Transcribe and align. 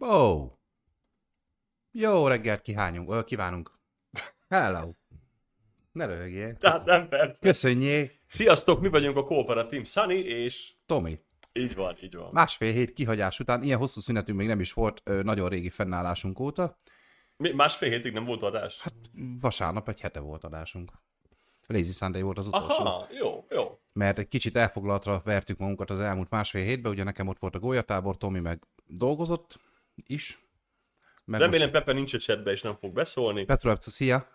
Ó! 0.00 0.48
Jó 1.92 2.26
reggelt 2.26 2.60
kihányunk, 2.60 3.12
ö, 3.12 3.24
kívánunk. 3.24 3.78
Hello! 4.48 4.90
Ne 5.92 6.04
röhögjél. 6.04 6.56
Tehát 6.56 6.84
nem 6.84 7.08
persze. 7.08 7.38
Köszönjé, 7.40 8.20
Sziasztok, 8.26 8.80
mi 8.80 8.88
vagyunk 8.88 9.16
a 9.16 9.24
Kooperatív 9.24 9.86
Sunny, 9.86 10.24
és 10.24 10.72
Tomi. 10.86 11.18
így 11.52 11.74
van, 11.74 11.96
így 12.02 12.14
van. 12.14 12.28
Másfél 12.32 12.72
hét 12.72 12.92
kihagyás 12.92 13.40
után, 13.40 13.62
ilyen 13.62 13.78
hosszú 13.78 14.00
szünetünk 14.00 14.38
még 14.38 14.46
nem 14.46 14.60
is 14.60 14.72
volt 14.72 15.00
ö, 15.04 15.22
nagyon 15.22 15.48
régi 15.48 15.70
fennállásunk 15.70 16.40
óta. 16.40 16.76
Mi, 17.36 17.50
másfél 17.50 17.90
hétig 17.90 18.12
nem 18.12 18.24
volt 18.24 18.42
adás? 18.42 18.80
Hát 18.80 18.94
vasárnap 19.40 19.88
egy 19.88 20.00
hete 20.00 20.20
volt 20.20 20.44
adásunk. 20.44 20.92
Lazy 21.66 21.92
Sunday 21.92 22.22
volt 22.22 22.38
az 22.38 22.46
utolsó. 22.46 22.84
Aha, 22.84 23.06
jó, 23.18 23.46
jó. 23.50 23.78
Mert 23.94 24.18
egy 24.18 24.28
kicsit 24.28 24.56
elfoglaltra 24.56 25.20
vertük 25.24 25.58
magunkat 25.58 25.90
az 25.90 25.98
elmúlt 26.00 26.30
másfél 26.30 26.64
hétben, 26.64 26.92
ugye 26.92 27.04
nekem 27.04 27.28
ott 27.28 27.38
volt 27.38 27.54
a 27.54 27.58
golyatábor, 27.58 28.16
Tomi 28.16 28.40
meg 28.40 28.62
dolgozott 28.86 29.58
is. 30.06 30.38
Meg 31.24 31.40
Remélem 31.40 31.70
Pepe 31.70 31.92
nincs 31.92 32.14
a 32.14 32.18
chatbe, 32.18 32.50
és 32.50 32.62
nem 32.62 32.74
fog 32.74 32.92
beszólni. 32.92 33.44
Petro 33.44 33.70
Epca, 33.70 33.90
szia! 33.90 34.28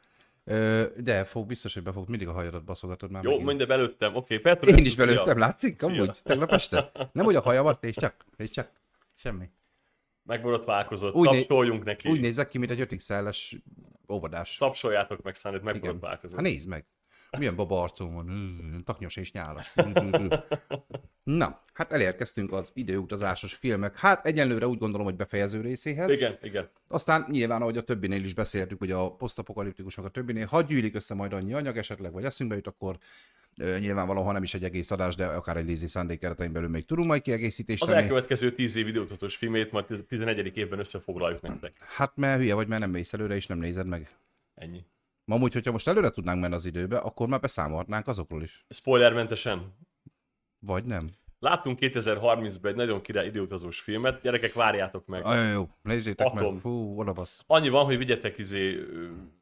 De 0.97 1.23
fog, 1.25 1.47
biztos, 1.47 1.73
hogy 1.73 1.83
be 1.83 1.91
fog, 1.91 2.09
mindig 2.09 2.27
a 2.27 2.31
hajadat 2.31 2.63
baszogatod 2.63 3.11
már 3.11 3.23
Jó, 3.23 3.29
megint. 3.29 3.47
mindjárt 3.47 3.71
belőttem. 3.71 4.15
Oké, 4.15 4.37
okay, 4.37 4.53
Petro. 4.53 4.69
Én 4.69 4.85
is 4.85 4.91
szia. 4.91 5.05
belőttem, 5.05 5.37
látszik? 5.37 5.79
Szia. 5.79 5.89
Amúgy, 5.89 6.17
tegnap 6.23 6.51
este? 6.51 6.91
Nem, 7.11 7.25
hogy 7.25 7.35
a 7.35 7.41
hajamat, 7.41 7.83
és 7.83 7.95
csak, 7.95 8.25
és 8.37 8.49
csak, 8.49 8.71
semmi. 9.15 9.49
Megborotválkozott. 10.23 11.13
Úgy 11.13 11.29
né- 11.29 11.39
Tapsoljunk 11.47 11.83
neki. 11.83 12.09
Úgy 12.09 12.19
nézek 12.19 12.47
ki, 12.47 12.57
mint 12.57 12.71
egy 12.71 12.79
5 12.79 12.95
XL-es 12.95 13.55
óvodás. 14.09 14.57
Tapsoljátok 14.57 15.21
meg 15.21 15.35
Igen. 15.43 15.61
megborotválkozott. 15.63 16.35
Hát 16.35 16.45
nézd 16.45 16.67
meg. 16.67 16.85
Milyen 17.37 17.55
baba 17.55 17.81
arcom 17.81 18.13
van, 18.13 18.81
taknyos 18.85 19.15
és 19.15 19.31
nyálas. 19.31 19.73
Na, 21.23 21.63
hát 21.73 21.91
elérkeztünk 21.91 22.51
az 22.51 22.71
időutazásos 22.73 23.53
filmek. 23.53 23.99
Hát 23.99 24.25
egyenlőre 24.25 24.67
úgy 24.67 24.77
gondolom, 24.77 25.05
hogy 25.05 25.15
befejező 25.15 25.61
részéhez. 25.61 26.09
Igen, 26.09 26.37
igen. 26.41 26.69
Aztán 26.87 27.25
nyilván, 27.29 27.61
ahogy 27.61 27.77
a 27.77 27.81
többinél 27.81 28.23
is 28.23 28.33
beszéltük, 28.33 28.79
hogy 28.79 28.91
a 28.91 29.11
posztapokaliptikusok 29.11 30.05
a 30.05 30.09
többinél, 30.09 30.45
ha 30.45 30.61
gyűlik 30.61 30.95
össze 30.95 31.13
majd 31.13 31.33
annyi 31.33 31.53
anyag 31.53 31.77
esetleg, 31.77 32.11
vagy 32.11 32.23
eszünkbe 32.23 32.55
jut, 32.55 32.67
akkor 32.67 32.97
nyilvánvalóan, 33.79 34.25
ha 34.25 34.31
nem 34.31 34.43
is 34.43 34.53
egy 34.53 34.63
egész 34.63 34.91
adás, 34.91 35.15
de 35.15 35.25
akár 35.25 35.57
egy 35.57 35.67
Lazy 35.69 35.87
Sunday 35.87 36.17
keretein 36.17 36.51
belül 36.51 36.69
még 36.69 36.85
tudunk 36.85 37.07
majd 37.07 37.21
kiegészítést 37.21 37.81
Az 37.81 37.87
tenni. 37.87 38.01
elkövetkező 38.01 38.51
10 38.51 38.75
év 38.75 38.87
időutatós 38.87 39.35
filmét 39.35 39.71
majd 39.71 39.85
11. 40.07 40.57
évben 40.57 40.79
összefoglaljuk 40.79 41.41
nektek. 41.41 41.73
Hát 41.95 42.11
mert 42.15 42.39
hülye 42.39 42.53
vagy, 42.53 42.67
mert 42.67 42.81
nem 42.81 42.89
mész 42.89 43.13
előre, 43.13 43.35
és 43.35 43.47
nem 43.47 43.57
nézed 43.57 43.87
meg. 43.87 44.09
Ennyi. 44.55 44.85
Ma 45.25 45.35
amúgy, 45.35 45.53
hogyha 45.53 45.71
most 45.71 45.87
előre 45.87 46.09
tudnánk 46.09 46.41
menni 46.41 46.53
az 46.53 46.65
időbe, 46.65 46.97
akkor 46.97 47.27
már 47.27 47.39
beszámolhatnánk 47.39 48.07
azokról 48.07 48.43
is. 48.43 48.65
Spoilermentesen. 48.69 49.77
Vagy 50.59 50.85
nem. 50.85 51.09
Láttunk 51.39 51.77
2030-ban 51.81 52.65
egy 52.65 52.75
nagyon 52.75 53.01
király 53.01 53.25
időutazós 53.25 53.79
filmet. 53.79 54.21
Gyerekek, 54.21 54.53
várjátok 54.53 55.05
meg. 55.05 55.23
Nagyon 55.23 55.51
jó, 55.51 55.69
nézzétek 55.81 56.27
Atom. 56.27 56.53
meg. 56.53 56.61
Fú, 56.61 56.99
oda 56.99 57.13
basz. 57.13 57.43
Annyi 57.47 57.69
van, 57.69 57.85
hogy 57.85 57.97
vigyetek 57.97 58.37
izé 58.37 58.79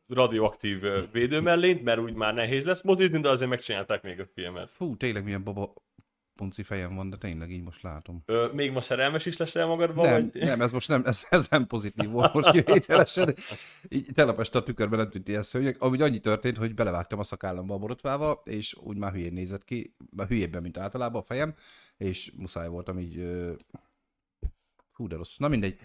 radioaktív 0.08 0.82
védőmellényt, 1.12 1.84
mert 1.84 2.00
úgy 2.00 2.14
már 2.14 2.34
nehéz 2.34 2.66
lesz 2.66 2.84
mozizni, 2.84 3.20
de 3.20 3.30
azért 3.30 3.50
megcsinálták 3.50 4.04
még 4.04 4.20
a 4.20 4.26
filmet. 4.34 4.70
Fú, 4.70 4.98
tényleg 4.98 5.24
milyen 5.24 5.44
baba 5.44 5.74
punci 6.36 6.64
fejem 6.64 6.96
van, 6.96 7.10
de 7.10 7.18
tényleg 7.18 7.52
így 7.52 7.64
most 7.64 7.82
látom. 7.82 8.24
Ö, 8.26 8.48
még 8.54 8.72
ma 8.72 8.82
szerelmes 8.82 9.26
is 9.26 9.38
leszel 9.38 9.68
magadban? 9.68 10.06
Nem, 10.10 10.30
vagy? 10.34 10.42
nem, 10.42 10.62
ez 10.62 10.72
most 10.72 10.88
nem, 10.88 11.06
ez, 11.06 11.28
ez 11.30 11.48
nem 11.50 11.68
pozitív 11.68 12.10
volt 12.10 12.34
most 12.34 12.52
kivételesen. 12.52 13.34
Így 13.90 14.08
tegnap 14.14 14.40
este 14.40 14.58
a 14.58 14.64
tükörben 14.64 15.00
nem 15.00 15.10
tűnt 15.10 15.28
ilyen 15.28 15.42
szőnyeg. 15.42 15.76
Amúgy 15.80 16.02
annyi 16.02 16.20
történt, 16.20 16.58
hogy 16.58 16.74
belevágtam 16.74 17.20
a 17.20 17.24
szakállamba 17.24 17.74
a 17.74 17.78
borotvával, 17.78 18.42
és 18.46 18.76
úgy 18.76 18.98
már 18.98 19.12
hülyén 19.12 19.34
nézett 19.34 19.64
ki, 19.64 19.96
már 20.16 20.28
hülyébben, 20.28 20.62
mint 20.62 20.78
általában 20.78 21.22
a 21.22 21.26
fejem, 21.26 21.56
és 21.98 22.32
muszáj 22.38 22.68
voltam 22.68 23.00
így... 23.00 23.18
ö, 23.18 23.54
Hú, 24.94 25.08
de 25.08 25.16
rossz. 25.16 25.38
Na 25.38 25.48
mindegy. 25.48 25.78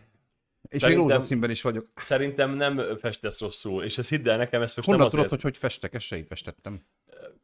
És 0.69 0.81
Szerintem- 0.81 1.05
még 1.05 1.13
rózsaszínben 1.15 1.51
is 1.51 1.63
vagyok. 1.63 1.87
Szerintem 1.95 2.51
nem 2.55 2.97
festesz 3.01 3.41
rosszul, 3.41 3.85
és 3.85 3.99
ezt 3.99 4.09
hidd 4.09 4.29
el 4.29 4.37
nekem, 4.37 4.63
ezt 4.63 4.77
most 4.77 4.89
Honnan 4.89 5.03
nem 5.03 5.11
tudod, 5.11 5.25
azért... 5.25 5.43
hogy 5.43 5.51
hogy 5.53 5.61
festek? 5.61 5.95
Ezt 5.95 6.05
se 6.05 6.17
így 6.17 6.27
festettem. 6.27 6.81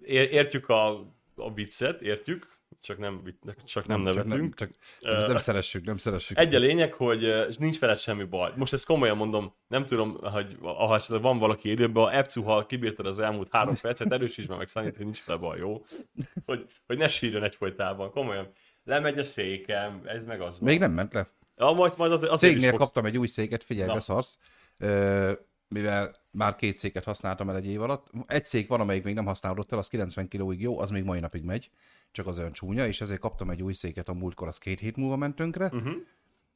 Ér- 0.03 0.33
értjük 0.33 0.69
a, 0.69 0.89
a 1.35 1.53
viccet, 1.55 2.01
értjük, 2.03 2.59
csak 2.83 2.99
nem, 2.99 3.23
csak 3.65 3.87
nem, 3.87 4.05
csak 4.05 4.15
nevetünk. 4.15 4.55
csak, 4.55 4.71
nem 5.01 5.37
szeressük, 5.37 5.85
nem 5.85 5.97
szeressük. 5.97 6.39
Egy 6.39 6.55
a 6.55 6.59
lényeg, 6.59 6.93
hogy 6.93 7.25
ö, 7.25 7.51
nincs 7.59 7.79
veled 7.79 7.99
semmi 7.99 8.25
baj. 8.25 8.53
Most 8.57 8.73
ezt 8.73 8.87
komolyan 8.87 9.17
mondom, 9.17 9.55
nem 9.69 9.87
tudom, 9.87 10.19
hogy 10.23 10.57
ha 10.61 10.95
esetleg 10.95 11.23
van 11.23 11.39
valaki 11.39 11.69
élőben, 11.69 12.03
a 12.03 12.15
Epcu, 12.17 12.43
ha 12.43 12.67
kibírtad 12.67 13.07
az 13.07 13.19
elmúlt 13.19 13.49
három 13.51 13.75
percet, 13.83 14.13
erősítsd 14.13 14.49
meg 14.49 14.59
meg 14.59 14.69
Szanit, 14.69 14.97
hogy 14.97 15.05
nincs 15.05 15.25
vele 15.25 15.39
baj, 15.39 15.59
jó? 15.59 15.85
Hogy, 16.47 16.67
hogy 16.87 16.99
ne 16.99 17.09
sírjon 17.09 17.43
egyfolytában, 17.43 18.11
komolyan. 18.11 18.53
Lemegy 18.85 19.19
a 19.19 19.25
székem, 19.25 20.03
ez 20.05 20.25
meg 20.25 20.41
az 20.41 20.59
van. 20.61 20.69
Még 20.69 20.79
nem 20.79 20.93
ment 20.93 21.13
le. 21.13 21.27
Ja, 21.57 21.73
majd, 21.73 21.93
majd 21.97 22.13
az, 22.13 22.41
Cégnél 22.41 22.71
fogsz- 22.71 22.83
kaptam 22.83 23.05
egy 23.05 23.19
új 23.19 23.27
széket, 23.27 23.63
figyelj, 23.63 23.93
beszarsz. 23.93 24.39
Mivel 25.75 26.15
már 26.31 26.57
két 26.57 26.77
széket 26.77 27.05
használtam 27.05 27.49
el 27.49 27.57
egy 27.57 27.67
év 27.67 27.83
alatt. 27.83 28.11
Egy 28.27 28.45
szék 28.45 28.69
van, 28.69 28.81
amelyik 28.81 29.05
még 29.05 29.15
nem 29.15 29.25
használódott 29.25 29.73
el, 29.73 29.79
az 29.79 29.89
90 29.89 30.29
kilóig 30.29 30.61
jó, 30.61 30.79
az 30.79 30.91
még 30.91 31.05
mai 31.05 31.21
napig 31.21 31.43
megy, 31.43 31.71
csak 32.11 32.27
az 32.27 32.39
olyan 32.39 32.53
csúnya, 32.53 32.87
és 32.87 33.01
ezért 33.01 33.21
kaptam 33.21 33.51
egy 33.51 33.63
új 33.63 33.73
széket 33.73 34.09
a 34.09 34.13
múltkor, 34.13 34.49
az 34.49 34.59
két 34.59 34.81
hét 34.81 34.97
múlva 34.97 35.17
ment 35.17 35.37
tönkre. 35.37 35.65
Uh-huh. 35.65 35.93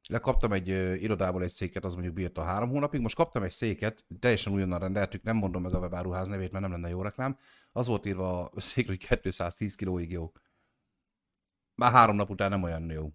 Lekaptam 0.08 0.52
egy 0.52 0.70
ö, 0.70 0.94
irodából 0.94 1.42
egy 1.42 1.50
széket, 1.50 1.84
az 1.84 1.92
mondjuk 1.94 2.14
bírta 2.14 2.42
három 2.42 2.68
hónapig. 2.68 3.00
Most 3.00 3.16
kaptam 3.16 3.42
egy 3.42 3.50
széket, 3.50 4.04
teljesen 4.20 4.52
újonnan 4.52 4.78
rendeltük, 4.78 5.22
nem 5.22 5.36
mondom 5.36 5.62
meg 5.62 5.74
a 5.74 5.78
webáruház 5.78 6.28
nevét, 6.28 6.52
mert 6.52 6.64
nem 6.64 6.72
lenne 6.72 6.88
jó 6.88 7.02
reklám. 7.02 7.38
Az 7.72 7.86
volt 7.86 8.06
írva 8.06 8.44
a 8.44 8.60
székről, 8.60 8.96
hogy 8.96 9.20
210 9.20 9.74
kilóig 9.74 10.10
jó. 10.10 10.32
Már 11.74 11.92
három 11.92 12.16
nap 12.16 12.30
után 12.30 12.50
nem 12.50 12.62
olyan 12.62 12.90
jó. 12.90 13.12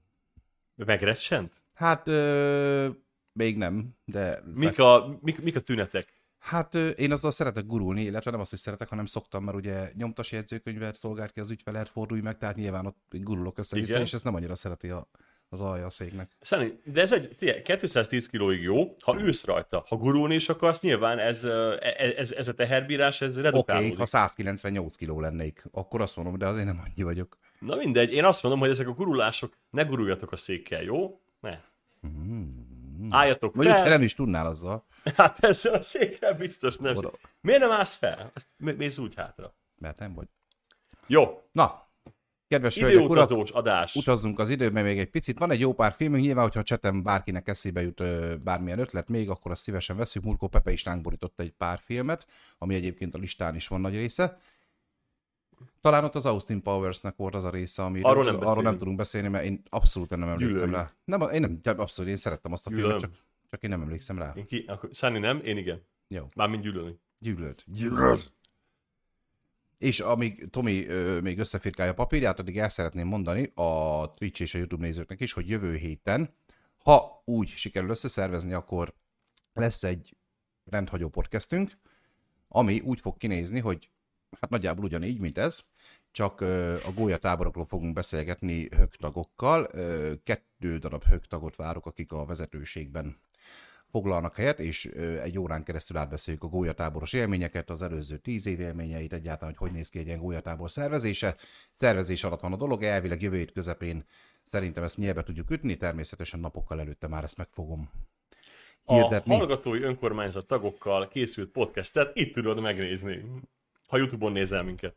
Megrecsent? 0.76 1.64
Hát 1.74 2.08
ö, 2.08 2.90
még 3.34 3.58
nem, 3.58 3.96
de... 4.06 4.44
Mik 4.54 4.80
a, 4.80 5.18
mik, 5.22 5.42
mik 5.42 5.56
a 5.56 5.60
tünetek? 5.60 6.22
Hát 6.40 6.76
én 6.76 7.12
azzal 7.12 7.32
szeretek 7.32 7.66
gurulni, 7.66 8.02
illetve 8.02 8.32
nem 8.32 8.40
azt, 8.40 8.50
hogy 8.50 8.60
szeretek, 8.60 8.90
hanem 8.90 9.06
szoktam, 9.06 9.44
mert 9.44 9.58
ugye 9.58 9.92
nyomtas 9.94 10.32
jegyzőkönyvet 10.32 10.96
szolgált 10.96 11.32
ki 11.32 11.40
az 11.40 11.50
ügyfelet, 11.50 11.90
fordulj 11.90 12.22
meg, 12.22 12.38
tehát 12.38 12.56
nyilván 12.56 12.86
ott 12.86 12.98
gurulok 13.10 13.60
Igen. 13.72 14.02
és 14.02 14.14
ezt 14.14 14.24
nem 14.24 14.36
annyira 14.36 14.56
szereti 14.56 14.90
a, 14.90 15.08
az 15.50 15.62
alja 15.62 15.86
a 15.86 15.90
széknek. 15.90 16.32
Szeni, 16.42 16.80
de 16.86 17.02
ez 17.02 17.12
egy, 17.12 17.34
figyelj, 17.38 17.62
210 17.62 18.28
kilóig 18.28 18.62
jó, 18.62 18.96
ha 19.00 19.20
ülsz 19.20 19.46
rajta, 19.46 19.84
ha 19.88 19.96
gurulni 19.96 20.36
is 20.36 20.50
akarsz, 20.50 20.82
nyilván 20.82 21.20
ez, 21.20 21.44
ö, 21.44 21.76
e- 21.80 22.14
ez, 22.18 22.32
ez 22.32 22.48
a 22.48 22.54
teherbírás, 22.54 23.22
ez 23.22 23.38
Oké, 23.38 23.42
redukálódik. 23.42 23.88
okay, 23.88 24.00
ha 24.00 24.06
198 24.06 24.96
kiló 24.96 25.20
lennék, 25.20 25.66
akkor 25.72 26.02
azt 26.02 26.16
mondom, 26.16 26.38
de 26.38 26.48
azért 26.48 26.66
nem 26.66 26.82
annyi 26.86 27.04
vagyok. 27.04 27.38
Na 27.60 27.76
mindegy, 27.76 28.14
én 28.14 28.24
azt 28.24 28.44
mondom, 28.44 28.62
hogy 28.62 28.70
ezek 28.70 28.88
a 28.88 28.94
gurulások, 28.94 29.58
ne 29.70 29.84
guruljatok 29.84 30.32
a 30.32 30.36
székkel, 30.36 30.82
jó? 30.82 31.20
Ne. 31.40 31.60
Álljatok 33.10 33.56
Mondjuk, 33.56 33.78
fel, 33.78 33.90
nem 33.90 34.02
is 34.02 34.14
tudnál 34.14 34.46
azzal, 34.46 34.86
hát 35.16 35.44
ezzel 35.44 35.74
a 35.74 35.82
székkel 35.82 36.34
biztos 36.34 36.78
nem. 36.78 36.96
Oda. 36.96 37.12
Miért 37.42 37.60
nem 37.60 37.72
állsz 37.72 37.96
fel? 37.96 38.32
Azt 38.34 38.48
mé- 38.58 38.78
mész 38.78 38.98
úgy 38.98 39.16
hátra. 39.16 39.54
mert 39.78 40.00
nem 40.00 40.14
vagy. 40.14 40.28
Jó, 41.08 41.42
Na, 41.52 41.88
kedves 42.48 42.80
hölgyek, 42.80 43.10
urak, 43.10 43.32
adás. 43.52 43.96
utazzunk 43.96 44.40
az 44.40 44.50
időben 44.50 44.84
még 44.84 45.00
egy 45.00 45.10
picit. 45.10 45.38
Van 45.40 45.52
egy 45.52 45.60
jó 45.60 45.74
pár 45.74 45.92
filmünk, 45.92 46.24
nyilván, 46.24 46.44
hogyha 46.44 46.60
a 46.60 46.64
csetem 46.64 47.04
bárkinek 47.04 47.48
eszébe 47.48 47.82
jut 47.82 48.00
ö, 48.00 48.36
bármilyen 48.44 48.80
ötlet 48.80 49.10
még, 49.10 49.30
akkor 49.30 49.52
azt 49.52 49.62
szívesen 49.62 49.98
veszünk. 49.98 50.26
Múltkor 50.26 50.50
Pepe 50.50 50.72
is 50.72 50.86
ránk 50.86 51.02
borított 51.02 51.40
egy 51.40 51.52
pár 51.52 51.80
filmet, 51.84 52.26
ami 52.58 52.76
egyébként 52.76 53.16
a 53.16 53.18
listán 53.18 53.56
is 53.56 53.68
van 53.68 53.82
nagy 53.82 53.96
része. 53.96 54.38
Talán 55.82 56.04
ott 56.04 56.16
az 56.16 56.26
Austin 56.26 56.62
Powersnek 56.62 57.16
volt 57.16 57.36
az 57.36 57.44
a 57.44 57.50
része, 57.50 57.84
ami 57.84 58.02
Arról 58.02 58.24
nem 58.24 58.48
arról 58.48 58.64
nem 58.64 58.78
tudunk 58.78 58.98
beszélni, 58.98 59.28
mert 59.28 59.46
én 59.46 59.62
abszolút 59.70 60.10
nem 60.10 60.24
emlékszem 60.24 60.72
rá. 60.72 60.92
Nem, 61.06 61.22
én 61.22 61.60
nem, 61.64 61.80
abszolút, 61.80 62.12
én 62.12 62.18
szerettem 62.18 62.52
azt 62.52 62.68
a 62.68 62.70
filmet, 62.70 62.86
Gyűlölöm. 62.92 63.12
csak, 63.12 63.24
csak 63.50 63.64
én 63.64 63.70
nem 63.70 63.82
emlékszem 63.82 64.18
rá. 64.18 64.34
Én 64.36 64.46
ki, 64.46 64.64
akkor, 64.68 64.90
Szani 64.92 65.20
nem, 65.20 65.42
én 65.44 65.58
igen. 65.58 65.82
Jó, 66.08 66.28
Mármint 66.36 66.64
gyűlölni. 66.64 67.00
gyűlölt. 67.20 67.64
Gyűlölt. 67.66 68.34
És 69.78 70.00
amíg 70.00 70.50
Tomi 70.50 70.88
ö, 70.88 71.20
még 71.20 71.40
összefirkálja 71.40 71.92
a 71.92 71.96
papírját, 71.96 72.40
addig 72.40 72.58
el 72.58 72.70
szeretném 72.70 73.08
mondani 73.08 73.52
a 73.56 74.14
Twitch 74.14 74.42
és 74.42 74.54
a 74.54 74.58
YouTube 74.58 74.86
nézőknek 74.86 75.20
is, 75.20 75.34
hogy 75.34 75.50
jövő 75.50 75.76
héten, 75.76 76.36
ha 76.84 77.22
úgy 77.26 77.48
sikerül 77.48 77.90
összeszervezni, 77.90 78.54
akkor 78.54 78.94
lesz 79.54 79.84
egy 79.84 80.16
rendhagyó 80.66 81.10
podcastünk, 81.10 81.72
ami 82.48 82.80
úgy 82.80 83.00
fog 83.00 83.18
kinézni, 83.18 83.60
hogy 83.60 83.90
hát 84.42 84.50
nagyjából 84.50 84.86
ugyanígy, 84.86 85.20
mint 85.20 85.38
ez, 85.38 85.60
csak 86.12 86.42
a 86.86 86.92
gólya 86.96 87.18
táborokról 87.18 87.66
fogunk 87.66 87.94
beszélgetni 87.94 88.68
högtagokkal. 88.76 89.68
Kettő 90.24 90.78
darab 90.78 91.04
högtagot 91.04 91.56
várok, 91.56 91.86
akik 91.86 92.12
a 92.12 92.26
vezetőségben 92.26 93.18
foglalnak 93.92 94.36
helyet, 94.36 94.60
és 94.60 94.86
egy 95.22 95.40
órán 95.40 95.64
keresztül 95.64 95.98
átbeszéljük 95.98 96.44
a 96.44 96.48
gólyatáboros 96.48 97.14
élményeket, 97.14 97.70
az 97.70 97.82
előző 97.82 98.18
tíz 98.18 98.46
év 98.46 98.60
élményeit, 98.60 99.14
egyáltalán, 99.14 99.56
hogy 99.58 99.68
hogy 99.68 99.78
néz 99.78 99.90
ki 99.90 100.00
egy 100.00 100.06
ilyen 100.06 100.20
gólyatábor 100.20 100.72
szervezése. 100.72 101.36
Szervezés 101.72 102.24
alatt 102.24 102.40
van 102.40 102.54
a 102.54 102.58
dolog, 102.58 102.84
elvileg 102.84 103.22
jövő 103.22 103.38
hét 103.38 103.52
közepén 103.52 104.06
szerintem 104.44 104.84
ezt 104.84 104.98
nyelbe 104.98 105.24
tudjuk 105.24 105.50
ütni, 105.50 105.78
természetesen 105.78 106.40
napokkal 106.40 106.80
előtte 106.80 107.08
már 107.08 107.24
ezt 107.24 107.38
meg 107.38 107.48
fogom 107.52 107.90
A 108.84 108.94
hirdetni. 108.94 109.36
hallgatói 109.36 109.82
önkormányzat 109.82 110.46
tagokkal 110.46 111.08
készült 111.08 111.50
podcastet 111.50 112.12
itt 112.16 112.34
tudod 112.34 112.60
megnézni, 112.60 113.26
ha 113.94 114.00
Youtube-on 114.00 114.32
nézel 114.32 114.64
minket. 114.64 114.96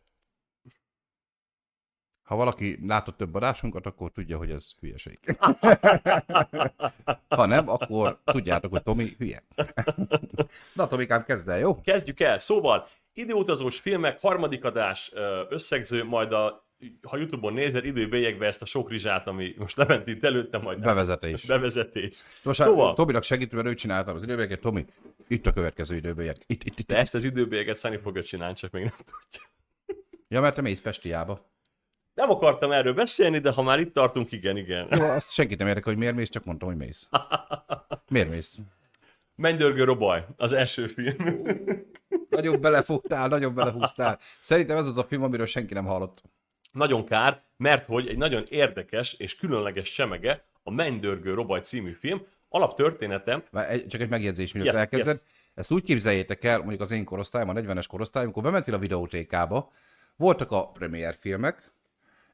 Ha 2.22 2.36
valaki 2.36 2.78
látott 2.86 3.16
több 3.16 3.34
adásunkat, 3.34 3.86
akkor 3.86 4.10
tudja, 4.10 4.36
hogy 4.36 4.50
ez 4.50 4.72
hülyeség. 4.80 5.18
ha 7.28 7.46
nem, 7.46 7.68
akkor 7.68 8.20
tudjátok, 8.24 8.70
hogy 8.70 8.82
Tomi 8.82 9.14
hülye. 9.18 9.42
Na, 10.74 10.86
Tomikám, 10.86 11.24
kezd 11.24 11.48
el, 11.48 11.58
jó? 11.58 11.80
Kezdjük 11.80 12.20
el. 12.20 12.38
Szóval, 12.38 12.86
időutazós 13.12 13.80
filmek, 13.80 14.20
harmadik 14.20 14.64
adás 14.64 15.12
összegző, 15.48 16.04
majd 16.04 16.32
a 16.32 16.65
ha 17.08 17.16
Youtube-on 17.16 17.52
nézed, 17.52 17.84
időbélyegbe 17.84 18.46
ezt 18.46 18.62
a 18.62 18.64
sok 18.64 18.90
rizsát, 18.90 19.26
ami 19.26 19.54
most 19.58 19.76
lement 19.76 20.06
itt 20.06 20.24
előtte, 20.24 20.58
majd 20.58 20.80
Bevezetés. 20.80 21.44
bevezetés. 21.44 22.22
Most 22.42 22.60
Szóval-. 22.60 22.94
Tominak 22.94 23.22
segítve, 23.22 23.56
mert 23.56 23.68
ő 23.68 23.74
csináltam 23.74 24.14
az 24.14 24.22
időbélyeket. 24.22 24.60
Tomi, 24.60 24.84
itt 25.28 25.46
a 25.46 25.52
következő 25.52 25.96
időbélyeg. 25.96 26.36
Itt, 26.46 26.64
itt, 26.64 26.78
itt. 26.78 26.86
De 26.86 26.96
ezt 26.96 27.14
az 27.14 27.24
időbélyeget 27.24 27.76
Szani 27.76 27.96
fogja 27.96 28.22
csinálni, 28.22 28.54
csak 28.54 28.70
még 28.70 28.82
nem 28.82 28.94
tudja. 28.96 29.48
Ja, 30.28 30.40
mert 30.40 30.54
te 30.54 30.60
mész 30.60 30.80
Pestiába. 30.80 31.40
Nem 32.14 32.30
akartam 32.30 32.72
erről 32.72 32.94
beszélni, 32.94 33.38
de 33.38 33.52
ha 33.52 33.62
már 33.62 33.80
itt 33.80 33.94
tartunk, 33.94 34.32
igen, 34.32 34.56
igen. 34.56 34.88
Jó, 34.90 35.04
azt 35.04 35.32
senkit 35.32 35.58
nem 35.58 35.68
érdekel, 35.68 35.92
hogy 35.92 36.00
miért 36.00 36.14
mész, 36.14 36.28
csak 36.28 36.44
mondtam, 36.44 36.68
hogy 36.68 36.76
mész. 36.76 37.08
Miért 38.08 38.30
mész? 38.30 38.56
Mennydörgő 39.34 39.84
Robaj, 39.84 40.26
az 40.36 40.52
első 40.52 40.86
film. 40.86 41.42
Nagyon 42.28 42.60
belefogtál, 42.60 43.28
nagyon 43.28 43.54
belehúztál. 43.54 44.18
Szerintem 44.40 44.76
ez 44.76 44.86
az 44.86 44.96
a 44.96 45.04
film, 45.04 45.22
amiről 45.22 45.46
senki 45.46 45.74
nem 45.74 45.84
hallott. 45.84 46.22
Nagyon 46.76 47.04
kár, 47.04 47.42
mert 47.56 47.86
hogy 47.86 48.08
egy 48.08 48.16
nagyon 48.16 48.44
érdekes 48.48 49.12
és 49.12 49.36
különleges 49.36 49.88
semege, 49.88 50.44
a 50.62 50.70
Mennydörgő 50.70 51.34
Robaj 51.34 51.60
című 51.60 51.92
film, 51.92 52.22
alaptörténete, 52.48 53.42
csak 53.88 54.00
egy 54.00 54.08
megjegyzés, 54.08 54.52
mielőtt 54.52 54.72
Yes, 54.72 54.80
elkezded. 54.80 55.16
yes. 55.16 55.24
Ezt 55.54 55.70
úgy 55.70 55.82
képzeljétek 55.82 56.44
el, 56.44 56.58
mondjuk 56.58 56.80
az 56.80 56.90
én 56.90 57.04
korosztályom, 57.04 57.48
a 57.48 57.52
40-es 57.52 57.84
korosztályom, 57.88 58.28
amikor 58.28 58.42
bementél 58.50 58.74
a 58.74 58.78
videótékába, 58.78 59.72
voltak 60.16 60.50
a 60.50 60.68
premier 60.68 61.16
filmek, 61.18 61.72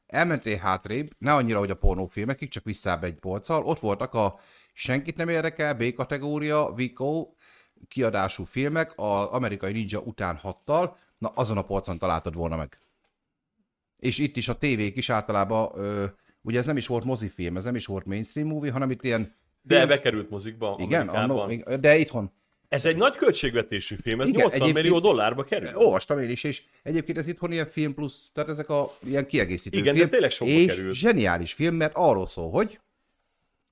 elmentél 0.07 0.57
hátrébb, 0.57 1.11
ne 1.17 1.33
annyira, 1.33 1.59
hogy 1.59 1.71
a 1.71 1.75
pornófilmekig, 1.75 2.49
csak 2.49 2.63
visszább 2.63 3.03
egy 3.03 3.15
polccal, 3.15 3.63
ott 3.63 3.79
voltak 3.79 4.13
a 4.13 4.39
senkit 4.73 5.17
nem 5.17 5.29
érdekel, 5.29 5.73
B-kategória, 5.73 6.73
Vico, 6.73 7.33
kiadású 7.87 8.43
filmek, 8.43 8.93
az 8.95 9.25
amerikai 9.25 9.71
ninja 9.71 9.99
után 9.99 10.35
hattal, 10.35 10.97
na 11.17 11.31
azon 11.35 11.57
a 11.57 11.61
polcon 11.61 11.97
találtad 11.97 12.35
volna 12.35 12.55
meg. 12.55 12.77
És 14.03 14.17
itt 14.19 14.37
is 14.37 14.47
a 14.47 14.53
tévék 14.57 14.97
is 14.97 15.09
általában, 15.09 15.69
ö, 15.75 16.05
ugye 16.41 16.57
ez 16.59 16.65
nem 16.65 16.77
is 16.77 16.87
volt 16.87 17.03
mozifilm, 17.03 17.57
ez 17.57 17.63
nem 17.63 17.75
is 17.75 17.85
volt 17.85 18.05
mainstream 18.05 18.47
movie, 18.47 18.71
hanem 18.71 18.91
itt 18.91 19.03
ilyen 19.03 19.35
de 19.61 19.85
bekerült 19.85 20.29
mozikba 20.29 20.75
igen, 20.79 21.31
még- 21.47 21.63
de 21.63 21.97
itthon. 21.97 22.31
Ez 22.67 22.85
egy 22.85 22.95
nagy 22.95 23.15
költségvetésű 23.15 23.95
film, 24.01 24.21
ez 24.21 24.27
Igen, 24.27 24.41
80 24.41 24.61
egyébként- 24.61 24.85
millió 24.85 24.99
dollárba 24.99 25.43
kerül. 25.43 25.75
Olvastam 25.75 26.19
én 26.19 26.29
is, 26.29 26.43
és 26.43 26.63
egyébként 26.83 27.17
ez 27.17 27.27
itthon 27.27 27.51
ilyen 27.51 27.65
film 27.65 27.93
plusz, 27.93 28.29
tehát 28.33 28.49
ezek 28.49 28.69
a 28.69 28.93
ilyen 29.05 29.25
kiegészítő 29.25 29.77
Igen, 29.77 29.93
de 29.93 29.99
film, 29.99 30.09
tényleg 30.11 30.31
sokba 30.31 30.53
és 30.53 30.65
kerül. 30.75 30.93
zseniális 30.93 31.53
film, 31.53 31.75
mert 31.75 31.91
arról 31.95 32.27
szól, 32.27 32.49
hogy 32.51 32.79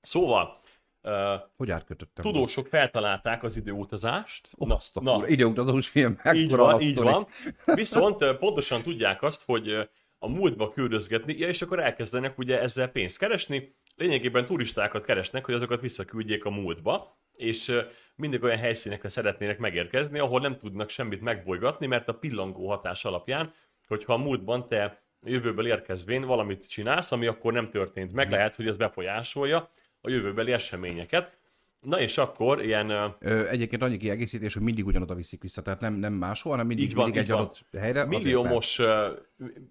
Szóval, 0.02 0.60
uh, 1.02 1.12
hogy 1.56 1.70
átkötöttem. 1.70 2.24
tudósok 2.24 2.66
feltalálták 2.66 3.42
az 3.42 3.56
időutazást. 3.56 4.48
Na, 4.58 4.78
na, 4.94 5.16
na, 5.18 5.26
időutazós 5.26 5.88
film. 5.88 6.16
így 6.34 6.50
van, 6.56 6.80
így 6.80 6.96
van. 6.96 7.26
Viszont 7.74 8.36
pontosan 8.38 8.82
tudják 8.82 9.22
azt, 9.22 9.44
hogy 9.44 9.88
a 10.22 10.28
múltba 10.28 10.72
küldözgetni, 10.72 11.38
ja, 11.38 11.48
és 11.48 11.62
akkor 11.62 11.80
elkezdenek 11.80 12.38
ugye 12.38 12.60
ezzel 12.60 12.88
pénzt 12.88 13.18
keresni. 13.18 13.76
Lényegében 13.96 14.46
turistákat 14.46 15.04
keresnek, 15.04 15.44
hogy 15.44 15.54
azokat 15.54 15.80
visszaküldjék 15.80 16.44
a 16.44 16.50
múltba, 16.50 17.18
és 17.32 17.72
mindig 18.16 18.42
olyan 18.42 18.58
helyszínekre 18.58 19.08
szeretnének 19.08 19.58
megérkezni, 19.58 20.18
ahol 20.18 20.40
nem 20.40 20.56
tudnak 20.56 20.88
semmit 20.88 21.20
megbolygatni, 21.20 21.86
mert 21.86 22.08
a 22.08 22.14
pillangó 22.14 22.68
hatás 22.68 23.04
alapján, 23.04 23.52
hogyha 23.86 24.12
a 24.12 24.16
múltban 24.16 24.68
te 24.68 25.02
a 25.20 25.28
jövőből 25.28 25.66
érkezvén 25.66 26.24
valamit 26.24 26.68
csinálsz, 26.68 27.12
ami 27.12 27.26
akkor 27.26 27.52
nem 27.52 27.70
történt 27.70 28.12
meg, 28.12 28.30
lehet, 28.30 28.54
hogy 28.54 28.66
ez 28.66 28.76
befolyásolja 28.76 29.70
a 30.00 30.10
jövőbeli 30.10 30.52
eseményeket. 30.52 31.38
Na 31.82 32.00
és 32.00 32.18
akkor 32.18 32.64
ilyen 32.64 32.90
ö, 33.20 33.48
egyébként 33.48 33.82
annyi 33.82 33.96
kiegészítés, 33.96 34.54
hogy 34.54 34.62
mindig 34.62 34.86
ugyanoda 34.86 35.14
viszik 35.14 35.42
vissza, 35.42 35.62
tehát 35.62 35.80
nem, 35.80 35.94
nem 35.94 36.12
máshol, 36.12 36.52
hanem 36.52 36.66
mindig, 36.66 36.84
Így 36.84 36.94
van, 36.94 37.04
mindig 37.04 37.22
így 37.22 37.28
egy 37.28 37.34
van. 37.34 37.44
adott 37.44 37.64
helyre. 37.78 38.00
azért, 38.00 38.08
mert- 38.10 38.22
milliómos, 38.24 38.80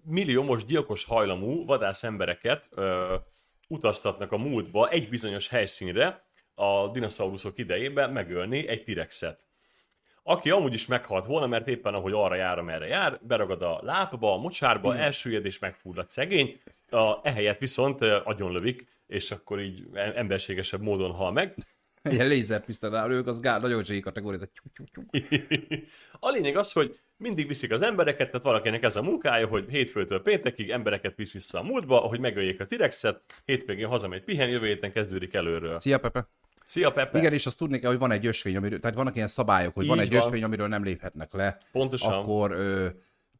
milliómos 0.04 0.64
gyilkos 0.64 1.04
hajlamú 1.04 1.64
vadász 1.66 2.02
embereket 2.02 2.68
ö, 2.70 3.14
utaztatnak 3.68 4.32
a 4.32 4.36
múltba 4.36 4.88
egy 4.88 5.08
bizonyos 5.08 5.48
helyszínre 5.48 6.24
a 6.54 6.88
dinoszauruszok 6.88 7.58
idejében 7.58 8.10
megölni 8.10 8.68
egy 8.68 8.82
T-rexet. 8.84 9.46
Aki 10.22 10.50
amúgy 10.50 10.74
is 10.74 10.86
meghalt 10.86 11.26
volna, 11.26 11.46
mert 11.46 11.68
éppen 11.68 11.94
ahogy 11.94 12.12
arra 12.12 12.34
jár, 12.34 12.58
amerre 12.58 12.86
jár, 12.86 13.18
beragad 13.22 13.62
a 13.62 13.80
lábba, 13.82 14.32
a 14.32 14.36
mocsárba, 14.36 14.96
elsüllyed 14.96 15.44
és 15.44 15.58
megfullad 15.58 16.10
szegény, 16.10 16.60
a, 16.90 17.14
ehelyett 17.28 17.58
viszont 17.58 18.00
agyonlövik, 18.02 18.86
és 19.06 19.30
akkor 19.30 19.60
így 19.60 19.86
em- 19.92 20.16
emberségesebb 20.16 20.80
módon 20.80 21.10
hal 21.10 21.32
meg. 21.32 21.54
Ilyen 22.10 22.28
lézerpisztolyál, 22.28 23.10
ők 23.10 23.26
az 23.26 23.40
gál, 23.40 23.60
nagyon 23.60 23.84
zsé 23.84 24.00
kategória. 24.00 24.40
A 26.20 26.30
lényeg 26.30 26.56
az, 26.56 26.72
hogy 26.72 26.98
mindig 27.16 27.46
viszik 27.46 27.72
az 27.72 27.82
embereket, 27.82 28.26
tehát 28.26 28.42
valakinek 28.42 28.82
ez 28.82 28.96
a 28.96 29.02
munkája, 29.02 29.46
hogy 29.46 29.68
hétfőtől 29.68 30.22
péntekig 30.22 30.70
embereket 30.70 31.14
visz 31.14 31.32
vissza 31.32 31.58
a 31.58 31.62
múltba, 31.62 31.96
hogy 31.96 32.20
megöljék 32.20 32.60
a 32.60 32.66
T-rexet, 32.66 33.22
hétvégén 33.44 33.86
hazamegy 33.86 34.22
pihen, 34.22 34.48
jövő 34.48 34.66
héten 34.66 34.92
kezdődik 34.92 35.34
előről. 35.34 35.80
Szia, 35.80 35.98
Pepe! 35.98 36.28
Szia 36.66 36.92
Pepe! 36.92 37.18
Igen, 37.18 37.32
és 37.32 37.46
azt 37.46 37.58
tudni 37.58 37.78
kell, 37.78 37.90
hogy 37.90 37.98
van 37.98 38.10
egy 38.10 38.26
ösvény, 38.26 38.56
amiről, 38.56 38.80
tehát 38.80 38.96
vannak 38.96 39.16
ilyen 39.16 39.28
szabályok, 39.28 39.74
hogy 39.74 39.86
van 39.86 39.96
Így 39.96 40.02
egy 40.02 40.12
van. 40.12 40.26
ösvény, 40.26 40.44
amiről 40.44 40.68
nem 40.68 40.84
léphetnek 40.84 41.32
le. 41.32 41.56
Pontosan. 41.72 42.12
Akkor 42.12 42.50
ö, 42.50 42.86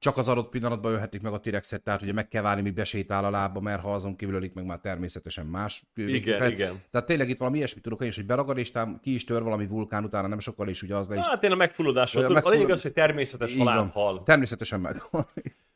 csak 0.03 0.17
az 0.17 0.29
adott 0.29 0.49
pillanatban 0.51 0.93
ölhetik 0.93 1.23
meg 1.23 1.33
a 1.33 1.41
T-rexet, 1.41 1.83
tehát 1.83 2.03
ugye 2.03 2.13
meg 2.13 2.29
kell 2.29 2.43
várni, 2.43 2.63
míg 2.63 2.75
besétál 2.75 3.25
a 3.25 3.31
lábba, 3.31 3.61
mert 3.61 3.83
ha 3.83 3.93
azon 3.93 4.17
kívül 4.17 4.35
ölik 4.35 4.55
meg 4.55 4.65
már 4.65 4.79
természetesen 4.79 5.47
más. 5.47 5.83
Igen, 5.95 6.51
igen. 6.51 6.83
Tehát 6.91 7.07
tényleg 7.07 7.29
itt 7.29 7.39
valami 7.39 7.57
ilyesmit 7.57 7.83
tudok 7.83 8.03
én 8.03 8.09
is, 8.09 8.17
hogy 8.17 8.27
beragad, 8.27 8.59
és 8.59 8.71
tám 8.71 9.01
ki 9.03 9.15
is 9.15 9.25
tör 9.25 9.43
valami 9.43 9.67
vulkán 9.67 10.05
utána, 10.05 10.27
nem 10.27 10.39
sokkal, 10.39 10.69
és 10.69 10.83
ugye 10.83 10.97
az 10.97 11.09
le 11.09 11.17
is. 11.17 11.27
Hát 11.27 11.45
én 11.45 11.53
a 11.53 11.55
megfulladásról 11.55 12.25
A 12.25 12.27
tudok. 12.27 12.45
A 12.45 12.49
lényeg 12.49 12.71
az, 12.71 12.83
hogy 12.83 12.93
természetes 12.93 13.55
van. 13.55 13.89
hal. 13.89 14.23
Természetesen 14.23 14.81
meg. 14.81 15.03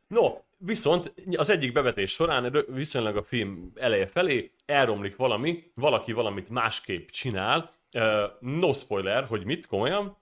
No, 0.08 0.34
viszont 0.58 1.14
az 1.37 1.50
egyik 1.50 1.73
bevetés 1.73 2.11
során 2.11 2.64
viszonylag 2.69 3.17
a 3.17 3.23
film 3.23 3.73
eleje 3.75 4.06
felé 4.06 4.52
elromlik 4.67 5.17
valami, 5.17 5.70
valaki 5.75 6.12
valamit 6.12 6.50
másképp 6.50 7.08
csinál, 7.08 7.73
no 8.40 8.73
spoiler, 8.73 9.25
hogy 9.25 9.44
mit, 9.44 9.67
komolyan, 9.67 10.17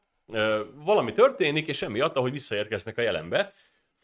valami 0.75 1.13
történik, 1.13 1.69
és 1.69 1.83
emiatt, 1.83 2.17
ahogy 2.17 2.33
visszaérkeznek 2.33 2.99
a 2.99 3.03
jelenbe, 3.03 3.53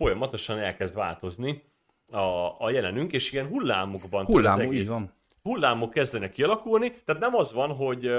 folyamatosan 0.00 0.58
elkezd 0.58 0.94
változni 0.94 1.62
a, 2.10 2.18
a 2.58 2.70
jelenünk, 2.70 3.12
és 3.12 3.32
ilyen 3.32 3.46
hullámokban 3.46 4.24
Hullámú, 4.24 4.60
egész. 4.60 4.80
így 4.80 4.88
van. 4.88 5.12
hullámok 5.42 5.90
kezdenek 5.90 6.32
kialakulni, 6.32 6.92
tehát 7.04 7.20
nem 7.22 7.34
az 7.34 7.52
van, 7.52 7.74
hogy 7.74 8.10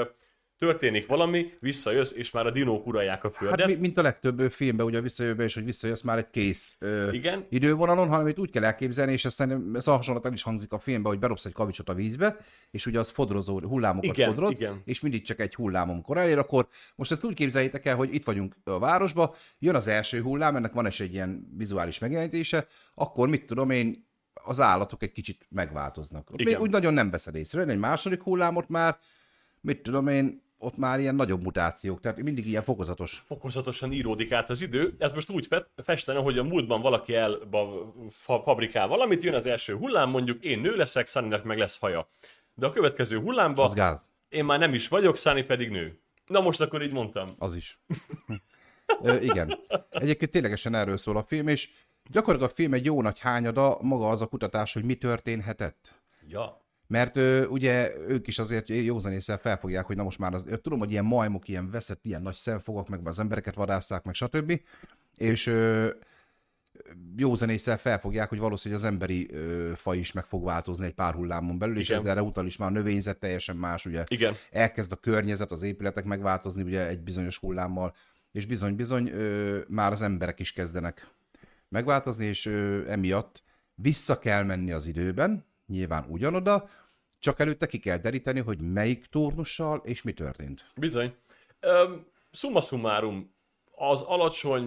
történik 0.61 1.07
valami, 1.07 1.53
visszajössz, 1.59 2.11
és 2.11 2.31
már 2.31 2.45
a 2.45 2.51
dinók 2.51 2.87
uralják 2.87 3.23
a 3.23 3.31
földet. 3.31 3.59
Hát 3.59 3.69
mi- 3.69 3.75
mint 3.75 3.97
a 3.97 4.01
legtöbb 4.01 4.51
filmben, 4.51 4.85
ugye 4.85 5.01
visszajövő, 5.01 5.43
és 5.43 5.53
hogy 5.53 5.65
visszajössz 5.65 6.01
már 6.01 6.17
egy 6.17 6.29
kész 6.29 6.75
ö, 6.79 7.11
Igen. 7.11 7.45
idővonalon, 7.49 8.07
hanem 8.07 8.27
itt 8.27 8.39
úgy 8.39 8.49
kell 8.51 8.63
elképzelni, 8.63 9.11
és 9.11 9.25
ezt 9.25 9.47
ez 9.73 9.87
a 9.87 9.91
hasonlat 9.95 10.25
el 10.25 10.33
is 10.33 10.43
hangzik 10.43 10.71
a 10.71 10.79
filmbe, 10.79 11.09
hogy 11.09 11.19
berobsz 11.19 11.45
egy 11.45 11.51
kavicsot 11.51 11.89
a 11.89 11.93
vízbe, 11.93 12.37
és 12.71 12.85
ugye 12.85 12.99
az 12.99 13.09
fodrozó, 13.09 13.59
hullámokat 13.59 14.17
Igen, 14.17 14.29
fodroz, 14.29 14.51
igen. 14.51 14.81
és 14.85 14.99
mindig 14.99 15.21
csak 15.21 15.39
egy 15.39 15.55
hullám, 15.55 15.89
amikor 15.89 16.17
elér, 16.17 16.37
akkor 16.37 16.67
most 16.95 17.11
ezt 17.11 17.23
úgy 17.23 17.33
képzeljétek 17.33 17.85
el, 17.85 17.95
hogy 17.95 18.13
itt 18.13 18.23
vagyunk 18.23 18.55
a 18.63 18.79
városba, 18.79 19.35
jön 19.59 19.75
az 19.75 19.87
első 19.87 20.21
hullám, 20.21 20.55
ennek 20.55 20.73
van 20.73 20.87
is 20.87 20.99
egy 20.99 21.13
ilyen 21.13 21.47
vizuális 21.57 21.99
megjelenítése, 21.99 22.65
akkor 22.93 23.29
mit 23.29 23.45
tudom 23.45 23.69
én, 23.69 24.07
az 24.33 24.59
állatok 24.59 25.03
egy 25.03 25.11
kicsit 25.11 25.45
megváltoznak. 25.49 26.29
Igen. 26.33 26.53
Még 26.53 26.61
úgy 26.61 26.71
nagyon 26.71 26.93
nem 26.93 27.09
veszed 27.09 27.35
észre. 27.35 27.63
Egy 27.63 27.79
második 27.79 28.21
hullámot 28.21 28.69
már, 28.69 28.97
mit 29.61 29.81
tudom 29.81 30.07
én, 30.07 30.49
ott 30.61 30.77
már 30.77 30.99
ilyen 30.99 31.15
nagyobb 31.15 31.43
mutációk, 31.43 31.99
tehát 31.99 32.17
mindig 32.21 32.47
ilyen 32.47 32.63
fokozatos. 32.63 33.23
fokozatosan 33.25 33.91
íródik 33.91 34.31
át 34.31 34.49
az 34.49 34.61
idő. 34.61 34.95
Ez 34.99 35.11
most 35.11 35.29
úgy 35.29 35.47
fe- 35.47 35.69
festene, 35.83 36.19
hogy 36.19 36.37
a 36.37 36.43
múltban 36.43 36.81
valaki 36.81 37.15
elba 37.15 37.93
fa- 38.09 38.43
fabrikál 38.43 38.87
valamit, 38.87 39.23
jön 39.23 39.33
az 39.33 39.45
első 39.45 39.75
hullám, 39.75 40.09
mondjuk 40.09 40.43
én 40.43 40.59
nő 40.59 40.75
leszek, 40.75 41.07
Sunnynak 41.07 41.43
meg 41.43 41.57
lesz 41.57 41.79
haja. 41.79 42.09
De 42.53 42.65
a 42.65 42.71
következő 42.71 43.19
hullámba 43.19 43.63
Az 43.63 43.73
gáz. 43.73 44.09
én 44.29 44.45
már 44.45 44.59
nem 44.59 44.73
is 44.73 44.87
vagyok, 44.87 45.17
Sunny 45.17 45.45
pedig 45.45 45.69
nő. 45.69 45.99
Na 46.25 46.41
most 46.41 46.61
akkor 46.61 46.81
így 46.81 46.91
mondtam. 46.91 47.27
Az 47.37 47.55
is. 47.55 47.79
Ö, 49.01 49.15
igen. 49.15 49.59
Egyébként 49.89 50.31
ténylegesen 50.31 50.75
erről 50.75 50.97
szól 50.97 51.17
a 51.17 51.23
film, 51.23 51.47
és 51.47 51.69
gyakorlatilag 52.09 52.51
a 52.51 52.53
film 52.55 52.73
egy 52.73 52.85
jó 52.85 53.01
nagy 53.01 53.19
hányada 53.19 53.77
maga 53.81 54.09
az 54.09 54.21
a 54.21 54.25
kutatás, 54.27 54.73
hogy 54.73 54.83
mi 54.85 54.95
történhetett. 54.95 56.01
Ja. 56.27 56.61
Mert 56.91 57.17
ö, 57.17 57.45
ugye 57.45 57.91
ők 58.07 58.27
is 58.27 58.39
azért 58.39 58.69
józanésszel 58.69 59.37
felfogják, 59.37 59.85
hogy 59.85 59.95
na 59.95 60.03
most 60.03 60.19
már 60.19 60.33
az, 60.33 60.45
tudom, 60.61 60.79
hogy 60.79 60.91
ilyen 60.91 61.05
majmok, 61.05 61.47
ilyen 61.47 61.69
veszett, 61.69 62.05
ilyen 62.05 62.21
nagy 62.21 62.33
szemfogak, 62.33 62.89
meg 62.89 63.07
az 63.07 63.19
embereket 63.19 63.55
vadásszák, 63.55 64.03
meg 64.03 64.13
stb. 64.13 64.61
És 65.15 65.47
ö, 65.47 65.89
józanésszel 67.15 67.77
felfogják, 67.77 68.29
hogy 68.29 68.39
valószínűleg 68.39 68.83
az 68.83 68.89
emberi 68.89 69.33
ö, 69.33 69.71
faj 69.75 69.97
is 69.97 70.11
meg 70.11 70.25
fog 70.25 70.43
változni 70.43 70.85
egy 70.85 70.93
pár 70.93 71.13
hullámon 71.13 71.57
belül, 71.57 71.77
és 71.77 71.89
Igen. 71.89 71.99
ez 71.99 72.05
erre 72.05 72.21
utal 72.21 72.45
is 72.45 72.57
már 72.57 72.69
a 72.69 72.71
növényzet 72.71 73.19
teljesen 73.19 73.55
más, 73.55 73.85
ugye 73.85 74.03
Igen. 74.07 74.33
elkezd 74.51 74.91
a 74.91 74.95
környezet, 74.95 75.51
az 75.51 75.61
épületek 75.61 76.03
megváltozni 76.03 76.61
ugye 76.61 76.87
egy 76.87 76.99
bizonyos 76.99 77.37
hullámmal, 77.37 77.95
és 78.31 78.45
bizony-bizony 78.45 79.11
már 79.67 79.91
az 79.91 80.01
emberek 80.01 80.39
is 80.39 80.53
kezdenek 80.53 81.07
megváltozni, 81.69 82.25
és 82.25 82.45
ö, 82.45 82.89
emiatt 82.89 83.43
vissza 83.75 84.19
kell 84.19 84.43
menni 84.43 84.71
az 84.71 84.87
időben, 84.87 85.49
nyilván 85.65 86.05
ugyanoda, 86.09 86.69
csak 87.19 87.39
előtte 87.39 87.65
ki 87.65 87.77
kell 87.77 87.97
deríteni, 87.97 88.39
hogy 88.39 88.61
melyik 88.61 89.05
turnussal 89.05 89.81
és 89.83 90.01
mi 90.01 90.11
történt. 90.11 90.65
Bizony. 90.75 91.15
Um, 91.61 92.05
summa 92.31 92.61
summarum, 92.61 93.33
az 93.75 94.01
alacsony 94.01 94.63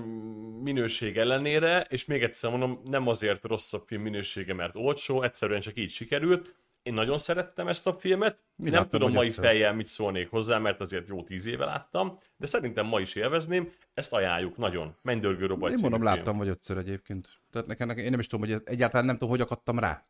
minőség 0.63 1.17
ellenére, 1.17 1.87
és 1.89 2.05
még 2.05 2.23
egyszer 2.23 2.51
mondom, 2.51 2.81
nem 2.85 3.09
azért 3.09 3.45
rosszabb 3.45 3.83
film 3.87 4.03
minősége, 4.03 4.55
mert 4.55 4.77
olcsó, 4.77 5.23
egyszerűen 5.23 5.61
csak 5.61 5.79
így 5.79 5.91
sikerült. 5.91 6.55
Én 6.83 6.95
nagyon 6.95 7.19
szerettem 7.19 7.69
ezt 7.69 7.87
a 7.87 7.97
filmet, 7.99 8.45
Mi 8.57 8.71
nem 8.71 8.89
tudom 8.89 9.13
mai 9.13 9.27
egyszer. 9.27 9.45
fejjel 9.45 9.75
mit 9.75 9.87
szólnék 9.87 10.31
hozzá, 10.31 10.59
mert 10.59 10.81
azért 10.81 11.09
jó 11.09 11.23
tíz 11.23 11.47
éve 11.47 11.65
láttam, 11.65 12.19
de 12.37 12.47
szerintem 12.47 12.87
ma 12.87 13.01
is 13.01 13.15
élvezném, 13.15 13.73
ezt 13.95 14.13
ajánljuk 14.13 14.57
nagyon. 14.57 14.97
Mennydörgő 15.03 15.47
Robaj 15.47 15.71
Én 15.71 15.79
mondom, 15.81 16.01
film. 16.01 16.15
láttam 16.15 16.39
vagy 16.39 16.49
ötször 16.49 16.77
egyébként. 16.77 17.29
Tehát 17.51 17.67
nekem, 17.67 17.87
nekem, 17.87 18.05
én 18.05 18.11
nem 18.11 18.19
is 18.19 18.27
tudom, 18.27 18.49
hogy 18.49 18.63
egyáltalán 18.65 19.07
nem 19.07 19.15
tudom, 19.15 19.29
hogy 19.31 19.41
akadtam 19.41 19.79
rá. 19.79 20.07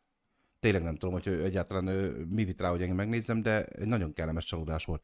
Tényleg 0.59 0.83
nem 0.83 0.95
tudom, 0.95 1.13
hogy 1.13 1.27
egyáltalán 1.27 1.87
ö, 1.87 2.11
mi 2.29 2.43
vitt 2.43 2.61
rá, 2.61 2.69
hogy 2.69 2.81
engem 2.81 2.95
megnézzem, 2.95 3.41
de 3.41 3.63
egy 3.63 3.87
nagyon 3.87 4.13
kellemes 4.13 4.43
csalódás 4.43 4.85
volt. 4.85 5.01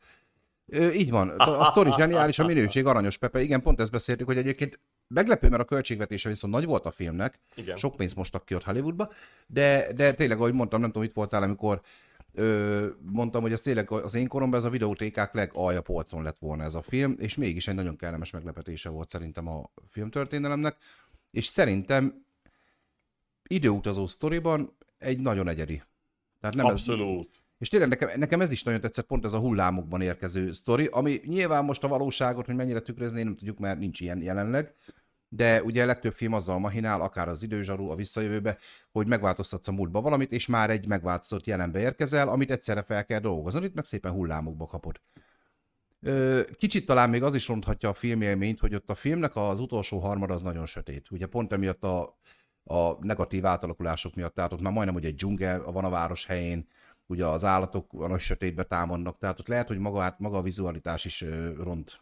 Ö, 0.65 0.91
így 0.91 1.09
van, 1.09 1.29
a, 1.29 1.61
a 1.61 1.65
sztori 1.65 1.91
zseniális, 1.91 2.39
a 2.39 2.45
minőség 2.45 2.85
aranyos 2.85 3.17
Pepe. 3.17 3.41
Igen, 3.41 3.61
pont 3.61 3.79
ezt 3.79 3.91
beszéltük, 3.91 4.25
hogy 4.25 4.37
egyébként 4.37 4.79
meglepő, 5.07 5.49
mert 5.49 5.61
a 5.61 5.65
költségvetése 5.65 6.29
viszont 6.29 6.53
nagy 6.53 6.65
volt 6.65 6.85
a 6.85 6.91
filmnek. 6.91 7.39
Igen. 7.55 7.77
Sok 7.77 7.95
pénzt 7.95 8.15
mostak 8.15 8.45
ki 8.45 8.55
ott 8.55 8.63
Hollywoodba, 8.63 9.09
de, 9.47 9.93
de 9.93 10.13
tényleg, 10.13 10.37
ahogy 10.37 10.53
mondtam, 10.53 10.79
nem 10.79 10.91
tudom, 10.91 11.07
itt 11.07 11.13
voltál, 11.13 11.43
amikor 11.43 11.81
ö, 12.33 12.87
mondtam, 13.01 13.41
hogy 13.41 13.51
ez 13.51 13.61
tényleg 13.61 13.91
az 13.91 14.15
én 14.15 14.27
koromban 14.27 14.59
ez 14.59 14.65
a 14.65 14.69
videótékák 14.69 15.33
legalja 15.33 15.81
polcon 15.81 16.23
lett 16.23 16.37
volna 16.37 16.63
ez 16.63 16.73
a 16.73 16.81
film, 16.81 17.15
és 17.19 17.35
mégis 17.35 17.67
egy 17.67 17.75
nagyon 17.75 17.95
kellemes 17.95 18.31
meglepetése 18.31 18.89
volt 18.89 19.09
szerintem 19.09 19.47
a 19.47 19.69
filmtörténelemnek, 19.87 20.77
és 21.31 21.45
szerintem 21.45 22.25
időutazó 23.43 24.07
sztoriban 24.07 24.77
egy 25.01 25.19
nagyon 25.19 25.47
egyedi. 25.47 25.83
Tehát 26.39 26.55
nem 26.55 26.65
ez, 26.65 26.71
Abszolút. 26.71 27.43
és 27.57 27.69
tényleg 27.69 27.89
nekem, 27.89 28.19
nekem 28.19 28.41
ez 28.41 28.51
is 28.51 28.63
nagyon 28.63 28.81
tetszett, 28.81 29.05
pont 29.05 29.25
ez 29.25 29.33
a 29.33 29.39
hullámokban 29.39 30.01
érkező 30.01 30.51
sztori, 30.51 30.87
ami 30.91 31.21
nyilván 31.25 31.65
most 31.65 31.83
a 31.83 31.87
valóságot, 31.87 32.45
hogy 32.45 32.55
mennyire 32.55 32.79
tükrözni, 32.79 33.23
nem 33.23 33.35
tudjuk, 33.35 33.59
mert 33.59 33.79
nincs 33.79 33.99
ilyen 33.99 34.21
jelenleg, 34.21 34.75
de 35.33 35.63
ugye 35.63 35.83
a 35.83 35.85
legtöbb 35.85 36.13
film 36.13 36.33
azzal 36.33 36.59
mahinál, 36.59 37.01
akár 37.01 37.29
az 37.29 37.43
időzsarú, 37.43 37.89
a 37.89 37.95
visszajövőbe, 37.95 38.57
hogy 38.91 39.07
megváltoztatsz 39.07 39.67
a 39.67 39.71
múltba 39.71 40.01
valamit, 40.01 40.31
és 40.31 40.47
már 40.47 40.69
egy 40.69 40.87
megváltozott 40.87 41.45
jelenbe 41.45 41.79
érkezel, 41.79 42.29
amit 42.29 42.51
egyszerre 42.51 42.83
fel 42.83 43.05
kell 43.05 43.19
dolgozni, 43.19 43.65
itt 43.65 43.73
meg 43.73 43.85
szépen 43.85 44.11
hullámokba 44.11 44.65
kapod. 44.65 45.01
Kicsit 46.57 46.85
talán 46.85 47.09
még 47.09 47.23
az 47.23 47.35
is 47.35 47.47
ronthatja 47.47 47.89
a 47.89 47.93
filmélményt, 47.93 48.59
hogy 48.59 48.75
ott 48.75 48.89
a 48.89 48.95
filmnek 48.95 49.35
az 49.35 49.59
utolsó 49.59 49.99
harmad 49.99 50.31
az 50.31 50.41
nagyon 50.41 50.65
sötét. 50.65 51.11
Ugye 51.11 51.25
pont 51.25 51.51
emiatt 51.51 51.83
a, 51.83 52.17
a 52.63 53.05
negatív 53.05 53.45
átalakulások 53.45 54.15
miatt, 54.15 54.35
tehát 54.35 54.53
ott 54.53 54.61
már 54.61 54.73
majdnem, 54.73 54.95
hogy 54.95 55.05
egy 55.05 55.15
dzsungel 55.15 55.61
van 55.61 55.85
a 55.85 55.89
város 55.89 56.25
helyén, 56.25 56.67
ugye 57.05 57.25
az 57.25 57.43
állatok 57.43 57.93
a 57.93 58.07
nagy 58.07 58.19
sötétbe 58.19 58.63
támadnak, 58.63 59.17
tehát 59.17 59.39
ott 59.39 59.47
lehet, 59.47 59.67
hogy 59.67 59.77
maga, 59.77 60.15
maga 60.17 60.37
a 60.37 60.41
vizualitás 60.41 61.05
is 61.05 61.25
ront 61.57 61.99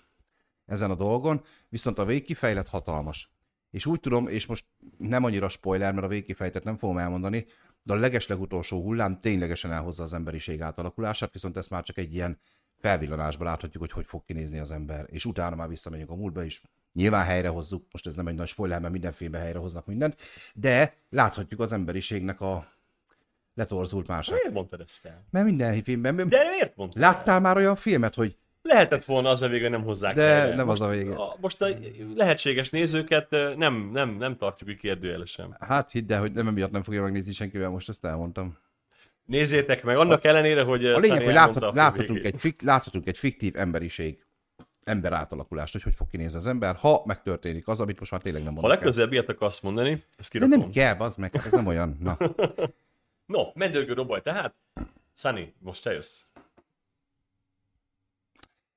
ezen 0.66 0.92
a 0.92 0.96
dolgon, 0.96 1.42
viszont 1.70 2.00
a 2.00 2.06
végkifejlet 2.06 2.70
hatalmas. 2.70 3.32
És 3.70 3.86
úgy 3.86 4.00
tudom, 4.00 4.28
és 4.28 4.46
most 4.46 4.66
nem 4.98 5.24
annyira 5.24 5.50
spoiler, 5.50 5.94
mert 5.94 6.06
a 6.06 6.10
végkifejtet 6.10 6.64
nem 6.64 6.78
fogom 6.78 6.98
elmondani, 6.98 7.46
de 7.84 7.94
a 7.94 7.98
legeslegutolsó 7.98 8.82
hullám 8.82 9.20
ténylegesen 9.20 9.72
elhozza 9.72 10.04
az 10.04 10.14
emberiség 10.14 10.62
átalakulását, 10.62 11.34
viszont 11.34 11.58
ezt 11.58 11.70
már 11.70 11.84
csak 11.84 11.98
egy 11.98 12.14
ilyen 12.14 12.40
felvillanásban 12.78 13.48
láthatjuk, 13.48 13.82
hogy 13.84 13.92
hogy 13.92 14.06
fog 14.06 14.24
kinézni 14.26 14.60
az 14.60 14.72
ember, 14.72 15.06
és 15.10 15.26
utána 15.26 15.56
már 15.56 15.68
visszamegyünk 15.68 16.10
a 16.10 16.16
múltba 16.16 16.44
is. 16.44 16.62
Nyilván 16.94 17.26
helyrehozzuk, 17.26 17.86
most 17.92 18.08
ez 18.08 18.16
nem 18.16 18.28
egy 18.28 18.36
nagy 18.36 18.48
spoiler, 18.48 18.80
mert 18.80 18.92
minden 18.92 19.12
filmben 19.12 19.42
helyrehoznak 19.42 19.86
mindent, 19.86 20.16
de 20.54 20.94
láthatjuk 21.10 21.60
az 21.60 21.72
emberiségnek 21.72 22.42
a 22.42 22.68
letorzult 23.54 24.08
mását. 24.08 24.36
Miért 24.36 24.54
mondtad 24.54 24.82
ezt 24.82 25.06
el? 25.06 25.26
Mert 25.32 25.46
minden 25.46 25.84
filmben. 25.84 26.16
De 26.16 26.50
miért 26.50 26.76
mondtad? 26.76 27.02
Láttál 27.02 27.40
már 27.40 27.58
olyan 27.58 27.76
filmet, 27.76 28.16
hogy 28.16 28.38
Lehetett 28.62 29.06
volna 29.06 29.30
az 29.30 29.42
a 29.42 29.48
vége, 29.48 29.70
nem 29.70 29.84
hozzák 29.84 30.16
De 30.16 30.24
helyre. 30.24 30.56
nem 30.56 30.66
most, 30.66 30.82
az 30.82 30.88
a 30.88 30.92
vége. 30.92 31.16
A, 31.16 31.38
most 31.42 31.62
a 31.62 31.68
lehetséges 32.16 32.70
nézőket 32.70 33.30
nem, 33.56 33.90
nem, 33.94 34.10
nem 34.10 34.38
tartjuk 34.38 34.70
így 34.70 34.78
kérdőjelesen. 34.78 35.58
hát 35.60 35.92
hidd 35.92 36.12
el, 36.12 36.20
hogy 36.20 36.32
nem 36.32 36.48
emiatt 36.48 36.72
nem 36.72 36.84
fogja 36.84 37.02
megnézni 37.02 37.32
senkivel, 37.32 37.70
most 37.70 37.90
ezt 37.90 38.06
elmondtam. 38.06 38.58
Nézzétek 39.26 39.84
meg, 39.84 39.98
annak 39.98 40.24
ellenére, 40.24 40.64
hogy 40.64 40.86
A 40.86 40.98
lényeg, 40.98 41.24
hogy 41.24 41.34
láthat, 41.34 41.76
láthatunk, 41.76 42.26
egy, 42.26 42.36
fik, 42.38 42.62
láthatunk 42.62 43.08
egy 43.08 43.18
fiktív 43.18 43.56
emberiség 43.58 44.24
ember 44.84 45.14
átalakulást, 45.14 45.72
hogy 45.74 45.84
hogy 45.84 45.96
fog 45.96 46.08
kinézni 46.08 46.38
az 46.38 46.48
ember, 46.48 46.76
ha 46.76 47.02
megtörténik 47.06 47.68
az, 47.68 47.80
amit 47.80 48.00
most 48.00 48.12
már 48.12 48.22
tényleg 48.22 48.44
nem 48.44 48.54
Ha 48.54 48.60
mondok 48.62 48.72
el. 48.78 48.78
legközelebb 48.84 49.12
ilyet 49.12 49.30
akarsz 49.30 49.60
mondani, 49.60 49.92
ezt 50.18 50.32
De 50.32 50.40
kirakom. 50.40 50.60
nem 50.60 50.70
kell, 50.72 50.96
az 50.98 51.16
meg, 51.16 51.36
hát 51.36 51.46
ez 51.46 51.52
nem 51.52 51.68
olyan. 51.68 51.98
Na. 52.00 52.18
No, 53.26 53.44
mendőgő 53.54 53.94
robaj, 53.94 54.22
tehát 54.22 54.54
Sunny, 55.16 55.54
most 55.60 55.84
te 55.84 55.92
jössz. 55.94 56.22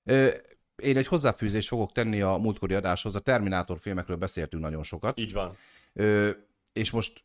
Ö, 0.04 0.28
Én 0.76 0.96
egy 0.96 1.06
hozzáfűzést 1.06 1.68
fogok 1.68 1.92
tenni 1.92 2.20
a 2.20 2.36
múltkori 2.36 2.74
adáshoz. 2.74 3.14
A 3.14 3.20
Terminátor 3.20 3.78
filmekről 3.80 4.16
beszéltünk 4.16 4.62
nagyon 4.62 4.82
sokat. 4.82 5.18
Így 5.18 5.32
van. 5.32 5.56
Ö, 5.92 6.30
és 6.72 6.90
most 6.90 7.22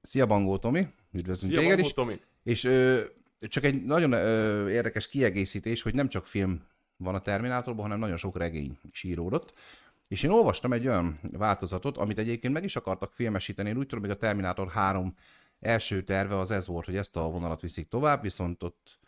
szia 0.00 0.26
Bangó 0.26 0.58
Tomi, 0.58 0.86
üdvözlünk 1.12 1.52
Szia, 1.52 1.60
téged 1.62 1.74
Bangó 1.76 1.88
is. 1.88 1.94
Tomi. 1.94 2.20
És 2.42 2.64
ö, 2.64 3.00
csak 3.48 3.64
egy 3.64 3.84
nagyon 3.84 4.12
ö, 4.12 4.68
érdekes 4.70 5.08
kiegészítés, 5.08 5.82
hogy 5.82 5.94
nem 5.94 6.08
csak 6.08 6.26
film 6.26 6.66
van 6.96 7.14
a 7.14 7.20
Terminátorban, 7.20 7.82
hanem 7.82 7.98
nagyon 7.98 8.16
sok 8.16 8.36
regény 8.36 8.78
is 8.92 9.02
íródott. 9.02 9.54
És 10.08 10.22
én 10.22 10.30
olvastam 10.30 10.72
egy 10.72 10.86
olyan 10.86 11.20
változatot, 11.32 11.98
amit 11.98 12.18
egyébként 12.18 12.52
meg 12.52 12.64
is 12.64 12.76
akartak 12.76 13.12
filmesíteni. 13.12 13.68
Én 13.68 13.76
úgy 13.76 13.86
tudom, 13.86 14.04
hogy 14.04 14.12
a 14.12 14.16
Terminátor 14.16 14.68
3 14.68 15.14
első 15.60 16.02
terve 16.02 16.38
az 16.38 16.50
ez 16.50 16.66
volt, 16.66 16.84
hogy 16.84 16.96
ezt 16.96 17.16
a 17.16 17.30
vonalat 17.30 17.60
viszik 17.60 17.88
tovább, 17.88 18.22
viszont 18.22 18.62
ott 18.62 18.98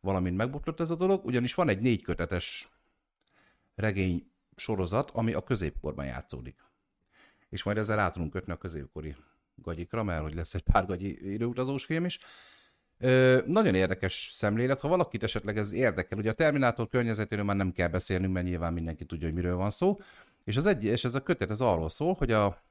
valamint 0.00 0.36
megbotlott 0.36 0.80
ez 0.80 0.90
a 0.90 0.94
dolog, 0.94 1.24
ugyanis 1.24 1.54
van 1.54 1.68
egy 1.68 1.80
négy 1.80 2.02
kötetes 2.02 2.68
regény 3.74 4.30
sorozat, 4.56 5.10
ami 5.10 5.32
a 5.32 5.40
középkorban 5.40 6.04
játszódik. 6.04 6.64
És 7.48 7.62
majd 7.62 7.78
ezzel 7.78 7.98
át 7.98 8.12
tudunk 8.12 8.32
kötni 8.32 8.52
a 8.52 8.56
középkori 8.58 9.16
gagyikra, 9.54 10.02
mert 10.02 10.22
hogy 10.22 10.34
lesz 10.34 10.54
egy 10.54 10.62
pár 10.62 10.86
gagyi 10.86 11.32
időutazós 11.32 11.84
film 11.84 12.04
is. 12.04 12.18
Ö, 13.02 13.38
nagyon 13.46 13.74
érdekes 13.74 14.30
szemlélet, 14.32 14.80
ha 14.80 14.88
valakit 14.88 15.22
esetleg 15.22 15.56
ez 15.56 15.72
érdekel, 15.72 16.18
ugye 16.18 16.30
a 16.30 16.34
Terminátor 16.34 16.88
környezetéről 16.88 17.44
már 17.44 17.56
nem 17.56 17.72
kell 17.72 17.88
beszélnünk, 17.88 18.32
mert 18.32 18.46
nyilván 18.46 18.72
mindenki 18.72 19.04
tudja, 19.04 19.26
hogy 19.26 19.36
miről 19.36 19.56
van 19.56 19.70
szó, 19.70 19.98
és, 20.44 20.56
az 20.56 20.66
egy, 20.66 20.84
és 20.84 21.04
ez 21.04 21.14
a 21.14 21.22
kötet 21.22 21.50
ez 21.50 21.60
arról 21.60 21.88
szól, 21.88 22.14
hogy 22.14 22.32
a 22.32 22.62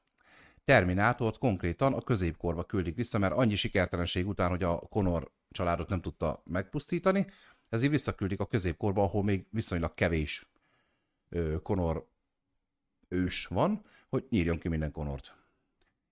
Terminátort 0.66 1.38
konkrétan 1.38 1.94
a 1.94 2.02
középkorba 2.02 2.64
küldik 2.64 2.96
vissza, 2.96 3.18
mert 3.18 3.34
annyi 3.34 3.56
sikertelenség 3.56 4.28
után, 4.28 4.50
hogy 4.50 4.64
a 4.64 4.80
Connor 4.80 5.32
családot 5.52 5.90
nem 5.90 6.02
tudta 6.02 6.44
megpusztítani, 6.46 7.28
ezért 7.70 7.92
visszaküldik 7.92 8.40
a 8.40 8.46
középkorba, 8.46 9.04
ahol 9.04 9.24
még 9.24 9.46
viszonylag 9.50 9.94
kevés 9.94 10.52
Connor 11.64 12.08
ős 13.08 13.46
van, 13.46 13.86
hogy 14.10 14.26
nyírjon 14.30 14.58
ki 14.58 14.68
minden 14.68 14.92
Connort. 14.92 15.34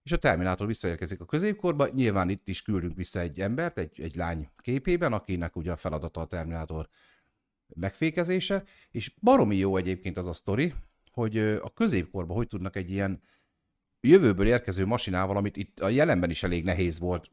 És 0.07 0.13
a 0.13 0.17
Terminátor 0.17 0.67
visszaérkezik 0.67 1.21
a 1.21 1.25
középkorba, 1.25 1.87
nyilván 1.87 2.29
itt 2.29 2.47
is 2.47 2.61
küldünk 2.61 2.95
vissza 2.95 3.19
egy 3.19 3.39
embert, 3.39 3.77
egy, 3.77 4.01
egy 4.01 4.15
lány 4.15 4.49
képében, 4.57 5.13
akinek 5.13 5.55
ugye 5.55 5.71
a 5.71 5.75
feladata 5.75 6.21
a 6.21 6.25
Terminátor 6.25 6.87
megfékezése, 7.75 8.63
és 8.91 9.13
baromi 9.21 9.55
jó 9.55 9.77
egyébként 9.77 10.17
az 10.17 10.27
a 10.27 10.33
sztori, 10.33 10.73
hogy 11.11 11.37
a 11.37 11.73
középkorban 11.73 12.35
hogy 12.35 12.47
tudnak 12.47 12.75
egy 12.75 12.91
ilyen 12.91 13.21
jövőből 14.01 14.47
érkező 14.47 14.85
masinával, 14.85 15.37
amit 15.37 15.57
itt 15.57 15.79
a 15.79 15.89
jelenben 15.89 16.29
is 16.29 16.43
elég 16.43 16.63
nehéz 16.63 16.99
volt 16.99 17.31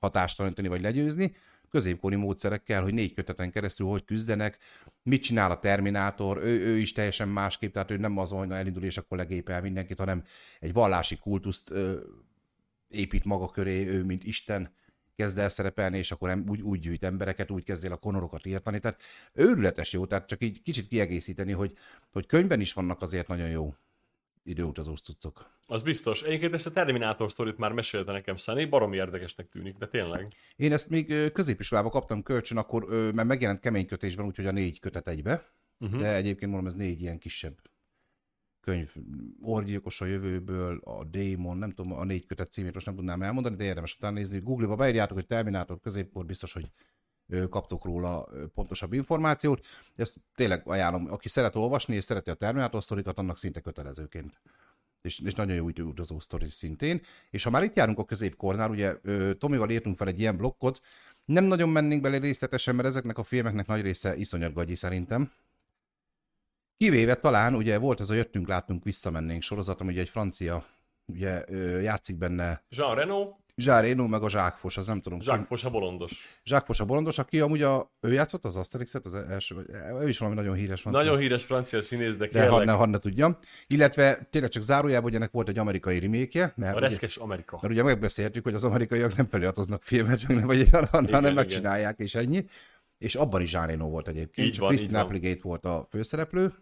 hatástalanítani 0.00 0.68
vagy 0.68 0.80
legyőzni, 0.80 1.34
középkori 1.70 2.16
módszerekkel, 2.16 2.82
hogy 2.82 2.94
négy 2.94 3.14
köteten 3.14 3.50
keresztül 3.50 3.86
hogy 3.86 4.04
küzdenek, 4.04 4.58
mit 5.02 5.22
csinál 5.22 5.50
a 5.50 5.58
Terminátor, 5.58 6.36
ő, 6.36 6.60
ő 6.60 6.76
is 6.78 6.92
teljesen 6.92 7.28
másképp, 7.28 7.72
tehát 7.72 7.90
ő 7.90 7.96
nem 7.96 8.18
az, 8.18 8.30
hogy 8.30 8.50
elindul 8.50 8.82
és 8.82 8.98
akkor 8.98 9.18
legépel 9.18 9.60
mindenkit, 9.60 9.98
hanem 9.98 10.22
egy 10.60 10.72
vallási 10.72 11.18
kultuszt 11.18 11.70
ö, 11.70 12.00
épít 12.88 13.24
maga 13.24 13.48
köré, 13.48 13.86
ő 13.86 14.04
mint 14.04 14.24
Isten 14.24 14.74
kezd 15.16 15.38
el 15.38 15.48
szerepelni, 15.48 15.98
és 15.98 16.12
akkor 16.12 16.42
úgy, 16.48 16.60
úgy 16.60 16.80
gyűjt 16.80 17.04
embereket, 17.04 17.50
úgy 17.50 17.64
kezd 17.64 17.84
el 17.84 17.92
a 17.92 17.96
konorokat 17.96 18.46
írtani, 18.46 18.80
tehát 18.80 19.02
őrületes 19.32 19.92
jó, 19.92 20.06
tehát 20.06 20.28
csak 20.28 20.42
így 20.42 20.62
kicsit 20.62 20.88
kiegészíteni, 20.88 21.52
hogy, 21.52 21.76
hogy 22.10 22.26
könyvben 22.26 22.60
is 22.60 22.72
vannak 22.72 23.02
azért 23.02 23.28
nagyon 23.28 23.48
jó 23.48 23.74
időutazós 24.46 25.00
cuccok. 25.00 25.54
Az 25.66 25.82
biztos. 25.82 26.22
Egyébként 26.22 26.54
ezt 26.54 26.66
a 26.66 26.70
Terminátor 26.70 27.30
sztorit 27.30 27.58
már 27.58 27.72
mesélte 27.72 28.12
nekem 28.12 28.36
Sunny, 28.36 28.68
baromi 28.68 28.96
érdekesnek 28.96 29.48
tűnik, 29.48 29.76
de 29.76 29.88
tényleg. 29.88 30.34
Én 30.56 30.72
ezt 30.72 30.88
még 30.88 31.10
ö, 31.10 31.30
középiskolában 31.30 31.90
kaptam 31.90 32.22
kölcsön, 32.22 32.58
akkor 32.58 32.84
mert 33.14 33.28
megjelent 33.28 33.60
kemény 33.60 33.86
kötésben, 33.86 34.26
úgyhogy 34.26 34.46
a 34.46 34.52
négy 34.52 34.80
kötet 34.80 35.08
egybe, 35.08 35.52
uh-huh. 35.78 36.00
de 36.00 36.14
egyébként 36.14 36.50
mondom, 36.50 36.68
ez 36.68 36.74
négy 36.74 37.00
ilyen 37.00 37.18
kisebb 37.18 37.58
könyv. 38.60 38.94
Orgyilkos 39.42 40.00
a 40.00 40.04
jövőből, 40.04 40.80
a 40.84 41.04
Démon, 41.04 41.56
nem 41.56 41.70
tudom, 41.70 41.92
a 41.92 42.04
négy 42.04 42.26
kötet 42.26 42.52
címét 42.52 42.74
most 42.74 42.86
nem 42.86 42.94
tudnám 42.94 43.22
elmondani, 43.22 43.56
de 43.56 43.64
érdemes 43.64 43.96
utána 43.96 44.14
nézni. 44.14 44.38
Google-ba 44.38 44.76
beírjátok, 44.76 45.16
hogy 45.16 45.26
Terminátor 45.26 45.80
középkor, 45.80 46.24
biztos, 46.24 46.52
hogy 46.52 46.70
kaptok 47.50 47.84
róla 47.84 48.28
pontosabb 48.54 48.92
információt. 48.92 49.66
Ezt 49.94 50.16
tényleg 50.34 50.62
ajánlom, 50.64 51.10
aki 51.10 51.28
szeret 51.28 51.56
olvasni 51.56 51.94
és 51.94 52.04
szereti 52.04 52.30
a 52.30 52.34
Terminátor 52.34 52.82
sztorikat, 52.82 53.18
annak 53.18 53.38
szinte 53.38 53.60
kötelezőként 53.60 54.40
és, 55.06 55.20
és 55.20 55.34
nagyon 55.34 55.56
jó 55.56 55.68
időutazó 55.68 56.20
sztori 56.20 56.48
szintén. 56.48 57.00
És 57.30 57.42
ha 57.42 57.50
már 57.50 57.62
itt 57.62 57.76
járunk 57.76 57.98
a 57.98 58.04
középkornál, 58.04 58.70
ugye 58.70 58.96
Tomival 59.38 59.70
írtunk 59.70 59.96
fel 59.96 60.08
egy 60.08 60.20
ilyen 60.20 60.36
blokkot, 60.36 60.80
nem 61.24 61.44
nagyon 61.44 61.68
mennénk 61.68 62.02
bele 62.02 62.18
részletesen, 62.18 62.74
mert 62.74 62.88
ezeknek 62.88 63.18
a 63.18 63.22
filmeknek 63.22 63.66
nagy 63.66 63.80
része 63.80 64.16
iszonyat 64.16 64.52
gagyi 64.52 64.74
szerintem. 64.74 65.32
Kivéve 66.76 67.14
talán, 67.14 67.54
ugye 67.54 67.78
volt 67.78 68.00
ez 68.00 68.10
a 68.10 68.14
Jöttünk, 68.14 68.48
láttunk, 68.48 68.84
visszamennénk 68.84 69.42
sorozat, 69.42 69.80
ami 69.80 69.92
ugye 69.92 70.00
egy 70.00 70.08
francia, 70.08 70.64
ugye 71.04 71.44
játszik 71.82 72.16
benne 72.16 72.64
Jean 72.68 72.94
Reno, 72.94 73.36
Reno, 73.64 74.06
meg 74.06 74.22
a 74.22 74.28
Zsákfos, 74.28 74.76
az 74.76 74.86
nem 74.86 75.00
tudom. 75.00 75.18
Jacques 75.22 75.46
Fos 75.46 75.64
a 75.64 75.70
bolondos. 75.70 76.38
Zsákfos 76.44 76.80
a 76.80 76.84
bolondos, 76.84 77.18
aki 77.18 77.40
amúgy 77.40 77.62
a, 77.62 77.92
ő 78.00 78.12
játszott 78.12 78.44
az 78.44 78.56
Asterixet, 78.56 79.06
az 79.06 79.14
első, 79.14 79.54
vagy 79.54 79.64
ő 80.02 80.08
is 80.08 80.18
valami 80.18 80.36
nagyon 80.36 80.54
híres 80.54 80.80
francia. 80.80 81.04
Nagyon 81.04 81.20
híres 81.20 81.44
francia 81.44 81.82
színész, 81.82 82.16
de 82.16 82.26
de 82.26 82.48
ha 82.48 82.50
ne, 82.50 82.58
kérlek, 82.58 82.76
ha 82.76 82.86
ne 82.86 82.98
tudjam. 82.98 83.36
Illetve 83.66 84.28
tényleg 84.30 84.50
csak 84.50 84.62
zárójában, 84.62 85.02
hogy 85.02 85.14
ennek 85.14 85.30
volt 85.30 85.48
egy 85.48 85.58
amerikai 85.58 85.98
remékje, 85.98 86.52
mert, 86.56 86.74
a 86.74 86.76
ugye, 86.76 86.86
reszkes 86.86 87.16
Amerika. 87.16 87.58
mert 87.60 87.72
ugye 87.72 87.82
megbeszéltük, 87.82 88.44
hogy 88.44 88.54
az 88.54 88.64
amerikaiak 88.64 89.16
nem 89.16 89.26
feliratoznak 89.26 89.82
filmet, 89.82 90.18
csak 90.18 90.30
nem, 90.30 90.46
vagy, 90.46 90.68
hanem 90.90 91.22
igen. 91.22 91.34
megcsinálják, 91.34 91.98
és 91.98 92.14
ennyi. 92.14 92.44
És 92.98 93.14
abban 93.14 93.40
is 93.40 93.52
Reno 93.52 93.88
volt 93.88 94.08
egyébként. 94.08 94.48
Így 94.48 94.58
van, 94.58 94.68
Christine. 94.68 95.00
Applegate 95.00 95.40
volt 95.42 95.64
a 95.64 95.86
főszereplő, 95.90 96.52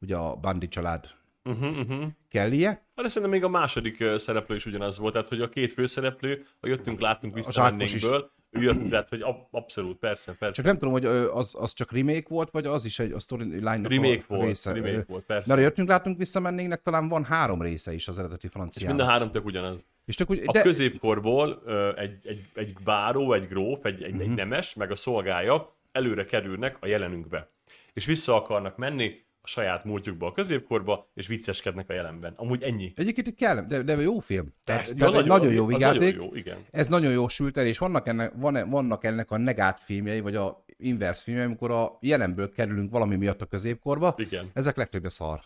ugye 0.00 0.16
a 0.16 0.34
Bandi 0.36 0.68
család 0.68 1.06
Uh-huh, 1.44 1.78
uh-huh. 1.78 2.04
Kellie. 2.30 2.86
De 2.94 3.08
szerintem 3.08 3.30
még 3.30 3.44
a 3.44 3.48
második 3.48 4.04
szereplő 4.16 4.54
is 4.56 4.66
ugyanaz 4.66 4.98
volt, 4.98 5.12
tehát 5.12 5.28
hogy 5.28 5.40
a 5.40 5.48
két 5.48 5.72
főszereplő, 5.72 6.44
a 6.60 6.66
jöttünk, 6.66 7.00
láttunk, 7.00 7.32
Zsákos 7.34 7.46
visszamennénkből, 7.46 8.30
ő 8.50 8.62
jött, 8.62 8.88
tehát 8.88 9.08
hogy 9.08 9.20
ab, 9.22 9.36
abszolút, 9.50 9.98
persze, 9.98 10.32
persze. 10.38 10.54
Csak 10.54 10.64
nem 10.64 10.78
tudom, 10.78 10.92
hogy 10.92 11.04
az, 11.04 11.54
az 11.58 11.72
csak 11.72 11.92
remake 11.92 12.26
volt, 12.28 12.50
vagy 12.50 12.66
az 12.66 12.84
is 12.84 12.98
egy 12.98 13.12
a 13.12 13.18
storyline-nak 13.18 13.90
Remake 13.92 14.24
a 14.28 14.34
volt, 14.34 14.46
része. 14.46 14.72
remake 14.72 15.04
volt, 15.08 15.24
persze. 15.24 15.48
Mert 15.48 15.60
a 15.60 15.62
jöttünk, 15.62 15.88
látunk, 15.88 16.18
visszamennénknek 16.18 16.82
talán 16.82 17.08
van 17.08 17.24
három 17.24 17.62
része 17.62 17.92
is 17.94 18.08
az 18.08 18.18
eredeti 18.18 18.46
És 18.46 18.52
franciában. 18.52 18.96
mind 18.96 19.08
a 19.08 19.10
három 19.12 19.30
tök 19.30 19.44
ugyanaz. 19.44 19.84
És 20.04 20.14
csak 20.16 20.30
úgy, 20.30 20.42
A 20.46 20.52
de, 20.52 20.62
középkorból 20.62 21.62
ö, 21.64 21.96
egy, 21.96 22.18
egy, 22.24 22.44
egy 22.54 22.76
báró, 22.84 23.32
egy 23.32 23.48
gróf, 23.48 23.84
egy, 23.84 24.02
egy, 24.02 24.12
Mhm. 24.12 24.20
egy 24.20 24.34
nemes, 24.34 24.74
meg 24.74 24.90
a 24.90 24.96
szolgája 24.96 25.76
előre 25.92 26.24
kerülnek 26.24 26.76
a 26.80 26.86
jelenünkbe. 26.86 27.50
És 27.92 28.04
vissza 28.04 28.34
akarnak 28.34 28.76
menni 28.76 29.22
a 29.44 29.46
saját 29.46 29.84
múltjukba 29.84 30.26
a 30.26 30.32
középkorba, 30.32 31.10
és 31.14 31.26
vicceskednek 31.26 31.90
a 31.90 31.92
jelenben. 31.92 32.32
Amúgy 32.36 32.62
ennyi. 32.62 32.92
Egyébként 32.96 33.26
itt 33.26 33.36
kell, 33.36 33.60
de, 33.60 33.82
de 33.82 33.94
jó 33.94 34.18
film. 34.18 34.54
Tehát, 34.64 34.80
Persze, 34.80 34.94
tehát 34.96 35.14
egy 35.14 35.26
nagyon, 35.26 35.52
jó 35.52 35.66
vigyáték. 35.66 36.00
Nagyon 36.00 36.24
jó, 36.24 36.34
igen. 36.34 36.56
Ez 36.70 36.88
nagyon 36.88 37.12
jó 37.12 37.28
sült 37.28 37.56
el, 37.56 37.66
és 37.66 37.78
vannak 37.78 38.08
ennek, 38.08 38.32
van, 38.36 38.70
vannak 38.70 39.04
ennek 39.04 39.30
a 39.30 39.36
negát 39.36 39.80
filmjei, 39.80 40.20
vagy 40.20 40.36
a 40.36 40.64
inverse 40.76 41.22
filmjei, 41.22 41.46
amikor 41.46 41.70
a 41.70 41.98
jelenből 42.00 42.50
kerülünk 42.50 42.90
valami 42.90 43.16
miatt 43.16 43.40
a 43.40 43.46
középkorba. 43.46 44.14
Igen. 44.18 44.50
Ezek 44.52 44.76
legtöbbje 44.76 45.10
szar. 45.10 45.40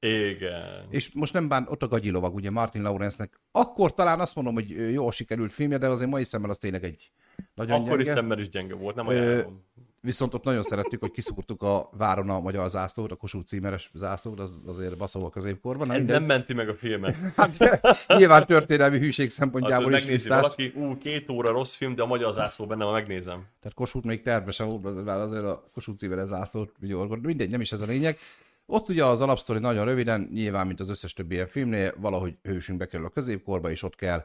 Igen. 0.00 0.86
És 0.90 1.12
most 1.12 1.32
nem 1.32 1.48
bán, 1.48 1.66
ott 1.68 1.82
a 1.82 1.88
gagyilovag, 1.88 2.34
ugye 2.34 2.50
Martin 2.50 2.82
Lawrence-nek. 2.82 3.40
Akkor 3.52 3.94
talán 3.94 4.20
azt 4.20 4.34
mondom, 4.34 4.54
hogy 4.54 4.92
jól 4.92 5.12
sikerült 5.12 5.52
filmje, 5.52 5.78
de 5.78 5.88
azért 5.88 6.10
mai 6.10 6.24
szemmel 6.24 6.50
az 6.50 6.58
tényleg 6.58 6.84
egy 6.84 7.10
nagyon 7.54 7.80
Akkor 7.80 8.00
is 8.00 8.06
gyenge. 8.06 8.20
szemmel 8.20 8.38
is 8.38 8.48
gyenge 8.48 8.74
volt, 8.74 8.94
nem 8.94 9.06
Ö, 9.08 9.10
ajánlom. 9.10 9.62
Viszont 10.00 10.34
ott 10.34 10.44
nagyon 10.44 10.62
szerettük, 10.62 11.00
hogy 11.00 11.10
kiszúrtuk 11.10 11.62
a 11.62 11.88
váron 11.92 12.30
a 12.30 12.40
magyar 12.40 12.70
zászlót, 12.70 13.12
a 13.12 13.16
Kossuth 13.16 13.46
címeres 13.46 13.90
zászlót, 13.94 14.40
az 14.40 14.58
azért 14.66 14.96
baszó 14.96 15.24
a 15.24 15.30
középkorban. 15.30 15.86
Nem 15.86 15.96
Ez 15.96 16.02
mindegy. 16.02 16.18
nem 16.18 16.28
menti 16.28 16.54
meg 16.54 16.68
a 16.68 16.74
filmet. 16.74 17.16
Hát, 17.36 18.06
nyilván 18.06 18.46
történelmi 18.46 18.98
hűség 18.98 19.24
Hát, 19.26 19.34
szempontjából 19.34 19.86
is 19.92 19.98
megnézi 19.98 20.12
visszás. 20.12 20.40
valaki, 20.40 20.72
ú, 20.76 20.98
két 20.98 21.30
óra 21.30 21.52
rossz 21.52 21.74
film, 21.74 21.94
de 21.94 22.02
a 22.02 22.06
magyar 22.06 22.32
zászló 22.34 22.66
benne, 22.66 22.90
megnézem. 22.90 23.46
Tehát 23.60 23.74
Kossuth 23.76 24.06
még 24.06 24.22
tervesen 24.22 24.68
volt, 24.68 25.08
azért 25.08 25.44
a 25.44 25.64
Kossuth 25.72 25.98
címeres 25.98 26.28
zászlót 26.28 26.72
vigyorgott. 26.78 27.22
Mindegy, 27.22 27.50
nem 27.50 27.60
is 27.60 27.72
ez 27.72 27.80
a 27.80 27.86
lényeg. 27.86 28.18
Ott 28.66 28.88
ugye 28.88 29.04
az 29.04 29.20
alapsztori 29.20 29.58
nagyon 29.58 29.84
röviden, 29.84 30.28
nyilván, 30.32 30.66
mint 30.66 30.80
az 30.80 30.90
összes 30.90 31.12
többi 31.12 31.34
ilyen 31.34 31.46
filmnél, 31.46 31.94
valahogy 32.00 32.36
hősünk 32.42 32.78
bekerül 32.78 33.06
a 33.06 33.10
középkorba, 33.10 33.70
és 33.70 33.82
ott 33.82 33.94
kell 33.96 34.24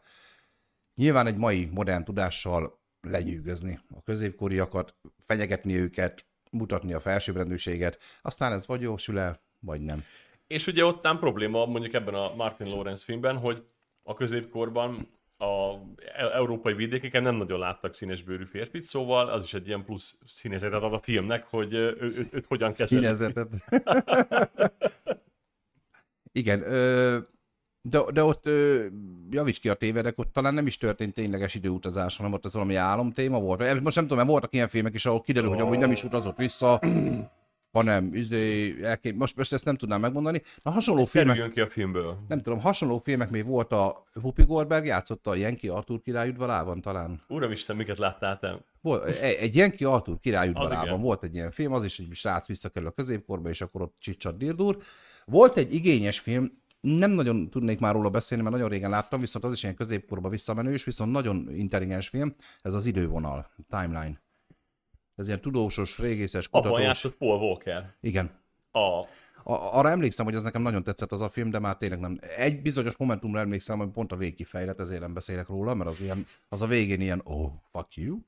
nyilván 0.95 1.27
egy 1.27 1.37
mai 1.37 1.69
modern 1.73 2.03
tudással 2.03 2.78
lenyűgözni 3.01 3.79
a 3.95 4.01
középkoriakat, 4.01 4.95
fenyegetni 5.17 5.75
őket, 5.75 6.25
mutatni 6.51 6.93
a 6.93 6.99
felsőbbrendűséget, 6.99 7.99
aztán 8.21 8.53
ez 8.53 8.67
vagy 8.67 8.81
jó 8.81 8.97
sül 8.97 9.19
el, 9.19 9.41
vagy 9.59 9.81
nem. 9.81 10.03
És 10.47 10.67
ugye 10.67 10.85
ott 10.85 11.03
nem 11.03 11.19
probléma 11.19 11.65
mondjuk 11.65 11.93
ebben 11.93 12.13
a 12.13 12.35
Martin 12.35 12.67
Lawrence 12.67 13.03
filmben, 13.03 13.37
hogy 13.37 13.63
a 14.03 14.13
középkorban 14.13 15.07
a 15.37 15.73
e- 16.15 16.33
európai 16.33 16.73
vidékeken 16.73 17.23
nem 17.23 17.35
nagyon 17.35 17.59
láttak 17.59 17.95
színesbőrű 17.95 18.45
férfit, 18.45 18.83
szóval 18.83 19.29
az 19.29 19.43
is 19.43 19.53
egy 19.53 19.67
ilyen 19.67 19.85
plusz 19.85 20.21
színezetet 20.25 20.81
ad 20.81 20.93
a 20.93 20.99
filmnek, 20.99 21.45
hogy 21.45 21.73
ő, 21.73 21.97
ő, 21.99 22.09
őt 22.31 22.45
hogyan 22.45 22.73
kezelik. 22.73 23.03
Színezetet. 23.03 23.49
Igen, 26.31 26.61
ö, 26.61 27.19
de, 27.89 27.99
de 28.13 28.23
ott 28.23 28.45
ö, 28.45 28.85
javíts 29.29 29.59
ki 29.59 29.69
a 29.69 29.73
tévedek, 29.73 30.17
ott 30.17 30.33
talán 30.33 30.53
nem 30.53 30.67
is 30.67 30.77
történt 30.77 31.13
tényleges 31.13 31.55
időutazás, 31.55 32.17
hanem 32.17 32.33
ott 32.33 32.45
ez 32.45 32.53
valami 32.53 32.75
álomtéma 32.75 33.39
volt. 33.39 33.81
Most 33.81 33.95
nem 33.95 34.03
tudom, 34.03 34.17
mert 34.17 34.29
voltak 34.29 34.53
ilyen 34.53 34.67
filmek 34.67 34.93
is, 34.93 35.05
ahol 35.05 35.21
kiderül, 35.21 35.49
hogy 35.49 35.59
amúgy 35.59 35.77
nem 35.77 35.91
is 35.91 36.03
utazott 36.03 36.37
vissza, 36.37 36.79
hanem 37.71 38.13
izé, 38.13 38.75
elké... 38.83 39.11
most, 39.11 39.35
most 39.35 39.53
ezt 39.53 39.65
nem 39.65 39.75
tudnám 39.75 39.99
megmondani. 39.99 40.41
Na, 40.63 40.71
hasonló 40.71 41.05
filmek, 41.05 41.35
Kerüljön 41.35 41.53
ki 41.53 41.61
a 41.61 41.69
filmből. 41.69 42.17
nem 42.27 42.41
tudom, 42.41 42.59
hasonló 42.59 43.01
filmek 43.03 43.29
még 43.29 43.45
volt 43.45 43.71
a 43.71 44.03
Whoopi 44.15 44.43
Goldberg 44.43 44.85
játszotta 44.85 45.29
a 45.29 45.35
Yankee 45.35 45.73
Arthur 45.73 46.01
király 46.01 46.29
udvarában 46.29 46.81
talán. 46.81 47.21
Uramisten, 47.27 47.75
miket 47.75 47.97
láttál 47.97 48.39
te? 48.39 48.57
Volt, 48.81 49.05
egy, 49.05 49.35
egy 49.35 49.55
Yankee 49.55 49.89
Arthur 49.89 50.19
király 50.19 50.47
udvarában 50.47 51.01
volt 51.01 51.23
egy 51.23 51.35
ilyen 51.35 51.51
film, 51.51 51.73
az 51.73 51.83
is 51.83 51.99
egy 51.99 52.07
srác 52.11 52.47
visszakerül 52.47 52.87
a 52.87 52.91
középkorba, 52.91 53.49
és 53.49 53.61
akkor 53.61 53.81
ott 53.81 53.95
csicsat 53.99 54.37
dirdur. 54.37 54.77
Volt 55.25 55.57
egy 55.57 55.73
igényes 55.73 56.19
film, 56.19 56.51
nem 56.81 57.11
nagyon 57.11 57.49
tudnék 57.49 57.79
már 57.79 57.93
róla 57.93 58.09
beszélni, 58.09 58.43
mert 58.43 58.55
nagyon 58.55 58.69
régen 58.69 58.89
láttam, 58.89 59.19
viszont 59.19 59.45
az 59.45 59.51
is 59.51 59.63
ilyen 59.63 59.75
középkorba 59.75 60.29
visszamenős, 60.29 60.83
viszont 60.83 61.11
nagyon 61.11 61.49
intelligens 61.55 62.07
film, 62.07 62.35
ez 62.59 62.73
az 62.73 62.85
idővonal, 62.85 63.49
timeline. 63.69 64.21
Ez 65.15 65.27
ilyen 65.27 65.41
tudósos, 65.41 65.97
régészes, 65.99 66.47
Abban 66.47 66.61
kutatós. 66.61 66.85
játszott 66.85 67.15
Paul 67.17 67.39
Walker. 67.39 67.93
Igen. 68.01 68.31
A, 68.71 68.79
A, 69.43 69.77
arra 69.77 69.89
emlékszem, 69.89 70.25
hogy 70.25 70.35
az 70.35 70.43
nekem 70.43 70.61
nagyon 70.61 70.83
tetszett 70.83 71.11
az 71.11 71.21
a 71.21 71.29
film, 71.29 71.49
de 71.49 71.59
már 71.59 71.77
tényleg 71.77 71.99
nem. 71.99 72.19
Egy 72.37 72.61
bizonyos 72.61 72.97
momentumra 72.97 73.39
emlékszem, 73.39 73.77
hogy 73.77 73.89
pont 73.89 74.11
a 74.11 74.15
vég 74.15 74.35
kifejlett, 74.35 74.79
ezért 74.79 75.01
nem 75.01 75.13
beszélek 75.13 75.47
róla, 75.47 75.73
mert 75.73 75.89
az, 75.89 76.01
ilyen, 76.01 76.25
az 76.49 76.61
a 76.61 76.67
végén 76.67 77.01
ilyen, 77.01 77.21
oh, 77.23 77.51
fuck 77.65 77.95
you. 77.95 78.19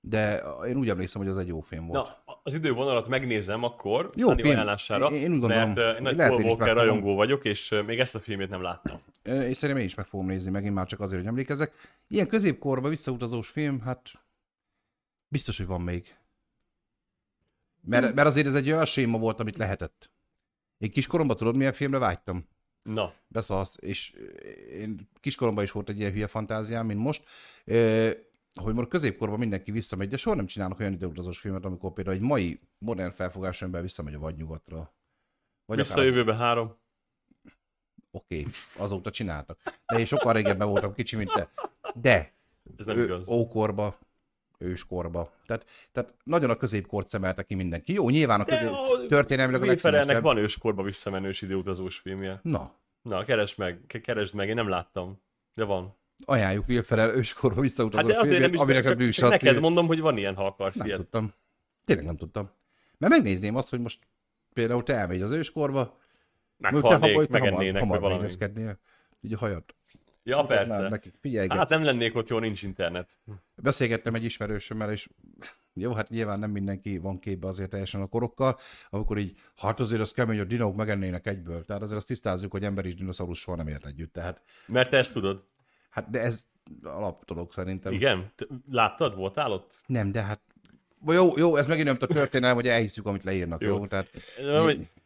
De 0.00 0.42
én 0.66 0.76
úgy 0.76 0.88
emlékszem, 0.88 1.20
hogy 1.20 1.30
az 1.30 1.36
egy 1.36 1.46
jó 1.46 1.60
film 1.60 1.86
volt. 1.86 2.06
na, 2.26 2.27
az 2.48 2.54
idővonalat 2.54 3.08
megnézem 3.08 3.62
akkor, 3.64 4.10
Jó 4.14 4.34
film. 4.34 4.48
ajánlására, 4.48 5.06
Én- 5.06 5.20
én 5.22 5.32
úgy 5.32 5.38
gondolom, 5.40 5.72
mert 5.72 5.96
én 5.96 6.02
nagy 6.02 6.16
Paul 6.16 6.42
Walker 6.42 6.74
rajongó 6.74 7.14
vagyok, 7.14 7.44
és 7.44 7.74
még 7.86 7.98
ezt 8.00 8.14
a 8.14 8.20
filmét 8.20 8.48
nem 8.48 8.62
láttam. 8.62 8.98
És 9.22 9.56
szerintem 9.56 9.76
én 9.76 9.84
is 9.84 9.94
meg 9.94 10.06
fogom 10.06 10.26
nézni 10.26 10.50
megint 10.50 10.74
már 10.74 10.86
csak 10.86 11.00
azért, 11.00 11.18
hogy 11.20 11.28
emlékezek. 11.28 11.72
Ilyen 12.08 12.28
középkorba 12.28 12.88
visszautazós 12.88 13.48
film, 13.48 13.80
hát 13.80 14.12
biztos, 15.28 15.56
hogy 15.56 15.66
van 15.66 15.80
még. 15.80 16.14
Mert, 17.80 18.14
mert 18.14 18.28
azért 18.28 18.46
ez 18.46 18.54
egy 18.54 18.70
olyan 18.70 18.84
séma 18.84 19.18
volt, 19.18 19.40
amit 19.40 19.58
lehetett. 19.58 20.10
Én 20.78 20.90
kiskoromban 20.90 21.36
tudod, 21.36 21.56
milyen 21.56 21.72
filmre 21.72 21.98
vágytam? 21.98 22.48
Na, 22.82 23.12
Beszalsz, 23.26 23.76
és 23.80 24.12
én 24.72 25.08
kiskoromban 25.20 25.64
is 25.64 25.70
volt 25.70 25.88
egy 25.88 25.98
ilyen 25.98 26.12
hülye 26.12 26.26
fantáziám, 26.26 26.86
mint 26.86 27.00
most, 27.00 27.24
hogy 28.60 28.74
most 28.74 28.88
középkorban 28.88 29.38
mindenki 29.38 29.70
visszamegy, 29.70 30.08
de 30.08 30.16
soha 30.16 30.36
nem 30.36 30.46
csinálnak 30.46 30.78
olyan 30.78 30.92
időutazós 30.92 31.38
filmet, 31.40 31.64
amikor 31.64 31.92
például 31.92 32.16
egy 32.16 32.22
mai 32.22 32.60
modern 32.78 33.10
felfogású 33.10 33.64
ember 33.64 33.82
visszamegy 33.82 34.14
a 34.14 34.18
vadnyugatra. 34.18 34.92
Vagy 35.66 35.76
vissza 35.76 35.94
a 35.94 35.96
akár 35.96 36.06
jövőbe 36.06 36.34
három. 36.34 36.76
Oké, 38.10 38.38
okay, 38.40 38.52
azóta 38.76 39.10
csináltak. 39.10 39.60
De 39.86 39.98
én 39.98 40.04
sokkal 40.04 40.32
régebben 40.32 40.68
voltam 40.68 40.94
kicsi, 40.94 41.16
mint 41.16 41.32
te. 41.32 41.50
De 41.94 42.32
Ez 42.76 42.86
nem 42.86 42.98
ő, 42.98 43.04
igaz. 43.04 43.28
ókorba, 43.28 43.98
őskorba. 44.58 45.32
Tehát, 45.46 45.66
tehát 45.92 46.14
nagyon 46.24 46.50
a 46.50 46.56
középkort 46.56 47.08
szemelte 47.08 47.42
ki 47.42 47.54
mindenki. 47.54 47.92
Jó, 47.92 48.08
nyilván 48.08 48.40
a 48.40 48.44
közép... 48.44 48.70
történelmileg 49.08 49.62
a 49.62 49.66
legszínesebb. 49.66 50.22
van 50.22 50.36
őskorba 50.36 50.82
visszamenős 50.82 51.42
időutazós 51.42 51.98
filmje. 51.98 52.40
Na, 52.42 52.76
Na, 53.02 53.24
keresd 53.24 53.58
meg, 53.58 53.80
ke- 53.86 54.02
keresd 54.02 54.34
meg, 54.34 54.48
én 54.48 54.54
nem 54.54 54.68
láttam. 54.68 55.22
De 55.54 55.64
van. 55.64 55.96
Ajánljuk 56.24 56.68
Will 56.68 56.82
Ferrell 56.82 57.10
őskorba 57.14 57.60
Hát 57.60 57.92
azért 57.92 58.18
nem 58.18 58.28
filmjét, 58.30 58.60
aminek 58.60 58.84
a 58.84 58.88
csak, 58.88 58.96
bűs 58.96 59.16
csak 59.16 59.30
neked 59.30 59.60
mondom, 59.60 59.86
hogy 59.86 60.00
van 60.00 60.16
ilyen, 60.16 60.34
ha 60.34 60.46
akarsz 60.46 60.76
Nem 60.76 60.86
ilyet. 60.86 60.98
tudtam. 60.98 61.32
Tényleg 61.84 62.06
nem 62.06 62.16
tudtam. 62.16 62.50
Mert 62.98 63.12
megnézném 63.12 63.56
azt, 63.56 63.70
hogy 63.70 63.80
most 63.80 63.98
például 64.52 64.82
te 64.82 64.94
elmegy 64.94 65.22
az 65.22 65.30
őskorba, 65.30 65.98
Meghalnék, 66.56 66.90
hamar, 66.90 67.10
hamar, 67.10 67.28
megennének, 67.28 67.80
hamar 67.82 67.98
valami. 67.98 68.18
megnézkednél. 68.18 68.78
Így 69.20 69.32
a 69.32 69.38
hajat. 69.38 69.74
Ja, 70.22 70.44
persze. 70.44 70.88
nekik 70.88 71.14
figyelj, 71.20 71.48
Hát 71.48 71.68
nem 71.68 71.84
lennék 71.84 72.14
ott, 72.14 72.28
jó, 72.28 72.38
nincs 72.38 72.62
internet. 72.62 73.18
Beszélgettem 73.54 74.14
egy 74.14 74.24
ismerősömmel, 74.24 74.92
és 74.92 75.08
jó, 75.74 75.92
hát 75.92 76.08
nyilván 76.08 76.38
nem 76.38 76.50
mindenki 76.50 76.98
van 76.98 77.18
képbe 77.18 77.46
azért 77.46 77.70
teljesen 77.70 78.00
a 78.00 78.06
korokkal, 78.06 78.58
amikor 78.90 79.18
így, 79.18 79.38
hát 79.56 79.80
azért 79.80 80.00
az 80.00 80.10
kemény, 80.12 80.38
hogy 80.38 80.46
dinók 80.46 80.76
megennének 80.76 81.26
egyből. 81.26 81.64
Tehát 81.64 81.82
azért 81.82 81.98
azt 81.98 82.06
tisztázzuk, 82.06 82.50
hogy 82.52 82.64
ember 82.64 82.84
és 82.86 82.94
dinoszaurusz 82.94 83.38
soha 83.38 83.56
nem 83.56 83.68
ért 83.68 83.86
együtt. 83.86 84.12
Tehát, 84.12 84.42
Mert 84.66 84.90
te 84.90 84.96
ezt 84.96 85.12
tudod. 85.12 85.44
Hát 85.98 86.10
de 86.10 86.20
ez 86.20 86.44
alaptolog 86.82 87.52
szerintem. 87.52 87.92
Igen? 87.92 88.32
Láttad? 88.70 89.14
Voltál 89.16 89.52
ott? 89.52 89.80
Nem, 89.86 90.12
de 90.12 90.22
hát 90.22 90.40
jó, 91.06 91.32
jó, 91.36 91.56
ez 91.56 91.66
megint 91.66 91.86
nem 91.86 91.96
a 92.00 92.06
történelem, 92.06 92.54
hogy 92.56 92.68
elhiszük, 92.68 93.06
amit 93.06 93.24
leírnak, 93.24 93.62
jó? 93.62 93.68
Jó. 93.68 93.86
Tehát 93.86 94.10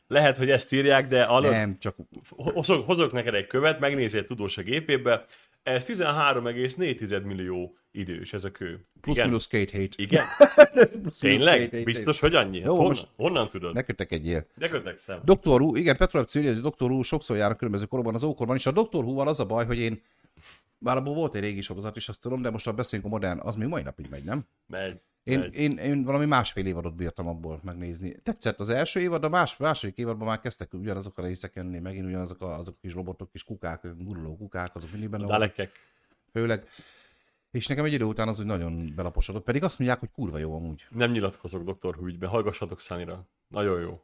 Lehet, 0.08 0.36
hogy 0.36 0.50
ezt 0.50 0.72
írják, 0.72 1.08
de 1.08 1.22
alatt 1.22 1.50
Nem, 1.50 1.78
csak 1.78 1.96
hozok, 2.28 2.86
hozok 2.86 3.12
neked 3.12 3.34
egy 3.34 3.46
követ, 3.46 3.80
megnézél 3.80 4.24
tudós 4.24 4.58
a 4.58 4.62
gépébe, 4.62 5.24
ez 5.62 5.84
13,4 5.84 7.22
millió 7.24 7.76
idős 7.90 8.32
ez 8.32 8.44
a 8.44 8.50
kő. 8.50 8.86
plusz 9.00 9.16
Igen? 9.16 9.28
minusz 9.28 9.46
két 9.46 9.70
hét. 9.70 9.94
Igen? 9.96 10.24
Plusz-minusz 10.38 11.18
Tényleg? 11.18 11.58
két 11.60 11.70
hét. 11.70 11.84
Biztos, 11.84 12.20
hogy 12.20 12.34
annyi? 12.34 12.58
Jó, 12.58 12.66
honnan, 12.70 12.86
most- 12.86 13.08
honnan 13.16 13.48
tudod? 13.48 13.74
Ne 13.74 13.82
kötek 13.82 14.12
egy 14.12 14.26
ilyen. 14.26 14.46
De 14.56 14.68
kötekszem. 14.68 15.20
Doktor 15.24 15.60
Who, 15.60 15.76
igen, 15.76 15.96
Petrolep 15.96 16.28
írja, 16.34 16.52
hogy 16.52 16.62
Doktor 16.62 16.90
Who 16.90 17.02
sokszor 17.02 17.36
jár 17.36 17.50
a 17.50 17.54
különböző 17.54 17.84
korokban 17.84 18.14
az 18.14 18.22
ókorban, 18.22 18.56
és 18.56 18.66
a 18.66 18.70
Doktor 18.72 19.04
Who-val 19.04 19.28
az 19.28 19.40
a 19.40 19.46
baj, 19.46 19.66
hogy 19.66 19.78
én 19.78 20.02
bár 20.82 20.96
abból 20.96 21.14
volt 21.14 21.34
egy 21.34 21.40
régi 21.42 21.60
sorozat 21.60 21.96
is, 21.96 22.08
azt 22.08 22.20
tudom, 22.20 22.42
de 22.42 22.50
most 22.50 22.64
ha 22.64 22.72
beszélünk 22.72 23.08
a 23.08 23.10
modern, 23.10 23.40
az 23.40 23.54
még 23.54 23.68
mai 23.68 23.82
napig 23.82 24.06
megy, 24.10 24.24
nem? 24.24 24.46
Megy. 24.66 25.00
Én, 25.24 25.38
megy. 25.38 25.54
én, 25.54 25.76
én 25.76 26.04
valami 26.04 26.24
másfél 26.24 26.66
évadot 26.66 26.94
bírtam 26.94 27.28
abból 27.28 27.60
megnézni. 27.62 28.16
Tetszett 28.22 28.60
az 28.60 28.68
első 28.68 29.00
évad, 29.00 29.24
a 29.24 29.28
más, 29.28 29.56
második 29.56 29.96
évadban 29.96 30.26
már 30.26 30.40
kezdtek 30.40 30.74
ugyanazok 30.74 31.18
a 31.18 31.22
részek 31.22 31.54
jönni, 31.54 31.78
megint 31.78 32.06
ugyanazok 32.06 32.40
a, 32.40 32.54
azok 32.56 32.74
a 32.76 32.78
kis 32.80 32.94
robotok, 32.94 33.30
kis 33.30 33.44
kukák, 33.44 33.80
guruló 33.98 34.36
kukák, 34.36 34.74
azok 34.76 34.90
mindig 34.90 35.08
benne 35.08 35.26
dalekek. 35.26 35.70
főleg. 36.32 36.68
És 37.50 37.66
nekem 37.66 37.84
egy 37.84 37.92
idő 37.92 38.04
után 38.04 38.28
az 38.28 38.38
úgy 38.38 38.46
nagyon 38.46 38.92
belaposodott, 38.96 39.44
pedig 39.44 39.62
azt 39.62 39.78
mondják, 39.78 40.00
hogy 40.00 40.10
kurva 40.10 40.38
jó 40.38 40.54
amúgy. 40.54 40.86
Nem 40.90 41.10
nyilatkozok 41.10 41.62
Dr. 41.62 41.94
Who 41.96 42.06
ügyben, 42.06 42.28
hallgassatok 42.28 42.80
Szanira. 42.80 43.26
Nagyon 43.48 43.80
jó. 43.80 44.02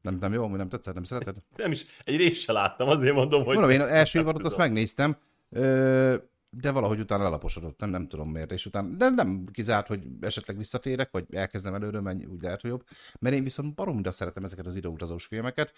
Nem, 0.00 0.16
nem 0.20 0.32
jó, 0.32 0.44
amúgy 0.44 0.58
nem 0.58 0.68
tetszett, 0.68 0.94
nem 0.94 1.04
szereted? 1.04 1.36
Nem 1.56 1.70
is, 1.70 1.86
egy 2.04 2.16
részt 2.16 2.42
se 2.42 2.52
láttam, 2.52 2.88
azért 2.88 3.14
mondom, 3.14 3.44
hogy... 3.44 3.54
Mondom, 3.54 3.70
én 3.72 3.80
az 3.80 3.88
első 3.88 4.18
évadot 4.18 4.44
azt 4.44 4.56
megnéztem, 4.56 5.16
ö, 5.52 6.14
de 6.60 6.70
valahogy 6.70 7.00
utána 7.00 7.22
lelaposodott, 7.22 7.78
nem, 7.78 7.90
nem 7.90 8.08
tudom 8.08 8.28
miért, 8.28 8.52
és 8.52 8.66
utána, 8.66 8.88
de 8.88 9.08
nem 9.08 9.44
kizárt, 9.52 9.86
hogy 9.86 10.00
esetleg 10.20 10.56
visszatérek, 10.56 11.10
vagy 11.10 11.24
elkezdem 11.30 11.74
előről, 11.74 12.00
menj, 12.00 12.24
úgy 12.24 12.42
lehet, 12.42 12.60
hogy 12.60 12.70
jobb. 12.70 12.84
Mert 13.20 13.34
én 13.34 13.42
viszont 13.42 13.74
baromira 13.74 14.10
szeretem 14.10 14.44
ezeket 14.44 14.66
az 14.66 14.76
időutazós 14.76 15.24
filmeket. 15.24 15.72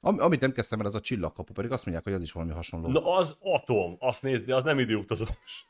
Am, 0.00 0.20
amit 0.20 0.40
nem 0.40 0.52
kezdtem 0.52 0.80
el, 0.80 0.86
az 0.86 0.94
a 0.94 1.00
csillagkapu, 1.00 1.52
pedig 1.52 1.70
azt 1.70 1.84
mondják, 1.84 2.06
hogy 2.06 2.14
az 2.14 2.22
is 2.22 2.32
valami 2.32 2.52
hasonló. 2.52 2.88
Na 2.88 3.16
az 3.16 3.38
atom, 3.40 3.96
azt 3.98 4.22
nézd, 4.22 4.44
de 4.44 4.54
az 4.54 4.64
nem 4.64 4.78
időutazós. 4.78 5.28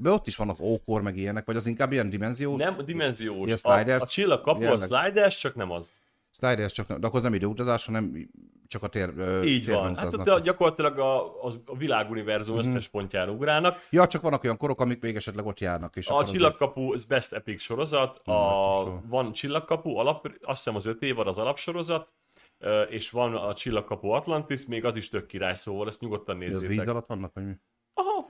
De 0.00 0.10
ott 0.10 0.26
is 0.26 0.36
vannak 0.36 0.60
ókor, 0.60 1.02
meg 1.02 1.16
ilyenek, 1.16 1.46
vagy 1.46 1.56
az 1.56 1.66
inkább 1.66 1.92
ilyen 1.92 2.10
dimenziós. 2.10 2.58
Nem 2.58 2.84
dimenziós. 2.84 3.46
Ilyen 3.46 3.90
a, 3.90 4.02
a 4.02 4.06
csillagkapu 4.06 4.64
a 4.64 4.80
sliders, 4.80 5.38
csak 5.38 5.54
nem 5.54 5.70
az. 5.70 5.92
Sliders 6.30 6.72
csak 6.72 6.86
nem, 6.88 7.00
de 7.00 7.06
akkor 7.06 7.18
az 7.18 7.24
nem 7.24 7.34
időutazás, 7.34 7.86
hanem 7.86 8.28
csak 8.66 8.82
a 8.82 8.86
tér, 8.88 9.08
Így 9.44 9.64
térben 9.64 9.82
van. 9.82 9.96
Hát 9.96 10.06
utaznak. 10.06 10.26
ott 10.26 10.32
a, 10.32 10.38
gyakorlatilag 10.40 10.98
a, 10.98 11.42
a, 11.46 11.52
a 11.66 11.76
világuniverzum 11.76 12.56
Mhm. 12.58 12.68
összes 12.68 12.88
pontján 12.88 13.28
ugrálnak. 13.28 13.86
Ja, 13.90 14.06
csak 14.06 14.22
vannak 14.22 14.44
olyan 14.44 14.56
korok, 14.56 14.80
amik 14.80 15.00
még 15.02 15.16
esetleg 15.16 15.46
ott 15.46 15.60
járnak. 15.60 15.96
És 15.96 16.08
A 16.08 16.24
Csillagkapu, 16.24 16.92
ez 16.92 17.04
Best 17.04 17.32
Epic 17.32 17.60
sorozat, 17.62 18.16
a, 18.16 18.20
soha. 18.74 19.02
van 19.06 19.32
Csillagkapu, 19.32 19.96
alap, 19.96 20.26
azt 20.42 20.56
hiszem 20.64 20.74
az 20.76 20.86
öt 20.86 21.02
évad 21.02 21.26
az 21.26 21.38
alapsorozat, 21.38 22.14
és 22.88 23.10
van 23.10 23.34
a 23.34 23.54
Csillagkapu 23.54 24.08
Atlantis, 24.08 24.66
még 24.66 24.84
az 24.84 24.96
is 24.96 25.08
tök 25.08 25.26
király, 25.26 25.54
szóval 25.54 25.86
ezt 25.88 26.00
nyugodtan 26.00 26.36
az 26.36 26.42
nézzétek. 26.42 26.68
víz 26.68 26.86
alatt 26.88 27.06
vannak, 27.06 27.32
vagy 27.34 27.44
mi? 27.46 27.52
Aha, 27.94 28.27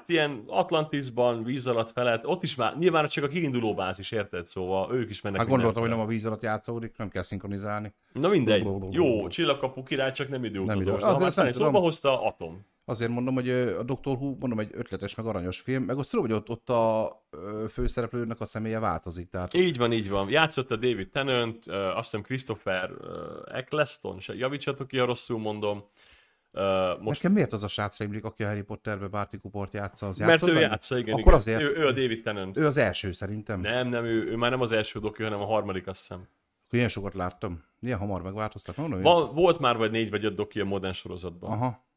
hát 0.00 0.08
ilyen 0.08 0.44
Atlantisban, 0.46 1.42
víz 1.42 1.66
alatt 1.66 1.90
felett, 1.90 2.26
ott 2.26 2.42
is 2.42 2.54
már, 2.54 2.78
nyilván 2.78 3.08
csak 3.08 3.24
a 3.24 3.28
kiinduló 3.28 3.74
bázis, 3.74 4.10
érted? 4.10 4.46
Szóval 4.46 4.94
ők 4.94 5.10
is 5.10 5.20
mennek 5.20 5.40
Hát 5.40 5.48
gondoltam, 5.48 5.82
hogy 5.82 5.90
nem 5.90 6.00
a 6.00 6.06
víz 6.06 6.26
alatt 6.26 6.42
játszódik, 6.42 6.96
nem 6.96 7.08
kell 7.08 7.22
szinkronizálni. 7.22 7.94
Na 8.12 8.28
mindegy. 8.28 8.68
Jó, 8.90 9.28
Csillagkapu 9.28 9.82
király, 9.82 10.12
csak 10.12 10.28
nem 10.28 10.40
Nem 10.40 10.50
időutazós. 10.50 11.18
nem 11.18 11.30
Szani 11.30 11.52
szóba 11.52 11.66
tudom. 11.66 11.82
hozta, 11.82 12.22
Atom. 12.22 12.66
Azért 12.84 13.10
mondom, 13.10 13.34
hogy 13.34 13.50
a 13.50 13.82
Doctor 13.82 14.16
Who, 14.16 14.36
mondom, 14.38 14.58
egy 14.58 14.70
ötletes, 14.72 15.14
meg 15.14 15.26
aranyos 15.26 15.60
film, 15.60 15.82
meg 15.82 15.98
azt 15.98 16.10
tudom, 16.10 16.26
hogy 16.26 16.34
ott, 16.34 16.50
ott 16.50 16.68
a 16.70 17.12
főszereplőnek 17.70 18.40
a 18.40 18.44
személye 18.44 18.78
változik, 18.78 19.28
tehát 19.28 19.54
Így 19.54 19.78
van, 19.78 19.92
így 19.92 20.10
van. 20.10 20.28
Játszott 20.30 20.70
a 20.70 20.76
David 20.76 21.10
Tennant, 21.10 21.66
azt 21.66 22.02
hiszem 22.04 22.22
Christopher 22.22 22.90
Eccleston, 23.52 24.20
se 24.20 24.34
javítsatok 24.34 24.88
ki, 24.88 24.98
ha 24.98 25.04
rosszul 25.04 25.38
mondom. 25.38 25.84
Uh, 26.52 27.02
most... 27.02 27.22
nekem 27.22 27.32
miért 27.32 27.52
az 27.52 27.62
a 27.62 27.68
srác 27.68 27.98
rémlik, 27.98 28.24
aki 28.24 28.42
a 28.42 28.46
Harry 28.46 28.62
Potterbe 28.62 29.06
Barty 29.06 29.36
Coopert 29.36 29.72
játsza, 29.72 30.08
az 30.08 30.18
mert 30.18 30.30
játszott 30.30 30.48
ő 30.48 30.60
játsza, 30.60 30.98
igen, 30.98 31.12
Akkor 31.12 31.22
igen. 31.22 31.34
azért, 31.34 31.60
Ő, 31.60 31.76
ő, 31.76 31.86
a 31.86 31.92
David 31.92 32.22
Tennant. 32.22 32.56
ő 32.56 32.66
az 32.66 32.76
első 32.76 33.12
szerintem. 33.12 33.60
Nem, 33.60 33.88
nem, 33.88 34.04
ő, 34.04 34.24
ő, 34.24 34.36
már 34.36 34.50
nem 34.50 34.60
az 34.60 34.72
első 34.72 35.00
doki, 35.00 35.22
hanem 35.22 35.40
a 35.40 35.44
harmadik, 35.44 35.86
azt 35.86 36.00
hiszem. 36.00 36.18
Akkor 36.18 36.78
ilyen 36.78 36.88
sokat 36.88 37.14
láttam. 37.14 37.64
Ilyen 37.80 37.98
hamar 37.98 38.22
megváltoztak, 38.22 38.76
mondom? 38.76 39.02
Van, 39.02 39.34
volt 39.34 39.58
már 39.58 39.76
vagy 39.76 39.90
négy 39.90 40.10
vagy 40.10 40.24
öt 40.24 40.34
doki 40.34 40.60
a 40.60 40.64
modern 40.64 40.92
sorozatban. 40.92 41.50
Aha. 41.50 41.88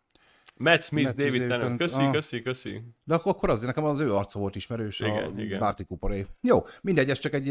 Matt 0.58 0.82
Smith, 0.82 1.08
Matt 1.08 1.18
David 1.18 1.34
David 1.34 1.50
Tennant, 1.50 1.78
köszi, 1.78 2.04
ah. 2.04 2.12
köszi, 2.12 2.42
köszi. 2.42 2.82
De 3.04 3.16
akkor, 3.16 3.50
azért 3.50 3.68
nekem 3.68 3.84
az 3.84 4.00
ő 4.00 4.14
arca 4.14 4.40
volt 4.40 4.56
ismerős, 4.56 5.00
Igen, 5.00 5.34
a 5.38 5.42
igen. 5.42 5.60
Barty 5.60 5.84
Cooperé. 5.84 6.26
Jó, 6.42 6.66
mindegy, 6.82 7.10
ez 7.10 7.18
csak 7.18 7.34
egy... 7.34 7.50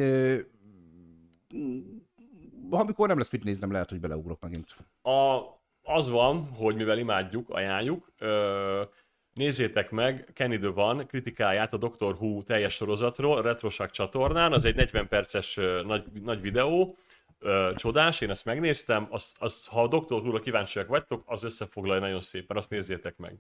Amikor 2.71 3.09
nem 3.09 3.19
lesz 3.19 3.31
mit 3.31 3.45
néznem, 3.45 3.73
lehet, 3.73 3.91
hogy 3.91 4.01
beleugrok 4.01 4.41
megint. 4.41 4.77
A, 5.03 5.39
az 5.93 6.09
van, 6.09 6.49
hogy 6.55 6.77
mivel 6.77 6.99
imádjuk, 6.99 7.51
ajánljuk, 7.51 8.13
ö, 8.19 8.83
nézzétek 9.33 9.91
meg 9.91 10.31
Kenny 10.35 10.73
van 10.75 11.07
kritikáját 11.07 11.73
a 11.73 11.77
Doctor 11.77 12.15
Who 12.15 12.43
teljes 12.43 12.75
sorozatról, 12.75 13.43
Retrosak 13.43 13.91
csatornán, 13.91 14.53
az 14.53 14.65
egy 14.65 14.75
40 14.75 15.09
perces 15.09 15.57
ö, 15.57 15.83
nagy, 15.87 16.05
nagy 16.13 16.41
videó, 16.41 16.97
ö, 17.39 17.73
csodás, 17.77 18.21
én 18.21 18.31
ezt 18.31 18.45
megnéztem, 18.45 19.07
az, 19.11 19.35
az, 19.39 19.67
ha 19.67 19.83
a 19.83 19.89
Doctor 19.89 20.21
Who-ra 20.21 20.41
kíváncsiak 20.41 20.89
vagytok, 20.89 21.23
az 21.27 21.45
összefoglalja 21.45 22.01
nagyon 22.01 22.21
szépen, 22.21 22.57
azt 22.57 22.71
nézzétek 22.71 23.17
meg. 23.17 23.39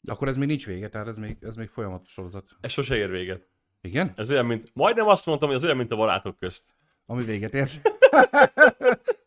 De 0.00 0.12
akkor 0.12 0.28
ez 0.28 0.36
még 0.36 0.48
nincs 0.48 0.66
vége, 0.66 0.88
tehát 0.88 1.06
ez 1.06 1.18
még, 1.18 1.36
ez 1.40 1.56
még 1.56 1.68
folyamatos 1.68 2.12
sorozat. 2.12 2.44
Ez 2.60 2.72
sose 2.72 2.96
ér 2.96 3.10
véget. 3.10 3.48
Igen? 3.80 4.12
Ez 4.16 4.30
olyan, 4.30 4.46
mint, 4.46 4.70
majdnem 4.74 5.08
azt 5.08 5.26
mondtam, 5.26 5.48
hogy 5.48 5.56
az 5.56 5.64
olyan, 5.64 5.76
mint 5.76 5.92
a 5.92 5.96
barátok 5.96 6.38
közt. 6.38 6.74
Ami 7.06 7.24
véget 7.24 7.54
ért. 7.54 7.80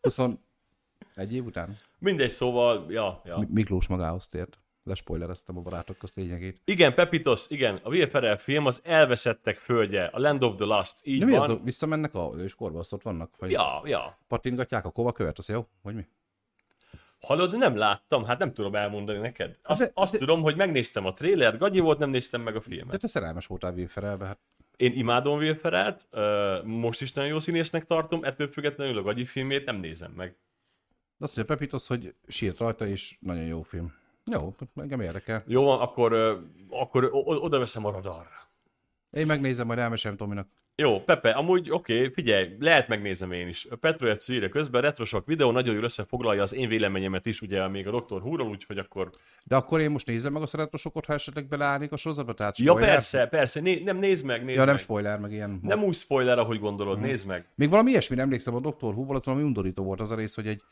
21 1.14 1.34
év 1.34 1.44
után? 1.44 1.76
Mindegy, 1.98 2.30
szóval, 2.30 2.86
ja, 2.88 3.22
ja. 3.24 3.38
Mi- 3.38 3.46
Miklós 3.50 3.86
magához 3.86 4.28
tért. 4.28 4.56
Lespoilereztem 4.84 5.56
a 5.56 5.60
barátok 5.60 5.98
közt 5.98 6.14
lényegét. 6.16 6.60
Igen, 6.64 6.94
Pepitos, 6.94 7.50
igen, 7.50 7.80
a 7.82 7.88
Will 7.88 8.08
Ferrell 8.08 8.36
film 8.36 8.66
az 8.66 8.80
Elveszettek 8.84 9.58
földje, 9.58 10.04
a 10.04 10.18
Land 10.18 10.42
of 10.42 10.54
the 10.56 10.64
Lost, 10.64 10.96
így 11.02 11.18
De 11.18 11.24
mi 11.24 11.32
van. 11.32 11.50
az, 11.50 11.58
visszamennek 11.64 12.14
a 12.14 12.30
őskorba, 12.36 12.78
azt 12.78 12.92
ott 12.92 13.02
vannak? 13.02 13.30
Vagy 13.38 13.50
Ja, 13.50 13.80
ja. 13.84 14.18
Pattingatják 14.28 14.84
a 14.84 14.90
kovakövet, 14.90 15.38
az 15.38 15.48
jó? 15.48 15.66
Vagy 15.82 15.94
mi? 15.94 16.06
Hallod, 17.20 17.56
nem 17.58 17.76
láttam, 17.76 18.24
hát 18.24 18.38
nem 18.38 18.52
tudom 18.52 18.74
elmondani 18.74 19.18
neked. 19.18 19.58
Azt, 19.62 19.80
De- 19.80 19.90
azt 19.94 20.12
de- 20.12 20.18
tudom, 20.18 20.42
hogy 20.42 20.56
megnéztem 20.56 21.06
a 21.06 21.12
trailert, 21.12 21.58
Gagyi 21.58 21.80
volt, 21.80 21.98
nem 21.98 22.10
néztem 22.10 22.40
meg 22.40 22.54
a 22.56 22.58
De 22.58 22.64
filmet. 22.64 23.00
te 23.00 23.06
szerelmes 23.06 23.46
voltál 23.46 23.72
Will 23.72 23.88
Ferrellbe, 23.88 24.26
hát 24.26 24.38
Én 24.76 24.92
imádom 24.92 25.38
Will 25.38 25.54
Ferrellt, 25.54 26.06
most 26.64 27.00
is 27.00 27.12
nagyon 27.12 27.30
jó 27.30 27.38
színésznek 27.38 27.84
tartom, 27.84 28.24
ettől 28.24 28.48
függetlenül 28.48 28.98
a 28.98 29.02
Gagyi 29.02 29.24
filmét 29.24 29.64
nem 29.64 29.76
nézem 29.76 30.10
meg. 30.16 30.36
Azt 31.22 31.36
mondja 31.36 31.54
Pepitos, 31.54 31.86
hogy 31.86 32.14
sírt 32.28 32.58
rajta, 32.58 32.86
és 32.86 33.16
nagyon 33.20 33.44
jó 33.44 33.62
film. 33.62 33.92
Jó, 34.32 34.54
engem 34.76 35.00
érdekel. 35.00 35.42
Jó 35.46 35.64
van, 35.64 35.80
akkor, 35.80 36.12
akkor 36.70 37.08
oda 37.12 37.58
veszem 37.58 37.84
a 37.86 37.90
radarra. 37.90 38.48
Én 39.10 39.26
megnézem, 39.26 39.66
majd 39.66 39.78
elmesem 39.78 40.16
Tominak. 40.16 40.48
Jó, 40.76 41.00
Pepe, 41.00 41.30
amúgy 41.30 41.70
oké, 41.70 41.96
okay, 41.98 42.12
figyelj, 42.12 42.56
lehet 42.58 42.88
megnézem 42.88 43.32
én 43.32 43.48
is. 43.48 43.66
Petrojet 43.80 44.28
írja 44.28 44.48
közben, 44.48 44.80
retrosok 44.82 45.26
videó 45.26 45.50
nagyon 45.50 45.74
jól 45.74 45.84
összefoglalja 45.84 46.42
az 46.42 46.54
én 46.54 46.68
véleményemet 46.68 47.26
is, 47.26 47.40
ugye 47.40 47.68
még 47.68 47.86
a 47.86 48.00
Dr. 48.00 48.12
Who-ról, 48.22 48.48
úgyhogy 48.48 48.78
akkor... 48.78 49.10
De 49.44 49.56
akkor 49.56 49.80
én 49.80 49.90
most 49.90 50.06
nézem 50.06 50.32
meg 50.32 50.42
a 50.42 50.46
szeretrosokot, 50.46 51.04
ha 51.06 51.12
esetleg 51.12 51.46
beleállnék 51.48 51.92
a 51.92 51.96
sorozatba, 51.96 52.32
tehát 52.34 52.58
Ja, 52.58 52.64
spoiler? 52.64 52.90
persze, 52.90 53.26
persze, 53.26 53.60
né- 53.60 53.84
nem, 53.84 53.96
nézd 53.96 54.24
meg, 54.24 54.44
nézd 54.44 54.56
Ja, 54.58 54.64
nem 54.64 54.74
meg. 54.74 54.78
spoiler, 54.82 55.18
meg 55.18 55.32
ilyen. 55.32 55.58
Nem 55.62 55.82
úgy 55.84 55.94
spoiler, 55.94 56.38
ahogy 56.38 56.58
gondolod, 56.58 56.98
Mhm. 56.98 57.06
nézd 57.06 57.26
meg. 57.26 57.46
Még 57.54 57.68
valami 57.70 57.90
ilyesmire 57.90 58.22
emlékszem 58.22 58.54
a 58.54 58.60
Dr. 58.60 58.74
Who-ból, 58.80 59.16
az 59.16 59.24
valami 59.24 59.44
undorító 59.44 59.84
volt 59.84 60.00
az 60.00 60.10
a 60.10 60.14
rész, 60.16 60.34
hogy 60.34 60.46
egy, 60.46 60.62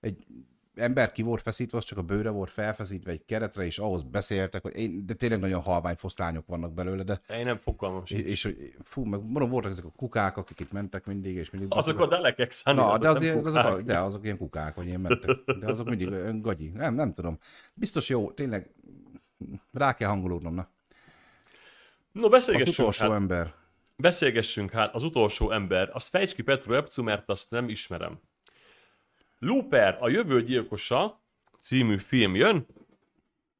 egy 0.00 0.26
ember 0.74 1.12
ki 1.12 1.22
volt 1.22 1.42
feszítve, 1.42 1.78
az 1.78 1.84
csak 1.84 1.98
a 1.98 2.02
bőre 2.02 2.30
volt 2.30 2.50
felfeszítve 2.50 3.10
egy 3.10 3.24
keretre, 3.24 3.64
és 3.64 3.78
ahhoz 3.78 4.02
beszéltek, 4.02 4.62
hogy 4.62 4.76
én, 4.76 5.06
de 5.06 5.14
tényleg 5.14 5.40
nagyon 5.40 5.60
halvány 5.60 5.94
foszlányok 5.96 6.46
vannak 6.46 6.72
belőle, 6.72 7.02
de 7.02 7.20
Én 7.28 7.44
nem 7.44 7.56
fogalmam 7.56 8.02
és, 8.04 8.10
és 8.10 8.42
hogy 8.42 8.74
fú, 8.82 9.04
meg 9.04 9.20
mondom, 9.20 9.50
voltak 9.50 9.70
ezek 9.70 9.84
a 9.84 9.92
kukák, 9.96 10.36
akik 10.36 10.60
itt 10.60 10.72
mentek 10.72 11.06
mindig, 11.06 11.34
és 11.34 11.50
mindig... 11.50 11.68
Azok 11.72 12.00
a 12.00 12.06
delekek, 12.06 12.50
Szani, 12.50 12.76
Na, 12.78 12.98
de, 12.98 13.08
az 13.08 13.22
ilyen, 13.22 13.44
azok, 13.44 13.64
a, 13.64 13.82
de 13.82 13.98
azok 13.98 14.24
ilyen 14.24 14.36
kukák, 14.36 14.74
hogy 14.74 14.86
ilyen 14.86 15.00
mentek. 15.00 15.30
De 15.60 15.66
azok 15.70 15.88
mindig 15.88 16.10
olyan 16.10 16.40
gagyi. 16.40 16.68
Nem, 16.68 16.94
nem 16.94 17.12
tudom. 17.12 17.38
Biztos 17.74 18.08
jó, 18.08 18.30
tényleg 18.30 18.70
rá 19.72 19.94
kell 19.94 20.08
hangolódnom. 20.08 20.54
Na. 20.54 20.68
No, 22.12 22.24
Az 22.24 22.30
beszélgessünk 22.30 22.78
utolsó 22.78 23.06
hát, 23.06 23.14
ember. 23.14 23.54
beszélgessünk 23.96 24.70
hát, 24.70 24.94
az 24.94 25.02
utolsó 25.02 25.50
ember, 25.50 25.90
az 25.92 26.06
fejts 26.06 26.34
ki 26.34 26.42
Petro 26.42 26.74
Epcu, 26.74 27.02
mert 27.02 27.28
azt 27.30 27.50
nem 27.50 27.68
ismerem. 27.68 28.20
Looper, 29.40 29.96
a 30.00 30.08
jövő 30.08 30.42
gyilkosa 30.42 31.20
című 31.60 31.96
film 31.96 32.34
jön, 32.34 32.66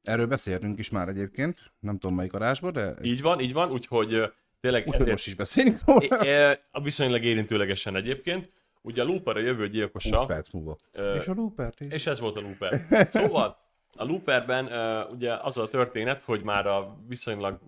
Erről 0.03 0.27
beszéltünk 0.27 0.79
is 0.79 0.91
már 0.91 1.09
egyébként, 1.09 1.73
nem 1.81 1.99
tudom 1.99 2.17
melyik 2.17 2.33
adásban, 2.33 2.73
de 2.73 2.93
így 3.03 3.23
van, 3.23 3.41
így 3.41 3.53
van, 3.53 3.71
úgyhogy 3.71 4.13
ö, 4.13 4.27
tényleg 4.61 4.81
úgyhogy 4.81 4.95
ezért 4.95 5.11
most 5.11 5.27
is 5.27 5.35
beszélünk 5.35 5.79
róla. 5.87 6.57
Viszonylag 6.83 7.23
érintőlegesen 7.23 7.97
egyébként. 7.97 8.51
Ugye 8.83 9.03
a 9.03 9.05
Looper 9.05 9.37
a 9.37 9.41
jövő 9.41 9.65
20 9.65 9.73
gyilkosa, 9.73 10.27
perc 10.27 10.51
múlva. 10.51 10.77
Ö, 10.93 11.15
és 11.15 11.29
a 11.29 11.33
Looper 11.35 11.73
és 11.89 12.07
ez 12.07 12.21
volt 12.21 12.37
a 12.37 12.41
Looper. 12.41 12.87
Szóval 13.13 13.59
a 13.95 14.05
Looperben 14.05 14.65
uh, 14.65 15.13
ugye 15.13 15.35
az 15.35 15.59
a 15.59 15.69
történet, 15.69 16.23
hogy 16.23 16.43
már 16.43 16.67
a 16.67 16.97
viszonylag 17.09 17.59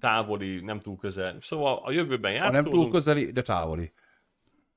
távoli, 0.00 0.60
nem 0.60 0.80
túl 0.80 0.96
közel, 0.96 1.36
szóval 1.40 1.80
a 1.84 1.92
jövőben 1.92 2.42
A 2.42 2.50
nem 2.50 2.64
túl 2.64 2.90
közeli, 2.90 3.32
de 3.32 3.42
távoli. 3.42 3.92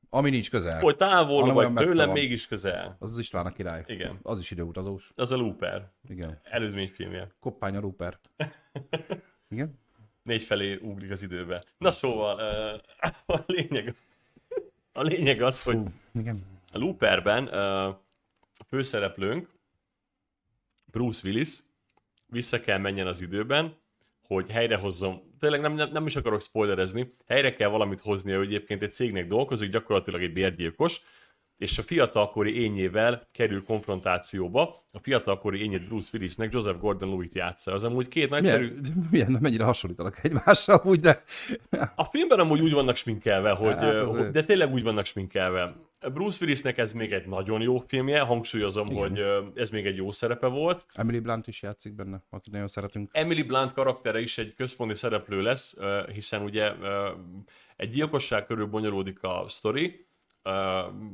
Ami 0.09 0.29
nincs 0.29 0.49
közel. 0.49 0.79
Hogy 0.79 0.95
távol 0.95 1.41
Hanem 1.41 1.73
vagy 1.73 1.85
tőlem, 1.85 2.11
mégis 2.11 2.47
közel. 2.47 2.95
Az 2.99 3.11
az 3.11 3.17
István 3.17 3.45
a 3.45 3.51
király. 3.51 3.83
Igen. 3.87 4.19
Az 4.21 4.39
is 4.39 4.51
időutazós. 4.51 5.11
Az 5.15 5.31
a 5.31 5.35
Looper. 5.35 5.91
Igen. 6.09 6.39
Előzményfilmje. 6.43 7.31
Koppány 7.39 7.75
a 7.75 7.79
Rupert. 7.79 8.29
Igen? 9.49 9.79
Négy 10.23 10.43
felé 10.43 10.75
ugrik 10.81 11.11
az 11.11 11.21
időbe. 11.23 11.63
Na 11.77 11.91
szóval, 11.91 12.35
uh, 12.35 13.35
a 13.35 13.43
lényeg, 13.47 13.95
a 14.93 15.01
lényeg 15.01 15.41
az, 15.41 15.63
hogy 15.63 15.75
Fú, 15.75 15.91
igen. 16.19 16.45
a 16.71 16.77
Looperben 16.77 17.43
uh, 17.43 17.95
főszereplőnk, 18.67 19.49
Bruce 20.85 21.27
Willis, 21.27 21.59
vissza 22.25 22.59
kell 22.59 22.77
menjen 22.77 23.07
az 23.07 23.21
időben, 23.21 23.77
hogy 24.27 24.49
helyrehozzon, 24.49 25.34
tényleg 25.49 25.62
nem, 25.62 25.73
nem, 25.73 25.89
nem 25.91 26.05
is 26.05 26.15
akarok 26.15 26.41
spoilerezni, 26.41 27.13
helyre 27.27 27.53
kell 27.53 27.69
valamit 27.69 27.99
hoznia, 27.99 28.38
hogy 28.38 28.47
egyébként 28.47 28.81
egy 28.81 28.91
cégnek 28.91 29.27
dolgozik, 29.27 29.71
gyakorlatilag 29.71 30.21
egy 30.21 30.34
bérgyilkos, 30.34 31.01
és 31.58 31.77
a 31.77 31.84
fiatalkori 31.84 32.62
ényével 32.62 33.27
kerül 33.31 33.63
konfrontációba. 33.63 34.84
A 34.91 34.99
fiatalkori 35.01 35.62
ényét 35.62 35.88
Bruce 35.88 36.10
Willisnek 36.13 36.53
Joseph 36.53 36.79
Gordon-Lewitt 36.79 37.34
játsza. 37.34 37.73
Az 37.73 37.84
amúgy 37.84 38.08
két 38.08 38.29
nagyszerű... 38.29 38.65
Milyen, 38.65 39.08
milyen, 39.12 39.38
mennyire 39.41 39.63
hasonlítanak 39.63 40.23
egymásra, 40.23 40.81
úgy, 40.84 40.99
de 40.99 41.23
A 41.95 42.03
filmben 42.03 42.39
amúgy 42.39 42.62
úgy 42.62 42.73
vannak 42.73 42.95
sminkelve, 42.95 43.51
hogy, 43.51 43.73
Hát, 43.73 44.31
de 44.31 44.43
tényleg 44.43 44.73
úgy 44.73 44.84
vannak 44.84 45.05
sminkelve. 45.05 45.75
Bruce 46.13 46.37
Willisnek 46.41 46.77
ez 46.77 46.93
még 46.93 47.11
egy 47.11 47.25
nagyon 47.27 47.61
jó 47.61 47.77
filmje, 47.87 48.19
hangsúlyozom, 48.19 48.87
Igen. 48.87 48.99
hogy 48.99 49.23
ez 49.55 49.69
még 49.69 49.85
egy 49.85 49.95
jó 49.95 50.11
szerepe 50.11 50.47
volt. 50.47 50.85
Emily 50.93 51.19
Blunt 51.19 51.47
is 51.47 51.61
játszik 51.61 51.93
benne, 51.93 52.23
akit 52.29 52.53
nagyon 52.53 52.67
szeretünk. 52.67 53.09
Emily 53.13 53.41
Blunt 53.41 53.73
karaktere 53.73 54.19
is 54.19 54.37
egy 54.37 54.53
központi 54.53 54.95
szereplő 54.95 55.41
lesz, 55.41 55.77
hiszen 56.13 56.41
ugye 56.41 56.71
egy 57.75 57.89
gyilkosság 57.89 58.45
körül 58.45 58.65
bonyolódik 58.65 59.23
a 59.23 59.45
sztori, 59.47 60.05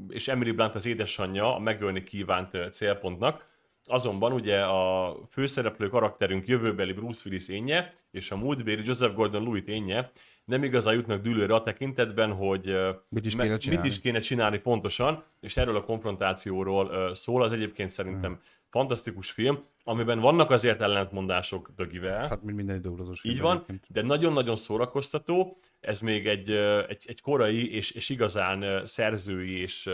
és 0.10 0.28
Emily 0.28 0.52
Blunt 0.52 0.76
az 0.76 0.86
édesanyja 0.86 1.56
a 1.56 1.60
megölni 1.60 2.04
kívánt 2.04 2.58
célpontnak. 2.72 3.50
Azonban 3.86 4.32
ugye 4.32 4.62
a 4.62 5.16
főszereplő 5.30 5.90
karakterünk 5.90 6.48
jövőbeli 6.48 6.94
Bruce 6.94 7.22
Willis 7.26 7.48
énje, 7.48 7.94
és 8.12 8.32
a 8.32 8.38
múltbéli 8.38 8.82
Joseph 8.86 9.16
Gordon-Lewitt 9.16 9.68
énje 9.68 10.12
nem 10.52 10.64
igazán 10.64 10.94
jutnak 10.94 11.22
dűlőre 11.22 11.54
a 11.54 11.64
tekintetben, 11.64 12.34
hogy 12.34 12.78
Mit 13.10 13.26
is 13.26 13.36
kéne 13.36 13.58
mit 13.70 13.84
is 13.84 14.00
kéne 14.00 14.20
csinálni 14.20 14.60
pontosan, 14.60 15.24
és 15.40 15.58
erről 15.58 15.76
a 15.76 15.84
konfrontációról 15.84 17.16
szól. 17.16 17.44
Az 17.44 17.52
egyébként 17.52 17.90
szerintem 17.90 18.40
fantasztikus 18.72 19.32
film, 19.32 19.64
amiben 19.84 20.20
vannak 20.20 20.50
azért 20.50 20.82
ellentmondások 20.82 21.72
dögivel. 21.76 22.28
Hát, 22.28 22.44
mint 22.44 22.56
minden 22.56 22.76
időutazós 22.76 23.24
Így 23.24 23.40
van, 23.40 23.56
egyébként. 23.56 23.86
de 23.88 24.02
nagyon-nagyon 24.02 24.56
szórakoztató. 24.56 25.58
Ez 25.80 26.00
még 26.00 26.28
egy, 26.28 26.52
egy, 26.88 27.04
egy 27.08 27.22
korai 27.22 27.76
és, 27.76 27.92
és 27.92 28.10
igazán 28.10 28.86
szerzői 28.86 29.62
és 29.62 29.90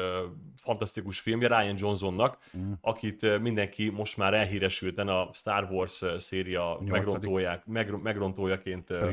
fantasztikus 0.56 1.20
filmje 1.20 1.48
Ryan 1.48 1.76
Johnsonnak, 1.78 2.38
mm. 2.58 2.72
akit 2.82 3.40
mindenki 3.40 3.90
most 3.90 4.18
már 4.18 4.34
elhíresülten 4.34 5.08
a 5.08 5.30
Star 5.34 5.68
Wars 5.72 6.04
széria 6.18 6.80
megrontóják, 6.86 7.66
meg, 7.66 8.02
megrontójaként 8.02 8.90
ö, 8.90 9.10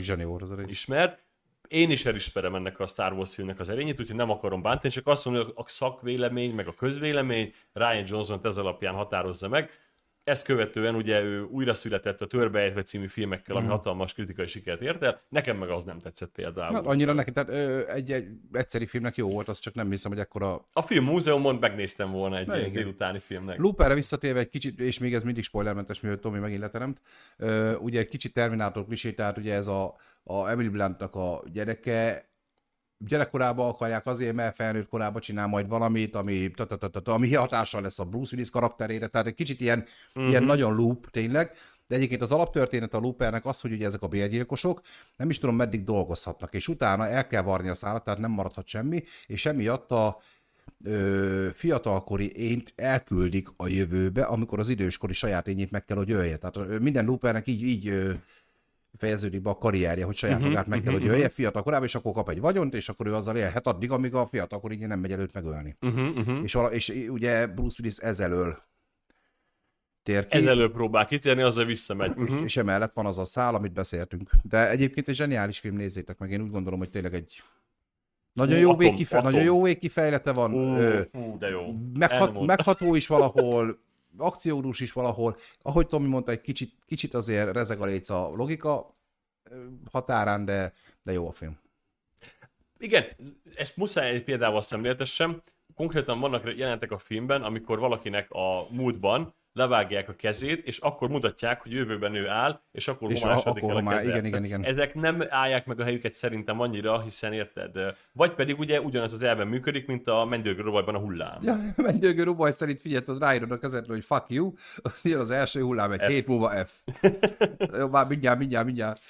Én 1.68 1.90
is 1.90 2.04
elismerem 2.04 2.54
ennek 2.54 2.80
a 2.80 2.86
Star 2.86 3.12
Wars 3.12 3.34
filmnek 3.34 3.60
az 3.60 3.68
erényét, 3.68 4.00
úgyhogy 4.00 4.16
nem 4.16 4.30
akarom 4.30 4.62
bántani, 4.62 4.92
csak 4.92 5.06
azt 5.06 5.24
mondom, 5.24 5.44
hogy 5.44 5.52
a 5.56 5.68
szakvélemény, 5.68 6.54
meg 6.54 6.68
a 6.68 6.74
közvélemény 6.74 7.54
Ryan 7.72 8.04
Johnson 8.06 8.40
ez 8.42 8.56
alapján 8.56 8.94
határozza 8.94 9.48
meg. 9.48 9.70
Ezt 10.24 10.44
követően 10.44 10.94
ugye 10.94 11.20
ő 11.20 11.42
újra 11.42 11.74
született 11.74 12.20
a 12.20 12.26
Törbeejtve 12.26 12.82
című 12.82 13.06
filmekkel, 13.06 13.56
ami 13.56 13.66
hatalmas 13.66 14.14
kritikai 14.14 14.46
sikert 14.46 14.80
ért 14.80 15.02
el. 15.02 15.20
Nekem 15.28 15.56
meg 15.56 15.68
az 15.68 15.84
nem 15.84 15.98
tetszett 15.98 16.30
például. 16.30 16.74
Hát 16.74 16.86
annyira 16.86 17.12
neki, 17.12 17.32
tehát 17.32 17.48
ö, 17.48 17.88
egy, 17.88 18.12
egy 18.12 18.26
egyszeri 18.52 18.86
filmnek 18.86 19.16
jó 19.16 19.30
volt, 19.30 19.48
az 19.48 19.58
csak 19.58 19.74
nem 19.74 19.90
hiszem, 19.90 20.10
hogy 20.10 20.20
ekkora... 20.20 20.68
A 20.72 20.82
film 20.82 21.04
múzeumon 21.04 21.54
megnéztem 21.54 22.10
volna 22.10 22.38
egy 22.38 22.46
Na 22.46 22.58
ilyen 22.58 22.72
délutáni 22.72 23.18
filmnek. 23.18 23.58
Looperre 23.58 23.94
visszatérve 23.94 24.38
egy 24.38 24.48
kicsit, 24.48 24.80
és 24.80 24.98
még 24.98 25.14
ez 25.14 25.22
mindig 25.22 25.42
spoilermentes, 25.44 26.00
mivel 26.00 26.18
Tomi 26.18 26.38
megint 26.38 26.60
leteremt, 26.60 27.00
ö, 27.38 27.74
ugye 27.74 27.98
egy 27.98 28.08
kicsit 28.08 28.32
Terminátor 28.32 28.84
klisé, 28.86 29.12
tehát 29.12 29.38
ugye 29.38 29.54
ez 29.54 29.66
a, 29.66 29.96
a 30.24 30.48
Emily 30.48 30.68
Bluntnak 30.68 31.14
a 31.14 31.42
gyereke, 31.52 32.28
gyerekkorában 33.06 33.68
akarják 33.68 34.06
azért, 34.06 34.34
mert 34.34 34.54
felnőtt 34.54 34.88
korában 34.88 35.20
csinál 35.20 35.46
majd 35.46 35.68
valamit, 35.68 36.14
ami, 36.14 36.50
ami 37.04 37.34
hatással 37.34 37.82
lesz 37.82 37.98
a 37.98 38.04
Bruce 38.04 38.30
Willis 38.32 38.50
karakterére, 38.50 39.06
tehát 39.06 39.26
egy 39.26 39.34
kicsit 39.34 39.60
ilyen, 39.60 39.84
mm-hmm. 40.18 40.28
ilyen 40.28 40.42
nagyon 40.42 40.74
loop 40.74 41.10
tényleg, 41.10 41.52
de 41.86 41.94
egyébként 41.94 42.22
az 42.22 42.32
alaptörténet 42.32 42.94
a 42.94 42.98
Loopernek 42.98 43.46
az, 43.46 43.60
hogy 43.60 43.72
ugye 43.72 43.86
ezek 43.86 44.02
a 44.02 44.08
bérgyilkosok 44.08 44.80
nem 45.16 45.30
is 45.30 45.38
tudom 45.38 45.56
meddig 45.56 45.84
dolgozhatnak, 45.84 46.54
és 46.54 46.68
utána 46.68 47.08
el 47.08 47.26
kell 47.26 47.42
varni 47.42 47.68
a 47.68 47.74
szállat, 47.74 48.04
tehát 48.04 48.20
nem 48.20 48.30
maradhat 48.30 48.66
semmi, 48.66 49.02
és 49.26 49.46
emiatt 49.46 49.90
a 49.90 50.20
ö, 50.84 51.48
fiatalkori 51.54 52.32
ént 52.36 52.72
elküldik 52.76 53.48
a 53.56 53.68
jövőbe, 53.68 54.22
amikor 54.22 54.58
az 54.58 54.68
időskori 54.68 55.12
saját 55.12 55.48
ényét 55.48 55.70
meg 55.70 55.84
kell, 55.84 55.96
hogy 55.96 56.10
ölje. 56.10 56.36
Tehát 56.36 56.80
minden 56.80 57.04
Loopernek 57.04 57.46
így, 57.46 57.62
így 57.62 57.88
ö, 57.88 58.12
fejeződik 58.98 59.42
be 59.42 59.50
a 59.50 59.58
karrierje, 59.58 60.04
hogy 60.04 60.16
saját 60.16 60.40
magát 60.40 60.66
meg 60.66 60.82
kell, 60.82 60.92
hogy 60.92 61.06
ölje 61.06 61.28
fiatal 61.28 61.62
korában, 61.62 61.86
és 61.86 61.94
akkor 61.94 62.12
kap 62.12 62.28
egy 62.30 62.40
vagyont, 62.40 62.74
és 62.74 62.88
akkor 62.88 63.06
ő 63.06 63.14
azzal 63.14 63.36
élhet 63.36 63.66
addig, 63.66 63.90
amíg 63.90 64.14
a 64.14 64.26
fiatalkori 64.26 64.76
nem 64.76 65.00
megy 65.00 65.12
előtt 65.12 65.32
megölni. 65.34 65.76
Uh-huh, 65.80 66.16
uh-huh. 66.16 66.42
És, 66.42 66.52
vala, 66.52 66.72
és 66.72 66.88
ugye 67.08 67.46
Bruce 67.46 67.76
Willis 67.80 67.96
ezelől 67.96 68.58
tér 70.02 70.26
ki, 70.26 70.36
Ez 70.36 70.44
elő 70.44 70.70
próbál 70.70 71.06
kitérni, 71.06 71.42
azzal 71.42 71.64
visszamegy. 71.64 72.08
uh-huh. 72.10 72.24
Uh-huh. 72.24 72.42
és 72.44 72.56
emellett 72.56 72.92
van 72.92 73.06
az 73.06 73.18
a 73.18 73.24
szál, 73.24 73.54
amit 73.54 73.72
beszéltünk. 73.72 74.30
De 74.42 74.70
egyébként 74.70 75.08
egy 75.08 75.14
zseniális 75.14 75.58
film, 75.58 75.76
nézzétek 75.76 76.18
meg, 76.18 76.30
én 76.30 76.40
úgy 76.40 76.50
gondolom, 76.50 76.78
hogy 76.78 76.90
tényleg 76.90 77.14
egy 77.14 77.42
nagyon 78.32 78.56
Ú, 78.56 78.60
jó, 78.60 78.68
atom, 78.68 78.78
végkife- 78.78 79.12
atom. 79.18 79.30
nagyon 79.30 79.44
jó 79.46 79.62
végkifejlete 79.62 80.32
van, 80.32 80.54
Ú, 80.54 80.76
ú, 81.12 81.38
de 81.38 81.48
jó. 81.48 81.74
meghat, 81.98 82.46
megható 82.46 82.94
is 82.94 83.06
valahol, 83.06 83.78
akciódús 84.16 84.80
is 84.80 84.92
valahol. 84.92 85.36
Ahogy 85.62 85.86
Tomi 85.86 86.08
mondta, 86.08 86.30
egy 86.30 86.40
kicsit, 86.40 86.74
kicsit 86.86 87.14
azért 87.14 87.52
rezeg 87.52 87.80
a 87.80 87.84
léc 87.84 88.08
a 88.08 88.32
logika 88.34 88.96
határán, 89.90 90.44
de, 90.44 90.72
de 91.02 91.12
jó 91.12 91.28
a 91.28 91.32
film. 91.32 91.58
Igen, 92.78 93.04
ezt 93.54 93.76
muszáj 93.76 94.10
egy 94.10 94.24
példával 94.24 94.60
szemléltessem. 94.60 95.42
Konkrétan 95.74 96.20
vannak 96.20 96.56
jelentek 96.56 96.90
a 96.90 96.98
filmben, 96.98 97.42
amikor 97.42 97.78
valakinek 97.78 98.30
a 98.30 98.66
múltban 98.70 99.34
levágják 99.54 100.08
a 100.08 100.14
kezét, 100.14 100.66
és 100.66 100.78
akkor 100.78 101.08
mutatják, 101.08 101.60
hogy 101.62 101.72
jövőben 101.72 102.14
ő 102.14 102.28
áll, 102.28 102.60
és 102.72 102.88
akkor 102.88 103.10
És 103.10 103.22
akkor 103.22 103.62
el 103.62 103.68
a 103.68 103.72
homá- 103.72 103.96
keze. 103.96 104.08
igen, 104.08 104.24
igen, 104.24 104.44
igen. 104.44 104.64
Ezek 104.64 104.94
nem 104.94 105.24
állják 105.28 105.66
meg 105.66 105.80
a 105.80 105.84
helyüket 105.84 106.14
szerintem 106.14 106.60
annyira, 106.60 107.00
hiszen 107.00 107.32
érted? 107.32 107.96
Vagy 108.12 108.32
pedig 108.34 108.58
ugye 108.58 108.80
ugyanaz 108.80 109.12
az 109.12 109.22
elven 109.22 109.46
működik, 109.46 109.86
mint 109.86 110.08
a 110.08 110.24
mendőgő 110.24 110.62
rovajban 110.62 110.94
a 110.94 110.98
hullám. 110.98 111.38
Ja, 111.42 111.56
mennydőgő 111.76 112.22
Rubaj 112.22 112.52
szerint 112.52 112.80
figyelj, 112.80 113.02
hogy 113.06 113.18
ráírod 113.18 113.50
a 113.50 113.58
kezedre, 113.58 113.92
hogy 113.92 114.04
fuck 114.04 114.24
you, 114.28 114.52
az 114.82 115.04
jön 115.04 115.20
az 115.20 115.30
első 115.30 115.60
hullám, 115.62 115.92
egy 115.92 116.00
F. 116.00 116.06
hét 116.06 116.26
múlva 116.26 116.64
F. 116.64 116.80
Jó, 117.78 117.88
már 117.88 118.06
mindjárt, 118.06 118.38
mindjárt, 118.38 118.64
mindjárt. 118.66 119.00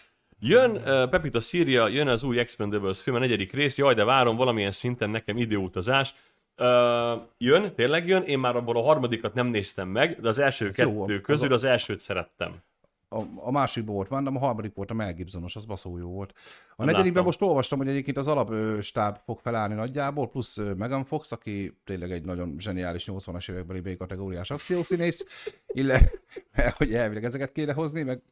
Jön 0.40 0.70
uh, 0.70 1.08
Pepita 1.08 1.40
Szíria, 1.40 1.88
jön 1.88 2.08
az 2.08 2.22
új 2.22 2.38
Expendables 2.38 3.02
film, 3.02 3.16
a 3.16 3.18
negyedik 3.18 3.52
rész, 3.52 3.78
jaj, 3.78 3.94
de 3.94 4.04
várom, 4.04 4.36
valamilyen 4.36 4.70
szinten 4.70 5.10
nekem 5.10 5.36
időutazás. 5.36 6.14
Uh, 6.58 7.22
jön, 7.38 7.74
tényleg 7.74 8.06
jön, 8.08 8.22
én 8.22 8.38
már 8.38 8.56
abból 8.56 8.76
a 8.76 8.82
harmadikat 8.82 9.34
nem 9.34 9.46
néztem 9.46 9.88
meg, 9.88 10.20
de 10.20 10.28
az 10.28 10.38
első 10.38 10.68
Ez 10.68 10.76
jó, 10.76 11.00
kettő 11.00 11.16
az 11.16 11.22
közül 11.22 11.50
a- 11.50 11.54
az 11.54 11.64
elsőt 11.64 11.98
szerettem. 11.98 12.62
A, 13.08 13.22
a 13.36 13.50
másikban 13.50 13.94
volt 13.94 14.08
Van, 14.08 14.24
de 14.24 14.30
a 14.30 14.38
harmadik 14.38 14.74
volt 14.74 14.90
a 14.90 14.94
Mel 14.94 15.14
Gibsonos, 15.14 15.56
az 15.56 15.64
baszó 15.64 15.98
jó 15.98 16.08
volt. 16.08 16.32
A 16.76 16.84
negyedikben 16.84 17.24
most 17.24 17.42
olvastam, 17.42 17.78
hogy 17.78 17.88
egyébként 17.88 18.16
az 18.16 18.28
alapstáb 18.28 19.16
fog 19.24 19.38
felállni 19.40 19.74
nagyjából, 19.74 20.28
plusz 20.28 20.56
Megan 20.76 21.04
Fox, 21.04 21.32
aki 21.32 21.78
tényleg 21.84 22.10
egy 22.10 22.24
nagyon 22.24 22.54
zseniális 22.58 23.08
80-as 23.10 23.50
évekbeli 23.50 23.80
B-kategóriás 23.80 24.50
akciószínész, 24.50 25.24
illetve, 25.66 26.74
hogy 26.76 26.94
elvileg 26.94 27.24
ezeket 27.24 27.52
kéne 27.52 27.72
hozni, 27.72 28.02
meg 28.02 28.22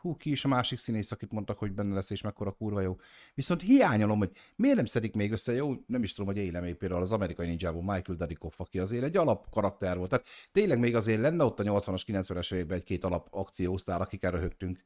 hú, 0.00 0.16
ki 0.16 0.30
is 0.30 0.44
a 0.44 0.48
másik 0.48 0.78
színész, 0.78 1.12
akit 1.12 1.32
mondtak, 1.32 1.58
hogy 1.58 1.72
benne 1.72 1.94
lesz, 1.94 2.10
és 2.10 2.22
mekkora 2.22 2.50
kurva 2.50 2.80
jó. 2.80 2.96
Viszont 3.34 3.62
hiányolom, 3.62 4.18
hogy 4.18 4.30
miért 4.56 4.76
nem 4.76 4.84
szedik 4.84 5.14
még 5.14 5.32
össze, 5.32 5.52
jó, 5.52 5.74
nem 5.86 6.02
is 6.02 6.12
tudom, 6.12 6.34
hogy 6.34 6.42
élem 6.42 6.62
még 6.62 6.74
például 6.74 7.02
az 7.02 7.12
amerikai 7.12 7.46
ninjából 7.46 7.82
Michael 7.82 8.18
Dudikoff, 8.18 8.60
aki 8.60 8.78
azért 8.78 9.04
egy 9.04 9.16
alap 9.16 9.50
karakter 9.50 9.96
volt. 9.96 10.10
Tehát 10.10 10.26
tényleg 10.52 10.78
még 10.78 10.94
azért 10.94 11.20
lenne 11.20 11.44
ott 11.44 11.60
a 11.60 11.62
80-as, 11.62 12.02
90-es 12.06 12.54
években 12.54 12.76
egy-két 12.76 13.04
alap 13.04 13.28
akciósztár, 13.30 14.00
akikkel 14.00 14.30
röhögtünk. 14.30 14.84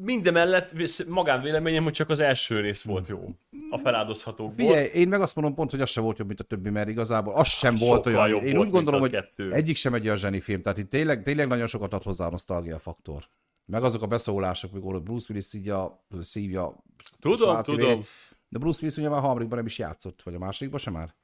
Mindemellett 0.00 0.72
magánvéleményem, 1.08 1.82
hogy 1.82 1.92
csak 1.92 2.08
az 2.08 2.20
első 2.20 2.60
rész 2.60 2.82
volt 2.82 3.06
jó. 3.06 3.28
A 3.70 3.78
feláldozhatókból. 3.78 4.66
Figyelj, 4.66 4.86
én 4.86 5.08
meg 5.08 5.20
azt 5.20 5.34
mondom 5.34 5.54
pont, 5.54 5.70
hogy 5.70 5.80
az 5.80 5.90
sem 5.90 6.02
volt 6.02 6.18
jobb, 6.18 6.26
mint 6.26 6.40
a 6.40 6.44
többi, 6.44 6.70
mert 6.70 6.88
igazából 6.88 7.34
az 7.34 7.48
sem 7.48 7.74
volt 7.76 8.04
Sokkal 8.04 8.22
olyan. 8.22 8.28
jobb 8.28 8.42
Én 8.42 8.54
volt, 8.54 8.66
úgy 8.66 8.72
gondolom, 8.72 9.00
hogy 9.00 9.10
kettő. 9.10 9.52
egyik 9.52 9.76
sem 9.76 9.94
egy 9.94 10.04
olyan 10.04 10.16
zseni 10.16 10.40
film, 10.40 10.62
tehát 10.62 10.78
itt 10.78 10.90
tényleg, 10.90 11.22
tényleg 11.22 11.46
nagyon 11.48 11.66
sokat 11.66 11.92
ad 11.92 12.02
hozzá 12.02 12.26
a 12.26 12.30
nosztalgia 12.30 12.78
faktor. 12.78 13.24
Meg 13.66 13.82
azok 13.82 14.02
a 14.02 14.06
beszólások, 14.06 14.72
mikor 14.72 15.02
Bruce 15.02 15.26
Willis 15.28 15.44
szívja, 15.44 16.04
szívja 16.20 16.84
Tudom, 17.20 17.36
svájci 17.36 17.70
tudom. 17.70 17.86
vérét. 17.86 18.06
De 18.48 18.58
Bruce 18.58 18.78
Willis 18.82 18.96
ugye 18.96 19.08
már 19.08 19.18
a 19.18 19.20
harmadikban 19.20 19.56
nem 19.58 19.66
is 19.66 19.78
játszott, 19.78 20.22
vagy 20.22 20.34
a 20.34 20.38
másodikban 20.38 20.80
sem 20.80 20.92
már? 20.92 21.14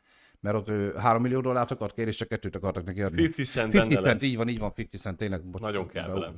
Mert 0.40 0.56
ott 0.56 0.68
ő 0.68 0.94
3 0.94 1.22
millió 1.22 1.40
dollárt 1.40 1.70
akart 1.70 1.94
kérni, 1.94 2.10
és 2.10 2.16
csak 2.16 2.28
kettőt 2.28 2.56
akartak 2.56 2.84
neki 2.84 3.02
adni. 3.02 3.22
50 3.22 3.44
Cent 3.44 3.74
50 3.74 3.88
benne 3.88 4.00
Cent, 4.00 4.22
így 4.22 4.36
van, 4.36 4.48
így 4.48 4.58
van, 4.58 4.72
50 4.76 5.00
Cent, 5.00 5.16
tényleg. 5.16 5.44
Bocs, 5.44 5.60
Nagyon 5.62 5.88
kell 5.88 6.08
velem. 6.08 6.34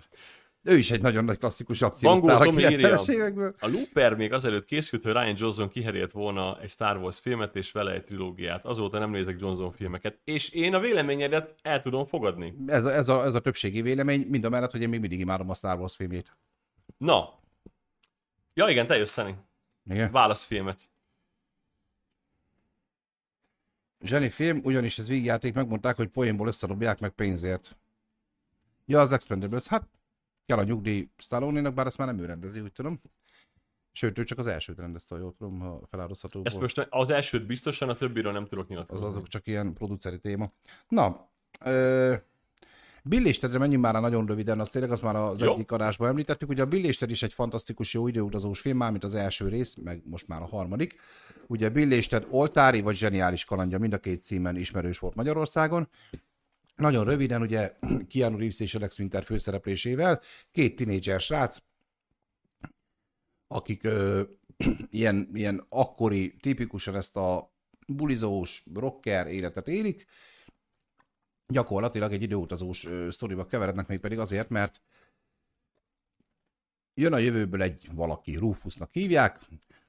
Ő 0.65 0.77
is 0.77 0.91
egy 0.91 1.03
nagyon 1.03 1.25
nagy 1.25 1.39
klasszikus 1.39 1.83
akciósztár 1.83 2.41
a 2.41 2.47
írja. 2.47 2.99
90-es 2.99 3.09
évekből. 3.09 3.53
A 3.61 3.69
Looper 3.69 4.15
még 4.15 4.33
azelőtt 4.33 4.65
készült, 4.65 5.03
hogy 5.03 5.13
Ryan 5.13 5.35
Johnson 5.39 5.69
kiherélt 5.69 6.13
volna 6.13 6.61
egy 6.61 6.71
Star 6.71 6.97
Wars 6.97 7.19
filmet 7.19 7.57
és 7.57 7.73
vele 7.73 7.93
egy 7.93 8.05
trilógiát. 8.05 8.65
Azóta 8.65 8.99
nem 8.99 9.11
nézek 9.11 9.37
Johnson 9.41 9.73
filmeket. 9.73 10.19
És 10.25 10.49
én 10.49 10.75
a 10.75 10.81
véleményedet 10.81 11.55
el 11.63 11.81
tudom 11.81 12.07
fogadni. 12.07 12.55
Ez 12.67 12.85
a, 12.85 12.93
ez, 12.93 13.09
a, 13.09 13.25
ez 13.25 13.35
a 13.35 13.41
többségi 13.41 13.83
vélemény, 13.83 14.27
mind 14.29 14.45
a 14.45 14.49
mellett, 14.49 14.71
hogy 14.71 14.83
én 14.83 14.89
még 14.89 15.01
mindig 15.01 15.21
imádom 15.21 15.51
a 15.51 15.55
Star 15.55 15.79
Wars 15.79 15.97
filmjét. 15.97 16.37
Na. 16.97 17.41
Ja 18.55 18.69
igen, 18.69 18.87
te 18.87 18.97
jössz, 18.97 19.13
Szeni. 19.13 19.35
Igen. 19.91 20.11
Válasz 20.11 20.45
filmet. 20.45 20.91
Zseni 24.01 24.31
film, 24.31 24.61
ugyanis 24.65 24.99
ez 24.99 25.09
végjáték, 25.09 25.55
megmondták, 25.55 25.97
hogy 25.97 26.09
poénból 26.09 26.47
összedobják 26.47 27.01
meg 27.01 27.11
pénzért. 27.11 27.77
Ja, 28.87 29.01
az 29.01 29.13
Expendables, 29.13 29.67
hát 29.67 29.89
kell 30.47 30.59
a 30.59 30.63
nyugdíj 30.63 31.09
Stallone-nak, 31.17 31.75
bár 31.75 31.87
ezt 31.87 31.99
már 31.99 32.07
nem 32.07 32.19
ő 32.19 32.25
rendezi, 32.25 32.61
úgy 32.61 32.73
tudom. 32.73 33.01
Sőt, 33.93 34.19
ő 34.19 34.23
csak 34.25 34.39
az 34.39 34.47
elsőt 34.47 34.79
rendezte, 34.79 35.17
jól 35.17 35.35
tudom, 35.39 35.59
ha 35.61 35.81
feláldozható 35.91 36.41
Ezt 36.45 36.57
volt. 36.59 36.77
most 36.77 36.89
az 36.91 37.11
elsőt 37.11 37.47
biztosan, 37.47 37.89
a 37.89 37.95
többiről 37.95 38.33
nem 38.33 38.47
tudok 38.47 38.65
Az 38.65 38.71
nyilatkozni. 38.71 39.07
azok 39.07 39.29
csak 39.29 39.47
ilyen 39.47 39.73
produceri 39.75 40.19
téma. 40.19 40.53
Na, 40.89 41.29
ö, 41.65 42.15
Bill 43.05 43.27
és 43.27 43.39
Tedre 43.39 43.59
menjünk 43.59 43.83
már 43.83 43.95
rá 43.95 44.01
nagyon 44.01 44.27
röviden, 44.27 44.61
azt 44.61 44.73
tényleg 44.73 44.91
azt 44.91 45.03
már 45.03 45.17
az 45.17 45.41
Jó. 45.41 45.53
egyik 45.55 45.73
adásban 45.73 46.09
említettük, 46.09 46.49
ugye 46.49 46.63
a 46.63 46.67
Bill 46.67 46.85
és 46.85 46.97
Ted 46.97 47.11
is 47.11 47.23
egy 47.23 47.33
fantasztikus 47.33 47.95
jó 47.95 48.09
időutazós 48.09 48.61
film, 48.61 48.77
már 48.77 48.91
mint 48.91 49.05
az 49.05 49.15
első 49.15 49.49
rész, 49.49 49.75
meg 49.75 50.03
most 50.05 50.29
már 50.29 50.43
a 50.43 50.47
harmadik. 50.47 50.95
Ugye 51.47 51.69
Bill 51.69 51.91
és 51.91 52.07
Ted 52.07 52.27
oltári 52.31 52.81
vagy 52.81 52.97
zseniális 52.97 53.45
kalandja, 53.45 53.79
mind 53.79 53.93
a 53.93 53.99
két 53.99 54.23
címen 54.25 54.57
ismerős 54.57 54.99
volt 54.99 55.15
Magyarországon. 55.15 55.89
Nagyon 56.77 57.05
röviden, 57.05 57.43
ugye 57.43 57.77
Keanu 58.09 58.37
Reeves 58.37 58.61
és 58.61 58.75
Alex 58.75 58.99
Winter 58.99 59.25
főszereplésével, 59.25 60.21
két 60.51 60.77
tinédzser 60.77 61.21
srác, 61.21 61.59
akik 63.47 63.85
ö, 63.85 64.23
ilyen, 64.91 65.31
ilyen 65.35 65.67
akkori, 65.69 66.37
tipikusan 66.37 66.97
ezt 66.97 67.17
a 67.17 67.55
bulizós, 67.87 68.65
rocker 68.75 69.27
életet 69.27 69.69
élik, 69.69 70.07
gyakorlatilag 71.47 72.13
egy 72.13 72.23
időutazós 72.23 72.85
ö, 72.87 73.11
sztoriba 73.11 73.47
keverednek 73.47 73.87
még 73.87 73.99
pedig 73.99 74.19
azért, 74.19 74.49
mert 74.49 74.81
jön 76.95 77.13
a 77.13 77.19
jövőből 77.19 77.63
egy 77.63 77.89
valaki, 77.95 78.37
Rufusnak 78.37 78.93
hívják, 78.93 79.41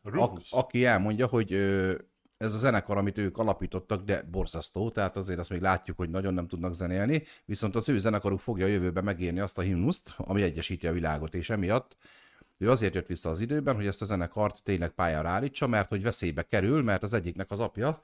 Rufus. 0.01 0.51
a, 0.51 0.57
aki 0.57 0.85
elmondja, 0.85 1.27
hogy 1.27 1.53
ö, 1.53 1.95
ez 2.43 2.53
a 2.53 2.57
zenekar, 2.57 2.97
amit 2.97 3.17
ők 3.17 3.37
alapítottak, 3.37 4.03
de 4.03 4.23
borzasztó, 4.31 4.89
tehát 4.89 5.17
azért 5.17 5.39
azt 5.39 5.49
még 5.49 5.61
látjuk, 5.61 5.97
hogy 5.97 6.09
nagyon 6.09 6.33
nem 6.33 6.47
tudnak 6.47 6.73
zenélni, 6.73 7.23
viszont 7.45 7.75
az 7.75 7.89
ő 7.89 7.97
zenekaruk 7.97 8.39
fogja 8.39 8.65
a 8.65 8.69
jövőben 8.69 9.03
megírni 9.03 9.39
azt 9.39 9.57
a 9.57 9.61
himnuszt, 9.61 10.13
ami 10.17 10.41
egyesíti 10.41 10.87
a 10.87 10.93
világot, 10.93 11.33
és 11.33 11.49
emiatt 11.49 11.97
ő 12.57 12.69
azért 12.69 12.93
jött 12.93 13.07
vissza 13.07 13.29
az 13.29 13.39
időben, 13.39 13.75
hogy 13.75 13.87
ezt 13.87 14.01
a 14.01 14.05
zenekart 14.05 14.63
tényleg 14.63 14.89
pályára 14.89 15.29
állítsa, 15.29 15.67
mert 15.67 15.89
hogy 15.89 16.03
veszélybe 16.03 16.43
kerül, 16.43 16.83
mert 16.83 17.03
az 17.03 17.13
egyiknek 17.13 17.51
az 17.51 17.59
apja 17.59 18.01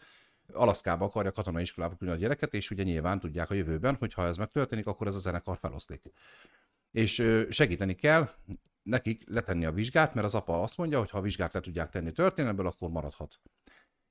Alaszkába 0.54 1.06
akarja 1.06 1.32
katonai 1.32 1.62
iskolába 1.62 1.95
küldeni 1.95 2.19
a 2.19 2.23
gyereket, 2.23 2.54
és 2.54 2.71
ugye 2.71 2.84
nyilván 2.84 3.19
tudják 3.19 3.49
a 3.49 3.54
jövőben, 3.54 3.95
hogy 3.95 4.13
ha 4.13 4.25
ez 4.25 4.38
megtörténik, 4.38 4.88
akkor 4.88 5.08
ez 5.08 5.15
a 5.15 5.19
zenekar 5.19 5.58
feloszlik. 5.58 6.12
És 6.91 7.23
segíteni 7.49 7.95
kell 7.95 8.30
nekik 8.84 9.23
letenni 9.30 9.65
a 9.65 9.71
vizsgát, 9.71 10.13
mert 10.13 10.25
az 10.25 10.36
apa 10.36 10.62
azt 10.62 10.78
mondja, 10.78 10.99
hogy 10.99 11.10
ha 11.10 11.17
a 11.17 11.21
vizsgát 11.21 11.54
le 11.54 11.60
tudják 11.60 11.89
tenni 11.89 12.12
történelmből, 12.12 12.67
akkor 12.67 12.89
maradhat. 12.89 13.39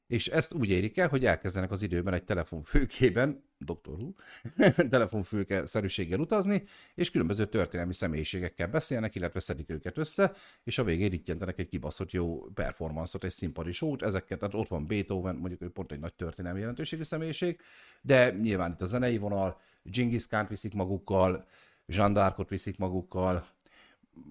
És 0.09 0.27
ezt 0.27 0.53
úgy 0.53 0.71
érik 0.71 0.99
el, 0.99 1.09
hogy 1.09 1.25
elkezdenek 1.25 1.71
az 1.71 1.83
időben 1.83 2.15
egy 2.15 2.25
telefonfülkében, 2.25 3.45
Dr. 3.59 3.79
Who, 3.85 4.13
telefonfülke 4.91 5.67
szerűséggel 5.67 6.21
utazni, 6.21 6.63
és 6.95 7.11
különböző 7.11 7.47
történelmi 7.47 7.95
személyiségekkel 7.95 8.69
beszélnek, 8.69 9.15
illetve 9.15 9.41
szedik 9.41 9.71
őket 9.71 9.99
össze, 9.99 10.33
és 10.65 10.79
a 10.79 10.85
végén 10.85 11.11
rittyentenek 11.11 11.59
egy 11.59 11.69
kibaszott 11.69 12.11
jó 12.11 12.41
performanszot, 12.55 13.25
egy 13.25 13.31
színpadi 13.31 13.73
sót, 13.73 14.03
ezeket, 14.03 14.39
tehát 14.39 14.55
ott 14.55 14.69
van 14.69 14.87
Beethoven, 14.87 15.37
mondjuk 15.37 15.63
ő 15.63 15.71
pont 15.71 15.93
egy 15.93 16.01
nagy 16.01 16.15
történelmi 16.15 16.61
jelentőségű 16.61 17.03
személyiség, 17.03 17.61
de 18.01 18.31
nyilván 18.31 18.73
itt 18.73 18.81
a 18.81 18.87
zenei 18.87 19.19
vonal, 19.19 19.61
Genghis 19.83 20.27
Khan 20.27 20.47
viszik 20.49 20.75
magukkal, 20.75 21.47
Jean 21.87 22.13
d'Arcot 22.15 22.47
viszik 22.49 22.79
magukkal, 22.79 23.47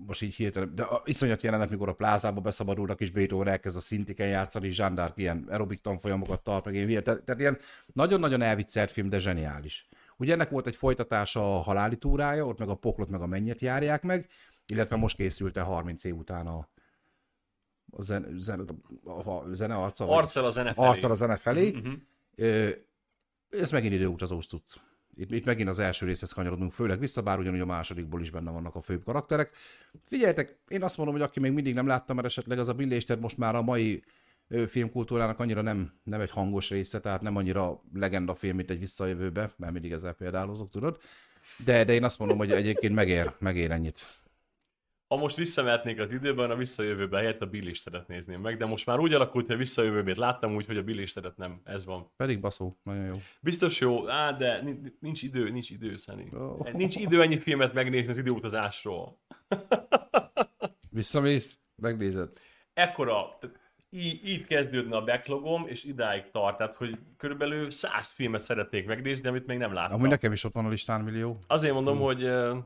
most 0.06 0.22
így 0.22 0.36
hirtelen, 0.36 0.76
de 0.76 0.86
iszonyat 1.06 1.42
jelenet, 1.42 1.70
mikor 1.70 1.90
a 1.90 1.94
plázába 1.94 2.42
beszabadulnak, 2.42 3.02
és 3.02 3.12
Beethoven 3.12 3.48
elkezd 3.48 3.78
a 3.78 3.80
szintiken 3.80 4.28
játszani, 4.28 4.70
Jean 4.72 4.96
d'Arc 4.96 5.18
ilyen 5.18 5.46
aerobik 5.50 5.82
tanfolyamokat 5.82 6.44
tart, 6.44 6.66
meg 6.66 6.74
ilyen, 6.76 7.04
tehát, 7.04 7.24
tehát 7.24 7.40
ilyen 7.42 7.58
nagyon-nagyon 7.94 8.42
elviccelt 8.42 8.92
film, 8.92 9.10
de 9.10 9.20
zseniális. 9.20 9.88
Ugye 10.18 10.34
ennek 10.34 10.50
volt 10.50 10.68
egy 10.68 10.76
folytatása 10.76 11.56
a 11.58 11.62
haláli 11.62 11.96
túrája, 11.96 12.46
ott 12.46 12.60
meg 12.60 12.70
a 12.70 12.76
poklot, 12.76 13.10
meg 13.10 13.22
a 13.22 13.26
mennyet 13.28 13.62
járják 13.62 14.04
meg, 14.04 14.28
illetve 14.68 14.96
most 14.96 15.16
készült 15.16 15.58
el 15.58 15.64
30 15.64 16.04
év 16.04 16.16
után 16.16 16.48
a, 16.48 16.70
a, 17.92 18.02
zene, 18.02 18.28
zene, 18.38 18.64
a, 19.04 19.30
a 19.30 19.46
zene 19.54 19.76
arca, 19.76 20.08
Arccal 20.10 20.46
a 20.46 20.52
zene 20.52 20.74
felé. 20.74 20.88
arccal 20.88 21.12
a 21.12 21.16
zene 21.16 21.38
felé. 21.38 21.72
Mhm. 21.72 21.94
Ö, 22.36 22.70
Ez 23.50 23.72
megint 23.72 23.94
időutazós 23.94 24.48
cucc. 24.48 24.74
Itt, 25.18 25.32
itt 25.32 25.46
megint 25.46 25.70
az 25.70 25.80
első 25.80 26.06
részhez 26.06 26.32
kanyarodunk 26.32 26.72
főleg 26.72 27.00
vissza, 27.00 27.22
bár 27.22 27.40
ugyanúgy 27.40 27.60
a 27.60 27.66
másodikból 27.66 28.22
is 28.22 28.32
benne 28.32 28.52
vannak 28.52 28.76
a 28.76 28.82
főbb 28.82 29.04
karakterek. 29.04 29.52
Figyeljetek, 30.06 30.58
én 30.68 30.84
azt 30.84 30.98
mondom, 30.98 31.16
hogy 31.16 31.24
aki 31.24 31.40
még 31.40 31.52
mindig 31.52 31.74
nem 31.74 31.88
látta, 31.88 32.14
mert 32.14 32.28
esetleg 32.28 32.60
az 32.60 32.68
a 32.68 32.74
Bill 32.74 33.00
most 33.20 33.38
már 33.38 33.56
a 33.56 33.62
mai 33.62 34.04
filmkultúrának 34.68 35.40
annyira 35.40 35.62
nem, 35.62 35.94
nem 36.04 36.22
egy 36.22 36.32
hangos 36.32 36.70
része, 36.70 37.00
tehát 37.00 37.22
nem 37.22 37.36
annyira 37.36 37.82
legenda 37.94 38.36
film, 38.36 38.56
mint 38.56 38.70
egy 38.70 38.80
visszajövőbe, 38.80 39.52
mert 39.58 39.74
mindig 39.74 39.92
ezzel 39.92 40.14
példálozok, 40.14 40.70
tudod. 40.70 40.98
De, 41.66 41.84
de 41.84 41.94
én 41.94 42.04
azt 42.04 42.20
mondom, 42.20 42.38
hogy 42.38 42.52
egyébként 42.52 42.94
megér, 42.94 43.34
megér 43.40 43.72
ennyit. 43.72 44.02
Ha 45.08 45.16
most 45.16 45.36
visszamehetnék 45.36 46.00
az 46.00 46.12
időben, 46.12 46.52
a 46.52 46.56
visszajövőben 46.56 47.20
helyett 47.20 47.42
a 47.42 47.46
Billistedet 47.46 48.08
nézném 48.08 48.42
meg, 48.42 48.58
de 48.58 48.66
most 48.66 48.86
már 48.86 49.00
úgy 49.00 49.14
alakult, 49.14 49.46
hogy 49.46 49.56
a 49.56 49.58
visszajövőbét 49.58 50.18
láttam 50.18 50.56
úgy, 50.56 50.66
hogy 50.66 50.78
a 50.78 50.84
Billistedet 50.84 51.38
nem. 51.38 51.62
Ez 51.64 51.86
van. 51.86 52.12
Pedig 52.16 52.40
baszó, 52.40 52.78
nagyon 52.84 53.06
jó. 53.06 53.16
Biztos 53.42 53.80
jó, 53.80 54.10
á, 54.10 54.32
de 54.32 54.62
ni- 54.62 54.98
nincs 55.00 55.24
idő, 55.24 55.50
nincs 55.50 55.70
idő, 55.70 55.98
Szeni. 55.98 56.30
Oh. 56.34 56.72
Nincs 56.72 56.96
idő 56.96 57.22
ennyi 57.22 57.40
filmet 57.40 57.74
megnézni 57.74 58.12
az 58.12 58.18
időutazásról. 58.18 59.20
Visszamész, 60.90 61.60
megnézed. 61.76 62.30
Ekkora, 62.74 63.38
így, 63.90 64.22
így 64.26 64.46
kezdődne 64.46 64.96
a 64.96 65.04
backlogom, 65.04 65.66
és 65.68 65.84
idáig 65.84 66.30
tart, 66.32 66.58
tehát 66.58 66.76
hogy 66.76 66.98
körülbelül 67.18 67.72
száz 67.72 68.12
filmet 68.12 68.42
szeretnék 68.42 68.86
megnézni, 68.86 69.28
amit 69.28 69.46
még 69.46 69.58
nem 69.58 69.74
láttam. 69.74 69.94
Amúgy 69.94 70.10
nekem 70.10 70.32
is 70.32 70.44
ott 70.44 70.54
van 70.54 70.66
a 70.66 70.70
listán 70.70 71.02
millió. 71.02 71.38
Azért 71.48 71.74
mondom, 71.74 72.00
hogy 72.00 72.24
ö, 72.24 72.58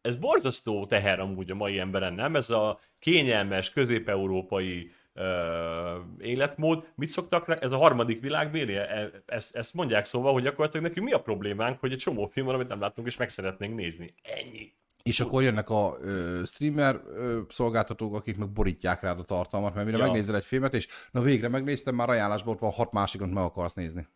ez 0.00 0.16
borzasztó 0.16 0.86
teher 0.86 1.20
amúgy 1.20 1.50
a 1.50 1.54
mai 1.54 1.78
emberen, 1.78 2.12
nem? 2.12 2.36
Ez 2.36 2.50
a 2.50 2.80
kényelmes, 2.98 3.70
közép-európai 3.70 4.90
ö, 5.14 5.96
életmód. 6.20 6.86
Mit 6.94 7.08
szoktak, 7.08 7.62
ez 7.62 7.72
a 7.72 7.76
harmadik 7.76 8.20
világbéli? 8.20 8.74
E- 8.74 9.10
Ezt, 9.26 9.56
ezt 9.56 9.74
mondják 9.74 10.04
szóval, 10.04 10.32
hogy 10.32 10.42
gyakorlatilag 10.42 10.86
nekünk 10.86 11.06
mi 11.06 11.12
a 11.12 11.20
problémánk, 11.20 11.80
hogy 11.80 11.92
egy 11.92 11.98
csomó 11.98 12.26
film 12.26 12.46
van, 12.46 12.54
amit 12.54 12.68
nem 12.68 12.80
látunk, 12.80 13.06
és 13.06 13.16
meg 13.16 13.28
szeretnénk 13.28 13.74
nézni. 13.76 14.14
Ennyi. 14.22 14.72
És 15.02 15.20
akkor 15.20 15.42
jönnek 15.42 15.70
a 15.70 15.96
ö, 16.00 16.42
streamer 16.46 17.00
ö, 17.06 17.40
szolgáltatók, 17.48 18.14
akik 18.14 18.36
meg 18.36 18.48
borítják 18.48 19.00
rád 19.00 19.18
a 19.18 19.24
tartalmat, 19.24 19.74
mert 19.74 19.86
mire 19.86 19.98
Ja. 19.98 20.04
megnézel 20.04 20.36
egy 20.36 20.44
filmet, 20.44 20.74
és 20.74 20.88
na 21.10 21.20
végre 21.20 21.48
megnéztem, 21.48 21.94
már 21.94 22.08
ajánlásból 22.08 22.52
ott 22.52 22.60
van 22.60 22.70
hat 22.70 22.92
másikot 22.92 23.30
meg 23.32 23.44
akarsz 23.44 23.74
nézni. 23.74 24.06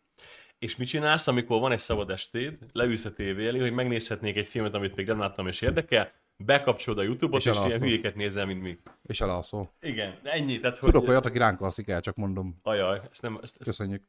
És 0.63 0.75
mit 0.75 0.87
csinálsz, 0.87 1.27
amikor 1.27 1.59
van 1.59 1.71
egy 1.71 1.79
szabad 1.79 2.09
estéd, 2.09 2.57
leülsz 2.71 3.05
a 3.05 3.13
tévé 3.13 3.47
elé, 3.47 3.59
hogy 3.59 3.71
megnézhetnék 3.71 4.35
egy 4.35 4.47
filmet, 4.47 4.73
amit 4.73 4.95
még 4.95 5.07
nem 5.07 5.19
láttam 5.19 5.47
és 5.47 5.61
érdekel, 5.61 6.11
bekapcsolod 6.37 6.99
a 6.99 7.03
YouTube-ot, 7.03 7.39
és, 7.39 7.45
És 7.45 7.57
ilyen 7.65 7.79
hülyéket 7.79 8.15
nézel, 8.15 8.45
mint 8.45 8.61
mi. 8.61 8.77
És 9.01 9.21
elalszol. 9.21 9.73
Igen, 9.81 10.19
ennyi. 10.23 10.59
Tehát, 10.59 10.77
hogy... 10.77 10.91
Tudok 10.91 11.09
olyat, 11.09 11.25
aki 11.25 11.37
ránk 11.37 11.61
alszik 11.61 11.87
el, 11.87 12.01
csak 12.01 12.15
mondom. 12.15 12.59
Ajaj, 12.61 13.01
ezt 13.11 13.21
nem... 13.21 13.33
Ezt, 13.41 13.43
ezt... 13.43 13.63
Köszönjük. 13.63 14.03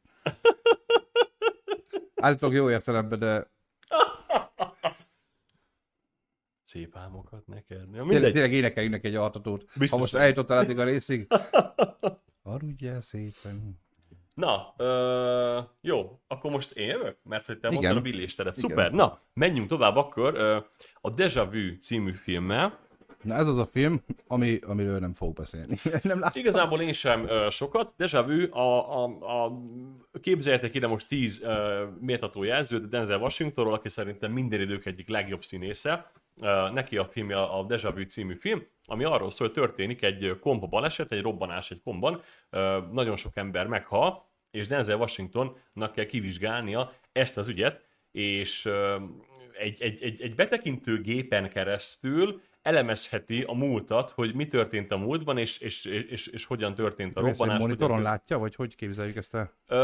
Állítólag 2.15 2.55
jó 2.55 2.71
értelemben, 2.71 3.19
de 3.19 3.53
Szép 6.65 6.97
álmokat 6.97 7.47
neked. 7.47 7.95
Ja, 7.95 8.05
mindegy. 8.05 8.33
tényleg 8.33 8.53
énekeljünk 8.53 8.95
neki 8.95 9.07
egy 9.07 9.15
altatót. 9.15 9.65
Biztos 9.65 9.91
Ha 9.91 9.99
most 9.99 10.15
eljutottál 10.15 10.59
eddig 10.59 10.79
a 10.79 10.85
részig, 10.85 11.27
aludjál 12.43 13.01
szépen. 13.01 13.83
Na, 14.35 14.75
ö, 14.77 15.59
jó, 15.81 16.21
akkor 16.27 16.51
most 16.51 16.73
én 16.73 16.87
jövök? 16.87 17.17
Mert 17.23 17.47
hogy 17.47 17.59
te 17.59 17.69
Igen. 17.69 17.81
mondtad 17.81 17.97
a 17.97 18.01
billéstedet. 18.01 18.57
Igen. 18.57 18.71
Szuper, 18.71 18.93
na, 18.93 19.19
menjünk 19.35 19.69
tovább 19.69 19.97
akkor 19.97 20.35
ö, 20.35 20.59
a 21.01 21.11
Deja 21.11 21.51
Vu 21.51 21.77
című 21.81 22.13
filmmel. 22.13 22.79
Na 23.23 23.35
ez 23.35 23.49
az 23.49 23.59
a 23.59 23.67
film, 23.67 24.03
ami, 24.27 24.59
amiről 24.67 24.99
nem 24.99 25.13
fogok 25.13 25.35
beszélni. 25.35 25.77
nem 26.03 26.21
láttam. 26.21 26.41
Igazából 26.43 26.81
én 26.81 26.93
sem 26.93 27.29
ö, 27.29 27.47
sokat. 27.51 27.95
Deja 27.97 28.25
Vu, 28.25 28.59
a, 28.59 29.03
a, 29.03 29.05
a, 29.45 29.53
képzeljetek 30.21 30.75
ide 30.75 30.87
most 30.87 31.09
10 31.09 31.43
ö, 31.43 31.85
méltató 32.01 32.43
jelzőt 32.43 32.89
Denzel 32.89 33.21
Washingtonról, 33.21 33.75
aki 33.75 33.89
szerintem 33.89 34.33
minden 34.33 34.61
idők 34.61 34.87
egyik 34.87 35.09
legjobb 35.09 35.43
színésze. 35.43 36.11
Neki 36.73 36.97
a 36.97 37.05
filmje 37.05 37.43
a 37.43 37.63
Deja 37.63 37.93
Vu 37.93 38.03
című 38.03 38.35
film, 38.35 38.67
ami 38.87 39.05
arról 39.05 39.31
szól, 39.31 39.47
hogy 39.47 39.57
történik 39.57 40.03
egy 40.03 40.39
komba 40.41 40.67
baleset, 40.67 41.13
egy 41.13 41.23
robbanás 41.23 41.71
egy 41.71 41.81
komban, 41.83 42.23
nagyon 42.93 43.17
sok 43.17 43.37
ember 43.37 43.67
meghal, 43.67 44.29
és 44.51 44.67
Denzel 44.67 44.99
Washingtonnak 44.99 45.93
kell 45.93 46.05
kivizsgálnia 46.05 46.93
ezt 47.13 47.39
az 47.39 47.49
ügyet, 47.49 47.85
és 48.11 48.71
egy, 49.59 49.83
egy, 49.83 50.03
egy, 50.03 50.23
egy 50.23 50.35
betekintő 50.35 51.01
gépen 51.01 51.51
keresztül 51.51 52.43
elemezheti 52.63 53.43
a 53.43 53.53
múltat, 53.53 54.11
hogy 54.11 54.35
mi 54.35 54.47
történt 54.47 54.93
a 54.93 54.97
múltban, 54.97 55.39
és, 55.39 55.59
és, 55.59 55.85
és, 55.85 56.27
és 56.27 56.45
hogyan 56.45 56.75
történt 56.75 57.17
a 57.17 57.21
robbanás. 57.21 57.59
monitoron 57.59 57.97
hogyan 57.97 58.11
látja, 58.11 58.39
vagy 58.39 58.55
hogy 58.55 58.75
képzeljük 58.75 59.17
ezt 59.17 59.35
el? 59.35 59.53
Ö, 59.67 59.77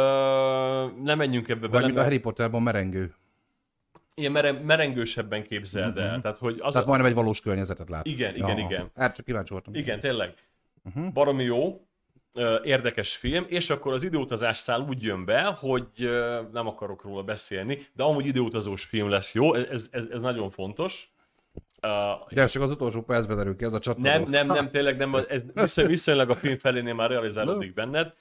nem 1.03 1.19
menjünk 1.19 1.49
ebbe 1.49 1.61
Vagy 1.61 1.71
bele, 1.71 1.87
mint 1.87 1.99
a 1.99 2.03
Harry 2.03 2.19
Potterban 2.19 2.63
merengő. 2.63 3.15
Ilyen 4.17 4.33
mere, 4.33 4.53
merengősebben 4.53 5.43
képzeld 5.43 5.99
el. 5.99 6.21
Tehát, 6.21 6.39
hogy 6.39 6.59
az 6.61 6.73
Tehát 6.73 6.87
a, 6.87 6.89
majdnem 6.89 7.11
egy 7.11 7.17
valós 7.17 7.41
környezetet 7.41 7.89
lát. 7.89 8.07
Igen, 8.07 8.37
igen, 8.37 8.59
igen. 8.59 8.91
Hát 8.97 9.15
csak 9.15 9.25
kíváncsi 9.25 9.53
voltam. 9.53 9.75
igen, 9.75 10.01
tényleg. 10.01 10.35
Uh-huh. 10.85 11.13
Baromi 11.13 11.45
jó, 11.45 11.81
érdekes 12.63 13.17
film, 13.17 13.45
és 13.49 13.71
akkor 13.71 13.93
az 13.93 14.03
időutazás 14.03 14.59
szál 14.59 14.81
úgy 14.89 15.03
jön 15.03 15.25
be, 15.25 15.43
hogy 15.43 16.11
nem 16.53 16.67
akarok 16.67 17.03
róla 17.03 17.23
beszélni, 17.23 17.87
de 17.93 18.03
amúgy 18.03 18.27
időutazós 18.27 18.85
film 18.85 19.09
lesz 19.09 19.35
jó, 19.35 19.55
ez, 19.55 19.89
ez, 19.91 20.05
ez 20.11 20.21
nagyon 20.21 20.51
fontos. 20.51 21.11
Uh, 21.83 22.39
ez 22.39 22.51
csak 22.51 22.63
az 22.63 22.71
utolsó 22.71 23.03
percben 23.03 23.37
derül 23.37 23.57
ki, 23.57 23.65
ez 23.65 23.73
a 23.73 23.79
csatlakozó. 23.79 24.29
nem, 24.29 24.47
nem, 24.47 24.57
nem, 24.57 24.71
tényleg 24.77 24.97
nem, 24.97 25.15
ez 25.29 25.45
viszony, 25.55 25.87
viszonylag 25.87 26.31
a 26.31 26.37
film 26.37 26.59
felénél 26.59 26.95
már 26.95 27.11
realizálódik 27.11 27.75
benned. 27.75 28.15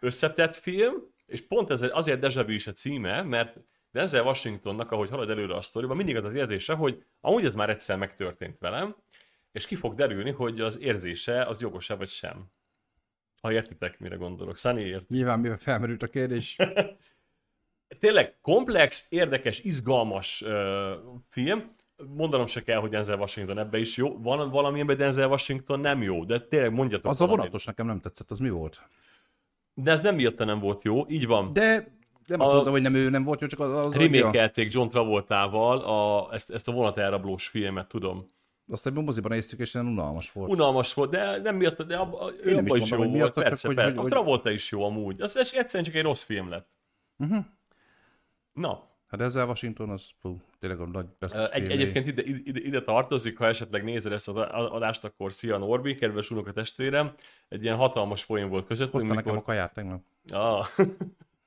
Összetett 0.00 0.54
film, 0.54 0.94
és 1.26 1.46
pont 1.46 1.70
ez 1.70 1.84
azért 1.92 2.20
Deja 2.20 2.44
Vu 2.44 2.52
is 2.52 2.66
a 2.66 2.72
címe, 2.72 3.22
mert 3.22 3.56
Denzel 3.92 4.24
Washingtonnak, 4.24 4.90
ahogy 4.90 5.10
halad 5.10 5.30
előre 5.30 5.54
a 5.54 5.60
sztoriban, 5.60 5.96
mindig 5.96 6.16
az 6.16 6.24
az 6.24 6.34
érzése, 6.34 6.74
hogy 6.74 7.04
amúgy 7.20 7.44
ez 7.44 7.54
már 7.54 7.70
egyszer 7.70 7.96
megtörtént 7.96 8.58
velem, 8.58 8.96
és 9.52 9.66
ki 9.66 9.74
fog 9.74 9.94
derülni, 9.94 10.30
hogy 10.30 10.60
az 10.60 10.78
érzése 10.80 11.44
az 11.44 11.60
jogos-e 11.60 11.94
vagy 11.94 12.08
sem. 12.08 12.44
Ha 13.40 13.52
értitek, 13.52 13.98
mire 13.98 14.16
gondolok. 14.16 14.56
Sunny 14.56 14.78
ért. 14.78 15.08
Nyilván 15.08 15.40
mivel 15.40 15.58
felmerült 15.58 16.02
a 16.02 16.06
kérdés. 16.06 16.56
Tényleg 18.00 18.36
komplex, 18.40 19.06
érdekes, 19.08 19.58
izgalmas 19.60 20.42
uh, 20.42 20.92
film. 21.28 21.74
Mondanom 22.06 22.46
se 22.46 22.62
kell, 22.62 22.78
hogy 22.78 22.90
Denzel 22.90 23.18
Washington 23.18 23.58
ebbe 23.58 23.78
is 23.78 23.96
jó. 23.96 24.18
Van 24.20 24.50
valami, 24.50 24.78
amiben 24.80 24.96
Denzel 24.96 25.28
Washington 25.28 25.80
nem 25.80 26.02
jó, 26.02 26.24
de 26.24 26.40
tényleg 26.40 26.72
mondjatok 26.72 27.10
Az 27.10 27.20
a 27.20 27.24
valamit. 27.24 27.38
vonatos 27.40 27.64
nekem 27.64 27.86
nem 27.86 28.00
tetszett, 28.00 28.30
az 28.30 28.38
mi 28.38 28.50
volt? 28.50 28.82
De 29.74 29.90
ez 29.90 30.00
nem 30.00 30.14
miatta 30.14 30.44
nem 30.44 30.58
volt 30.58 30.84
jó, 30.84 31.08
így 31.08 31.26
van. 31.26 31.52
De 31.52 31.96
nem 32.26 32.40
azt 32.40 32.48
A- 32.48 32.52
mondtam, 32.52 32.72
hogy 32.72 32.82
nem 32.82 32.94
ő 32.94 33.10
nem 33.10 33.24
volt 33.24 33.40
jó, 33.40 33.46
csak 33.46 33.60
az, 33.60 33.72
az 33.72 33.92
Remékelték 33.94 34.72
John 34.72 34.88
Travoltával 34.88 35.78
a, 35.78 36.28
ezt, 36.34 36.50
ezt 36.50 36.68
a 36.68 36.72
vonat 36.72 36.98
elrablós 36.98 37.46
filmet, 37.48 37.88
tudom. 37.88 38.26
Azt 38.70 38.86
egy 38.86 38.92
moziban 38.92 39.30
néztük, 39.30 39.58
és 39.58 39.74
ilyen 39.74 39.86
unalmas 39.86 40.32
volt. 40.32 40.50
Unalmas 40.52 40.94
volt, 40.94 41.10
de 41.10 41.38
nem 41.38 41.56
miatt, 41.56 41.82
de 41.82 41.96
abba, 41.96 42.32
ő 42.42 42.54
nem 42.54 42.64
is 42.64 42.70
abba 42.70 42.76
is, 42.82 42.90
mondom, 42.90 42.98
jó 42.98 43.04
volt, 43.04 43.12
miatta, 43.22 43.40
csak 43.40 43.48
persze, 43.48 43.66
hogy- 43.66 43.76
persze. 43.76 43.94
hogy- 43.94 44.06
A 44.06 44.08
Travolta 44.14 44.50
is 44.50 44.70
jó 44.70 44.84
amúgy. 44.84 45.20
Az 45.20 45.36
ez 45.36 45.50
egyszerűen 45.54 45.84
csak 45.84 45.94
egy 45.94 46.02
rossz 46.02 46.22
film 46.22 46.48
lett. 46.48 46.68
Uh-huh. 47.18 47.44
Na, 48.52 48.90
Hát 49.08 49.20
ezzel 49.20 49.46
Washington, 49.46 49.90
az 49.90 50.04
fú, 50.20 50.40
tényleg 50.58 50.80
a 50.80 50.86
nagy 50.86 51.06
best 51.18 51.34
Egy, 51.34 51.70
egyébként 51.70 52.06
ide, 52.06 52.22
ide, 52.22 52.60
ide 52.60 52.82
tartozik, 52.82 53.38
ha 53.38 53.46
esetleg 53.46 53.84
nézed 53.84 54.12
ezt 54.12 54.28
az 54.28 54.36
adást, 54.70 55.04
akkor 55.04 55.32
szia 55.32 55.56
Norbi, 55.58 55.94
kedves 55.94 56.30
unoka 56.30 56.52
testvérem. 56.52 57.12
Egy 57.48 57.62
ilyen 57.62 57.76
hatalmas 57.76 58.24
poén 58.24 58.48
volt 58.48 58.66
közöttünk, 58.66 58.92
Hozta 59.02 59.14
nekem 59.14 59.30
a 59.30 59.34
mikor... 59.34 59.46
kaját 59.46 59.74
tegnap. 59.74 60.00
Ah, 60.30 60.66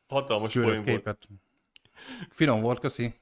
hatalmas 0.08 0.54
poén 0.54 0.66
volt. 0.68 0.84
képet. 0.86 1.28
Finom 2.30 2.62
volt, 2.62 2.80
köszi. 2.80 3.14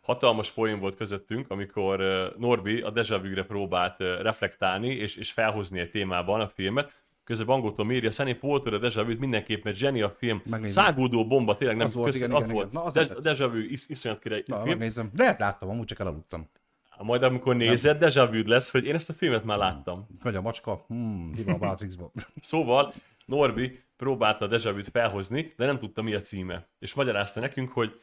hatalmas 0.00 0.50
poén 0.50 0.78
volt 0.80 0.96
közöttünk, 0.96 1.50
amikor 1.50 1.98
Norbi 2.38 2.80
a 2.80 2.90
Deja 2.90 3.20
Vu-re 3.20 3.42
próbált 3.44 3.98
reflektálni 3.98 4.88
és, 4.88 5.16
és 5.16 5.32
felhozni 5.32 5.78
egy 5.80 5.90
témában 5.90 6.40
a 6.40 6.48
filmet. 6.48 7.02
Közben 7.24 7.46
Bangótól 7.46 7.92
írja, 7.92 8.10
Sunny 8.10 8.38
Poulter 8.38 8.74
a 8.74 8.78
Deja 8.78 9.04
Vu-t 9.04 9.18
mindenképp, 9.18 9.64
mert 9.64 9.76
zseni 9.76 10.02
a 10.02 10.10
film. 10.10 10.42
Megnézem. 10.44 10.84
Szágódó 10.84 11.26
bomba, 11.26 11.56
tényleg 11.56 11.76
nem 11.76 11.86
Az 11.86 11.94
volt, 11.94 12.14
igen, 12.14 12.30
igen, 12.30 12.48
volt. 12.50 12.68
igen. 12.68 12.68
Na, 12.72 12.84
az 12.84 12.94
De. 12.94 13.06
Deja 13.20 13.48
Vu 13.48 13.58
is, 13.58 13.88
iszonyat 13.88 14.18
király 14.18 14.42
Na, 14.46 14.56
film. 14.56 14.68
megnézem. 14.68 15.10
Lehet 15.16 15.38
láttam, 15.38 15.68
amúgy 15.68 15.84
csak 15.86 15.98
elaludtam. 15.98 16.48
Majd 16.98 17.22
amikor 17.22 17.56
nézed, 17.56 17.98
Deja 17.98 18.26
Vu 18.30 18.42
lesz, 18.46 18.70
hogy 18.70 18.84
én 18.84 18.94
ezt 18.94 19.10
a 19.10 19.12
filmet 19.12 19.44
már 19.44 19.58
láttam. 19.58 20.06
Vagy 20.22 20.34
a 20.34 20.40
macska. 20.40 20.84
Hmm, 20.86 21.34
a 21.46 21.56
Matrixba. 21.56 22.10
Szóval 22.40 22.92
Norbi 23.24 23.84
próbálta 23.96 24.44
a 24.44 24.48
Deja 24.48 24.72
Vu-t 24.72 24.88
felhozni, 24.88 25.54
de 25.56 25.66
nem 25.66 25.78
tudta 25.78 26.02
mi 26.02 26.14
a 26.14 26.20
címe. 26.20 26.68
És 26.78 26.94
magyarázta 26.94 27.40
nekünk, 27.40 27.72
hogy 27.72 28.00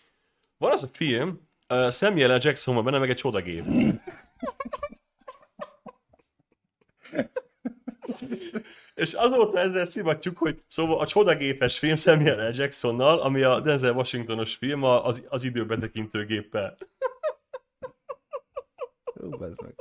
van 0.58 0.72
az 0.72 0.84
a 0.84 0.88
film, 0.88 1.48
uh, 1.70 1.92
Samuel 1.92 2.36
L. 2.36 2.40
Jackson 2.42 2.76
van 2.76 2.84
benne, 2.84 2.98
meg 2.98 3.10
egy 3.10 3.16
csodagép. 3.16 3.64
És 9.02 9.14
azóta 9.14 9.60
ezzel 9.60 9.86
szivatjuk, 9.86 10.38
hogy 10.38 10.62
szóval 10.68 11.00
a 11.00 11.08
csodagépes 11.08 11.80
film 11.80 11.96
Samuel 11.96 12.50
L. 12.50 12.54
Jacksonnal, 12.56 13.20
ami 13.20 13.42
a 13.42 13.60
Denzel 13.60 13.94
Washingtonos 13.94 14.56
film 14.56 14.84
az, 14.84 15.26
az 15.30 15.44
időbetekintő 15.44 16.26
géppel. 16.26 16.78
Jó, 19.22 19.44
ez 19.44 19.58
meg. 19.58 19.76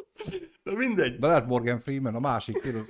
De 0.62 0.72
mindegy. 0.72 1.18
De 1.18 1.26
lehet 1.26 1.47
Morgan 1.47 1.78
Freeman, 1.78 2.14
a 2.14 2.20
másik. 2.20 2.61
tudod. 2.61 2.86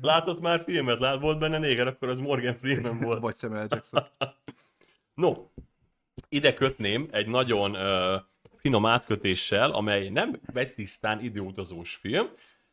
Látott 0.00 0.40
már 0.40 0.62
filmet? 0.66 0.98
Lát, 1.00 1.20
volt 1.20 1.38
benne 1.38 1.58
néger, 1.58 1.86
akkor 1.86 2.08
az 2.08 2.18
Morgan 2.18 2.56
Freeman 2.56 2.98
volt. 2.98 3.20
Vagy 3.20 3.36
Samuel. 3.36 3.66
Jackson. 3.68 4.06
No, 5.14 5.32
ide 6.28 6.54
kötném 6.54 7.08
egy 7.10 7.26
nagyon 7.26 7.70
uh, 7.70 8.20
finom 8.56 8.86
átkötéssel, 8.86 9.70
amely 9.70 10.08
nem 10.08 10.40
egy 10.54 10.74
tisztán 10.74 11.20
időutazós 11.20 11.94
film, 11.94 12.26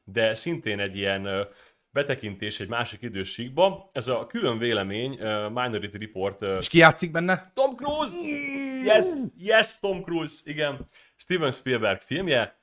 de 0.03 0.33
szintén 0.33 0.79
egy 0.79 0.97
ilyen 0.97 1.25
uh, 1.27 1.39
betekintés 1.91 2.59
egy 2.59 2.67
másik 2.67 3.01
időségba. 3.01 3.89
Ez 3.93 4.07
a 4.07 4.25
külön 4.25 4.57
vélemény 4.57 5.11
uh, 5.11 5.49
Minority 5.49 5.95
Report 5.95 6.41
uh, 6.41 6.55
És 6.57 6.69
ki 6.69 6.77
játszik 6.77 7.11
benne? 7.11 7.51
Tom 7.53 7.75
Cruise! 7.75 8.17
Yes, 8.83 9.05
yes, 9.37 9.79
Tom 9.79 10.03
Cruise, 10.03 10.35
igen. 10.43 10.87
Steven 11.15 11.51
Spielberg 11.51 11.99
filmje, 12.01 12.58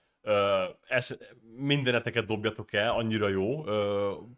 ez, 0.89 1.17
mindeneteket 1.57 2.27
dobjatok 2.27 2.73
el, 2.73 2.91
annyira 2.91 3.29
jó, 3.29 3.61
uh, 3.61 3.69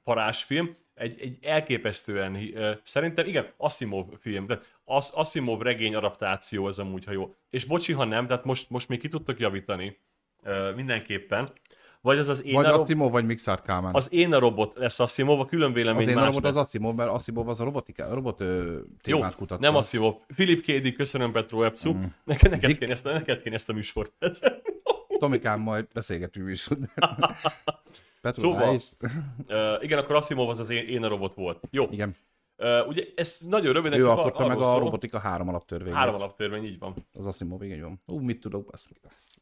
parásfilm. 0.04 0.74
Egy, 0.94 1.20
egy 1.20 1.38
elképesztően, 1.42 2.38
szerintem, 2.82 3.26
igen, 3.26 3.46
Asimov 3.56 4.06
film, 4.20 4.46
tehát 4.46 4.68
As, 4.84 5.08
Asimov 5.12 5.60
regény 5.62 5.94
adaptáció 5.94 6.68
ez 6.68 6.78
amúgy, 6.78 7.04
ha 7.04 7.12
jó. 7.12 7.34
És 7.50 7.64
bocsi, 7.64 7.92
ha 7.92 8.04
nem, 8.04 8.26
tehát 8.26 8.44
most, 8.44 8.70
most 8.70 8.88
még 8.88 9.00
ki 9.00 9.08
tudtok 9.08 9.38
javítani 9.38 9.98
mindenképpen. 10.74 11.48
Vagy 12.00 12.18
az 12.18 12.28
az 12.28 12.44
én 12.44 12.54
Vagy 12.54 12.64
a 12.64 12.70
rob- 12.70 12.80
Asimov, 12.82 13.10
vagy 13.10 13.24
Mixart 13.24 13.64
Kálmán. 13.64 13.94
az 13.94 14.12
én 14.12 14.32
a 14.32 14.38
robot 14.38 14.74
lesz 14.74 15.00
Asimov, 15.00 15.40
a 15.40 15.44
külön 15.44 15.68
az 15.68 15.74
vélemény 15.74 16.08
én 16.08 16.16
a 16.18 16.24
robot 16.24 16.44
az 16.44 16.56
Asimov, 16.56 16.94
mert 16.94 17.10
Asimov 17.10 17.48
az 17.48 17.60
a 17.60 17.64
robotika, 17.64 18.14
robot 18.14 18.40
ö, 18.40 18.72
Jó, 19.04 19.16
témát 19.16 19.34
kutatta. 19.34 19.60
nem 19.60 19.76
Asimov. 19.76 20.14
Philip 20.34 20.62
Kédi, 20.62 20.92
köszönöm 20.92 21.32
Petro 21.32 21.62
Epsu. 21.62 21.92
Mm. 21.94 22.02
Neked, 22.24 22.50
neked, 22.50 22.66
Dick. 22.68 22.78
kéne 22.78 22.92
ezt, 22.92 23.04
neked 23.04 23.42
kéne 23.42 23.54
ezt 23.54 23.68
a 23.68 23.72
műsort. 23.72 24.12
Tomikám, 25.18 25.60
majd 25.60 25.86
beszélgetünk 25.92 26.50
is. 26.50 26.68
Petro, 28.20 28.42
Szóval- 28.42 28.78
uh, 29.48 29.82
igen, 29.84 29.98
akkor 29.98 30.16
Asimov 30.16 30.48
az 30.48 30.60
az 30.60 30.70
én, 30.70 30.88
én 30.88 31.04
a 31.04 31.08
robot 31.08 31.34
volt. 31.34 31.62
Jó. 31.70 31.84
Igen. 31.90 32.16
Uh, 32.56 32.88
ugye 32.88 33.02
ez 33.14 33.38
nagyon 33.48 33.72
röviden 33.72 33.98
Ő 34.00 34.08
alkotta 34.08 34.46
meg 34.46 34.60
a 34.60 34.78
robotika 34.78 35.18
három 35.18 35.48
alaptörvényt. 35.48 35.94
Három 35.96 36.14
alaptörvény, 36.14 36.64
így 36.64 36.78
van. 36.78 36.94
Az 37.14 37.26
Asimov, 37.26 37.62
igen, 37.62 37.80
van. 37.80 38.00
Ú, 38.06 38.18
mit 38.18 38.40
tudok, 38.40 38.72
azt 38.72 38.88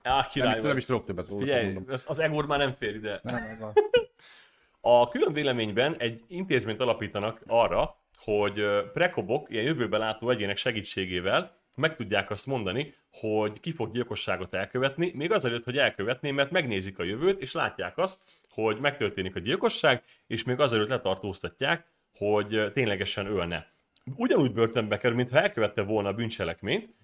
Á, 0.03 0.15
nem, 0.15 0.27
király 0.31 0.51
is, 0.51 0.57
vagy. 0.57 0.67
nem 0.67 0.77
is 0.77 0.85
tudok 0.85 1.05
többet 1.05 1.29
róla, 1.29 1.41
Figyelj, 1.45 1.79
az, 1.89 2.05
az 2.09 2.19
Egor 2.19 2.47
már 2.47 2.59
nem 2.59 2.75
fér 2.79 2.95
ide. 2.95 3.21
Nem, 3.23 3.59
a- 4.81 5.09
külön 5.09 5.33
véleményben 5.33 5.97
egy 5.99 6.25
intézményt 6.29 6.81
alapítanak 6.81 7.43
arra, 7.47 7.97
hogy 8.19 8.65
prekobok, 8.93 9.51
ilyen 9.51 9.65
jövőbe 9.65 9.99
látó 9.99 10.31
egyének 10.31 10.57
segítségével 10.57 11.57
meg 11.77 11.97
tudják 11.97 12.31
azt 12.31 12.47
mondani, 12.47 12.95
hogy 13.13 13.61
ki 13.61 13.73
fog 13.73 13.93
gyilkosságot 13.93 14.55
elkövetni, 14.55 15.13
még 15.15 15.33
azelőtt, 15.33 15.65
hogy 15.65 15.79
elkövetné, 15.79 16.31
mert 16.31 16.51
megnézik 16.51 16.99
a 16.99 17.05
jövőt, 17.05 17.41
és 17.41 17.53
látják 17.53 17.99
azt, 17.99 18.21
hogy 18.51 18.79
megtörténik 18.81 19.37
a 19.37 19.41
gyilkosság, 19.41 20.03
és 20.27 20.45
még 20.45 20.61
azelőtt 20.61 20.89
letartóztatják, 20.89 21.87
hogy 22.19 22.73
ténylegesen 22.73 23.27
ölne. 23.27 23.67
Ugyanúgy 24.17 24.53
börtönbe 24.53 24.99
kerül, 24.99 25.17
mintha 25.17 25.41
elkövette 25.41 25.83
volna 25.83 26.09
a 26.09 26.13
bűncselekményt. 26.13 26.95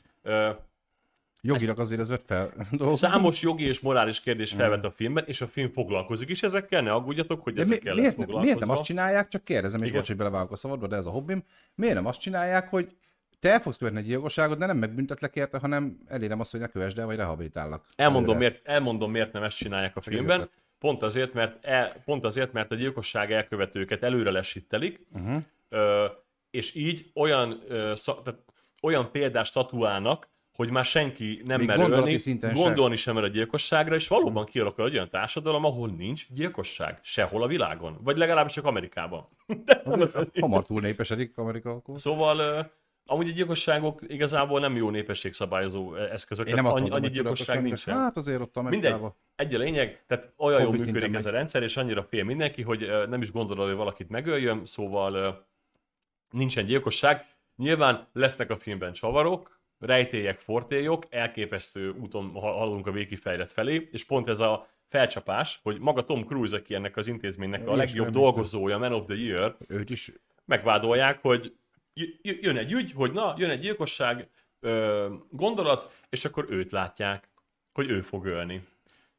Jogilag 1.45 1.79
azért 1.79 2.01
ez 2.01 2.09
vett 2.09 2.25
fel. 2.27 2.53
Számos 2.93 3.43
jogi 3.43 3.65
és 3.65 3.81
morális 3.81 4.21
kérdés 4.21 4.53
felvet 4.53 4.85
a 4.85 4.91
filmben, 4.91 5.25
és 5.27 5.41
a 5.41 5.47
film 5.47 5.71
foglalkozik 5.73 6.29
is 6.29 6.43
ezekkel, 6.43 6.83
ne 6.83 6.93
aggódjatok, 6.93 7.43
hogy 7.43 7.53
De 7.53 7.65
mi, 7.65 7.71
ezekkel 7.71 7.95
lesz 7.95 8.01
miért, 8.01 8.15
foglalkozva. 8.17 8.45
miért 8.45 8.61
nem 8.61 8.71
azt 8.71 8.83
csinálják, 8.83 9.29
csak 9.29 9.45
kérdezem, 9.45 9.81
és 9.81 9.87
Igen. 9.87 9.99
bocs, 9.99 10.09
hogy 10.09 10.17
belevágok 10.17 10.53
a 10.53 10.57
szabadba, 10.57 10.87
de 10.87 10.97
ez 10.97 11.07
a 11.07 11.11
hobbim, 11.11 11.43
miért 11.75 11.95
nem 11.95 12.07
azt 12.07 12.21
csinálják, 12.21 12.69
hogy 12.69 12.97
te 13.43 13.51
el 13.51 13.61
fogsz 13.61 13.77
követni 13.77 13.99
egy 14.01 14.07
gyilkosságot, 14.07 14.59
de 14.59 14.67
nem 14.67 14.77
megbüntetlek 14.77 15.37
érte, 15.37 15.59
hanem 15.59 15.99
elérem 16.09 16.41
azt, 16.41 16.51
hogy 16.51 16.61
ne 16.61 16.67
kövesd 16.67 16.99
el, 16.99 17.07
vagy 17.07 17.17
rehabilitállak. 17.17 17.85
Elmondom 17.97 18.35
Előre. 18.35 18.49
miért, 18.49 18.67
elmondom, 18.69 19.11
miért 19.11 19.33
nem 19.33 19.43
ezt 19.43 19.57
csinálják 19.57 19.97
a 19.97 20.01
filmben. 20.01 20.51
Pont 20.79 21.03
azért, 21.03 21.33
mert, 21.33 21.65
el, 21.65 22.03
pont 22.05 22.25
azért, 22.25 22.53
mert 22.53 22.73
a 22.73 22.75
gyilkosság 22.75 23.33
elkövetőket 23.33 24.03
előre 24.03 24.31
lesítelik, 24.31 25.07
Mhm. 25.13 25.27
uh-huh. 25.27 25.43
ö, 25.69 26.07
és 26.51 26.75
így 26.75 27.11
olyan, 27.15 27.63
ö, 27.69 27.93
szak, 27.97 28.23
tehát 28.23 28.41
olyan 28.83 29.11
példás 29.11 29.49
statuálnak, 29.49 30.29
hogy 30.55 30.71
már 30.71 30.85
senki 30.85 31.43
nem 31.45 31.59
Még 31.59 31.67
mer 31.67 31.79
ölni, 31.91 32.19
gondolni 32.53 32.97
sem 32.97 33.15
mer 33.15 33.25
a 33.25 33.29
gyilkosságra, 33.29 33.95
és 33.95 34.09
valóban 34.09 34.45
kialakul 34.45 34.87
egy 34.87 34.95
olyan 34.95 35.11
társadalom, 35.11 35.65
ahol 35.65 35.89
nincs 35.89 36.27
gyilkosság 36.33 36.99
sehol 37.03 37.43
a 37.43 37.47
világon. 37.47 37.99
Vagy 38.03 38.17
legalábbis 38.17 38.53
csak 38.53 38.65
Amerikában. 38.65 39.29
De 39.65 39.83
nem 39.85 40.01
az, 40.01 40.19
Hamar 40.41 40.67
túl 40.67 40.81
népesedik 40.81 41.39
Amerika 41.39 41.71
akkor. 41.71 42.01
Szóval 42.01 42.71
Amúgy 43.13 43.29
a 43.29 43.33
gyilkosságok 43.33 44.01
igazából 44.07 44.61
nem 44.61 44.77
jó 44.77 44.91
népességszabályozó 44.91 45.95
eszközök. 45.95 46.49
Én 46.49 46.55
nem 46.55 46.67
annyi, 46.67 46.81
mondom, 46.81 46.99
annyi 46.99 47.09
gyilkosság 47.09 47.63
nincsen. 47.63 47.97
Hát 47.97 48.17
azért 48.17 48.41
ott 48.41 48.55
Mindegy, 48.55 48.75
Amerikában. 48.75 49.15
egy 49.37 49.55
a 49.55 49.59
lényeg, 49.59 50.03
tehát 50.07 50.33
olyan 50.37 50.61
jól 50.61 50.71
Hobbi 50.71 50.85
működik 50.85 51.15
ez 51.15 51.27
a 51.27 51.31
rendszer, 51.31 51.63
és 51.63 51.77
annyira 51.77 52.03
fél 52.03 52.25
mindenki, 52.25 52.63
hogy 52.63 52.83
ö, 52.83 53.07
nem 53.07 53.23
is 53.23 53.33
gondolod, 53.33 53.67
hogy 53.67 53.77
valakit 53.77 54.09
megöljön, 54.09 54.65
szóval 54.65 55.15
ö, 55.15 55.29
nincsen 56.31 56.65
gyilkosság. 56.65 57.27
Nyilván 57.57 58.09
lesznek 58.13 58.51
a 58.51 58.57
filmben 58.57 58.93
csavarok, 58.93 59.61
rejtélyek, 59.79 60.39
fortélyok, 60.39 61.07
elképesztő 61.11 61.91
úton 61.91 62.31
ha- 62.33 62.53
haladunk 62.53 62.87
a 62.87 62.93
végkifejlet 62.93 63.53
felé, 63.53 63.89
és 63.93 64.05
pont 64.05 64.29
ez 64.29 64.41
a 64.41 64.69
felcsapás, 64.89 65.61
hogy 65.63 65.79
maga 65.79 66.05
Tom 66.05 66.25
Cruise, 66.25 66.57
aki 66.57 66.75
ennek 66.75 66.97
az 66.97 67.07
intézménynek 67.07 67.69
a 67.69 67.75
Ilyesmi 67.75 67.99
legjobb 67.99 68.15
dolgozója, 68.15 68.79
Man 68.79 68.93
of 68.93 69.05
the 69.07 69.17
Year, 69.17 69.57
Őt 69.69 69.91
is 69.91 70.13
megvádolják, 70.45 71.19
hogy 71.23 71.55
jön 72.23 72.57
egy 72.57 72.73
ügy, 72.73 72.93
hogy 72.93 73.13
na, 73.13 73.35
jön 73.39 73.51
egy 73.51 73.61
gyilkosság 73.61 74.29
ö, 74.61 75.09
gondolat, 75.31 75.97
és 76.09 76.25
akkor 76.25 76.47
őt 76.49 76.73
látják, 76.73 77.29
hogy 77.73 77.91
ő 77.91 78.03
fog 78.03 78.27
ölni. 78.27 78.67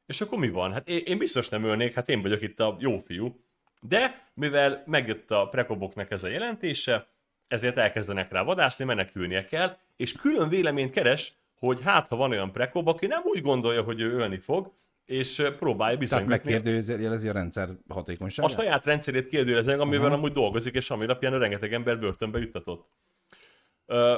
És 0.05 0.21
akkor 0.21 0.39
mi 0.39 0.49
van? 0.49 0.71
Hát 0.71 0.87
én, 0.87 1.01
én 1.05 1.17
biztos 1.17 1.49
nem 1.49 1.63
ölnék, 1.63 1.93
hát 1.93 2.09
én 2.09 2.21
vagyok 2.21 2.41
itt 2.41 2.59
a 2.59 2.75
jó 2.79 2.99
fiú. 2.99 3.39
De 3.81 4.29
mivel 4.33 4.83
megjött 4.85 5.31
a 5.31 5.47
prekoboknak 5.47 6.11
ez 6.11 6.23
a 6.23 6.27
jelentése, 6.27 7.07
ezért 7.47 7.77
elkezdenek 7.77 8.31
rá 8.31 8.43
vadászni, 8.43 8.85
menekülnie 8.85 9.45
kell, 9.45 9.77
és 9.95 10.11
külön 10.11 10.49
véleményt 10.49 10.91
keres, 10.91 11.33
hogy 11.59 11.81
hát 11.81 12.07
ha 12.07 12.15
van 12.15 12.31
olyan 12.31 12.51
prekob, 12.51 12.87
aki 12.87 13.07
nem 13.07 13.21
úgy 13.23 13.41
gondolja, 13.41 13.81
hogy 13.81 14.01
ő 14.01 14.11
ölni 14.11 14.37
fog, 14.37 14.71
és 15.05 15.35
próbálja 15.35 15.97
tehát 15.97 15.99
bizonygatni 15.99 16.51
megkérdőjelezi 16.51 17.27
a 17.27 17.31
rendszer 17.31 17.69
a 17.87 17.93
hatékonyságát. 17.93 18.51
saját 18.51 18.85
rendszerét 18.85 19.27
kérdőjeleznek, 19.27 19.79
amivel 19.79 20.05
Aha. 20.05 20.15
amúgy 20.15 20.31
dolgozik, 20.31 20.73
és 20.73 20.89
ami 20.89 21.03
alapján 21.03 21.39
rengeteg 21.39 21.73
ember 21.73 21.99
börtönbe 21.99 22.39
juttatott. 22.39 22.89
Ö, 23.85 24.17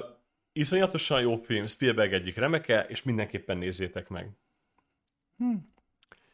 iszonyatosan 0.51 1.21
jó 1.21 1.35
film, 1.35 1.65
Spielberg 1.65 2.13
egyik 2.13 2.35
remeke, 2.35 2.85
és 2.89 3.03
mindenképpen 3.03 3.57
nézzétek 3.57 4.09
meg. 4.09 4.31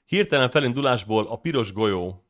Hirtelen 0.05 0.49
felindulásból 0.49 1.27
a 1.27 1.39
piros 1.39 1.73
golyó, 1.73 2.25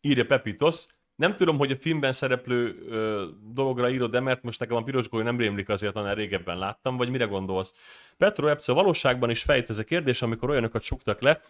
írja 0.00 0.26
Pepitos. 0.26 0.86
Nem 1.18 1.36
tudom, 1.36 1.58
hogy 1.58 1.70
a 1.70 1.76
filmben 1.76 2.12
szereplő 2.12 2.84
ö, 2.88 3.26
dologra 3.52 3.90
írod, 3.90 4.10
de 4.10 4.20
mert 4.20 4.42
most 4.42 4.60
nekem 4.60 4.76
a 4.76 4.82
piros 4.82 5.08
golyó 5.08 5.24
nem 5.24 5.38
rémlik 5.38 5.68
azért, 5.68 5.96
annál 5.96 6.14
régebben 6.14 6.58
láttam, 6.58 6.96
vagy 6.96 7.08
mire 7.08 7.24
gondolsz? 7.24 7.72
Petro 8.16 8.46
Epce 8.46 8.72
valóságban 8.72 9.30
is 9.30 9.42
fejt 9.42 9.70
ez 9.70 9.78
a 9.78 9.84
kérdés, 9.84 10.22
amikor 10.22 10.50
olyanokat 10.50 10.82
csuktak 10.82 11.20
le, 11.20 11.40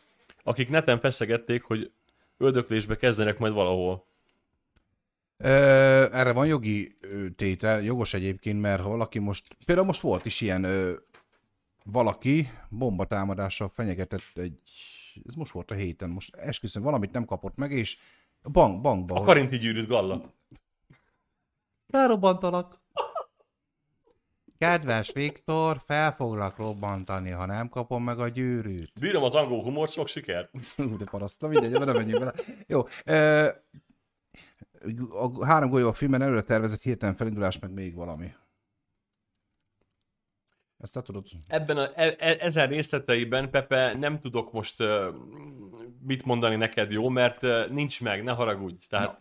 akik 0.42 0.68
neten 0.68 1.00
feszegették, 1.00 1.62
hogy 1.62 1.90
öldöklésbe 2.36 2.96
kezdenek 2.96 3.38
majd 3.38 3.52
valahol. 3.52 4.06
Ö, 5.36 5.48
erre 6.12 6.32
van 6.32 6.46
jogi 6.46 6.94
tétel, 7.36 7.82
jogos 7.82 8.14
egyébként, 8.14 8.60
mert 8.60 8.82
ha 8.82 8.88
valaki 8.88 9.18
most, 9.18 9.56
például 9.66 9.86
most 9.86 10.00
volt 10.00 10.26
is 10.26 10.40
ilyen, 10.40 10.64
ö, 10.64 10.92
valaki 11.84 12.50
bombatámadással 12.68 13.68
fenyegetett 13.68 14.22
egy, 14.34 14.58
ez 15.28 15.34
most 15.34 15.52
volt 15.52 15.70
a 15.70 15.74
héten, 15.74 16.10
most 16.10 16.36
esküszöm, 16.36 16.82
valamit 16.82 17.12
nem 17.12 17.24
kapott 17.24 17.56
meg, 17.56 17.70
és 17.70 17.96
a 18.42 18.50
bank, 18.50 18.80
bankba. 18.80 19.14
A 19.14 19.22
karinti 19.22 19.58
gyűrűt 19.58 19.86
Galla. 19.86 20.20
Felrobbantalak. 21.88 22.80
Kedves 24.58 25.12
Viktor, 25.12 25.78
fel 25.84 26.12
foglak 26.12 26.56
robbantani, 26.56 27.30
ha 27.30 27.46
nem 27.46 27.68
kapom 27.68 28.04
meg 28.04 28.18
a 28.18 28.28
gyűrűt. 28.28 28.92
Bírom 29.00 29.22
az 29.22 29.34
angol 29.34 29.62
humort, 29.62 29.92
sok 29.92 30.08
sikert. 30.08 30.50
De 30.98 31.04
paraszta, 31.04 31.48
mindegy, 31.48 31.70
nem 31.70 31.96
menjünk 31.96 32.18
bele. 32.18 32.32
Jó. 32.66 32.82
ö, 33.04 33.48
A 35.10 35.44
három 35.44 35.70
golyó 35.70 35.88
a 35.88 35.92
filmen 35.92 36.22
előre 36.22 36.42
tervezett 36.42 36.82
hirtelen 36.82 37.14
felindulás, 37.14 37.58
meg 37.58 37.72
még 37.72 37.94
valami. 37.94 38.34
Ezt 40.78 40.92
te 40.92 41.02
tudod? 41.02 41.26
Ebben 41.46 41.76
a, 41.76 41.88
e, 41.94 42.16
e, 42.18 42.36
ezen 42.40 42.68
részleteiben, 42.68 43.50
Pepe, 43.50 43.94
nem 43.94 44.20
tudok 44.20 44.52
most 44.52 44.80
uh, 44.80 45.14
mit 46.02 46.24
mondani 46.24 46.56
neked, 46.56 46.90
jó, 46.90 47.08
mert 47.08 47.42
uh, 47.42 47.68
nincs 47.70 48.02
meg, 48.02 48.22
ne 48.22 48.32
haragudj. 48.32 48.86
Tehát 48.88 49.20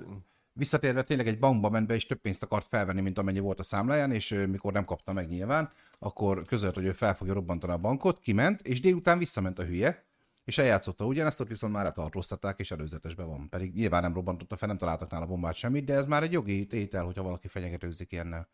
Visszatérve 0.58 1.02
tényleg 1.02 1.28
egy 1.28 1.40
bankba 1.40 1.70
ment 1.70 1.88
be, 1.88 1.94
és 1.94 2.06
több 2.06 2.18
pénzt 2.18 2.44
akart 2.44 2.68
felvenni, 2.68 3.02
mint 3.02 3.18
amennyi 3.18 3.40
volt 3.40 3.60
a 3.60 3.64
számláján, 3.64 4.12
és 4.12 4.32
ö, 4.32 4.46
mikor 4.46 4.74
nem 4.74 4.86
kapta 4.86 5.14
meg 5.14 5.28
nyilván, 5.28 5.72
akkor 6.00 6.46
közölt, 6.46 6.74
hogy 6.74 6.86
ő 6.86 6.92
fel 6.92 7.16
fogja 7.16 7.34
robbantani 7.34 7.74
a 7.74 7.78
bankot, 7.78 8.20
kiment, 8.20 8.62
és 8.62 8.82
délután 8.82 9.18
visszament 9.18 9.60
a 9.60 9.64
hülye, 9.64 10.06
és 10.44 10.58
eljátszotta 10.58 11.06
ugyanezt, 11.06 11.40
ott 11.40 11.48
viszont 11.48 11.74
már 11.74 11.84
letartóztatták, 11.84 12.60
és 12.60 12.72
előzetesben 12.72 13.28
van. 13.28 13.50
Pedig 13.50 13.74
nyilván 13.74 14.02
nem 14.02 14.14
robbantotta 14.14 14.58
fel, 14.58 14.68
nem 14.68 14.78
találtak 14.78 15.12
nála 15.12 15.26
bombát 15.26 15.56
semmit, 15.56 15.86
de 15.86 15.94
ez 15.94 16.06
már 16.06 16.24
egy 16.24 16.32
jogi 16.32 16.66
tétel, 16.66 17.04
hogyha 17.04 17.24
valaki 17.24 17.48
fenyegetőzik 17.48 18.12
ilyennel. 18.12 18.48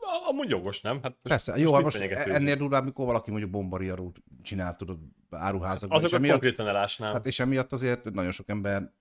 A- 0.00 0.28
amúgy 0.28 0.48
jogos, 0.48 0.80
nem? 0.80 0.94
Hát 0.94 1.02
most, 1.12 1.22
Persze, 1.22 1.56
jó, 1.56 1.72
hát 1.74 1.82
most 1.82 1.96
fenyegetőzik? 1.96 2.32
ennél 2.32 2.56
durvább, 2.56 2.84
mikor 2.84 3.06
valaki 3.06 3.30
mondjuk 3.30 3.50
bombariarút 3.50 4.22
csinál, 4.42 4.76
tudod, 4.76 4.98
áruházakban, 5.30 5.98
és 5.98 6.04
Azokat 6.04 6.18
emiatt, 6.24 6.40
konkrétan 6.40 6.68
elásnám. 6.68 7.12
hát 7.12 7.26
és 7.26 7.40
emiatt 7.40 7.72
azért 7.72 8.10
nagyon 8.12 8.30
sok 8.30 8.48
ember, 8.48 8.92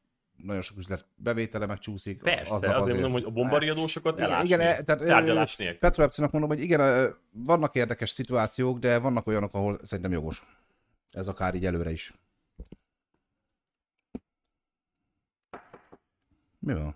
nagyon 0.43 0.61
sok 0.61 0.77
üzlet 0.77 1.05
bevétele 1.15 1.65
megcsúszik. 1.65 2.21
Persze, 2.21 2.53
aznap 2.53 2.75
azért, 2.75 2.93
mondom, 2.93 3.11
hogy 3.11 3.23
a 3.23 3.29
bombariadósokat 3.29 4.17
Igen, 4.17 4.29
elásni. 4.29 4.45
igen, 4.45 4.59
e- 4.59 4.83
tehát, 4.83 5.05
tárgyalás 5.05 5.55
nélkül. 5.55 5.79
Petro 5.79 6.27
mondom, 6.31 6.49
hogy 6.49 6.59
igen, 6.61 7.13
vannak 7.31 7.75
érdekes 7.75 8.09
szituációk, 8.09 8.79
de 8.79 8.99
vannak 8.99 9.27
olyanok, 9.27 9.53
ahol 9.53 9.79
szerintem 9.83 10.11
jogos. 10.13 10.43
Ez 11.11 11.27
akár 11.27 11.55
így 11.55 11.65
előre 11.65 11.91
is. 11.91 12.13
Mi 16.59 16.73
van? 16.73 16.95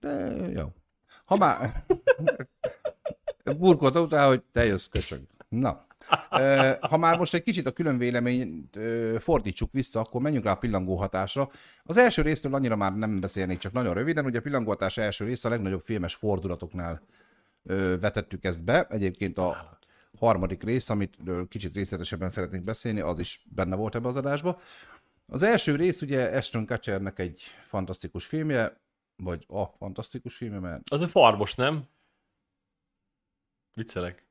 De 0.00 0.36
jó. 0.52 0.72
Ha 1.26 1.36
már... 1.36 1.84
Burkolta 3.58 4.00
utána, 4.00 4.28
hogy 4.28 4.42
te 4.52 4.64
jössz, 4.64 4.86
köcsög. 4.86 5.20
Na. 5.48 5.86
Ha 6.80 6.96
már 6.96 7.18
most 7.18 7.34
egy 7.34 7.42
kicsit 7.42 7.66
a 7.66 7.72
külön 7.72 7.98
véleményt 7.98 8.78
fordítsuk 9.18 9.72
vissza, 9.72 10.00
akkor 10.00 10.20
menjünk 10.20 10.44
rá 10.44 10.50
a 10.52 10.56
pillangó 10.56 10.96
hatásra. 10.96 11.50
Az 11.82 11.96
első 11.96 12.22
részről 12.22 12.54
annyira 12.54 12.76
már 12.76 12.96
nem 12.96 13.20
beszélnék, 13.20 13.58
csak 13.58 13.72
nagyon 13.72 13.94
röviden. 13.94 14.24
Ugye 14.24 14.38
a 14.38 14.42
pillangó 14.42 14.76
első 14.94 15.24
része 15.24 15.48
a 15.48 15.50
legnagyobb 15.50 15.82
filmes 15.84 16.14
fordulatoknál 16.14 17.02
vetettük 18.00 18.44
ezt 18.44 18.64
be. 18.64 18.86
Egyébként 18.90 19.38
a 19.38 19.78
harmadik 20.18 20.62
rész, 20.62 20.90
amit 20.90 21.16
kicsit 21.48 21.74
részletesebben 21.74 22.30
szeretnénk 22.30 22.64
beszélni, 22.64 23.00
az 23.00 23.18
is 23.18 23.46
benne 23.54 23.76
volt 23.76 23.94
ebbe 23.94 24.08
az 24.08 24.16
adásba. 24.16 24.60
Az 25.26 25.42
első 25.42 25.76
rész 25.76 26.02
ugye 26.02 26.24
Ashton 26.24 26.66
Kutchernek 26.66 27.18
egy 27.18 27.42
fantasztikus 27.68 28.26
filmje, 28.26 28.80
vagy 29.16 29.44
a 29.48 29.64
fantasztikus 29.66 30.36
filmje, 30.36 30.58
mert 30.58 30.90
Az 30.90 31.00
a 31.00 31.08
farbos, 31.08 31.54
nem? 31.54 31.88
Viccelek. 33.74 34.24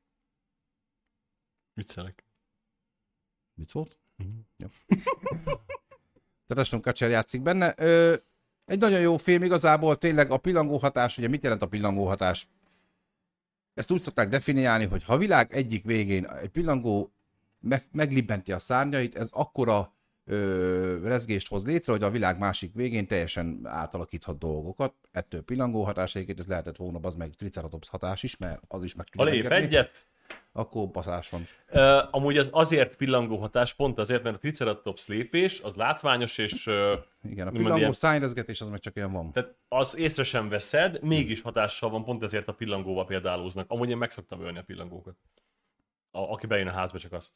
Viccelek. 1.74 2.24
mit 3.54 3.68
szólt? 3.68 3.96
Mhm. 4.16 4.28
Jó. 4.56 4.66
Tehát 6.46 6.62
Ashton 6.62 6.80
Kutcher 6.82 7.10
játszik 7.10 7.42
benne. 7.42 7.74
Ö, 7.76 8.16
egy 8.64 8.78
nagyon 8.78 9.00
jó 9.00 9.16
film, 9.16 9.42
igazából 9.42 9.96
tényleg 9.98 10.30
a 10.30 10.38
pillangó 10.38 10.76
hatás, 10.76 11.18
ugye 11.18 11.28
mit 11.28 11.42
jelent 11.42 11.62
a 11.62 11.68
pillangó 11.68 12.06
hatás? 12.06 12.48
Ezt 13.74 13.90
úgy 13.90 14.00
szokták 14.00 14.28
definiálni, 14.28 14.84
hogy 14.84 15.04
ha 15.04 15.12
a 15.12 15.18
világ 15.18 15.52
egyik 15.52 15.84
végén 15.84 16.26
egy 16.26 16.48
pillangó 16.48 17.12
meg, 17.60 17.84
meglibbenti 17.92 18.52
a 18.52 18.58
szárnyait, 18.58 19.16
ez 19.16 19.30
akkora 19.32 19.95
ö, 20.28 20.98
rezgést 21.02 21.48
hoz 21.48 21.66
létre, 21.66 21.92
hogy 21.92 22.02
a 22.02 22.10
világ 22.10 22.38
másik 22.38 22.74
végén 22.74 23.06
teljesen 23.06 23.60
átalakíthat 23.64 24.38
dolgokat. 24.38 24.94
Ettől 25.12 25.42
pillangó 25.42 25.82
hatás, 25.84 26.14
egyébként 26.14 26.38
ez 26.38 26.46
lehetett 26.46 26.76
volna 26.76 26.98
az 27.02 27.14
meg 27.14 27.30
triceratops 27.34 27.88
hatás 27.88 28.22
is, 28.22 28.36
mert 28.36 28.62
az 28.68 28.84
is 28.84 28.94
meg 28.94 29.06
A 29.10 29.16
tudja 29.16 29.32
lép 29.32 29.44
engedni. 29.44 29.66
egyet. 29.66 30.06
Akkor 30.52 30.88
baszás 30.90 31.30
van. 31.30 31.46
Uh, 31.72 32.14
amúgy 32.14 32.38
az 32.38 32.48
azért 32.52 32.96
pillangó 32.96 33.36
hatás, 33.36 33.74
pont 33.74 33.98
azért, 33.98 34.22
mert 34.22 34.36
a 34.36 34.38
Triceratops 34.38 35.06
lépés 35.06 35.60
az 35.60 35.76
látványos, 35.76 36.38
és 36.38 36.66
uh, 36.66 36.92
Igen, 37.22 37.46
a 37.46 37.50
pillangó 37.50 37.76
ilyen- 37.76 37.92
szárnyrezgetés 37.92 38.60
az 38.60 38.68
meg 38.68 38.78
csak 38.80 38.96
ilyen 38.96 39.12
van. 39.12 39.32
tehát 39.32 39.54
az 39.68 39.96
észre 39.96 40.22
sem 40.22 40.48
veszed, 40.48 41.02
mégis 41.02 41.40
hatással 41.40 41.90
van, 41.90 42.04
pont 42.04 42.22
ezért 42.22 42.48
a 42.48 42.52
pillangóval 42.54 43.06
példálóznak. 43.06 43.70
Amúgy 43.70 43.88
én 43.90 43.96
meg 43.96 44.10
szoktam 44.10 44.40
ölni 44.40 44.58
a 44.58 44.62
pillangókat. 44.62 45.14
A, 46.10 46.18
aki 46.20 46.46
bejön 46.46 46.66
a 46.68 46.72
házba, 46.72 46.98
csak 46.98 47.12
azt. 47.12 47.32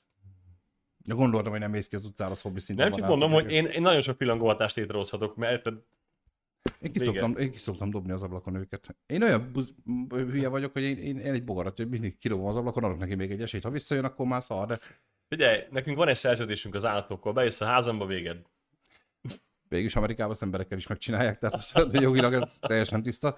Ja, 1.05 1.15
gondoltam, 1.15 1.51
hogy 1.51 1.61
nem 1.61 1.71
mész 1.71 1.89
ki 1.89 1.97
az 1.97 2.05
utcára, 2.05 2.31
az 2.31 2.41
hobbi 2.41 2.61
szinten 2.61 2.89
Nem 2.89 2.99
csak 2.99 3.09
mondom, 3.09 3.33
hogy 3.33 3.51
én, 3.51 3.67
én 3.67 3.83
nagyon 3.83 4.01
sok 4.01 4.17
pillangó 4.17 4.47
hatást 4.47 4.77
létrehozhatok, 4.77 5.37
mert 5.37 5.67
Én 6.81 6.93
ki, 6.93 6.99
szoktam, 6.99 7.37
én 7.37 7.51
ki 7.51 7.59
szoktam 7.59 7.91
dobni 7.91 8.13
az 8.13 8.23
ablakon 8.23 8.55
őket. 8.55 8.97
Én 9.07 9.23
olyan 9.23 9.53
buz, 9.53 9.75
hülye 10.09 10.49
vagyok, 10.49 10.73
hogy 10.73 10.83
én, 10.83 10.97
én, 10.97 11.19
én 11.19 11.33
egy 11.33 11.45
bogarat, 11.45 11.77
hogy 11.77 11.89
mindig 11.89 12.19
kidobom 12.19 12.47
az 12.47 12.57
ablakon, 12.57 12.85
adok 12.85 12.99
neki 12.99 13.15
még 13.15 13.31
egy 13.31 13.43
esélyt. 13.43 13.63
Ha 13.63 13.71
visszajön, 13.71 14.05
akkor 14.05 14.27
már 14.27 14.43
szar, 14.43 14.67
de 14.67 14.79
figyelj, 15.29 15.63
nekünk 15.71 15.97
van 15.97 16.09
egy 16.09 16.17
szerződésünk 16.17 16.75
az 16.75 16.85
állatokkal, 16.85 17.33
bejössz 17.33 17.61
a 17.61 17.65
házamba, 17.65 18.07
véged. 18.07 18.37
végülis 19.69 19.97
Amerikában 19.97 20.33
az 20.33 20.43
emberekkel 20.43 20.79
is 20.79 20.87
megcsinálják, 20.87 21.39
tehát 21.39 21.71
hogy 21.71 21.93
jogilag 21.93 22.33
ez 22.33 22.59
teljesen 22.59 23.03
tiszta. 23.03 23.37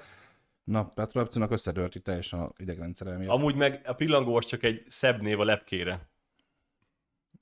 Na, 0.64 0.84
Petro 0.84 1.20
Epcinak 1.20 1.50
összedőlt 1.50 1.94
itt 1.94 2.04
teljesen 2.04 2.40
a 2.40 2.48
idegrendszere 2.56 3.16
miatt. 3.16 3.30
Amúgy 3.30 3.54
meg 3.54 3.80
a 3.84 3.92
pillangó 3.92 4.36
az 4.36 4.46
csak 4.46 4.62
egy 4.62 4.84
szebb 4.88 5.20
név 5.20 5.40
a 5.40 5.44
lepkére. 5.44 6.10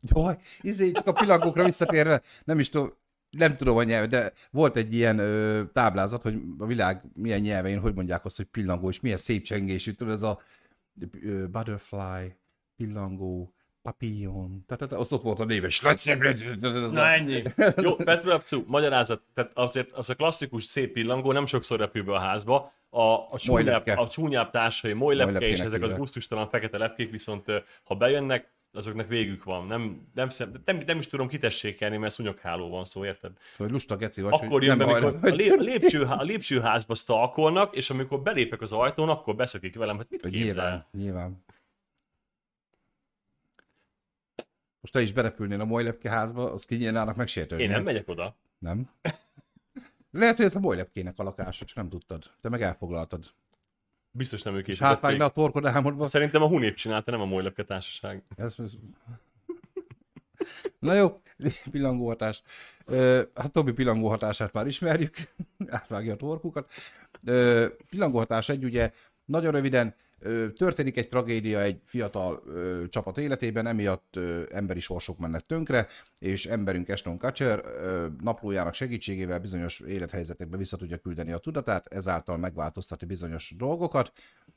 Jaj, 0.03 0.37
izé, 0.61 0.93
csak 0.93 1.07
a 1.07 1.13
pillangókra 1.13 1.65
visszatérve, 1.65 2.23
nem 2.45 2.59
is 2.59 2.69
tudom, 2.69 2.93
nem 3.31 3.57
tudom 3.57 3.77
a 3.77 3.83
nyelv, 3.83 4.09
de 4.09 4.33
volt 4.51 4.77
egy 4.77 4.95
ilyen 4.95 5.19
ö, 5.19 5.63
táblázat, 5.73 6.23
hogy 6.23 6.41
a 6.59 6.67
világ 6.67 7.03
milyen 7.15 7.41
nyelvein, 7.41 7.81
hogy 7.81 7.95
mondják 7.95 8.25
azt, 8.25 8.37
hogy 8.37 8.47
pillangó, 8.47 8.89
és 8.89 9.01
milyen 9.01 9.19
szép 9.19 9.43
csengésű, 9.43 9.93
tudod, 9.93 10.15
ez 10.15 10.23
a 10.23 10.41
ö, 11.23 11.47
butterfly, 11.47 12.37
pillangó, 12.77 13.55
papillon, 13.83 14.65
tehát 14.67 14.93
az 14.93 15.13
ott 15.13 15.23
volt 15.23 15.41
a 15.41 15.45
néves. 15.45 15.81
Na 16.93 17.07
ennyi. 17.07 17.43
Jó, 17.77 17.95
Petrapcu, 17.95 18.65
magyarázat, 18.67 19.23
tehát 19.35 19.51
azért 19.55 19.93
az 19.93 20.11
a 20.11 20.15
klasszikus 20.15 20.65
szép 20.65 20.93
pillangó 20.93 21.33
nem 21.33 21.47
sokszor 21.47 21.79
repül 21.79 22.05
be 22.05 22.13
a 22.13 22.19
házba, 22.19 22.73
a, 22.91 23.01
a, 23.01 23.39
csúnyább, 23.39 23.87
a 23.87 24.09
csúnyább 24.09 24.51
társai, 24.51 24.93
molylepke 24.93 25.33
és 25.33 25.41
Molylepkének 25.41 25.67
ezek 25.67 25.83
az 25.83 25.99
gusztustalan 25.99 26.49
fekete 26.49 26.79
lepkék 26.79 27.11
viszont 27.11 27.45
ha 27.85 27.95
bejönnek, 27.95 28.49
azoknak 28.73 29.09
végük 29.09 29.45
van. 29.45 29.67
Nem, 29.67 30.09
nem, 30.15 30.29
nem, 30.65 30.83
nem 30.87 30.99
is 30.99 31.07
tudom 31.07 31.29
kitessékelni, 31.29 31.97
mert 31.97 32.15
szúnyogháló 32.15 32.69
van 32.69 32.85
szó, 32.85 33.05
érted? 33.05 33.33
Hogy 33.57 33.71
lusta 33.71 33.97
geci 33.97 34.23
vagy, 34.23 34.33
Akkor 34.33 34.63
jön 34.63 34.79
be, 34.79 34.85
amikor 34.85 35.31
a, 35.31 35.35
lé, 35.35 35.49
a, 35.49 35.55
lépcsőhá, 35.55 36.15
a 36.15 36.23
lépcsőházba 36.23 36.95
stalkolnak, 36.95 37.77
és 37.77 37.91
amikor 37.91 38.23
belépek 38.23 38.61
az 38.61 38.73
ajtón, 38.73 39.09
akkor 39.09 39.35
beszökik 39.35 39.77
velem, 39.77 39.97
hogy 39.97 40.07
mit 40.09 40.21
képzel? 40.21 40.43
nyilván, 40.43 40.87
nyilván. 40.93 41.45
Most 44.81 44.93
te 44.93 45.01
is 45.01 45.13
berepülnél 45.13 45.61
a 45.61 45.65
Molylepke 45.65 46.11
házba, 46.11 46.53
az 46.53 46.65
kinyílnának 46.65 47.17
megsértődni. 47.17 47.65
Én 47.65 47.71
nem 47.71 47.83
megyek 47.83 48.09
oda. 48.09 48.37
Nem? 48.59 48.91
Lehet, 50.11 50.37
hogy 50.37 50.45
ez 50.45 50.57
a 50.57 50.61
Molylepkének 50.61 51.19
a 51.19 51.23
lakása, 51.23 51.65
csak 51.65 51.77
nem 51.77 51.89
tudtad. 51.89 52.31
Te 52.41 52.49
meg 52.49 52.63
elfoglaltad. 52.63 53.25
Biztos 54.13 54.43
nem 54.43 54.55
ők 54.55 54.69
És 54.69 54.79
hátvágna 54.79 55.25
a 55.25 55.31
torkod 55.31 55.67
álmodba. 55.67 56.07
Szerintem 56.07 56.43
a 56.43 56.47
Hunép 56.49 56.75
csinálta, 56.75 57.11
nem 57.11 57.21
a 57.21 57.25
Molylepke 57.25 57.65
társaság. 57.65 58.23
Ez, 58.37 58.55
ez... 58.59 58.73
Na 60.79 60.95
jó, 60.95 61.21
pillangóhatás. 61.71 62.43
Hát 63.35 63.53
Tobi 63.53 63.73
pillangóhatását 63.73 64.53
már 64.53 64.67
ismerjük, 64.67 65.17
átvágja 65.69 66.13
a 66.13 66.17
torkukat. 66.17 66.71
Pillangóhatás 67.91 68.49
egy, 68.49 68.65
ugye 68.65 68.93
nagyon 69.25 69.53
röviden 69.53 69.95
történik 70.55 70.97
egy 70.97 71.09
tragédia 71.09 71.61
egy 71.61 71.81
fiatal 71.85 72.43
csapat 72.89 73.19
életében, 73.19 73.67
emiatt 73.67 74.19
emberi 74.53 74.81
sorsok 74.81 75.19
mennek 75.19 75.47
tönkre, 75.47 75.87
és 76.19 76.47
emberünk 76.47 76.89
Ashton 76.89 77.19
Kutcher 77.19 77.65
naplójának 78.21 78.75
segítségével 78.75 79.39
bizonyos 79.39 79.81
élethelyzetekbe 79.81 80.57
vissza 80.57 80.77
tudja 80.77 80.99
küldeni 80.99 81.33
a 81.33 81.39
tudatát, 81.39 81.87
ezáltal 81.87 82.37
megváltoztatni 82.37 83.07
bizonyos 83.07 83.55
dolgokat, 83.57 84.13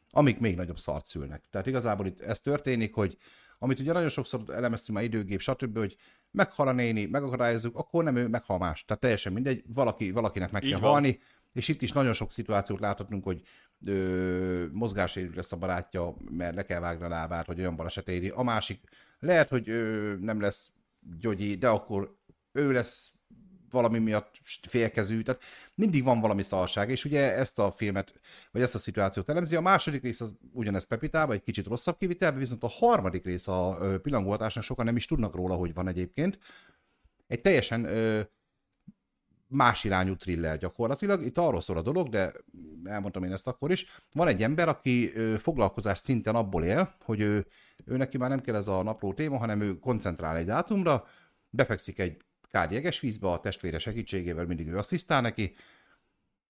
amik 0.10 0.40
még 0.40 0.56
nagyobb 0.56 0.80
szart 0.80 1.06
szülnek. 1.06 1.44
Tehát 1.50 1.68
igazából 1.68 2.06
itt 2.06 2.22
ez 2.22 2.40
történik, 2.40 2.94
hogy 2.94 3.18
amit 3.64 3.80
ugye 3.80 3.94
nagyon 3.94 4.10
sokszor 4.10 4.44
elemeztünk 4.48 4.98
már 4.98 5.08
időgép, 5.08 5.40
stb., 5.40 5.78
hogy 5.78 5.96
meghal 6.32 6.68
a 6.68 6.72
néni, 6.72 7.06
megakadályozzuk, 7.06 7.78
akkor 7.78 8.04
nem 8.04 8.16
ő, 8.16 8.28
meghal 8.28 8.58
más. 8.58 8.86
Tehát 8.86 9.02
teljesen 9.02 9.34
mindegy, 9.34 9.64
valaki, 9.74 10.12
valakinek 10.12 10.52
meg 10.52 10.64
Így 10.64 10.72
kell 10.72 10.80
van. 10.80 10.92
halni, 10.92 11.20
és 11.54 11.68
itt 11.68 11.82
is 11.82 11.92
nagyon 11.92 12.14
sok 12.14 12.32
szituációt 12.32 12.80
láthatunk, 12.80 13.24
hogy 13.24 13.42
ö, 13.86 14.66
mozgásérű 14.72 15.30
lesz 15.36 15.52
a 15.52 15.58
barátja, 15.58 16.16
mert 16.30 16.56
le 16.56 16.64
kell 16.64 16.80
vágni 16.80 17.06
a 17.06 17.08
lábát, 17.08 17.46
vagy 17.46 17.60
olyan 17.60 17.76
baleset 17.76 18.08
éri. 18.08 18.30
A 18.30 18.44
másik 18.44 18.84
lehet, 19.20 19.50
hogy 19.50 19.70
ö, 19.70 20.14
nem 20.20 20.42
lesz 20.42 20.72
gyogyi, 21.20 21.56
de 21.56 21.68
akkor 21.68 22.16
ő 22.52 22.72
lesz 22.72 23.12
valami 23.74 24.00
miatt 24.00 24.36
félkezű, 24.68 25.22
tehát 25.22 25.42
mindig 25.76 26.04
van 26.04 26.20
valami 26.20 26.44
szarság, 26.44 26.90
és 26.90 27.06
ugye 27.06 27.36
ezt 27.38 27.60
a 27.60 27.72
filmet, 27.72 28.14
vagy 28.52 28.62
ezt 28.62 28.76
a 28.76 28.80
szituációt 28.80 29.30
elemzi. 29.30 29.56
A 29.56 29.62
második 29.62 30.02
rész 30.02 30.22
az 30.22 30.36
ugyanez 30.52 30.84
Pepitában, 30.84 31.36
egy 31.36 31.44
kicsit 31.44 31.68
rosszabb 31.68 31.98
kivitelben, 31.98 32.40
viszont 32.40 32.64
a 32.64 32.68
harmadik 32.68 33.26
rész 33.26 33.48
a 33.48 33.78
ö, 33.82 34.00
pillangóhatásnak 34.00 34.64
sokan 34.64 34.86
nem 34.86 34.96
is 34.96 35.06
tudnak 35.06 35.36
róla, 35.36 35.56
hogy 35.56 35.74
van 35.74 35.88
egyébként. 35.88 36.38
Egy 37.28 37.42
teljesen 37.42 37.86
ö, 37.86 38.22
más 39.54 39.84
irányú 39.84 40.16
thriller 40.16 40.58
gyakorlatilag. 40.58 41.22
Itt 41.22 41.38
arról 41.38 41.62
szól 41.62 41.78
a 41.78 41.82
dolog, 41.82 42.10
de 42.10 42.34
elmondtam 42.84 43.24
én 43.24 43.32
ezt 43.32 43.48
akkor 43.48 43.72
is. 43.72 43.86
Van 44.14 44.28
egy 44.28 44.44
ember, 44.44 44.68
aki 44.68 45.12
foglalkozás 45.38 45.98
szinten 45.98 46.36
abból 46.36 46.64
él, 46.64 46.96
hogy 47.04 47.20
ő, 47.20 47.48
ő 47.86 47.98
neki 47.98 48.18
már 48.18 48.30
nem 48.30 48.42
kell 48.42 48.56
ez 48.56 48.68
a 48.68 48.84
napló 48.84 49.14
téma, 49.14 49.38
hanem 49.38 49.62
ő 49.62 49.80
koncentrál 49.80 50.38
egy 50.38 50.46
dátumra, 50.46 51.06
befekszik 51.50 52.00
egy 52.00 52.18
kár 52.54 52.72
jeges 52.72 53.00
vízbe, 53.00 53.28
a 53.28 53.40
testvére 53.40 53.80
segítségével 53.80 54.46
mindig 54.46 54.68
ő 54.68 54.78
asszisztál 54.78 55.22
neki, 55.22 55.56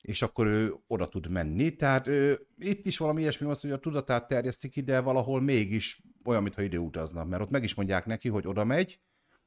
és 0.01 0.21
akkor 0.21 0.47
ő 0.47 0.73
oda 0.87 1.07
tud 1.07 1.29
menni. 1.29 1.75
Tehát 1.75 2.07
ő, 2.07 2.47
itt 2.59 2.85
is 2.85 2.97
valami 2.97 3.21
ilyesmi 3.21 3.45
van, 3.45 3.55
hogy 3.61 3.71
a 3.71 3.79
tudatát 3.79 4.27
terjesztik 4.27 4.71
ki, 4.71 4.81
de 4.81 4.99
valahol 4.99 5.41
mégis 5.41 6.01
olyan, 6.23 6.43
mintha 6.43 6.61
időutazna. 6.61 7.23
Mert 7.23 7.41
ott 7.41 7.49
meg 7.49 7.63
is 7.63 7.73
mondják 7.73 8.05
neki, 8.05 8.29
hogy 8.29 8.47
oda 8.47 8.63
megy, 8.63 8.99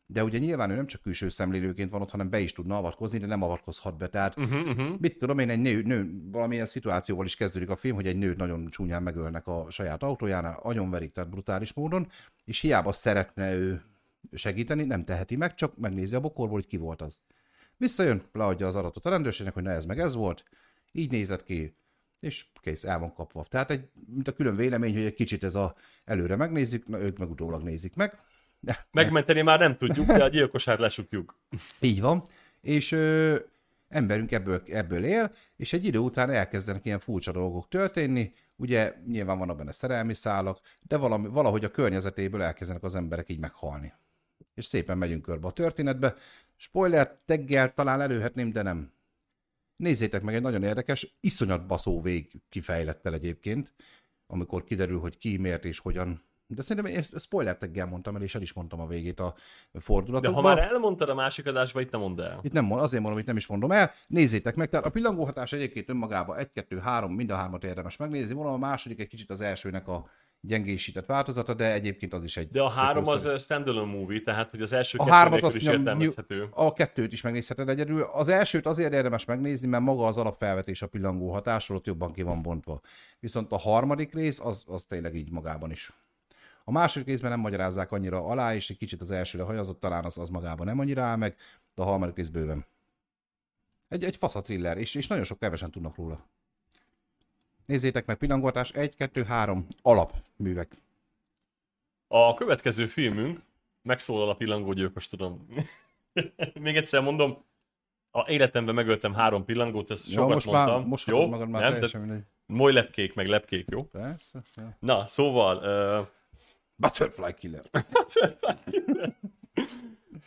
de 0.07 0.25
ugye 0.25 0.39
nyilván 0.39 0.71
ő 0.71 0.75
nem 0.75 0.87
csak 0.87 1.03
külső 1.03 1.29
szemlélőként 1.29 1.91
van 1.91 2.03
ott, 2.03 2.11
hanem 2.11 2.31
be 2.31 2.41
is 2.41 2.53
tudna 2.53 2.77
avatkozni, 2.77 3.19
de 3.19 3.27
nem 3.27 3.43
avatkozhat 3.43 3.97
be. 3.97 4.09
Tehát 4.09 4.37
Uh-huh, 4.37 4.67
uh-huh. 4.67 4.99
mit 4.99 5.19
tudom 5.19 5.39
én, 5.39 5.51
egy 5.51 5.61
nő, 5.61 5.83
nő, 5.83 6.11
valamilyen 6.31 6.67
szituációval 6.67 7.27
is 7.27 7.37
kezdődik 7.37 7.71
a 7.71 7.77
film, 7.77 7.95
hogy 7.95 8.07
egy 8.07 8.19
nőt 8.19 8.37
nagyon 8.37 8.71
csúnyán 8.71 9.03
megölnek 9.03 9.47
a 9.47 9.67
saját 9.71 10.03
autójánál, 10.03 10.59
agyonverik, 10.63 11.13
tehát 11.13 11.31
brutális 11.31 11.73
módon, 11.73 12.09
és 12.45 12.61
hiába 12.61 12.93
szeretne 12.93 13.55
ő 13.55 13.83
segíteni, 14.33 14.85
nem 14.85 15.05
teheti 15.05 15.37
meg, 15.37 15.55
csak 15.55 15.77
megnézi 15.77 16.15
a 16.15 16.21
bokorból, 16.21 16.57
hogy 16.57 16.67
ki 16.67 16.77
volt 16.77 17.03
az. 17.03 17.21
Visszajön, 17.77 18.23
leadja 18.33 18.67
az 18.67 18.77
adatot 18.77 19.07
a 19.07 19.11
rendőrségnek, 19.11 19.55
hogy 19.55 19.63
na 19.63 19.71
ez 19.71 19.85
meg 19.85 19.99
ez 19.99 20.15
volt, 20.15 20.45
így 20.93 21.11
nézett 21.11 21.45
ki, 21.45 21.77
és 22.21 22.47
kész, 22.61 22.85
el 22.85 22.99
van 22.99 23.13
kapva. 23.13 23.45
Tehát 23.49 23.71
egy, 23.71 23.89
mint 24.07 24.29
a 24.29 24.33
külön 24.33 24.57
vélemény, 24.57 24.95
hogy 24.95 25.05
egy 25.05 25.15
kicsit 25.15 25.45
ez 25.45 25.55
a 25.55 25.75
előre 26.05 26.37
megnézik, 26.37 26.87
na 26.87 27.01
ők 27.01 27.19
meg 27.19 27.31
utólag 27.31 27.63
nézik 27.63 27.97
meg. 27.97 28.15
Megmenteni 28.91 29.43
már 29.43 29.59
nem 29.59 29.77
tudjuk, 29.77 30.07
de 30.07 30.25
a 30.25 30.29
gyilkosát 30.29 30.79
lesukjuk. 30.79 31.39
így 31.81 32.01
van. 32.01 32.23
És 32.61 32.93
ö, 32.93 33.37
emberünk 33.89 34.33
ebből, 34.33 34.63
ebből 34.67 35.05
él, 35.05 35.31
és 35.57 35.73
egy 35.73 35.85
idő 35.85 35.99
után 35.99 36.31
elkezdenek 36.31 36.85
ilyen 36.85 36.99
furcsa 36.99 37.33
dolgok 37.33 37.69
történni. 37.69 38.33
Ugye 38.57 38.95
nyilván 39.07 39.39
vannak 39.39 39.57
benne 39.57 39.73
szerelmi 39.73 40.15
szálak, 40.15 40.61
de 40.83 40.97
valami, 40.97 41.29
valahogy 41.29 41.65
a 41.65 41.71
környezetéből 41.71 42.43
elkezdenek 42.43 42.83
az 42.83 42.95
emberek 42.95 43.29
így 43.29 43.41
meghalni. 43.41 43.93
És 44.57 44.65
szépen 44.65 44.99
megyünk 44.99 45.23
körbe 45.23 45.47
a 45.47 45.53
történetbe. 45.53 46.15
Spoiler 46.57 47.19
teggel 47.25 47.75
talán 47.75 48.01
előhetném, 48.01 48.53
de 48.53 48.63
nem. 48.63 48.93
Nézzétek 49.77 50.23
meg, 50.23 50.35
egy 50.35 50.43
nagyon 50.43 50.63
érdekes, 50.63 51.17
iszonyat 51.21 51.67
baszó 51.67 52.03
vég 52.03 52.31
kifejlettel 52.49 53.15
egyébként, 53.15 53.75
amikor 54.27 54.65
kiderül, 54.65 54.99
hogy 54.99 55.17
ki, 55.17 55.37
miért 55.37 55.65
és 55.65 55.79
hogyan. 55.79 56.25
De 56.49 56.63
szerintem 56.63 56.93
én 56.93 57.03
spoiler 57.19 57.57
teggel 57.57 57.87
mondtam 57.87 58.17
el, 58.17 58.23
és 58.23 58.35
el 58.35 58.43
is 58.43 58.53
mondtam 58.53 58.81
a 58.81 58.87
végét 58.87 59.21
a 59.21 59.35
De 59.73 59.81
fordulatokban. 59.81 60.43
ha 60.43 60.49
már 60.55 60.59
elmondtad 60.59 61.09
a 61.09 61.15
másik 61.15 61.47
adásba, 61.47 61.81
itt 61.81 61.91
nem 61.91 62.01
mondd 62.01 62.21
el. 62.21 62.41
Itt 62.43 62.53
nem 62.53 62.65
mond, 62.65 62.81
azért 62.83 63.01
mondom, 63.01 63.19
hogy 63.19 63.27
nem 63.27 63.37
is 63.37 63.47
mondom 63.47 63.73
el. 63.73 63.91
Nézzétek 64.07 64.55
meg, 64.55 64.69
tehát 64.69 64.87
a 64.87 64.91
pillangóhatás 64.91 65.53
egyébként 65.53 65.89
önmagában 65.89 66.37
1, 66.37 66.53
2, 66.53 66.79
3, 66.79 67.15
mind 67.15 67.31
a 67.31 67.35
hármat 67.35 67.65
érdemes 67.65 67.97
megnézni. 67.97 68.35
Mondom, 68.35 68.53
a 68.53 68.57
második 68.59 69.01
egy 69.01 69.09
kicsit 69.09 69.31
az 69.31 69.41
elsőnek 69.41 69.89
a 69.89 70.09
gyengésített 70.47 71.07
változata, 71.07 71.55
de 71.55 71.73
egyébként 71.73 72.13
az 72.13 72.25
is 72.25 72.37
egy... 72.37 72.49
De 72.51 72.63
a 72.63 72.69
három 72.69 73.07
az 73.07 73.43
standalone 73.43 73.93
movie, 73.93 74.21
tehát 74.21 74.51
hogy 74.51 74.63
az 74.63 74.73
első 74.73 74.99
a 74.99 75.11
hármat 75.11 75.31
nélkül 75.31 75.49
azt 75.49 75.57
is 75.57 75.67
értelmezhető. 75.67 76.49
a 76.51 76.73
kettőt 76.73 77.13
is 77.13 77.21
megnézheted 77.21 77.69
egyedül. 77.69 78.03
Az 78.03 78.29
elsőt 78.29 78.67
azért 78.67 78.93
érdemes 78.93 79.25
megnézni, 79.25 79.69
mert 79.69 79.83
maga 79.83 80.07
az 80.07 80.19
alapfelvetés 80.19 80.83
a 80.83 80.87
pillangó 80.87 81.33
hatásról 81.33 81.77
ott 81.79 81.87
jobban 81.87 82.13
ki 82.13 82.23
van 82.23 82.43
bontva. 82.43 82.81
Viszont 83.21 83.53
a 83.53 83.59
harmadik 83.59 84.15
rész 84.15 84.41
az, 84.41 84.65
az 84.67 84.85
tényleg 84.85 85.15
így 85.15 85.31
magában 85.31 85.71
is. 85.71 85.91
A 86.65 86.73
második 86.73 87.07
részben 87.07 87.31
nem 87.31 87.41
magyarázzák 87.41 87.93
annyira 87.93 88.25
alá, 88.25 88.55
és 88.55 88.71
egy 88.71 88.79
kicsit 88.79 89.01
az 89.01 89.11
elsőre 89.11 89.45
hajazott, 89.45 89.81
talán 89.81 90.05
az, 90.05 90.19
az 90.19 90.29
magában 90.29 90.67
nem 90.67 90.79
annyira 90.79 91.03
áll 91.03 91.17
meg, 91.17 91.37
de 91.75 91.83
a 91.83 91.85
harmadik 91.85 92.17
rész 92.17 92.29
bőven. 92.29 92.67
Egy, 93.89 94.05
egy 94.05 94.17
fasz 94.17 94.35
a 94.35 94.41
thriller, 94.41 94.79
és, 94.79 94.95
és 94.95 95.07
nagyon 95.07 95.25
sok 95.25 95.39
kevesen 95.39 95.71
tudnak 95.71 95.97
róla. 95.97 96.29
Nézzétek 97.67 98.07
meg, 98.07 98.17
pillangóhatás 98.17 98.71
1, 98.71 98.97
2, 98.97 99.23
3 99.23 99.67
alapművek. 99.83 100.77
A 102.09 102.35
következő 102.35 102.87
filmünk, 102.87 103.41
megszólal 103.83 104.29
a 104.29 104.35
pillangógyilkos, 104.35 105.07
tudom. 105.07 105.47
Még 106.61 106.77
egyszer 106.77 107.03
mondom, 107.03 107.45
a 108.11 108.31
életemben 108.31 108.75
megöltem 108.75 109.15
három 109.15 109.45
pillangót, 109.45 109.91
ezt 109.91 110.11
sokat 110.11 110.35
most 110.35 110.47
mondtam. 110.47 110.79
már, 110.79 110.87
most 110.87 111.07
jó? 111.07 111.27
magad 111.27 111.49
már 111.49 111.63
nem? 111.63 111.71
teljesen 111.73 112.01
De 112.01 112.07
mindegy. 112.07 112.27
moly 112.47 112.73
lepkék, 112.73 113.15
meg 113.15 113.27
lepkék, 113.27 113.69
jó? 113.71 113.85
Persze. 113.85 114.43
Ja. 114.57 114.77
Na, 114.81 115.07
szóval, 115.07 115.57
uh, 116.01 116.07
Butterfly 116.83 117.35
Killer. 117.35 117.71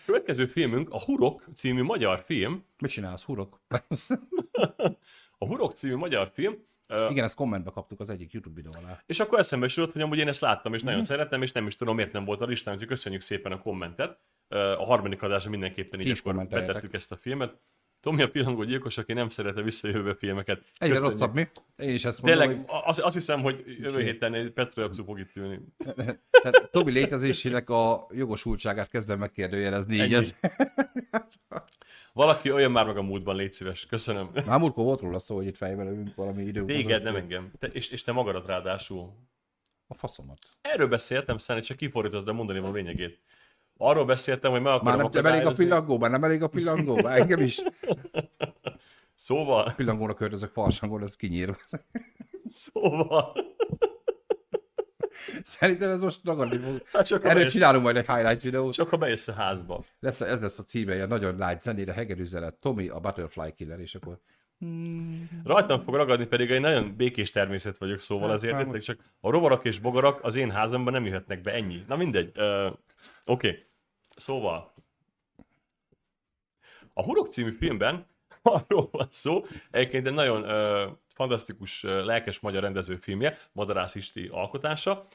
következő 0.05 0.45
filmünk 0.45 0.89
a 0.89 0.99
Hurok 0.99 1.47
című 1.55 1.83
magyar 1.83 2.23
film. 2.25 2.63
Mit 2.79 2.91
csinálsz, 2.91 3.23
hurok? 3.23 3.61
A 5.41 5.45
Hurok 5.45 5.73
című 5.73 5.95
magyar 5.95 6.31
film. 6.33 6.67
Uh, 6.95 7.11
Igen, 7.11 7.23
ezt 7.23 7.35
kommentbe 7.35 7.71
kaptuk 7.71 7.99
az 7.99 8.09
egyik 8.09 8.31
YouTube 8.31 8.55
videó 8.55 8.71
alá. 8.83 9.03
és 9.05 9.19
akkor 9.19 9.39
eszembe 9.39 9.65
is 9.65 9.75
jutott, 9.77 9.93
hogy 9.93 10.01
amúgy 10.01 10.17
én 10.17 10.27
ezt 10.27 10.41
láttam, 10.41 10.73
és 10.73 10.79
Mhm. 10.79 10.89
nagyon 10.89 11.03
szeretem, 11.03 11.41
és 11.41 11.51
nem 11.51 11.67
is 11.67 11.75
tudom, 11.75 11.95
miért 11.95 12.11
nem 12.11 12.25
volt 12.25 12.41
a 12.41 12.45
listán, 12.45 12.73
úgyhogy 12.73 12.89
köszönjük 12.89 13.21
szépen 13.21 13.51
a 13.51 13.59
kommentet. 13.61 14.19
Uh, 14.49 14.59
a 14.59 14.85
harmadik 14.85 15.21
adásra 15.21 15.49
mindenképpen 15.49 15.99
így 15.99 16.19
akkor 16.19 16.47
betettük 16.47 16.93
ezt 16.93 17.11
a 17.11 17.15
filmet. 17.15 17.53
Tomi 18.01 18.21
a 18.21 18.29
pillangó 18.29 18.63
gyilkos, 18.63 18.97
aki 18.97 19.13
nem 19.13 19.29
szerette 19.29 19.61
visszajövő 19.61 20.13
filmeket. 20.13 20.57
Egyre 20.57 20.93
Köszönjük. 20.93 21.03
rosszabb 21.19 21.33
mi? 21.33 21.47
Én 21.77 21.93
is 21.93 22.05
ezt 22.05 22.21
mondom, 22.21 22.39
Tényleg, 22.39 22.63
azt, 22.85 22.99
azt 22.99 23.15
hiszem, 23.15 23.41
hogy 23.41 23.63
jövő 23.79 24.01
héten 24.01 24.53
Petra 24.53 24.83
Abcu 24.83 25.03
fog 25.03 25.19
itt 25.19 25.35
ülni. 25.35 25.59
hogy 25.77 25.95
tehát 26.41 26.69
Tobi 26.71 26.91
létezésének 26.91 27.69
a 27.69 28.07
jogosultságát 28.11 28.89
kezdem 28.89 29.19
megkérdőjelezni. 29.19 29.93
Így 29.95 30.01
Ennyi. 30.01 30.13
ez. 30.13 30.35
Valaki 32.13 32.51
olyan 32.51 32.71
már 32.71 32.85
meg 32.85 32.97
a 32.97 33.01
múltban, 33.01 33.35
légy 33.35 33.53
szíves. 33.53 33.85
Köszönöm. 33.85 34.29
Már 34.45 34.59
múltkor 34.59 34.83
volt 34.83 35.01
róla 35.01 35.19
szó, 35.19 35.35
hogy 35.35 35.45
itt 35.45 35.57
fejbe 35.57 35.83
lövünk 35.83 36.15
valami 36.15 36.43
idő. 36.43 36.65
Téged, 36.65 37.03
nem 37.03 37.15
engem. 37.15 37.51
Te, 37.59 37.67
és, 37.67 37.89
és 37.89 38.03
te 38.03 38.11
magadat 38.11 38.45
ráadásul. 38.47 39.13
A 39.87 39.93
faszomat. 39.93 40.37
Erről 40.61 40.87
beszéltem, 40.87 41.37
szerintem 41.37 41.69
csak 41.69 41.77
kifordítod, 41.77 42.25
de 42.25 42.31
mondani 42.31 42.59
a 42.59 42.71
lényegét. 42.71 43.19
Arról 43.77 44.05
beszéltem, 44.05 44.51
hogy 44.51 44.61
meg 44.61 44.73
akarom 44.73 44.87
Már 44.93 44.97
nem, 44.97 45.09
nem 45.13 45.25
elég 45.25 45.45
a 45.45 45.49
akadályozni- 45.49 45.65
pillangó, 45.65 45.97
már 45.97 46.09
nem 46.09 46.23
elég 46.23 46.41
a 46.43 46.47
pillangó, 46.47 46.95
már 47.01 47.19
engem 47.19 47.39
is. 47.41 47.61
Szóval, 49.15 49.73
Pillangónak 49.75 50.15
költözök 50.15 50.51
farsangon, 50.51 51.03
ez 51.03 51.15
kinyír. 51.15 51.55
szóval, 52.51 53.35
Szerintem 55.43 55.89
ez 55.89 56.01
most 56.01 56.19
ragadni 56.23 56.57
fog. 56.57 56.81
hát 56.93 57.07
csak 57.07 57.23
Erről 57.23 57.33
bejössz, 57.33 57.51
csinálunk 57.51 57.83
majd 57.83 57.95
egy 57.95 58.07
highlight 58.07 58.41
videót. 58.41 58.73
csak 58.73 58.89
ha 58.89 58.97
bejössz 58.97 59.27
a 59.27 59.33
házba. 59.33 59.83
Lesz, 59.99 60.21
ez 60.21 60.41
lesz 60.41 60.59
a 60.59 60.63
címe, 60.63 60.95
ilyen 60.95 61.07
nagyon 61.07 61.35
lágy 61.37 61.59
zenére, 61.59 61.93
hegedűzelet, 61.93 62.55
Tommy 62.55 62.87
a 62.87 62.99
Butterfly 62.99 63.51
Killer, 63.55 63.79
és 63.79 63.95
akkor 63.95 64.19
Rajtam 65.43 65.83
fog 65.83 65.95
ragadni, 65.95 66.25
pedig 66.25 66.51
egy 66.51 66.59
nagyon 66.59 66.95
békés 66.95 67.31
természet 67.31 67.77
vagyok, 67.77 67.99
szóval 67.99 68.27
Hát, 68.27 68.37
azért 68.37 68.59
értek, 68.59 68.81
csak 68.81 68.99
a 69.19 69.29
rovarak 69.31 69.65
és 69.65 69.79
bogarak 69.79 70.23
az 70.23 70.35
én 70.35 70.51
házamban 70.51 70.93
nem 70.93 71.05
jöhetnek 71.05 71.41
be, 71.41 71.53
ennyi. 71.53 71.83
Na 71.87 71.95
mindegy. 71.95 72.37
Uh, 72.37 72.65
Oké. 72.65 72.75
Okay. 73.25 73.65
Szóval. 74.15 74.71
A 76.93 77.03
Hurok 77.03 77.27
című 77.27 77.51
filmben 77.51 78.05
arról 78.41 78.89
van 78.91 79.07
szó, 79.09 79.45
egyébként 79.71 80.07
egy 80.07 80.13
nagyon 80.13 80.41
uh, 80.41 80.97
fantasztikus, 81.19 81.83
lelkes 81.83 82.39
magyar 82.39 82.61
rendező 82.61 82.95
filmje, 82.95 83.37
Madarász 83.51 83.95
Isti 83.95 84.29
alkotása. 84.31 85.07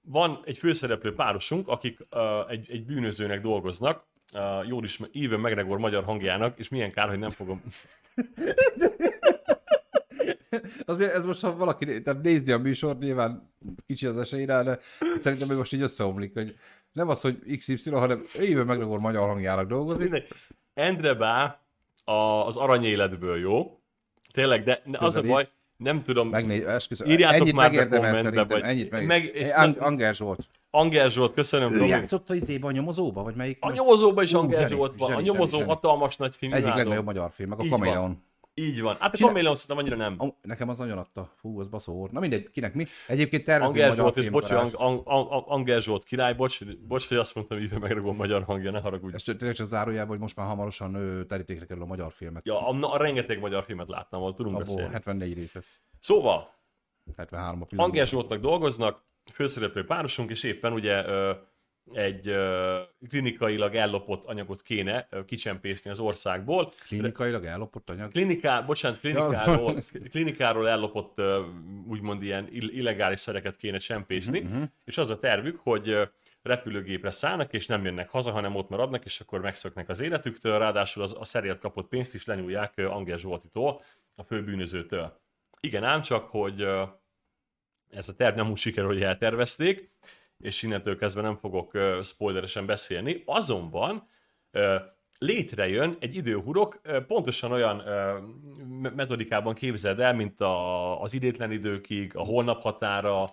Van 0.00 0.40
egy 0.44 0.58
főszereplő 0.58 1.14
párosunk, 1.14 1.68
akik 1.68 1.98
egy, 2.48 2.70
egy 2.70 2.84
bűnözőnek 2.84 3.40
dolgoznak, 3.40 4.06
jól 4.66 4.84
is 4.84 5.00
Even 5.12 5.40
McGregor 5.40 5.78
magyar 5.78 6.04
hangjának, 6.04 6.58
és 6.58 6.68
milyen 6.68 6.92
kár, 6.92 7.08
hogy 7.08 7.18
nem 7.18 7.30
fogom 7.30 7.62
Azért 10.86 11.14
ez 11.14 11.24
most, 11.24 11.40
ha 11.40 11.56
valaki 11.56 12.02
tehát 12.02 12.22
nézni 12.22 12.52
a 12.52 12.58
műsort, 12.58 12.98
nyilván 12.98 13.52
kicsi 13.86 14.06
az 14.06 14.18
esély 14.18 14.44
rá, 14.44 14.62
de 14.62 14.78
szerintem 15.16 15.48
még 15.48 15.56
most 15.56 15.72
így 15.72 15.82
összeomlik, 15.82 16.32
hogy 16.32 16.54
nem 16.92 17.08
az, 17.08 17.20
hogy 17.20 17.56
XY, 17.58 17.90
hanem 17.90 18.22
éve 18.38 18.64
megrakor 18.64 18.98
magyar 18.98 19.28
hangjának 19.28 19.68
dolgozni. 19.68 20.22
Endre 20.74 21.14
Bá 21.14 21.60
a, 22.04 22.46
az 22.46 22.56
aranyéletből, 22.56 23.38
jó? 23.38 23.79
Tényleg, 24.32 24.62
de 24.64 24.82
ne- 24.84 24.98
az 24.98 25.02
a 25.02 25.06
Közelít. 25.06 25.30
baj, 25.30 25.46
nem 25.76 26.02
tudom, 26.02 26.28
Megné, 26.28 26.64
esküszöm, 26.64 27.10
Írjátok 27.10 27.40
ennyit 27.40 27.54
már 27.54 27.70
be 27.72 27.88
kommentbe, 27.88 28.44
vagy- 28.44 28.62
ennyit 28.62 28.90
meg. 28.90 29.06
meg- 29.06 29.24
és 29.34 29.48
Ang- 29.50 29.78
Anger 29.80 30.14
Zsolt. 30.14 30.48
Anger 30.70 31.10
Zsolt, 31.10 31.34
köszönöm, 31.34 31.74
Ő 31.74 31.84
játszott 31.84 32.30
a 32.30 32.34
izébe 32.34 32.66
a 32.66 32.70
nyomozóba, 32.70 33.22
vagy 33.22 33.34
melyik? 33.34 33.58
A 33.60 33.72
nyomozóban 33.72 34.24
is 34.24 34.32
Anger 34.32 34.68
Zsolt 34.68 34.94
van, 34.96 35.12
a 35.12 35.20
nyomozó 35.20 35.44
zseni, 35.46 35.58
zseni. 35.58 35.68
hatalmas 35.68 36.16
nagy 36.16 36.36
film, 36.36 36.52
Egyik 36.52 36.74
legnagyobb 36.74 37.04
magyar 37.04 37.30
film, 37.32 37.48
meg 37.48 37.58
a. 37.60 37.64
Kameleon. 37.68 38.22
Így 38.54 38.80
van. 38.80 38.96
Hát 39.00 39.14
a 39.14 39.26
Kameleon 39.26 39.54
szerintem 39.56 39.76
annyira 39.78 39.96
nem. 39.96 40.14
Am- 40.18 40.36
Nekem 40.42 40.68
az 40.68 40.78
nagyon 40.78 40.98
adta. 40.98 41.32
Fú, 41.36 41.60
az 41.60 41.68
baszó 41.68 41.92
volt. 41.94 42.12
Na 42.12 42.20
mindegy, 42.20 42.50
kinek 42.50 42.74
mi? 42.74 42.84
Egyébként 43.06 43.44
tervezünk 43.44 43.76
Anger 43.76 43.96
Zsolt, 43.96 44.16
és 44.16 44.28
bocs. 44.28 44.50
Ang- 44.50 44.74
Ang- 44.74 45.02
Ang- 45.06 45.44
Anger 45.46 45.82
Zsolt 45.82 46.04
király, 46.04 46.34
bocs, 46.34 46.64
bocs, 46.88 47.08
hogy 47.08 47.16
azt 47.16 47.34
mondtam, 47.34 47.58
hogy 47.58 47.78
megragom 47.80 48.16
magyar 48.16 48.42
hangja, 48.42 48.70
ne 48.70 48.80
haragudj. 48.80 49.14
Ez 49.14 49.22
tényleg 49.22 49.54
csak 49.54 49.66
zárójában, 49.66 50.08
hogy 50.08 50.18
most 50.18 50.36
már 50.36 50.46
hamarosan 50.46 50.94
ő, 50.94 51.26
terítékre 51.26 51.66
kerül 51.66 51.82
a 51.82 51.86
magyar 51.86 52.12
filmek. 52.12 52.44
Ja, 52.46 52.68
a, 52.68 52.92
a, 52.92 52.96
rengeteg 52.96 53.40
magyar 53.40 53.64
filmet 53.64 53.88
láttam, 53.88 54.20
ahol 54.20 54.34
tudunk 54.34 54.56
Abból 54.56 54.66
beszélni. 54.74 54.92
74 54.92 55.34
rész 55.34 55.54
lesz. 55.54 55.80
Szóval, 56.00 56.54
73 57.16 57.62
a. 57.62 57.82
Anger 57.82 58.06
Zsoltnak 58.06 58.40
dolgoznak, 58.40 59.02
főszereplő 59.32 59.84
párosunk, 59.84 60.30
és 60.30 60.42
éppen 60.42 60.72
ugye 60.72 61.04
egy 61.92 62.36
klinikailag 63.08 63.74
ellopott 63.74 64.24
anyagot 64.24 64.62
kéne 64.62 65.08
kicsempészni 65.26 65.90
az 65.90 65.98
országból. 65.98 66.72
Klinikailag 66.84 67.44
ellopott 67.44 67.90
anyag. 67.90 68.10
Kliniká, 68.10 68.62
bocsánat, 68.62 68.98
klinikáról, 68.98 69.82
klinikáról 70.10 70.68
ellopott 70.68 71.20
úgymond 71.86 72.22
ilyen 72.22 72.48
ill- 72.50 72.72
illegális 72.72 73.20
szereket 73.20 73.56
kéne 73.56 73.78
csempészni, 73.78 74.40
uh-huh. 74.40 74.62
és 74.84 74.98
az 74.98 75.10
a 75.10 75.18
tervük, 75.18 75.58
hogy 75.58 76.08
repülőgépre 76.42 77.10
szállnak, 77.10 77.52
és 77.52 77.66
nem 77.66 77.84
jönnek 77.84 78.10
haza, 78.10 78.30
hanem 78.30 78.56
ott 78.56 78.68
maradnak, 78.68 79.04
és 79.04 79.20
akkor 79.20 79.40
megszöknek 79.40 79.88
az 79.88 80.00
életüktől, 80.00 80.58
ráadásul 80.58 81.02
az, 81.02 81.16
a 81.18 81.24
szerért 81.24 81.58
kapott 81.58 81.88
pénzt 81.88 82.14
is 82.14 82.24
lenyúlják 82.24 82.72
ö, 82.74 82.86
Anger 82.86 83.18
Zsoltitól, 83.18 83.82
a 84.14 84.22
főbűnözőtől. 84.22 85.20
Igen, 85.60 85.84
ám 85.84 86.02
csak, 86.02 86.24
hogy 86.24 86.66
ez 87.90 88.08
a 88.08 88.14
terv 88.14 88.36
nem 88.36 88.50
úgy 88.50 88.56
sikerül, 88.56 88.92
hogy 88.92 89.02
eltervezték, 89.02 89.90
és 90.40 90.62
innentől 90.62 90.96
kezdve 90.96 91.22
nem 91.22 91.36
fogok 91.36 91.78
spoileresen 92.02 92.66
beszélni, 92.66 93.22
azonban 93.26 94.08
létrejön 95.18 95.96
egy 96.00 96.14
időhurok, 96.16 96.80
pontosan 97.06 97.52
olyan 97.52 97.76
uh, 97.76 98.90
metodikában 98.94 99.54
képzeld 99.54 100.00
el, 100.00 100.14
mint 100.14 100.40
a, 100.40 101.02
az 101.02 101.14
idétlen 101.14 101.52
időkig, 101.52 102.16
a 102.16 102.22
holnap 102.22 102.62
határa, 102.62 103.24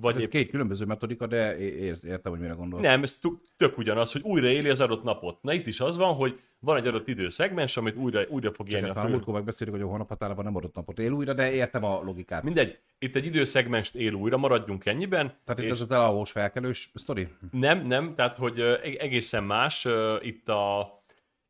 vagy 0.00 0.16
Ez 0.16 0.20
épp 0.22 0.30
két 0.30 0.50
különböző 0.50 0.84
metodika, 0.84 1.26
de 1.26 1.58
é- 1.58 1.74
érz, 1.74 2.04
értem, 2.04 2.32
hogy 2.32 2.40
mire 2.40 2.52
gondol. 2.52 2.80
nem, 2.80 3.02
ez 3.02 3.18
tök- 3.56 3.76
ugyanaz, 3.78 4.12
hogy 4.12 4.22
újra 4.22 4.46
éli 4.46 4.68
az 4.68 4.80
adott 4.80 5.02
napot. 5.02 5.42
Na 5.42 5.52
itt 5.52 5.66
is 5.66 5.80
az 5.80 5.96
van, 5.96 6.14
hogy 6.14 6.40
van 6.58 6.76
egy 6.76 6.86
adott 6.86 7.08
időszegmens, 7.08 7.76
amit 7.76 7.96
újra, 7.96 8.22
újra 8.28 8.52
fog 8.52 8.66
Csak 8.66 8.74
élni 8.80 8.90
ezt 8.90 9.04
a 9.04 9.08
múltkor 9.08 9.34
hogy 9.70 9.80
a 9.80 9.86
hónap 9.86 10.08
határában 10.08 10.44
nem 10.44 10.56
adott 10.56 10.74
napot 10.74 10.98
él 10.98 11.12
újra, 11.12 11.32
de 11.32 11.52
értem 11.52 11.84
a 11.84 12.02
logikát. 12.02 12.42
Mindegy, 12.42 12.78
itt 12.98 13.16
egy 13.16 13.26
időszegmest 13.26 13.94
él 13.94 14.12
újra, 14.12 14.36
maradjunk 14.36 14.86
ennyiben. 14.86 15.32
Tehát 15.44 15.62
itt 15.62 15.70
az 15.70 15.80
az 15.80 15.90
elalvós 15.90 16.30
felkelős 16.30 16.90
sztori? 16.94 17.28
Nem, 17.50 17.86
nem, 17.86 18.14
tehát 18.14 18.36
hogy 18.36 18.60
eg- 18.60 19.00
egészen 19.00 19.44
más. 19.44 19.86
Itt 20.20 20.48
a 20.48 20.94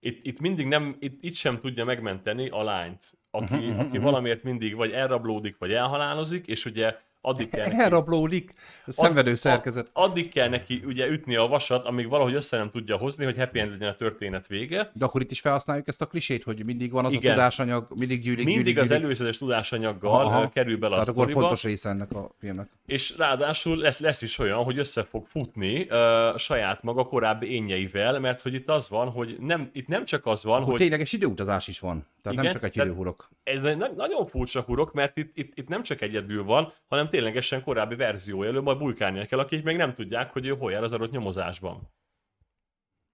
itt, 0.03 0.27
itt 0.27 0.41
mindig 0.41 0.67
nem, 0.67 0.97
itt, 0.99 1.23
itt 1.25 1.35
sem 1.35 1.59
tudja 1.59 1.85
megmenteni 1.85 2.49
a 2.49 2.63
lányt, 2.63 3.13
aki, 3.31 3.55
uh-huh, 3.55 3.79
aki 3.81 3.99
valamiért 3.99 4.43
mindig 4.43 4.75
vagy 4.75 4.91
elrablódik, 4.91 5.59
vagy 5.59 5.73
elhalálozik, 5.73 6.47
és 6.47 6.65
ugye 6.65 6.97
addig 7.21 7.51
kell 7.51 7.65
neki, 7.65 7.77
Elrablódik. 7.81 8.53
Szenvedő 8.87 9.35
szerkezet. 9.35 9.91
addig 9.93 10.33
kell 10.33 10.49
neki 10.49 10.83
ugye 10.87 11.09
ütni 11.09 11.37
a 11.37 11.47
vasat, 11.47 11.87
amíg 11.87 12.09
valahogy 12.09 12.35
össze 12.35 12.57
nem 12.57 12.71
tudja 12.71 12.97
hozni, 12.97 13.25
hogy 13.25 13.37
happy 13.37 13.59
end 13.59 13.71
legyen 13.71 13.89
a 13.89 13.95
történet 13.95 14.47
vége. 14.47 14.91
De 14.95 15.05
akkor 15.05 15.21
itt 15.21 15.31
is 15.31 15.41
felhasználjuk 15.41 15.89
ezt 15.89 16.03
a 16.03 16.07
klisét, 16.07 16.45
hogy 16.45 16.65
mindig 16.65 16.91
van 16.93 17.05
az 17.05 17.13
Igen. 17.13 17.31
a 17.31 17.35
tudásanyag, 17.35 17.87
mindig 17.97 18.23
gyűlik, 18.23 18.45
Mindig 18.45 18.65
gyűlik, 18.65 18.81
az 18.81 18.91
előzetes 18.91 19.39
tudásanyaggal 19.39 20.25
Aha. 20.25 20.49
kerül 20.49 20.79
bele 20.79 20.87
a 20.87 20.93
Tehát 20.93 21.09
akkor 21.09 21.23
sztoriba. 21.23 21.41
fontos 21.41 21.63
része 21.63 21.89
ennek 21.89 22.13
a 22.13 22.31
filmnek. 22.39 22.69
És 22.87 23.17
ráadásul 23.17 23.77
lesz, 23.77 23.99
lesz 23.99 24.23
is 24.23 24.39
olyan, 24.39 24.65
hogy 24.65 24.79
össze 24.79 25.03
fog 25.03 25.27
futni 25.27 25.81
uh, 25.91 26.39
saját 26.39 26.83
maga 26.83 27.05
korábbi 27.05 27.53
énjeivel, 27.53 28.19
mert 28.21 28.41
hogy 28.41 28.55
itt 28.55 28.69
az 28.69 28.89
van, 28.89 29.11
hogy 29.11 29.37
nem, 29.41 29.71
itt 29.73 29.87
nem 29.87 30.05
csak 30.05 30.27
az 30.27 30.45
van, 30.45 30.59
Hogy 30.59 30.69
hogy 30.69 30.79
tényleges 30.79 31.13
időutazás 31.13 31.69
is 31.69 31.81
van. 31.81 32.07
Tehát 32.23 32.39
nem 32.39 32.47
Igen, 32.47 32.53
csak 32.53 32.63
egy 32.63 32.77
időhurok. 32.77 33.29
ez 33.43 33.65
egy 33.65 33.77
nagyon 33.77 34.27
furcsa 34.27 34.61
hurok, 34.61 34.93
mert 34.93 35.17
itt, 35.17 35.37
itt, 35.37 35.59
itt 35.59 35.69
nem 35.69 35.83
csak 35.83 36.01
egyedül 36.01 36.45
van, 36.45 36.73
hanem 36.87 37.09
ténylegesen 37.09 37.63
korábbi 37.63 37.95
verziója 37.95 38.49
elő, 38.49 38.61
majd 38.61 38.79
bujkálnia 38.79 39.27
kell, 39.27 39.39
akik 39.39 39.65
még 39.65 39.77
nem 39.77 39.95
tudják, 39.95 40.33
hogy 40.33 40.47
ő 40.47 40.57
hol 40.57 40.73
jár 40.73 40.83
az 40.83 40.93
adott 40.93 41.11
nyomozásban. 41.11 41.91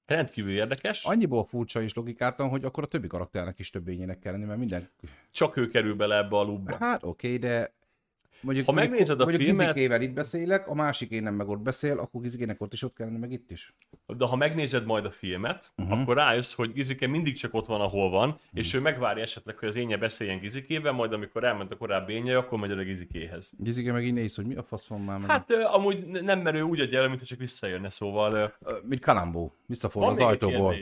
Rendkívül 0.07 0.53
érdekes, 0.53 1.05
Annyiból 1.05 1.45
furcsa 1.45 1.83
és 1.83 1.95
logikátlan, 1.95 2.49
hogy 2.49 2.65
akkor 2.65 2.83
a 2.83 2.87
többi 2.87 3.07
karakternek 3.07 3.59
is 3.59 3.71
több 3.71 3.89
ényének 3.89 4.19
kell 4.19 4.33
lenni, 4.33 4.45
mert 4.45 4.59
minden... 4.59 4.91
csak 5.31 5.57
ő 5.57 5.69
kerül 5.69 5.95
bele 5.95 6.17
ebbe 6.17 6.37
a 6.37 6.43
lúbba. 6.43 6.77
Hát 6.77 7.03
oké, 7.03 7.27
okay, 7.27 7.39
de 7.39 7.75
mondjuk, 8.41 8.67
Ha 8.67 8.73
megnézed 8.73 9.21
a 9.21 9.25
mondjuk 9.25 9.43
filmet- 9.45 9.67
Gizikével 9.75 10.01
itt 10.03 10.13
beszélek, 10.13 10.69
a 10.69 10.75
másik 10.75 11.11
én 11.11 11.23
nem 11.23 11.35
meg 11.35 11.49
ott 11.49 11.59
beszél, 11.59 11.99
akkor 11.99 12.21
Gizikének 12.21 12.61
ott 12.61 12.73
is 12.73 12.83
ott 12.83 12.95
kellene, 12.95 13.19
meg 13.19 13.33
itt 13.33 13.51
is. 13.51 13.75
De 14.07 14.25
ha 14.27 14.37
megnézed 14.37 14.85
majd 14.87 15.05
a 15.05 15.11
filmet, 15.11 15.73
Mhm. 15.77 15.87
uh-huh. 15.87 16.03
akkor 16.03 16.17
rájössz, 16.17 16.53
hogy 16.55 16.73
Gizike 16.73 17.07
mindig 17.07 17.35
csak 17.35 17.55
ott 17.55 17.67
van, 17.67 17.81
ahol 17.81 18.11
van, 18.11 18.29
uh-huh. 18.29 18.43
és 18.53 18.75
ő 18.75 18.81
megvárja 18.81 19.23
esetleg, 19.23 19.57
hogy 19.59 19.69
az 19.69 19.77
énje 19.77 19.97
beszéljen 19.97 20.39
Gizikével, 20.39 20.93
majd 20.93 21.13
amikor 21.13 21.45
elment 21.45 21.73
a 21.73 21.77
korábbi 21.77 22.13
énje, 22.13 22.37
akkor 22.37 22.59
megy 22.59 22.71
a 22.71 22.83
Gizikéhez. 22.83 23.53
Giziké 23.59 23.91
meg 23.91 24.05
így 24.05 24.13
néz, 24.13 24.35
hogy 24.35 24.47
mi 24.47 24.55
a 24.55 24.63
fasz 24.63 24.87
van 24.87 25.01
már 25.01 25.19
meg. 25.19 25.31
Hát 25.31 25.53
amúgy 25.53 26.07
ne- 26.07 26.21
nem 26.21 26.41
merő 26.41 26.61
úgy 26.63 26.81
adja 26.81 27.01
el, 27.01 27.09
mintha 27.09 27.27
csak 27.27 27.39
visszajönne, 27.39 27.91
szóval... 27.91 28.55
Mint 28.83 29.01
Kalambó, 29.01 29.53
visszafordul 29.67 30.13
az 30.13 30.19
ajtóból. 30.19 30.77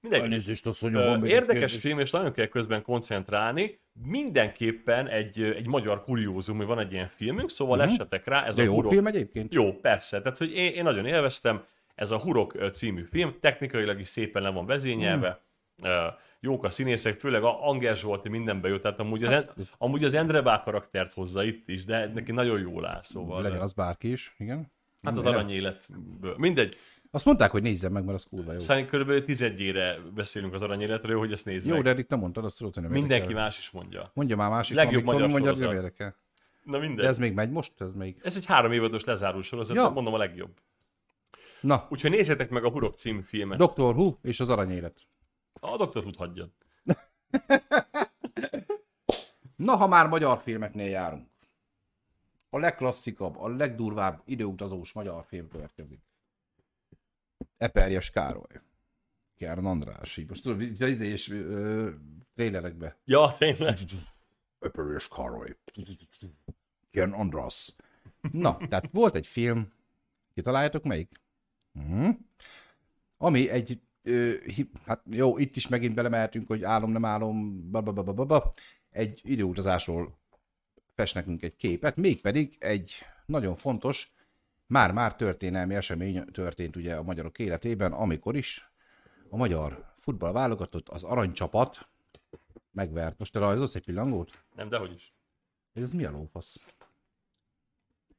Mindegy, 0.00 0.20
Elnézést, 0.20 0.66
asszonyom, 0.66 1.02
van 1.04 1.24
Érdekes 1.26 1.46
kérdés. 1.58 1.76
film, 1.80 1.98
és 1.98 2.10
nagyon 2.10 2.32
kell 2.32 2.46
közben 2.46 2.82
koncentrálni. 2.82 3.78
Mindenképpen 4.04 5.08
egy, 5.08 5.42
egy 5.42 5.66
magyar 5.66 6.04
kuriózum, 6.04 6.56
hogy 6.56 6.66
van 6.66 6.78
egy 6.78 6.92
ilyen 6.92 7.10
filmünk, 7.16 7.50
szóval 7.50 7.78
uh-huh. 7.78 7.92
essetek 7.92 8.26
rá. 8.26 8.44
Ez 8.44 8.56
Mhm. 8.56 8.56
De 8.56 8.62
a 8.62 8.64
jó 8.64 8.74
Hurok. 8.74 8.92
film 8.92 9.06
egyébként? 9.06 9.54
Jó, 9.54 9.72
persze. 9.72 10.22
Tehát, 10.22 10.38
hogy 10.38 10.52
én, 10.52 10.72
én 10.72 10.82
nagyon 10.82 11.06
élveztem. 11.06 11.64
Ez 11.94 12.10
a 12.10 12.18
Hurok 12.18 12.70
című 12.72 13.04
film, 13.10 13.34
technikailag 13.40 14.00
is 14.00 14.08
szépen 14.08 14.42
le 14.42 14.50
van 14.50 14.66
vezényelve. 14.66 15.40
Hmm. 15.82 15.90
Uh. 15.90 16.12
Jók 16.40 16.64
a 16.64 16.70
színészek, 16.70 17.18
főleg 17.18 17.42
a 17.42 17.68
Anger 17.68 17.96
Zsolti 17.96 18.28
mindenbe 18.28 18.68
jó, 18.68 18.78
tehát 18.78 18.98
amúgy 18.98 19.24
az, 19.24 19.30
Hát, 19.30 19.54
amúgy 19.78 20.04
az 20.04 20.14
Endre 20.14 20.40
Bá 20.42 20.62
karaktert 20.62 21.12
hozza 21.12 21.44
itt 21.44 21.68
is, 21.68 21.84
de 21.84 22.06
neki 22.14 22.32
nagyon 22.32 22.60
jól 22.60 22.86
áll, 22.86 23.02
szóval. 23.02 23.42
Legyen 23.42 23.60
az 23.60 23.72
bárki 23.72 24.10
is, 24.10 24.34
igen. 24.38 24.72
Hát 25.02 25.16
az 25.16 25.24
aranyéletből. 25.24 26.34
Mindegy. 26.36 26.76
Azt 27.10 27.24
mondták, 27.24 27.50
hogy 27.50 27.62
nézzem 27.62 27.92
meg, 27.92 28.04
mert 28.04 28.16
az 28.16 28.24
kurva 28.30 28.52
jó. 28.52 28.58
Szerintem 28.58 28.90
körülbelül 28.90 29.24
tizedjére 29.24 29.98
beszélünk 30.14 30.54
az 30.54 30.62
aranyéletről, 30.62 31.18
hogy 31.18 31.32
ezt 31.32 31.44
nézd 31.44 31.66
Jó, 31.66 31.74
meg. 31.74 31.82
de 31.82 31.90
eddig 31.90 32.06
te 32.06 32.16
mondtad, 32.16 32.44
azt 32.44 32.56
tudod, 32.58 32.74
hogy 32.74 32.82
nem 32.82 32.92
Mindenki 32.92 33.22
érdekel. 33.22 33.42
más 33.42 33.58
is 33.58 33.70
mondja. 33.70 34.10
Mondja 34.14 34.36
már 34.36 34.50
más 34.50 34.70
is, 34.70 34.76
Legjobb 34.76 34.94
amit 34.94 35.04
Tomi 35.06 35.16
magyar 35.16 35.28
mondja, 35.30 35.50
nem 35.50 35.60
sorozat. 35.60 35.84
érdekel. 35.84 36.16
Na 36.62 36.78
mindegy. 36.78 36.96
De 37.04 37.06
ez 37.08 37.18
még 37.18 37.32
megy 37.34 37.50
most? 37.50 37.80
Ez 37.80 37.92
még... 37.94 38.20
Ez 38.22 38.36
egy 38.36 38.44
három 38.44 38.72
évados 38.72 39.04
lezárult 39.04 39.44
sorozat, 39.44 39.76
Ja. 39.76 39.88
mondom 39.90 40.14
a 40.14 40.18
legjobb. 40.18 40.50
Na, 41.60 41.86
Úgyhogy 41.90 42.10
nézzétek 42.10 42.50
meg 42.50 42.64
a 42.64 42.70
Hurok 42.70 42.94
című 42.94 43.20
filmet. 43.20 43.58
Doctor 43.58 43.94
Who 43.94 44.16
és 44.22 44.40
az 44.40 44.50
aranyélet. 44.50 45.00
a 45.60 45.76
doktor 45.76 46.02
Hood 46.02 46.16
hagyja. 46.16 46.48
Na, 49.56 49.76
ha 49.76 49.86
már 49.88 50.06
magyar 50.08 50.38
filmeknél 50.42 50.88
járunk. 50.88 51.26
A 52.50 52.58
legklasszikabb, 52.58 53.36
a 53.38 53.48
legdurvább 53.48 54.22
időutazós 54.24 54.92
magyar 54.92 55.24
film 55.28 55.48
következik. 55.48 56.00
Eperjes 57.58 58.10
Károly. 58.10 58.60
Kern 59.36 59.66
András. 59.66 60.16
Így 60.16 60.28
most 60.28 60.42
tudod, 60.42 60.60
izé 60.60 61.06
és 61.06 61.28
ö, 61.30 61.90
trélerekbe. 62.34 62.98
Ja, 63.04 63.34
tényleg. 63.38 63.78
Eperjes 64.58 65.08
Károly. 65.08 65.56
Kern 66.90 67.12
András. 67.12 67.74
Na, 68.30 68.56
tehát 68.68 68.88
volt 68.92 69.14
egy 69.14 69.26
film, 69.26 69.72
kitaláljátok 70.34 70.84
melyik? 70.84 71.22
Mhm. 71.72 72.10
Ami 73.16 73.48
egy, 73.48 73.80
ö, 74.02 74.32
hát 74.84 75.02
jó, 75.10 75.38
itt 75.38 75.56
is 75.56 75.68
megint 75.68 75.94
belemehetünk, 75.94 76.46
hogy 76.46 76.62
álom, 76.62 76.90
nem 76.90 77.04
álom, 77.04 77.70
bababababa. 77.70 78.52
Egy 78.90 79.20
időutazásról 79.24 80.18
fest 80.94 81.14
nekünk 81.14 81.42
egy 81.42 81.56
képet, 81.56 81.96
mégpedig 81.96 82.56
egy 82.58 82.92
nagyon 83.26 83.54
fontos, 83.54 84.14
már-már 84.68 85.16
történelmi 85.16 85.74
esemény 85.74 86.24
történt 86.24 86.76
ugye 86.76 86.94
a 86.96 87.02
magyarok 87.02 87.38
életében, 87.38 87.92
amikor 87.92 88.36
is 88.36 88.72
a 89.28 89.36
magyar 89.36 89.94
futballválogatott, 89.96 90.88
az 90.88 91.02
aranycsapat 91.02 91.88
megvert. 92.70 93.18
Most 93.18 93.32
te 93.32 93.38
rajzolsz 93.38 93.74
egy 93.74 93.84
pillangót? 93.84 94.44
Nem, 94.54 94.68
dehogy 94.68 94.92
is. 94.92 95.14
Ez 95.72 95.92
mi 95.92 96.04
a 96.04 96.10
lófasz? 96.10 96.60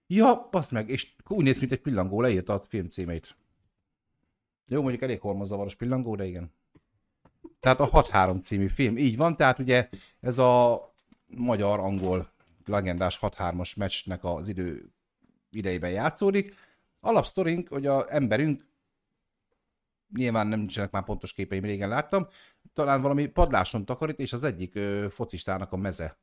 Ja, 0.07 0.47
basz 0.51 0.71
meg, 0.71 0.89
és 0.89 1.15
úgy 1.27 1.43
néz, 1.43 1.59
mint 1.59 1.71
egy 1.71 1.81
pillangó, 1.81 2.21
leírta 2.21 2.53
a 2.53 2.65
film 2.67 2.89
címét. 2.89 3.35
Jó, 4.67 4.81
mondjuk 4.81 5.01
elég 5.01 5.19
hormonzavaros 5.19 5.75
pillangó, 5.75 6.15
de 6.15 6.25
igen. 6.25 6.53
Tehát 7.59 7.79
a 7.79 7.89
6-3 7.89 8.43
című 8.43 8.67
film. 8.67 8.97
Így 8.97 9.17
van, 9.17 9.35
tehát 9.35 9.59
ugye 9.59 9.89
ez 10.19 10.37
a 10.39 10.81
magyar-angol 11.27 12.31
legendás 12.65 13.19
6-3-as 13.21 13.77
meccsnek 13.77 14.23
az 14.23 14.47
idő 14.47 14.91
idejében 15.51 15.91
játszódik. 15.91 16.55
Alapsztorink, 16.99 17.67
hogy 17.67 17.85
a 17.85 18.13
emberünk, 18.13 18.67
nyilván 20.15 20.47
nem 20.47 20.59
nincsenek 20.59 20.91
már 20.91 21.03
pontos 21.03 21.33
képeim, 21.33 21.63
régen 21.63 21.89
láttam, 21.89 22.27
talán 22.73 23.01
valami 23.01 23.25
padláson 23.25 23.85
takarít, 23.85 24.19
és 24.19 24.33
az 24.33 24.43
egyik 24.43 24.75
ö, 24.75 25.07
focistának 25.09 25.71
a 25.71 25.77
meze 25.77 26.17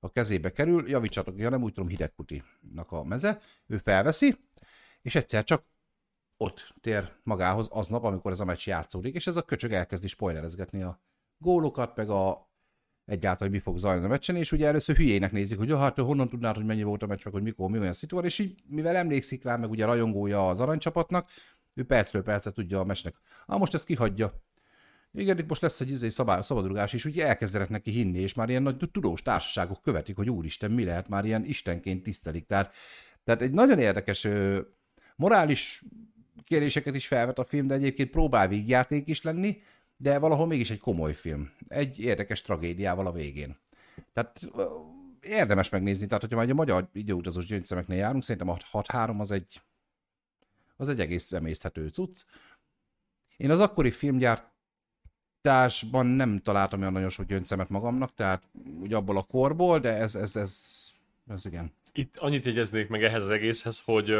a 0.00 0.10
kezébe 0.10 0.52
kerül, 0.52 0.88
javítsatok, 0.88 1.38
ja 1.38 1.48
nem 1.48 1.62
úgy 1.62 1.72
tudom, 1.72 1.88
hidegkutinak 1.88 2.92
a 2.92 3.04
meze, 3.04 3.40
ő 3.66 3.78
felveszi, 3.78 4.34
és 5.02 5.14
egyszer 5.14 5.44
csak 5.44 5.64
ott 6.36 6.74
tér 6.80 7.12
magához 7.22 7.68
aznap, 7.68 8.04
amikor 8.04 8.32
ez 8.32 8.40
a 8.40 8.44
meccs 8.44 8.66
játszódik, 8.66 9.14
és 9.14 9.26
ez 9.26 9.36
a 9.36 9.42
köcsög 9.42 9.72
elkezdi 9.72 10.08
spoilerezgetni 10.08 10.82
a 10.82 11.02
gólokat, 11.38 11.96
meg 11.96 12.10
a 12.10 12.47
egyáltalán 13.08 13.52
mi 13.52 13.58
fog 13.58 13.78
zajlani 13.78 14.06
a 14.06 14.08
meccsen, 14.08 14.36
és 14.36 14.52
ugye 14.52 14.66
először 14.66 14.96
hülyének 14.96 15.32
nézik, 15.32 15.58
hogy 15.58 15.68
ja, 15.68 15.78
hát 15.78 15.98
honnan 15.98 16.28
tudnád, 16.28 16.56
hogy 16.56 16.64
mennyi 16.64 16.82
volt 16.82 17.02
a 17.02 17.06
meccs, 17.06 17.24
meg 17.24 17.32
hogy 17.32 17.42
mikor, 17.42 17.70
mi 17.70 17.78
olyan 17.78 17.92
szituál, 17.92 18.24
és 18.24 18.38
így, 18.38 18.54
mivel 18.66 18.96
emlékszik 18.96 19.44
rá, 19.44 19.56
meg 19.56 19.70
ugye 19.70 19.84
rajongója 19.84 20.48
az 20.48 20.60
aranycsapatnak, 20.60 21.28
ő 21.74 21.84
percről 21.84 22.22
percet 22.22 22.54
tudja 22.54 22.80
a 22.80 22.84
meccsnek. 22.84 23.14
Ah, 23.46 23.58
most 23.58 23.74
ezt 23.74 23.84
kihagyja. 23.84 24.42
Igen, 25.12 25.38
itt 25.38 25.48
most 25.48 25.62
lesz 25.62 25.80
egy 25.80 25.90
izé 25.90 26.08
szabály, 26.08 26.42
szabadrugás, 26.42 26.92
és 26.92 27.04
ugye 27.04 27.26
elkezdenek 27.26 27.68
neki 27.68 27.90
hinni, 27.90 28.18
és 28.18 28.34
már 28.34 28.48
ilyen 28.48 28.62
nagy 28.62 28.76
tudós 28.92 29.22
társaságok 29.22 29.82
követik, 29.82 30.16
hogy 30.16 30.30
úristen, 30.30 30.70
mi 30.70 30.84
lehet, 30.84 31.08
már 31.08 31.24
ilyen 31.24 31.44
istenként 31.44 32.02
tisztelik. 32.02 32.46
Tehát, 32.46 32.74
tehát 33.24 33.42
egy 33.42 33.52
nagyon 33.52 33.78
érdekes 33.78 34.24
ö, 34.24 34.60
morális 35.16 35.84
kérdéseket 36.44 36.94
is 36.94 37.06
felvet 37.06 37.38
a 37.38 37.44
film, 37.44 37.66
de 37.66 37.74
egyébként 37.74 38.10
próbál 38.10 38.48
vígjáték 38.48 39.08
is 39.08 39.22
lenni, 39.22 39.58
de 40.00 40.18
valahol 40.18 40.46
mégis 40.46 40.70
egy 40.70 40.78
komoly 40.78 41.14
film. 41.14 41.50
Egy 41.68 42.00
érdekes 42.00 42.42
tragédiával 42.42 43.06
a 43.06 43.12
végén. 43.12 43.56
Tehát 44.12 44.48
érdemes 45.20 45.68
megnézni, 45.68 46.06
tehát 46.06 46.22
hogyha 46.22 46.40
egy 46.40 46.50
a 46.50 46.54
magyar 46.54 46.88
időutazós 46.92 47.46
gyöngyszemeknél 47.46 47.98
járunk, 47.98 48.22
szerintem 48.22 48.48
a 48.48 48.56
6-3 48.56 49.18
az 49.18 49.30
egy, 49.30 49.60
az 50.76 50.88
egy 50.88 51.00
egész 51.00 51.32
emészthető 51.32 51.88
cucc. 51.88 52.24
Én 53.36 53.50
az 53.50 53.60
akkori 53.60 53.90
filmgyártásban 53.90 56.06
nem 56.06 56.38
találtam 56.38 56.80
olyan 56.80 56.92
nagyon 56.92 57.10
sok 57.10 57.26
gyöngyszemet 57.26 57.68
magamnak, 57.68 58.14
tehát 58.14 58.42
úgy 58.80 58.92
abból 58.92 59.16
a 59.16 59.22
korból, 59.22 59.78
de 59.78 59.96
ez, 59.96 60.14
ez, 60.14 60.36
ez, 60.36 60.66
ez 61.26 61.46
igen. 61.46 61.72
Itt 61.92 62.16
annyit 62.16 62.44
jegyeznék 62.44 62.88
meg 62.88 63.04
ehhez 63.04 63.22
az 63.22 63.30
egészhez, 63.30 63.80
hogy 63.84 64.10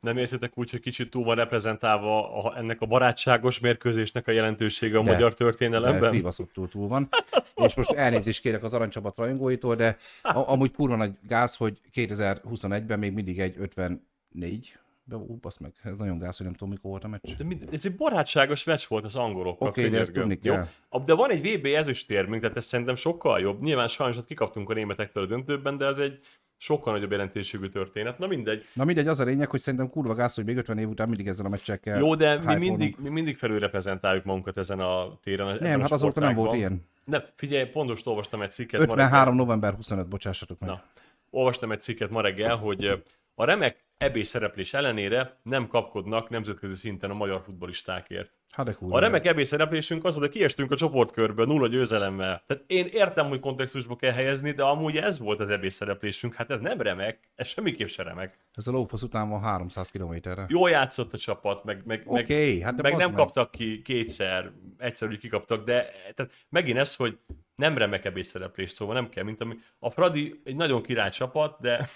nem 0.00 0.16
érzitek 0.16 0.58
úgy, 0.58 0.70
hogy 0.70 0.80
kicsit 0.80 1.10
túl 1.10 1.24
van 1.24 1.36
reprezentálva 1.36 2.42
a, 2.42 2.58
ennek 2.58 2.80
a 2.80 2.86
barátságos 2.86 3.58
mérkőzésnek 3.58 4.26
a 4.28 4.30
jelentősége 4.30 4.98
a 4.98 5.02
De. 5.02 5.10
magyar 5.10 5.30
De 5.30 5.36
történelemben? 5.36 6.10
Pivaszottul 6.10 6.68
túl 6.68 6.88
van. 6.88 7.08
És 7.66 7.74
most 7.74 7.92
elnézést 7.92 8.40
kérek 8.40 8.62
az 8.62 8.74
aranycsapat 8.74 9.16
rajongóitól, 9.16 9.74
de 9.74 9.96
a, 10.22 10.52
amúgy 10.52 10.72
kurva 10.72 10.96
nagy 10.96 11.12
gáz, 11.28 11.56
hogy 11.56 11.80
2021-ben 11.94 12.98
még 12.98 13.12
mindig 13.12 13.40
egy 13.40 13.54
54 13.58 14.78
de 15.08 15.16
ú, 15.16 15.38
basz 15.40 15.58
meg, 15.58 15.72
ez 15.82 15.96
nagyon 15.96 16.18
gáz, 16.18 16.36
hogy 16.36 16.46
nem 16.46 16.54
tudom, 16.54 16.68
mikor 16.68 16.90
volt 16.90 17.04
a 17.04 17.08
meccs. 17.08 17.36
De 17.36 17.44
mind, 17.44 17.68
ez 17.72 17.86
egy 17.86 17.96
barátságos 17.96 18.64
meccs 18.64 18.84
volt 18.88 19.04
az 19.04 19.16
angolokkal. 19.16 19.68
Oké, 19.68 19.88
de 19.88 19.98
ezt 19.98 20.12
tudni 20.12 20.38
Jó? 20.42 20.52
kell. 20.52 20.68
De 21.04 21.14
van 21.14 21.30
egy 21.30 21.58
VB 21.58 21.64
ezüstérmünk, 21.64 22.40
tehát 22.40 22.56
ez 22.56 22.64
szerintem 22.64 22.96
sokkal 22.96 23.40
jobb. 23.40 23.62
Nyilván 23.62 23.88
sajnos 23.88 24.16
ott 24.16 24.26
kikaptunk 24.26 24.70
a 24.70 24.74
németektől 24.74 25.22
a 25.22 25.26
döntőben, 25.26 25.76
de 25.76 25.86
ez 25.86 25.98
egy 25.98 26.20
sokkal 26.58 26.92
nagyobb 26.92 27.10
jelentőségű 27.10 27.68
történet. 27.68 28.18
Na 28.18 28.26
mindegy. 28.26 28.64
Na 28.72 28.84
mindegy, 28.84 29.06
az 29.06 29.20
a 29.20 29.24
lényeg, 29.24 29.50
hogy 29.50 29.60
szerintem 29.60 29.90
kurva 29.90 30.14
gáz, 30.14 30.34
hogy 30.34 30.44
még 30.44 30.56
50 30.56 30.78
év 30.78 30.88
után 30.88 31.08
mindig 31.08 31.26
ezzel 31.26 31.46
a 31.46 31.48
meccsel 31.48 31.78
kell 31.78 31.98
Jó, 31.98 32.14
de 32.14 32.38
mi 32.38 32.56
mindig, 32.56 32.96
mi 33.02 33.08
mindig 33.08 33.36
felülreprezentáljuk 33.36 34.24
magunkat 34.24 34.56
ezen 34.56 34.80
a 34.80 35.18
téren. 35.22 35.48
ebben 35.48 35.68
Nem, 35.68 35.78
a 35.78 35.82
hát 35.82 35.92
azóta 35.92 36.20
nem 36.20 36.34
volt 36.34 36.54
ilyen. 36.54 36.86
Nem, 37.04 37.22
figyelj, 37.34 37.64
pont 37.64 37.88
most 37.88 38.06
olvastam 38.06 38.42
egy 38.42 38.50
cikket. 38.50 38.80
ma 38.86 38.92
53. 38.92 39.18
reggel. 39.18 39.34
november 39.34 39.74
25, 39.74 40.08
bocsássatok 40.08 40.58
meg. 40.58 40.68
Na, 40.68 40.82
olvastam 41.30 41.72
egy 41.72 41.80
cikket 41.80 42.10
ma 42.10 42.20
reggel, 42.20 42.56
hogy 42.56 43.02
a 43.38 43.44
remek 43.44 43.84
ebés 43.98 44.26
szereplés 44.26 44.74
ellenére 44.74 45.40
nem 45.42 45.68
kapkodnak 45.68 46.28
nemzetközi 46.28 46.74
szinten 46.74 47.10
a 47.10 47.14
magyar 47.14 47.42
futbolistákért. 47.44 48.32
Hát 48.50 48.66
de. 48.66 48.76
A 48.88 48.98
remek 48.98 49.26
ebés 49.26 49.48
szereplésünk 49.48 50.04
az, 50.04 50.16
hogy 50.16 50.28
kiestünk 50.28 50.70
a 50.70 50.76
csoportkörből 50.76 51.46
nulla 51.46 51.68
győzelemmel. 51.68 52.42
Tehát 52.46 52.64
én 52.66 52.86
értem, 52.86 53.28
hogy 53.28 53.40
kontextusba 53.40 53.96
kell 53.96 54.12
helyezni, 54.12 54.50
de 54.50 54.62
amúgy 54.62 54.96
ez 54.96 55.18
volt 55.18 55.40
az 55.40 55.48
ebés 55.48 55.72
szereplésünk. 55.72 56.34
Hát 56.34 56.50
ez 56.50 56.60
nem 56.60 56.80
remek, 56.80 57.30
ez 57.34 57.46
semmiképp 57.46 57.86
se 57.86 58.02
remek. 58.02 58.38
Ez 58.54 58.66
a 58.66 58.70
lófasz 58.70 59.02
után 59.02 59.28
van 59.28 59.40
300 59.40 59.90
kilométerre. 59.90 60.46
Jól 60.48 60.70
játszott 60.70 61.12
a 61.12 61.18
csapat, 61.18 61.64
meg, 61.64 61.82
meg, 61.84 62.06
meg, 62.06 62.22
Oké, 62.22 62.60
hát 62.60 62.82
meg 62.82 62.96
nem 62.96 63.10
meg. 63.10 63.18
kaptak 63.18 63.50
ki 63.50 63.82
kétszer, 63.82 64.50
egyszer 64.78 65.08
úgy 65.08 65.18
kikaptak, 65.18 65.64
de 65.64 65.90
tehát 66.14 66.32
megint 66.48 66.78
ez, 66.78 66.94
hogy 66.94 67.18
nem 67.54 67.78
remek 67.78 68.04
ebés 68.04 68.26
szereplés, 68.26 68.70
szóval 68.70 68.94
nem 68.94 69.08
kell, 69.08 69.24
mint 69.24 69.40
ami... 69.40 69.54
A 69.78 69.90
Fradi 69.90 70.40
egy 70.44 70.56
nagyon 70.56 70.82
király 70.82 71.10
csapat, 71.10 71.60
de 71.60 71.88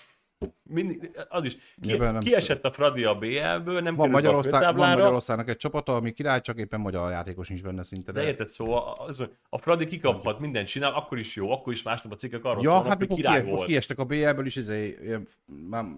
mindig, 0.62 1.10
az 1.28 1.44
is, 1.44 1.56
ki, 1.80 1.96
nem 1.96 2.18
kiesett 2.18 2.64
a 2.64 2.72
Fradi 2.72 3.04
a 3.04 3.14
BL-ből, 3.14 3.80
nem 3.80 3.94
Van, 3.94 4.10
Magyarország, 4.10 4.76
van 4.76 4.88
Magyarországnak 4.88 5.48
egy 5.48 5.56
csapata, 5.56 5.94
ami 5.94 6.12
király, 6.12 6.40
csak 6.40 6.58
éppen 6.58 6.80
magyar 6.80 7.10
játékos 7.10 7.48
nincs 7.48 7.62
benne 7.62 7.82
szinte. 7.82 8.12
De 8.12 8.22
érted, 8.22 8.48
szóval 8.48 8.94
az, 9.06 9.28
a 9.48 9.58
Fradi 9.58 9.86
kikaphat, 9.86 10.40
mindent 10.40 10.66
csinál, 10.66 10.92
akkor 10.94 11.18
is 11.18 11.36
jó, 11.36 11.52
akkor 11.52 11.72
is 11.72 11.82
másnap 11.82 12.12
a 12.12 12.16
cikkek 12.16 12.44
arról 12.44 12.62
Ja, 12.62 12.70
szólnak, 12.70 12.86
hát 12.86 12.98
hogy 12.98 13.08
király 13.08 13.42
kie, 13.42 13.50
volt. 13.50 13.66
kiestek 13.66 13.98
a 13.98 14.04
BL-ből 14.04 14.46
is, 14.46 14.56
izé, 14.56 14.98
ilyen, 15.02 15.26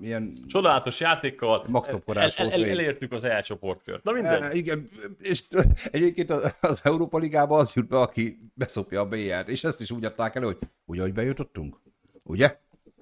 ilyen 0.00 0.44
Csodálatos 0.46 1.00
játékkal 1.00 1.64
Max 1.68 1.88
el, 1.88 2.02
el, 2.06 2.30
el, 2.36 2.64
elértük 2.64 3.12
az 3.12 3.24
elcsoportkört. 3.24 4.04
Na 4.04 4.12
mindegy. 4.12 4.42
E, 4.42 4.52
igen, 4.52 4.88
és 5.18 5.42
egyébként 5.90 6.30
az 6.60 6.80
Európa 6.84 7.18
Ligában 7.18 7.60
az 7.60 7.72
jut 7.72 7.88
be, 7.88 7.98
aki 7.98 8.38
beszopja 8.54 9.00
a 9.00 9.06
BL-t, 9.06 9.48
és 9.48 9.64
ezt 9.64 9.80
is 9.80 9.90
úgy 9.90 10.04
adták 10.04 10.34
elő, 10.34 10.46
hogy 10.46 10.58
ugye, 10.84 11.00
hogy 11.00 11.12
bejutottunk? 11.12 11.80
Ugye? 12.22 12.58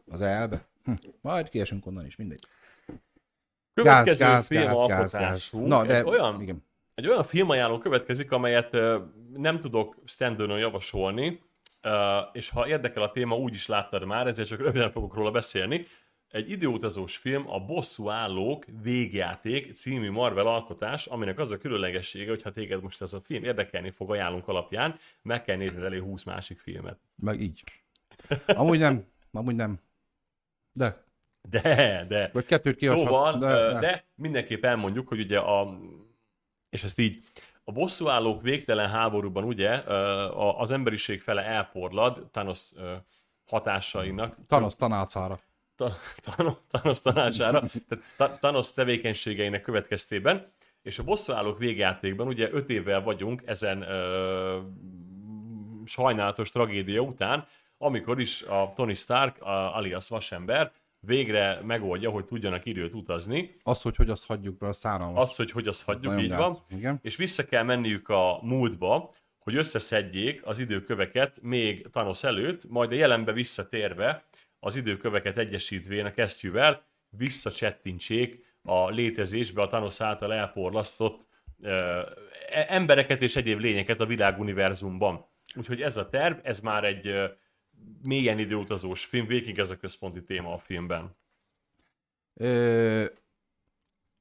Az 0.07 0.21
elbe? 0.21 0.69
Hm. 0.85 0.93
Majd 1.21 1.49
kiesünk 1.49 1.87
onnan 1.87 2.07
is, 2.07 2.17
mindegy. 2.17 2.43
Következő 3.75 4.25
gáz, 4.25 4.33
gáz, 4.35 4.47
filmalkotásunk 4.47 5.67
Na, 5.67 5.85
de 5.85 5.97
egy 5.97 6.05
olyan, 6.05 6.43
igen. 6.43 6.65
egy 6.95 7.09
olyan 7.09 7.25
filmajánló 7.25 7.79
következik, 7.79 8.33
amelyet 8.33 8.77
nem 9.37 9.61
tudok 9.61 9.97
standalone 10.05 10.61
javasolni, 10.61 11.43
és 12.33 12.49
ha 12.49 12.69
érdekel 12.69 13.03
a 13.03 13.11
téma, 13.11 13.37
úgy 13.37 13.55
is 13.55 13.67
láttad 13.67 14.05
már, 14.05 14.27
ezért 14.27 14.49
csak 14.49 14.61
röviden 14.61 14.91
fogok 14.91 15.15
róla 15.15 15.31
beszélni. 15.31 15.87
Egy 16.29 16.51
időutazós 16.51 17.17
film, 17.17 17.51
a 17.51 17.59
Bosszú 17.59 18.09
Állók 18.09 18.65
végjáték 18.83 19.73
című 19.73 20.11
Marvel 20.11 20.47
alkotás, 20.47 21.07
aminek 21.07 21.39
az 21.39 21.51
a 21.51 21.59
különlegessége, 21.59 22.29
hogy 22.29 22.43
ha 22.43 22.51
téged 22.51 22.83
most 22.83 23.03
ez 23.03 23.13
a 23.13 23.21
film 23.21 23.45
érdekelni 23.45 23.91
fog 23.91 24.11
ajánlunk 24.11 24.49
alapján, 24.49 24.99
meg 25.23 25.43
kell 25.43 25.57
nézned 25.57 25.85
elé 25.85 25.99
20 25.99 26.23
másik 26.23 26.59
filmet. 26.59 26.99
Meg 27.15 27.41
így. 27.41 27.63
Amúgy 28.47 28.79
nem, 28.79 29.05
amúgy 29.33 29.55
nem. 29.55 29.81
De, 30.81 31.05
De, 31.49 32.05
de. 32.09 32.31
vagy 32.33 32.47
kettőt 32.47 32.77
kiadhat. 32.77 33.05
Szóval, 33.05 33.39
de, 33.39 33.47
de, 33.47 33.73
de. 33.73 33.79
de 33.79 34.05
mindenképp 34.15 34.65
elmondjuk, 34.65 35.09
hogy 35.09 35.21
ugye 35.21 35.39
a, 35.39 35.79
és 36.71 36.85
ezt 36.85 36.99
így, 36.99 37.23
a 37.65 37.73
bosszúállók 37.73 38.43
végtelen 38.43 38.89
háborúban 38.89 39.45
ugye 39.45 39.71
az 40.59 40.71
emberiség 40.71 41.21
fele 41.21 41.43
elporlad 41.43 42.29
Thanos 42.31 42.73
hatásainak, 43.47 44.37
Thanos 44.47 44.77
tanácára. 44.77 45.39
Ta- 45.77 45.99
Thanos- 46.71 47.01
tanácsára, 47.03 47.63
tehát 48.17 48.39
Thanos 48.39 48.73
tevékenységeinek 48.73 49.63
következtében, 49.63 50.53
és 50.83 50.99
a 50.99 51.05
bosszúállók 51.05 51.59
végjátékban 51.59 52.27
ugye 52.27 52.53
öt 52.53 52.71
évvel 52.71 53.03
vagyunk 53.03 53.43
ezen 53.47 53.83
ö, 53.83 54.61
sajnálatos 55.85 56.51
tragédia 56.51 57.01
után, 57.01 57.47
amikor 57.83 58.21
is 58.21 58.43
a 58.43 58.73
Tony 58.75 58.95
Stark, 58.95 59.43
a, 59.43 59.77
alias 59.77 60.09
Vasember, 60.09 60.73
végre 61.01 61.61
megoldja, 61.63 62.11
hogy 62.11 62.25
tudjanak 62.25 62.67
időt 62.67 62.95
utazni. 62.95 63.57
Az, 63.63 63.83
hogy 63.83 63.97
hogy 63.97 64.11
azt 64.11 64.27
hagyjuk 64.27 64.59
be, 64.59 64.67
a 64.67 64.73
szánalmas. 64.73 65.23
Az, 65.23 65.37
hogy 65.37 65.51
hogy 65.51 65.67
azt 65.67 65.85
hagyjuk, 65.85 66.05
Nagyon 66.05 66.23
így 66.23 66.29
gáz. 66.29 66.39
van. 66.39 66.59
Igen. 66.69 66.99
És 67.03 67.17
vissza 67.17 67.45
kell 67.45 67.63
menniük 67.63 68.09
a 68.09 68.39
múltba, 68.43 69.15
hogy 69.39 69.55
összeszedjék 69.55 70.47
az 70.47 70.59
időköveket 70.59 71.39
még 71.43 71.89
Thanos 71.91 72.25
előtt, 72.25 72.69
majd 72.69 72.93
a 72.93 72.95
jelenbe 72.95 73.33
visszatérve 73.33 74.25
az 74.59 74.77
időköveket 74.77 75.39
egyesítvén 75.39 76.07
a 76.07 76.13
kesztyűvel 76.13 76.83
visszacsettintsék 77.09 78.45
a 78.63 78.89
létezésbe 78.89 79.63
a 79.63 79.67
Thanos 79.67 80.01
által 80.01 80.33
elporlasztott 80.33 81.27
ö, 81.63 82.01
e- 82.51 82.67
embereket 82.69 83.23
és 83.23 83.37
egyéb 83.37 83.59
lényeket 83.59 84.01
a 84.01 84.07
világuniverzumban. 84.07 85.27
Úgyhogy 85.55 85.83
ez 85.83 85.97
a 85.97 86.09
terv, 86.09 86.39
ez 86.43 86.61
már 86.61 86.85
egy 86.85 87.31
mélyen 88.03 88.39
időutazós 88.39 89.05
film, 89.05 89.27
végig 89.27 89.59
ez 89.59 89.71
a 89.71 89.77
központi 89.77 90.25
téma 90.25 90.53
a 90.53 90.59
filmben. 90.59 91.17
Ö, 92.35 93.05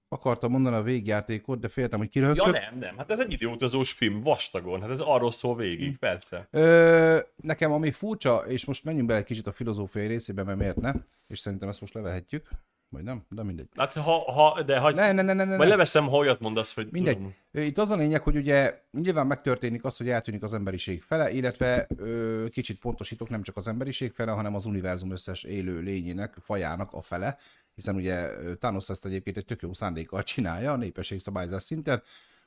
akartam 0.07 0.51
mondani 0.51 0.75
a 0.75 0.81
végjátékot, 0.81 1.59
de 1.59 1.67
féltem, 1.67 1.99
hogy 1.99 2.09
kiröhögtök. 2.09 2.45
Ja 2.45 2.51
nem, 2.51 2.79
nem, 2.79 2.97
hát 2.97 3.11
ez 3.11 3.19
egy 3.19 3.33
időutazós 3.33 3.91
film, 3.91 4.21
vastagon, 4.21 4.81
hát 4.81 4.89
ez 4.89 4.99
arról 4.99 5.31
szól 5.31 5.55
végig, 5.55 5.97
persze. 5.97 6.47
Ö, 6.51 7.19
nekem 7.35 7.71
ami 7.71 7.91
furcsa, 7.91 8.37
és 8.47 8.65
most 8.65 8.83
menjünk 8.83 9.07
bele 9.07 9.19
egy 9.19 9.25
kicsit 9.25 9.47
a 9.47 9.51
filozófiai 9.51 10.07
részébe, 10.07 10.43
mert 10.43 10.57
miért 10.57 10.81
ne? 10.81 10.93
És 11.27 11.39
szerintem 11.39 11.69
ezt 11.69 11.81
most 11.81 11.93
levehetjük. 11.93 12.49
Vagy 12.89 13.03
nem? 13.03 13.25
De 13.29 13.43
mindegy. 13.43 13.67
Hát 13.75 13.93
ha, 13.93 14.31
ha 14.31 14.63
de 14.63 14.79
hagy, 14.79 14.95
Ne, 14.95 15.11
ne, 15.11 15.21
ne, 15.21 15.33
ne, 15.33 15.43
ne. 15.43 15.55
Majd 15.57 15.69
leveszem, 15.69 16.07
ha 16.07 16.17
olyat 16.17 16.39
mondasz, 16.39 16.73
hogy 16.73 16.87
Mindegy. 16.91 17.15
tudom. 17.15 17.33
Itt 17.51 17.77
az 17.77 17.91
a 17.91 17.95
lényeg, 17.95 18.21
hogy 18.21 18.35
ugye 18.35 18.81
nyilván 18.91 19.27
megtörténik 19.27 19.83
az, 19.83 19.97
hogy 19.97 20.09
eltűnik 20.09 20.43
az 20.43 20.53
emberiség 20.53 21.01
fele, 21.01 21.31
illetve 21.31 21.87
ö, 21.97 22.45
kicsit 22.49 22.79
pontosítok, 22.79 23.29
nem 23.29 23.41
csak 23.41 23.57
az 23.57 23.67
emberiség 23.67 24.11
fele, 24.11 24.31
hanem 24.31 24.55
az 24.55 24.65
univerzum 24.65 25.11
összes 25.11 25.43
élő 25.43 25.79
lényének, 25.79 26.35
fajának 26.41 26.93
a 26.93 27.01
fele, 27.01 27.37
hiszen 27.75 27.95
ugye 27.95 28.29
Thanos 28.59 28.89
ezt 28.89 29.05
egyébként 29.05 29.37
egy 29.37 29.45
tök 29.45 29.61
jó 29.61 29.73
szándékkal 29.73 30.23
csinálja 30.23 30.71
a 30.71 30.77
népesség 30.77 31.19
szabályzás 31.19 31.63
szinten, 31.63 32.01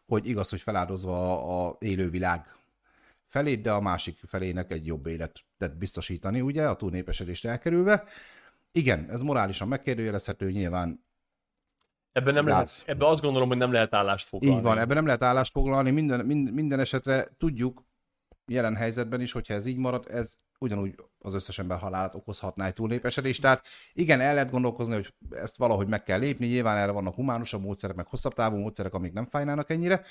hogy 0.07 0.27
igaz, 0.27 0.49
hogy 0.51 0.61
feláldozva 0.61 1.43
a, 1.43 1.67
a 1.69 1.77
élővilág 1.81 2.47
felét, 3.27 3.61
de 3.63 3.73
a 3.73 3.81
másik 3.81 4.19
felének 4.27 4.73
egy 4.73 4.87
jobb 4.87 5.07
életet 5.07 5.77
biztosítani, 5.79 6.41
ugye, 6.41 6.69
a 6.69 6.77
túlnépesedést 6.77 7.45
elkerülve. 7.45 8.05
Igen, 8.73 9.11
ez 9.11 9.23
morálisan 9.23 9.69
megkérdőjelezhető, 9.69 10.51
nyilván 10.51 11.05
Ebben, 12.13 12.35
nem 12.35 12.47
lehet, 12.47 12.83
ebben 12.87 13.09
azt 13.09 13.23
gondolom, 13.23 13.49
hogy 13.49 13.57
nem 13.57 13.73
lehet 13.73 13.95
állást 13.95 14.29
foglalni. 14.29 14.57
Így 14.57 14.63
van, 14.63 14.79
ebben 14.79 14.97
nem 14.97 15.07
lehet 15.07 15.23
állást 15.23 15.53
foglalni, 15.53 15.91
minden, 15.91 16.27
minden, 16.27 16.55
minden 16.55 16.81
esetre 16.81 17.29
tudjuk 17.39 17.85
jelen 18.47 18.77
helyzetben 18.77 19.21
is, 19.21 19.33
hogyha 19.33 19.55
ez 19.55 19.67
így 19.67 19.77
marad, 19.77 20.07
ez 20.11 20.37
ugyanúgy 20.59 20.95
az 21.19 21.35
összes 21.35 21.59
ember 21.59 21.79
halálát 21.79 22.15
okozhatná 22.15 22.67
egy 22.67 22.73
túlnépesedés. 22.73 23.39
Tehát 23.39 23.67
igen, 23.93 24.21
el 24.21 24.35
lehet 24.35 24.51
gondolkozni, 24.51 24.95
hogy 24.95 25.15
ezt 25.31 25.57
valahogy 25.57 25.89
meg 25.89 26.03
kell 26.03 26.19
lépni, 26.19 26.47
nyilván 26.47 26.77
erre 26.77 26.93
vannak 26.93 27.15
humánusabb 27.15 27.63
módszerek, 27.63 27.97
meg 27.97 28.07
hosszabb 28.07 28.35
távú 28.35 28.57
módszerek, 28.57 28.95
amik 28.95 29.13
nem 29.13 29.27
fájnának 29.27 29.71
ennyire. 29.71 30.03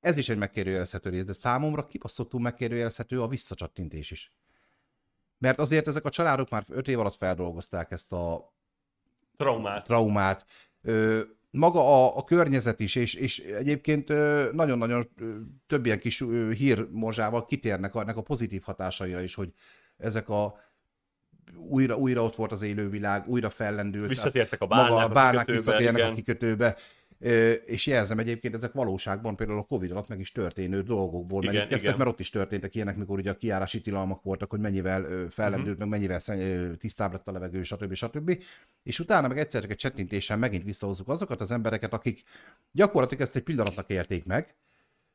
Ez 0.00 0.16
is 0.16 0.28
egy 0.28 0.38
megkérdőjelezhető 0.38 1.10
rész, 1.10 1.24
de 1.24 1.32
számomra 1.32 1.86
kibaszottul 1.86 2.40
megkérdőjelezhető 2.40 3.22
a 3.22 3.28
visszacsattintés 3.28 4.10
is. 4.10 4.32
Mert 5.38 5.58
azért 5.58 5.88
ezek 5.88 6.04
a 6.04 6.10
családok 6.10 6.50
már 6.50 6.64
öt 6.68 6.88
év 6.88 6.98
alatt 6.98 7.16
feldolgozták 7.16 7.90
ezt 7.90 8.12
a 8.12 8.54
Traumát. 9.36 9.84
traumát, 9.84 10.46
ö, 10.82 11.20
maga 11.50 11.80
a, 11.80 12.16
a 12.16 12.24
környezet 12.24 12.80
is, 12.80 12.94
és, 12.94 13.14
és 13.14 13.38
egyébként 13.38 14.08
nagyon-nagyon 14.52 15.08
több 15.66 15.86
ilyen 15.86 15.98
kis 15.98 16.24
hírmorzsával 16.56 17.44
kitérnek 17.44 17.94
ennek 17.94 18.16
a 18.16 18.22
pozitív 18.22 18.62
hatásaira 18.62 19.20
is, 19.20 19.34
hogy 19.34 19.52
ezek 19.96 20.28
a 20.28 20.58
újra, 21.56 21.96
újra 21.96 22.22
ott 22.22 22.36
volt 22.36 22.52
az 22.52 22.62
élővilág, 22.62 23.28
újra 23.28 23.50
fellendült. 23.50 24.08
Visszatértek 24.08 24.60
a 24.60 24.66
maga 24.66 24.76
bálnák 24.76 25.06
a 25.06 25.10
a 25.10 25.14
bálnák 25.14 25.44
kikötőbe, 25.44 25.54
visszatérnek 25.54 26.00
igen. 26.00 26.12
a 26.12 26.14
kikötőbe. 26.14 26.76
És 27.64 27.86
jelzem 27.86 28.18
egyébként, 28.18 28.54
ezek 28.54 28.72
valóságban 28.72 29.36
például 29.36 29.58
a 29.58 29.62
Covid 29.62 29.90
alatt 29.90 30.08
meg 30.08 30.20
is 30.20 30.32
történő 30.32 30.82
dolgokból 30.82 31.42
Igen, 31.42 31.54
merítkeztek, 31.54 31.86
igen. 31.86 31.98
mert 31.98 32.10
ott 32.10 32.20
is 32.20 32.30
történtek 32.30 32.74
ilyenek, 32.74 32.96
mikor 32.96 33.18
ugye 33.18 33.30
a 33.30 33.36
kiárási 33.36 33.80
tilalmak 33.80 34.22
voltak, 34.22 34.50
hogy 34.50 34.60
mennyivel 34.60 35.28
fellendült, 35.28 35.78
Mhm. 35.78 35.88
meg 35.88 36.00
mennyivel 36.00 36.76
tisztább 36.76 37.12
lett 37.12 37.28
a 37.28 37.32
levegő, 37.32 37.62
stb. 37.62 37.94
stb. 37.94 38.42
És 38.82 38.98
utána 38.98 39.28
meg 39.28 39.38
egyszer 39.38 39.60
csak 39.60 39.70
egy 39.70 39.76
csettintéssel 39.76 40.36
megint 40.36 40.64
visszahozzuk 40.64 41.08
azokat 41.08 41.40
az 41.40 41.50
embereket, 41.50 41.92
akik 41.92 42.22
gyakorlatilag 42.72 43.22
ezt 43.22 43.36
egy 43.36 43.42
pillanatnak 43.42 43.90
élték 43.90 44.24
meg, 44.24 44.54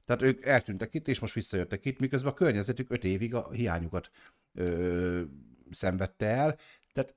tehát 0.06 0.22
ők 0.22 0.46
eltűntek 0.46 0.94
itt, 0.94 1.08
és 1.08 1.20
most 1.20 1.34
visszajöttek 1.34 1.86
itt, 1.86 2.00
miközben 2.00 2.32
a 2.32 2.36
környezetük 2.36 2.92
öt 2.92 3.04
évig 3.04 3.36
a 3.36 3.50
hiányukat 3.52 4.10
ö, 4.54 5.22
szenvedte 5.70 6.26
el. 6.26 6.58
Tehát 6.94 7.16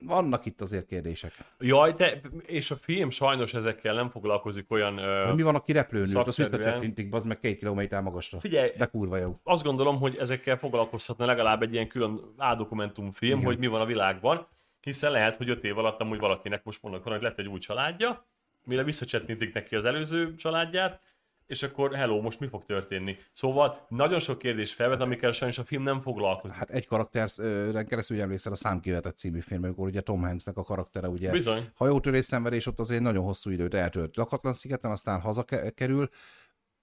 vannak 0.00 0.46
itt 0.46 0.60
azért 0.60 0.86
kérdések. 0.86 1.32
Jaj, 1.58 1.92
de, 1.92 2.20
és 2.46 2.70
a 2.70 2.76
film 2.76 3.10
sajnos 3.10 3.54
ezekkel 3.54 3.94
nem 3.94 4.10
foglalkozik 4.10 4.70
olyan... 4.70 5.24
Hogy 5.26 5.36
mi 5.36 5.42
van, 5.42 5.54
aki 5.54 5.72
repülőn 5.72 6.06
ült, 6.06 6.26
azt 6.26 6.36
visszacsettintik, 6.36 7.14
az 7.14 7.24
meg 7.24 7.38
két 7.38 7.58
kilométer 7.58 8.02
magasra. 8.02 8.40
Figyelj, 8.40 8.70
De 8.76 8.86
kurva 8.86 9.16
jó. 9.16 9.34
azt 9.42 9.64
gondolom, 9.64 9.98
hogy 9.98 10.16
ezekkel 10.16 10.58
foglalkozhatna 10.58 11.24
legalább 11.26 11.62
egy 11.62 11.72
ilyen 11.72 11.88
külön 11.88 12.34
áldokumentumfilm, 12.36 13.38
Igen. 13.38 13.44
hogy 13.44 13.58
mi 13.58 13.66
van 13.66 13.80
a 13.80 13.86
világban, 13.86 14.46
hiszen 14.80 15.10
lehet, 15.10 15.36
hogy 15.36 15.48
öt 15.48 15.64
év 15.64 15.78
alatt 15.78 16.00
amúgy 16.00 16.18
valakinek 16.18 16.64
most 16.64 16.82
mondok, 16.82 17.02
hogy 17.02 17.22
lett 17.22 17.38
egy 17.38 17.48
új 17.48 17.58
családja, 17.58 18.26
mire 18.64 18.82
visszacsettintik 18.82 19.54
neki 19.54 19.76
az 19.76 19.84
előző 19.84 20.34
családját, 20.34 21.00
és 21.48 21.62
akkor 21.62 21.94
hello, 21.94 22.20
most 22.20 22.40
mi 22.40 22.46
fog 22.46 22.64
történni? 22.64 23.16
Szóval 23.32 23.86
nagyon 23.88 24.18
sok 24.18 24.38
kérdés 24.38 24.72
felvet, 24.72 25.00
amikkel 25.00 25.32
sajnos 25.32 25.58
a 25.58 25.64
film 25.64 25.82
nem 25.82 26.00
foglalkozik. 26.00 26.56
Hát 26.56 26.70
egy 26.70 26.86
karakteren 26.86 27.86
keresztül 27.86 28.20
emlékszel 28.20 28.52
a 28.52 28.56
Számkivetett 28.56 29.16
című 29.16 29.40
film, 29.40 29.62
amikor 29.64 29.86
ugye 29.86 30.00
Tom 30.00 30.22
Hanksnek 30.22 30.56
a 30.56 30.62
karaktere 30.62 31.08
ugye 31.08 31.30
Bizony. 31.30 31.70
hajótörés 31.74 32.24
szenvedés, 32.24 32.66
ott 32.66 32.78
azért 32.78 33.02
nagyon 33.02 33.24
hosszú 33.24 33.50
időt 33.50 33.74
eltölt 33.74 34.16
lakatlan 34.16 34.52
szigeten, 34.52 34.90
aztán 34.90 35.20
hazakerül, 35.20 36.08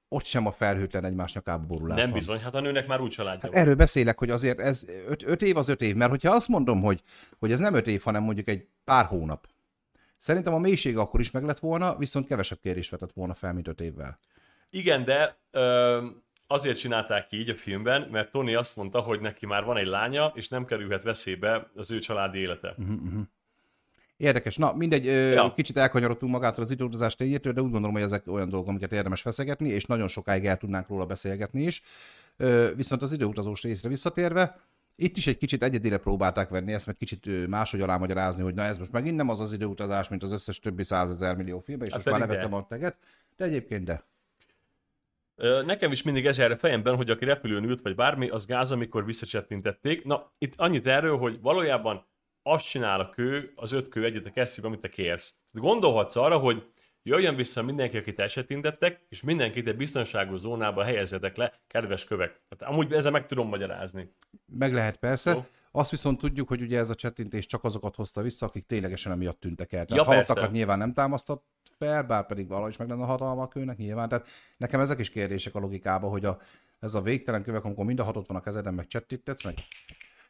ott 0.08 0.24
sem 0.26 0.46
a 0.48 0.52
felhőtlen 0.52 1.06
egymás 1.06 1.34
nyakába 1.34 1.66
borulás 1.66 1.98
Nem 1.98 2.10
van. 2.10 2.20
bizony, 2.20 2.40
hát 2.40 2.56
a 2.56 2.60
nőnek 2.60 2.88
már 2.88 3.02
új 3.02 3.10
családja 3.10 3.40
Hát 3.42 3.52
van. 3.52 3.62
erről 3.62 3.76
beszélek, 3.76 4.20
hogy 4.20 4.30
azért 4.30 4.60
ez 4.60 4.86
öt, 5.08 5.24
öt 5.24 5.42
év 5.42 5.58
az 5.58 5.68
öt 5.68 5.82
év, 5.82 5.96
mert 5.96 6.10
hogyha 6.10 6.32
azt 6.36 6.48
mondom, 6.48 6.82
hogy, 6.82 7.02
hogy 7.40 7.52
ez 7.52 7.60
nem 7.60 7.74
öt 7.74 7.88
év, 7.88 8.02
hanem 8.02 8.24
mondjuk 8.24 8.48
egy 8.48 8.68
pár 8.84 9.06
hónap, 9.06 9.48
szerintem 10.20 10.54
a 10.54 10.60
mélység 10.60 10.98
akkor 10.98 11.20
is 11.20 11.32
meg 11.32 11.44
lett 11.44 11.60
volna, 11.60 11.98
viszont 11.98 12.26
kevesebb 12.28 12.60
kérdés 12.62 12.90
vetett 12.90 13.12
volna 13.14 13.34
fel, 13.34 13.54
mint 13.54 13.68
öt 13.68 13.82
évvel. 13.82 14.20
Igen, 14.76 15.06
de 15.06 15.38
ö, 15.52 16.06
azért 16.48 16.78
csinálták 16.78 17.28
így 17.32 17.50
a 17.50 17.56
filmben, 17.56 18.08
mert 18.12 18.32
Tony 18.32 18.56
azt 18.56 18.76
mondta, 18.76 19.00
hogy 19.00 19.20
neki 19.20 19.46
már 19.46 19.64
van 19.64 19.78
egy 19.78 19.86
lánya, 19.86 20.32
és 20.36 20.48
nem 20.48 20.66
kerülhet 20.66 21.04
veszélybe 21.04 21.70
az 21.76 21.92
ő 21.92 22.00
családi 22.00 22.40
élete. 22.40 22.74
Mhm. 22.78 23.20
Érdekes. 24.18 24.58
Na, 24.58 24.74
mindegy, 24.74 25.06
ja. 25.06 25.54
Kicsit 25.54 25.78
elkanyarodtunk 25.78 26.32
magától 26.32 26.64
az 26.64 26.72
időutazás 26.72 27.16
tényétől, 27.16 27.54
de 27.54 27.62
úgy 27.62 27.72
gondolom, 27.72 27.96
hogy 27.96 28.04
ezek 28.04 28.28
olyan 28.28 28.50
dolgok, 28.50 28.70
amiket 28.70 28.92
érdemes 28.92 29.22
feszegetni, 29.22 29.70
és 29.70 29.86
nagyon 29.86 30.08
sokáig 30.08 30.46
el 30.46 30.58
tudnánk 30.58 30.88
róla 30.88 31.06
beszélgetni 31.06 31.62
is. 31.62 31.84
Viszont 32.76 33.02
az 33.02 33.12
időutazós 33.12 33.62
részre 33.62 33.90
visszatérve, 33.90 34.60
itt 34.96 35.18
is 35.18 35.28
egy 35.28 35.38
kicsit 35.38 35.64
egyedire 35.64 35.98
próbálták 35.98 36.50
venni 36.50 36.74
ezt, 36.74 36.86
mert 36.86 36.98
kicsit 36.98 37.48
máshogy 37.48 37.82
alámagyarázni, 37.82 38.44
hogy 38.44 38.54
na 38.54 38.64
ez 38.64 38.78
most 38.78 38.92
megint 38.92 39.16
nem 39.16 39.30
az 39.30 39.40
az 39.40 39.54
időutazás, 39.54 40.10
mint 40.10 40.24
az 40.24 40.32
összes 40.32 40.60
többi 40.60 40.84
százezer 40.84 41.36
millió 41.36 41.60
filmben, 41.60 41.88
és 41.88 41.94
Hát 41.94 42.06
most 42.06 42.18
már 42.18 42.28
neveztem 42.28 42.54
a 42.54 42.68
teget, 42.68 42.98
de 43.38 43.46
egyébként 43.46 43.84
de. 43.84 44.04
Nekem 45.66 45.92
is 45.92 46.02
mindig 46.02 46.26
ez 46.26 46.38
jár 46.38 46.52
a 46.52 46.58
fejemben, 46.58 46.96
hogy 46.96 47.10
aki 47.10 47.26
repülőn 47.26 47.64
ült, 47.64 47.82
vagy 47.82 47.96
bármi, 47.96 48.30
az 48.30 48.46
gáz, 48.46 48.72
amikor 48.72 49.06
visszacsettintették. 49.06 50.04
Na, 50.04 50.32
itt 50.38 50.54
annyit 50.58 50.88
erről, 50.88 51.18
hogy 51.18 51.42
valójában 51.42 52.08
azt 52.44 52.70
csinál 52.70 53.00
a 53.00 53.10
kő, 53.10 53.52
az 53.56 53.72
öt 53.72 53.90
kő 53.90 54.06
egyet 54.06 54.26
a 54.26 54.32
kesztyűbe, 54.32 54.68
amit 54.68 54.80
te 54.80 54.90
kérsz. 54.90 55.34
Gondolhatsz 55.52 56.16
arra, 56.16 56.38
hogy 56.38 56.72
jöjjön 57.04 57.36
vissza 57.36 57.64
mindenki, 57.64 57.98
akit 57.98 58.20
elsettintettek, 58.20 59.06
és 59.10 59.22
mindenkit 59.22 59.68
egy 59.68 59.76
biztonságos 59.76 60.40
zónába 60.40 60.84
helyezzetek 60.84 61.36
le, 61.36 61.54
kedves 61.68 62.06
kövek. 62.06 62.42
Tehát 62.50 62.74
amúgy 62.74 62.94
ezzel 62.94 63.12
meg 63.12 63.26
tudom 63.26 63.48
magyarázni. 63.48 64.16
Meg 64.46 64.74
lehet 64.74 64.98
persze. 64.98 65.32
Jó. 65.32 65.46
Azt 65.72 65.92
viszont 65.92 66.20
tudjuk, 66.20 66.48
hogy 66.48 66.62
ugye 66.62 66.78
ez 66.78 66.90
a 66.90 66.96
csettintés 66.96 67.46
csak 67.46 67.64
azokat 67.64 67.96
hozta 67.96 68.22
vissza, 68.22 68.46
akik 68.46 68.66
ténylegesen 68.66 69.12
emiatt 69.12 69.40
tűntek 69.40 69.74
el. 69.74 69.86
Tehát 69.86 70.06
Ja, 70.06 70.10
persze. 70.10 70.26
halottakat 70.26 70.56
nyilván 70.56 70.78
nem 70.78 70.94
támasztott 70.94 71.46
fel, 71.78 72.04
bár 72.04 72.26
pedig 72.26 72.48
valahogy 72.48 72.72
is 72.72 72.78
meg 72.78 72.90
lenne 72.90 73.04
a 73.04 73.06
hatalma 73.06 73.42
a 73.42 73.48
kőnek 73.48 73.78
nyilván. 73.78 74.10
Tehát 74.10 74.28
nekem 74.58 74.80
ezek 74.80 75.00
is 75.00 75.10
kérdések 75.10 75.56
a 75.56 75.60
logikába, 75.60 76.08
hogy 76.08 76.26
a, 76.26 76.40
ez 76.80 76.94
a 76.94 77.02
végtelen 77.02 77.44
kövek, 77.44 77.64
amikor 77.64 77.86
mind 77.86 78.00
a 78.00 78.04
hatot 78.04 78.28
van 78.28 78.38
a 78.38 78.42
kezeden, 78.42 78.74
meg 78.74 78.88
csettintetsz, 78.88 79.44
meg 79.44 79.54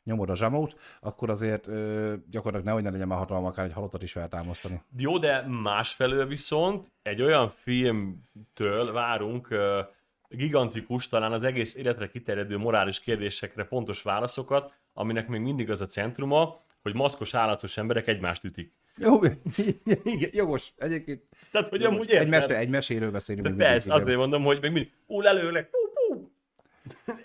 nyomod 0.04 0.30
a 0.30 0.36
zsamót, 0.36 0.80
akkor 1.00 1.30
azért 1.30 1.68
ö, 1.68 2.14
gyakorlatilag 2.30 2.66
nehogy 2.66 2.84
ne 2.84 2.90
legyen 2.90 3.08
már 3.08 3.18
hatalma 3.18 3.48
akár 3.48 3.66
egy 3.66 3.74
halottat 3.74 4.04
is 4.04 4.12
feltámasztani. 4.12 4.82
Jó, 4.98 5.18
de 5.18 5.42
másfelől 5.48 6.26
viszont 6.28 6.92
egy 7.02 7.22
olyan 7.22 7.50
filmtől 7.50 8.92
várunk 8.92 9.50
ö, 9.50 9.82
gigantikus, 10.30 11.08
talán 11.08 11.32
az 11.32 11.44
egész 11.44 11.76
életre 11.76 12.08
kiterjedő 12.08 12.58
morális 12.58 13.00
kérdésekre 13.00 13.64
pontos 13.64 14.02
válaszokat, 14.02 14.74
aminek 14.94 15.28
még 15.28 15.42
mindig 15.42 15.70
az 15.70 15.82
a 15.82 15.86
centruma, 15.86 16.64
hogy 16.82 16.94
maszkos 16.94 17.34
állatos 17.34 17.78
emberek 17.78 18.08
egymást 18.08 18.44
ütik. 18.44 18.74
Jó, 18.98 19.20
igen, 20.04 20.30
jogos. 20.34 20.74
Egyébként 20.78 21.22
Tehát, 21.52 21.68
hogy 21.68 21.82
jogos. 21.82 21.96
amúgy 21.96 22.10
egy, 22.12 22.28
mese, 22.28 22.58
egy 22.58 22.70
meséről 22.70 23.12
beszélünk. 23.12 23.44
De 23.44 23.50
mindig, 23.50 23.68
persze, 23.68 23.88
igen. 23.88 24.02
azért 24.02 24.18
mondom, 24.18 24.44
hogy 24.44 24.62
még 24.62 24.72
mindig, 24.72 24.92
ú, 25.06 25.22
lelőlek, 25.22 25.70
pú, 25.70 25.78
pú. 25.94 26.32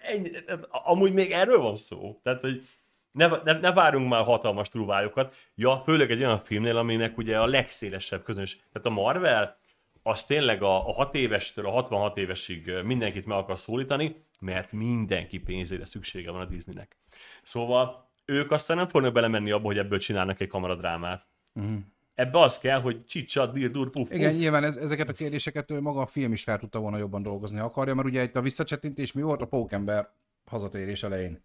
Ennyi, 0.02 0.30
tehát 0.30 0.68
amúgy 0.70 1.12
még 1.12 1.30
erről 1.30 1.58
van 1.58 1.76
szó. 1.76 2.20
Tehát, 2.22 2.40
hogy 2.40 2.66
ne, 3.12 3.28
ne, 3.44 3.52
ne 3.52 3.72
várjunk 3.72 4.08
már 4.08 4.24
hatalmas 4.24 4.68
trúvályokat. 4.68 5.34
Ja, 5.54 5.82
főleg 5.84 6.10
egy 6.10 6.20
olyan 6.20 6.44
filmnél, 6.44 6.76
aminek 6.76 7.18
ugye 7.18 7.38
a 7.38 7.46
legszélesebb 7.46 8.22
közöns. 8.22 8.56
Tehát 8.56 8.88
a 8.88 9.02
Marvel, 9.02 9.58
az 10.02 10.24
tényleg 10.24 10.62
a, 10.62 10.88
a 10.88 10.92
6 10.92 11.14
évestől 11.14 11.66
a 11.66 11.70
66 11.70 12.16
évesig 12.16 12.72
mindenkit 12.84 13.26
meg 13.26 13.38
akar 13.38 13.58
szólítani, 13.58 14.24
mert 14.40 14.72
mindenki 14.72 15.38
pénzére 15.38 15.84
szüksége 15.84 16.30
van 16.30 16.40
a 16.40 16.44
Disneynek. 16.44 16.96
Szóval 17.42 18.10
ők 18.24 18.50
aztán 18.50 18.76
nem 18.76 18.88
fognak 18.88 19.12
belemenni 19.12 19.50
abba, 19.50 19.66
hogy 19.66 19.78
ebből 19.78 19.98
csinálnak 19.98 20.40
egy 20.40 20.48
kamaradrámát. 20.48 21.26
Uh-huh. 21.54 21.78
Ebbe 22.14 22.40
az 22.40 22.58
kell, 22.58 22.80
hogy 22.80 23.06
csicsad, 23.06 23.52
dir, 23.52 23.70
dur, 23.70 23.90
puf, 23.90 24.08
Mhm. 24.08 24.16
Igen, 24.16 24.30
puf. 24.30 24.40
nyilván 24.40 24.64
ez, 24.64 24.76
ezeket 24.76 25.08
a 25.08 25.12
kérdéseket 25.12 25.70
ő 25.70 25.80
maga 25.80 26.00
a 26.00 26.06
film 26.06 26.32
is 26.32 26.42
fel 26.42 26.58
tudta 26.58 26.78
volna 26.78 26.96
jobban 26.96 27.22
dolgozni, 27.22 27.58
akarja, 27.58 27.94
mert 27.94 28.08
ugye 28.08 28.22
itt 28.22 28.36
a 28.36 28.40
visszacsettintés 28.40 29.12
mi 29.12 29.22
volt 29.22 29.40
a 29.40 29.46
pókember 29.46 30.08
hazatérés 30.46 31.02
elején. 31.02 31.42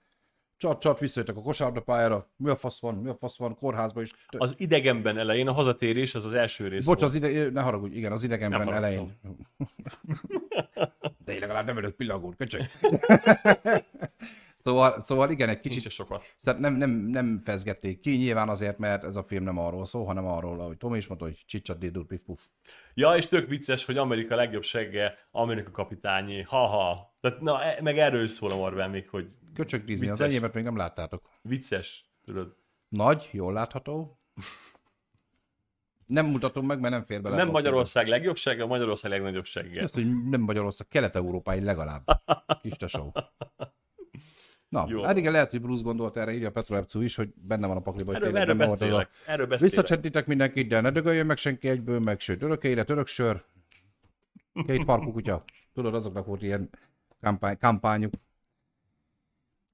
Csat, 0.57 0.81
csat, 0.81 0.99
visszajöttek 0.99 1.37
a 1.37 1.41
kosárlabdapályára, 1.41 2.29
mi 2.37 2.49
a 2.49 2.55
fasz 2.55 2.79
van, 2.79 2.95
mi 2.95 3.09
a 3.09 3.15
fasz 3.15 3.37
van, 3.37 3.55
kórházba 3.55 4.01
is. 4.01 4.11
Az 4.37 4.53
idegenben 4.57 5.17
elején 5.17 5.47
a 5.47 5.51
hazatérés 5.51 6.15
az 6.15 6.25
az 6.25 6.33
első 6.33 6.67
rész 6.67 6.85
Bocs, 6.85 6.99
volt. 6.99 7.11
az 7.11 7.15
ide, 7.15 7.49
ne 7.49 7.61
haragudj, 7.61 7.95
igen, 7.97 8.11
az 8.11 8.23
idegenben 8.23 8.73
elején. 8.73 9.17
De 11.25 11.33
én 11.33 11.39
legalább 11.39 11.65
nem 11.65 11.77
ölök 11.77 11.95
pillangót, 11.95 12.35
köcsög. 12.35 12.61
szóval, 14.65 15.03
szóval 15.07 15.29
igen, 15.29 15.49
egy 15.49 15.59
kicsit 15.59 15.91
sokat. 15.91 16.23
Szóval 16.37 16.61
nem, 16.61 16.73
nem, 16.73 16.89
nem 16.89 17.41
fezgették 17.43 17.99
ki, 17.99 18.15
nyilván 18.15 18.49
azért, 18.49 18.77
mert 18.77 19.03
ez 19.03 19.15
a 19.15 19.23
film 19.23 19.43
nem 19.43 19.57
arról 19.57 19.85
szól, 19.85 20.05
hanem 20.05 20.25
arról, 20.25 20.59
ahogy 20.59 20.77
Tomi 20.77 20.97
is 20.97 21.07
mondta, 21.07 21.25
hogy 21.25 21.43
csicsad, 21.45 21.77
didur, 21.77 22.05
pif, 22.05 22.21
puf. 22.21 22.45
Ja, 22.93 23.15
és 23.15 23.27
tök 23.27 23.47
vicces, 23.47 23.85
hogy 23.85 23.97
Amerika 23.97 24.35
legjobb 24.35 24.63
segge, 24.63 25.17
Amerika 25.31 25.71
kapitányi, 25.71 26.41
haha. 26.41 27.15
Tehát, 27.21 27.41
na, 27.41 27.63
e- 27.63 27.81
meg 27.81 27.97
erről 27.97 28.27
szól 28.27 28.51
a 28.51 28.55
Marvel 28.55 28.89
még, 28.89 29.09
hogy 29.09 29.27
Köcsög 29.53 29.83
Disney, 29.83 30.09
az 30.09 30.21
enyémet 30.21 30.53
még 30.53 30.63
nem 30.63 30.77
láttátok. 30.77 31.29
vicces, 31.41 32.05
tudod. 32.25 32.55
Nagy, 32.89 33.29
jól 33.31 33.53
látható. 33.53 34.19
Nem 36.05 36.25
mutatom 36.25 36.65
meg, 36.65 36.79
mert 36.79 36.93
nem 36.93 37.05
fér 37.05 37.21
bele. 37.21 37.35
Nem 37.35 37.47
a 37.47 37.51
Magyarország 37.51 38.07
legjobb 38.07 38.35
segge, 38.35 38.65
Magyarország 38.65 39.11
legnagyobb 39.11 39.45
segge. 39.45 39.81
Ezt, 39.81 39.93
hogy 39.93 40.23
nem 40.29 40.41
Magyarország, 40.41 40.87
kelet-európai 40.87 41.61
legalább. 41.61 42.03
Kis 42.61 42.73
tesó. 42.73 43.13
Na, 44.75 44.85
Jó. 44.89 45.03
hát 45.03 45.17
igen, 45.17 45.31
lehet, 45.31 45.51
hogy 45.51 45.61
Bruce 45.61 45.83
gondolt 45.83 46.17
erre, 46.17 46.33
írja 46.33 46.51
Petro 46.51 46.75
Epcu 46.75 47.01
is, 47.01 47.15
hogy 47.15 47.29
benne 47.35 47.67
van 47.67 47.77
a 47.77 47.79
pakliba, 47.79 48.13
hogy 48.13 48.23
Erről, 48.23 48.37
erről 48.37 48.55
beszélek. 48.55 49.09
Erről 49.25 49.47
beszélek. 49.47 49.73
Visszacsentitek 49.73 50.27
mindenkit, 50.27 50.67
de 50.67 50.81
ne 50.81 50.91
dögöljön 50.91 51.25
meg 51.25 51.37
senki 51.37 51.67
egyből, 51.67 51.99
meg 51.99 52.19
sőt, 52.19 52.41
örök 52.41 52.63
élet, 52.63 52.89
örök 52.89 53.07
sör. 53.07 53.43
Két 54.67 54.83
farkú 54.83 55.11
kutya. 55.11 55.43
Tudod, 55.73 55.95
azoknak 55.95 56.25
volt 56.25 56.41
ilyen 56.41 56.69
kampány, 57.21 57.57
kampányuk. 57.57 58.13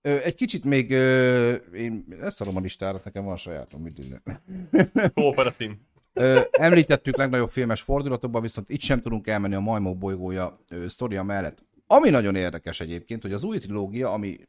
Ö, 0.01 0.17
egy 0.23 0.35
kicsit 0.35 0.63
még, 0.63 0.91
ö, 0.91 1.53
én 1.53 2.05
leszarom 2.19 2.55
a 2.55 2.59
listára, 2.59 2.99
nekem 3.03 3.23
van 3.23 3.37
sajátom, 3.37 3.81
mit 3.81 3.97
ide. 3.97 4.21
Kooperatív. 5.13 5.71
Ö, 6.13 6.41
említettük 6.51 7.17
legnagyobb 7.17 7.51
filmes 7.51 7.81
fordulatokban, 7.81 8.41
viszont 8.41 8.69
itt 8.69 8.81
sem 8.81 9.01
tudunk 9.01 9.27
elmenni 9.27 9.55
a 9.55 9.59
Majmó 9.59 9.95
bolygója 9.95 10.59
ö, 10.69 10.87
sztoria 10.87 11.23
mellett. 11.23 11.63
Ami 11.93 12.09
nagyon 12.09 12.35
érdekes 12.35 12.79
egyébként, 12.79 13.21
hogy 13.21 13.33
az 13.33 13.43
új 13.43 13.57
trilógia, 13.57 14.11
ami 14.11 14.39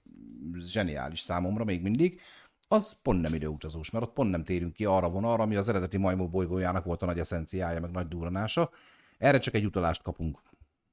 zseniális 0.58 1.20
számomra 1.20 1.64
még 1.64 1.82
mindig, 1.82 2.20
az 2.68 2.96
pont 3.02 3.20
nem 3.20 3.34
időutazós, 3.34 3.90
mert 3.90 4.04
ott 4.04 4.12
pont 4.12 4.30
nem 4.30 4.44
térünk 4.44 4.72
ki 4.72 4.84
arra 4.84 5.08
vonalra, 5.08 5.42
ami 5.42 5.56
az 5.56 5.68
eredeti 5.68 5.96
Majmó 5.96 6.28
bolygójának 6.28 6.84
volt 6.84 7.02
a 7.02 7.06
nagy 7.06 7.18
eszenciája, 7.18 7.80
meg 7.80 7.90
nagy 7.90 8.08
duranása. 8.08 8.70
Erre 9.18 9.38
csak 9.38 9.54
egy 9.54 9.64
utalást 9.64 10.02
kapunk. 10.02 10.42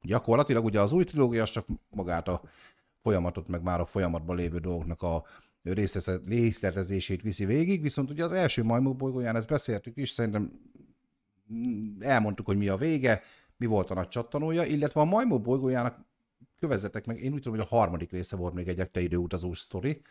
Gyakorlatilag 0.02 0.66
ugye 0.66 0.82
az 0.82 0.92
új 0.92 1.04
trilógia 1.04 1.42
az 1.42 1.50
csak 1.50 1.68
magát 1.90 2.28
a 2.28 2.42
folyamatot, 3.02 3.48
meg 3.48 3.62
már 3.62 3.80
a 3.80 3.86
folyamatban 3.86 4.36
lévő 4.36 4.58
dolgoknak 4.58 5.02
a 5.02 5.24
részlete- 5.64 6.26
részletezését 6.26 7.22
viszi 7.22 7.46
végig, 7.46 7.82
viszont 7.82 8.10
ugye 8.10 8.24
az 8.24 8.32
első 8.32 8.64
majmok 8.64 8.96
bolygóján 8.96 9.36
ezt 9.36 9.50
beszéltük 9.50 9.98
is, 9.98 10.10
szerintem 10.10 10.52
elmondtuk, 12.00 12.46
hogy 12.46 12.58
mi 12.58 12.68
a 12.68 12.76
vége, 12.76 13.22
mi 13.58 13.66
volt 13.66 13.90
a 13.90 13.94
nagy 13.94 14.08
csattanója, 14.08 14.64
illetve 14.64 15.02
a 15.02 15.06
majmok 15.06 15.42
bolygójának 15.42 16.08
kövezzetek 16.60 17.06
meg, 17.06 17.20
én 17.20 17.34
úgy 17.34 17.42
tudom, 17.42 17.58
hogy 17.58 17.68
a 17.72 17.76
harmadik 17.76 18.12
része 18.12 18.36
volt 18.36 18.54
még 18.54 18.68
egy 18.68 18.80
ekte 18.80 19.00
időutazós 19.02 19.60
sztori, 19.60 20.02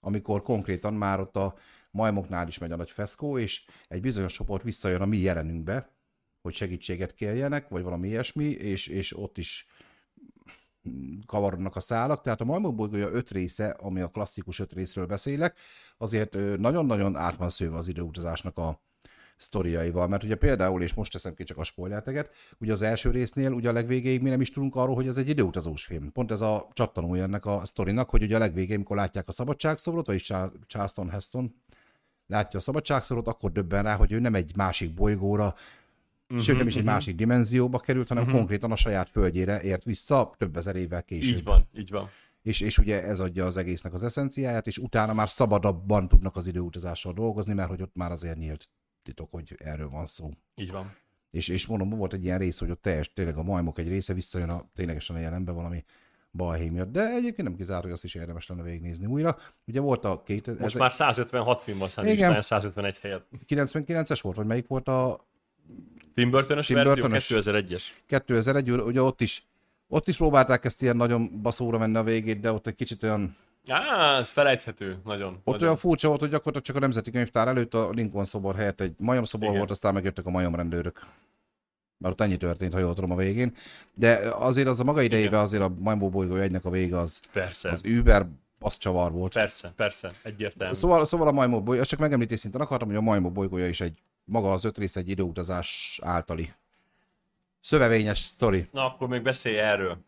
amikor 0.00 0.42
konkrétan 0.42 0.94
már 0.94 1.20
ott 1.20 1.36
a 1.36 1.54
majmoknál 1.90 2.48
is 2.48 2.58
megy 2.58 2.72
a 2.72 2.76
nagy 2.76 2.90
feszkó, 2.90 3.38
és 3.38 3.64
egy 3.88 4.00
bizonyos 4.00 4.32
csoport 4.32 4.62
visszajön 4.62 5.00
a 5.00 5.06
mi 5.06 5.16
jelenünkbe, 5.16 5.92
hogy 6.42 6.54
segítséget 6.54 7.14
kérjenek, 7.14 7.68
vagy 7.68 7.82
valami 7.82 8.08
ilyesmi, 8.08 8.44
és, 8.44 8.86
és 8.86 9.16
ott 9.16 9.38
is 9.38 9.66
kavarodnak 11.26 11.76
a 11.76 11.80
szálak, 11.80 12.22
tehát 12.22 12.40
a 12.40 12.44
Majmok 12.44 12.74
bolygója 12.74 13.10
öt 13.10 13.30
része, 13.30 13.68
ami 13.68 14.00
a 14.00 14.08
klasszikus 14.08 14.58
öt 14.58 14.72
részről 14.72 15.06
beszélek, 15.06 15.58
azért 15.96 16.32
nagyon-nagyon 16.58 17.16
át 17.16 17.36
van 17.36 17.50
szőve 17.50 17.76
az 17.76 17.88
időutazásnak 17.88 18.58
a 18.58 18.82
sztoriaival, 19.38 20.08
mert 20.08 20.22
ugye 20.22 20.34
például, 20.34 20.82
és 20.82 20.94
most 20.94 21.12
teszem 21.12 21.34
ki 21.34 21.44
csak 21.44 21.58
a 21.58 21.64
spoilerteket, 21.64 22.30
ugye 22.58 22.72
az 22.72 22.82
első 22.82 23.10
résznél 23.10 23.52
ugye 23.52 23.68
a 23.68 23.72
legvégéig 23.72 24.22
mi 24.22 24.28
nem 24.28 24.40
is 24.40 24.50
tudunk 24.50 24.76
arról, 24.76 24.94
hogy 24.94 25.06
ez 25.06 25.16
egy 25.16 25.28
időutazós 25.28 25.84
film. 25.84 26.12
Pont 26.12 26.30
ez 26.30 26.40
a 26.40 26.68
csattanója 26.72 27.22
ennek 27.22 27.46
a 27.46 27.64
sztorinak, 27.64 28.10
hogy 28.10 28.22
ugye 28.22 28.36
a 28.36 28.38
legvégén, 28.38 28.76
amikor 28.76 28.96
látják 28.96 29.28
a 29.28 29.32
szabadságszobrot, 29.32 30.06
vagyis 30.06 30.22
Char- 30.22 30.52
Charleston 30.66 31.10
Heston 31.10 31.54
látja 32.26 32.58
a 32.58 32.62
szabadságszobrot, 32.62 33.28
akkor 33.28 33.52
döbben 33.52 33.82
rá, 33.82 33.96
hogy 33.96 34.12
ő 34.12 34.18
nem 34.18 34.34
egy 34.34 34.56
másik 34.56 34.94
bolygóra, 34.94 35.54
uh-huh, 36.28 36.44
sőt 36.44 36.56
nem 36.56 36.66
is 36.66 36.76
egy 36.76 36.84
másik 36.84 37.16
dimenzióba 37.16 37.78
került, 37.78 38.08
hanem 38.08 38.22
uh-huh. 38.22 38.38
konkrétan 38.38 38.72
a 38.72 38.76
saját 38.76 39.10
földjére 39.10 39.60
ért 39.60 39.84
vissza 39.84 40.34
több 40.38 40.56
ezer 40.56 40.76
évvel 40.76 41.02
később. 41.02 41.36
Így 41.36 41.44
van, 41.44 41.68
így 41.74 41.90
van. 41.90 42.08
És, 42.42 42.60
és 42.60 42.78
ugye 42.78 43.04
ez 43.04 43.20
adja 43.20 43.46
az 43.46 43.56
egésznek 43.56 43.94
az 43.94 44.02
eszenciáját, 44.02 44.66
és 44.66 44.78
utána 44.78 45.12
már 45.12 45.30
szabadabban 45.30 46.08
tudnak 46.08 46.36
az 46.36 46.46
időutazással 46.46 47.12
dolgozni, 47.12 47.52
mert 47.52 47.68
hogy 47.68 47.82
ott 47.82 47.96
már 47.96 48.10
azért 48.10 48.36
nyílt 48.36 48.68
titok, 49.08 49.30
hogy 49.30 49.54
erről 49.58 49.88
van 49.88 50.06
szó. 50.06 50.28
Így 50.54 50.70
van. 50.70 50.94
És, 51.30 51.48
és 51.48 51.66
mondom, 51.66 51.88
volt 51.88 52.12
egy 52.12 52.24
ilyen 52.24 52.38
rész, 52.38 52.58
hogy 52.58 52.70
ott 52.70 52.82
teljes, 52.82 53.12
tényleg 53.12 53.36
a 53.36 53.42
majmok 53.42 53.78
egy 53.78 53.88
része 53.88 54.12
visszajön 54.12 54.48
a 54.48 54.64
ténylegesen 54.74 55.16
a 55.16 55.18
jelenbe 55.18 55.52
valami 55.52 55.84
balhé 56.32 56.68
miatt. 56.68 56.92
De 56.92 57.08
egyébként 57.08 57.48
nem 57.48 57.56
kizárt, 57.56 57.82
hogy 57.82 57.92
azt 57.92 58.04
is 58.04 58.14
érdemes 58.14 58.46
lenne 58.46 58.62
végignézni 58.62 59.06
újra. 59.06 59.36
Ugye 59.66 59.80
volt 59.80 60.04
a 60.04 60.22
két, 60.22 60.46
Most 60.46 60.60
ez 60.60 60.74
már 60.74 60.92
156 60.92 61.60
film 61.60 61.78
van 61.78 61.88
Igen. 61.88 62.04
szerintem, 62.06 62.40
151 62.40 62.98
helyet. 62.98 63.22
99-es 63.48 64.18
volt, 64.22 64.36
vagy 64.36 64.46
melyik 64.46 64.66
volt 64.66 64.88
a 64.88 65.26
Tim 66.14 66.30
Burton-ös 66.30 66.66
Tim 66.66 66.82
Burton-ös. 66.82 67.30
2001-es. 67.34 67.82
2001, 68.06 68.70
ugye 68.70 69.02
ott 69.02 69.20
is 69.20 69.42
ott 69.88 70.08
is 70.08 70.16
próbálták 70.16 70.64
ezt 70.64 70.82
ilyen 70.82 70.96
nagyon 70.96 71.42
baszóra 71.42 71.78
menni 71.78 71.96
a 71.96 72.02
végét, 72.02 72.40
de 72.40 72.52
ott 72.52 72.66
egy 72.66 72.74
kicsit 72.74 73.02
olyan 73.02 73.36
Á, 73.68 74.18
ez 74.18 74.28
felejthető, 74.28 74.98
nagyon. 75.04 75.32
Ott 75.34 75.44
nagyon. 75.44 75.62
olyan 75.62 75.76
furcsa 75.76 76.08
volt, 76.08 76.20
hogy 76.20 76.28
gyakorlatilag 76.30 76.66
csak 76.66 76.76
a 76.76 76.78
Nemzeti 76.78 77.10
Könyvtár 77.10 77.48
előtt 77.48 77.74
a 77.74 77.90
Lincoln 77.90 78.24
szobor 78.24 78.56
helyett 78.56 78.80
egy 78.80 78.94
majom 78.98 79.24
szobor 79.24 79.46
Igen. 79.46 79.58
volt, 79.58 79.70
aztán 79.70 79.94
megjöttek 79.94 80.26
a 80.26 80.30
majomrendőrök. 80.30 81.06
Már 81.98 82.12
ott 82.12 82.20
ennyi 82.20 82.36
történt, 82.36 82.72
ha 82.72 82.78
jól 82.78 82.94
tudom 82.94 83.10
a 83.10 83.16
végén. 83.16 83.54
De 83.94 84.16
azért 84.34 84.68
az 84.68 84.80
a 84.80 84.84
maga 84.84 85.02
idejében 85.02 85.40
azért 85.40 85.62
a 85.62 85.72
majmó 85.78 86.08
bolygó 86.08 86.36
egynek 86.36 86.64
a 86.64 86.70
vége 86.70 86.98
az, 86.98 87.20
Persze, 87.32 87.68
az 87.68 87.82
Uber 87.84 88.26
az 88.60 88.76
csavar 88.76 89.12
volt. 89.12 89.32
persze, 89.32 89.72
persze, 89.76 90.12
egyértelmű. 90.22 90.74
Szóval, 90.74 91.06
szóval 91.06 91.28
a 91.28 91.32
majmó 91.32 91.62
bolygó, 91.62 91.82
csak 91.82 91.98
megemlítés 91.98 92.40
szinten 92.40 92.60
akartam, 92.60 92.88
hogy 92.88 92.96
a 92.96 93.00
majmó 93.00 93.30
bolygója 93.30 93.68
is 93.68 93.80
egy, 93.80 93.98
maga 94.24 94.52
az 94.52 94.64
öt 94.64 94.78
rész 94.78 94.96
egy 94.96 95.08
időutazás 95.08 96.00
általi 96.02 96.52
szövevényes 97.60 98.18
sztori. 98.18 98.68
Na, 98.72 98.84
akkor 98.84 99.08
még 99.08 99.22
beszélj 99.22 99.58
erről. 99.58 99.98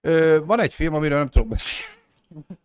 Ö, 0.00 0.40
van 0.44 0.60
egy 0.60 0.74
film, 0.74 0.94
amiről 0.94 1.18
nem 1.18 1.28
tudok 1.28 1.48
beszélni. 1.48 1.91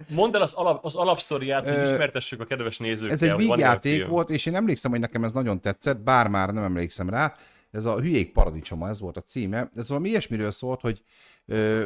Mondd 0.07 0.35
el 0.35 0.41
az, 0.41 0.53
alap, 0.53 0.85
az 0.85 0.95
alapsztoriát, 0.95 1.69
hogy 1.69 1.91
ismertessük 1.91 2.41
a 2.41 2.45
kedves 2.45 2.77
nézőkkel. 2.77 3.15
Ez 3.15 3.21
egy 3.21 3.35
vígjáték 3.35 4.07
volt, 4.07 4.29
és 4.29 4.45
én 4.45 4.55
emlékszem, 4.55 4.91
hogy 4.91 4.99
nekem 4.99 5.23
ez 5.23 5.31
nagyon 5.31 5.61
tetszett, 5.61 5.99
bár 5.99 6.27
már 6.27 6.49
nem 6.49 6.63
emlékszem 6.63 7.09
rá. 7.09 7.33
Ez 7.71 7.85
a 7.85 7.99
Hülyék 7.99 8.31
paradicsoma, 8.31 8.89
ez 8.89 8.99
volt 8.99 9.17
a 9.17 9.21
címe. 9.21 9.71
Ez 9.75 9.89
valami 9.89 10.09
ilyesmiről 10.09 10.51
szólt, 10.51 10.81
hogy 10.81 11.03
ö, 11.45 11.85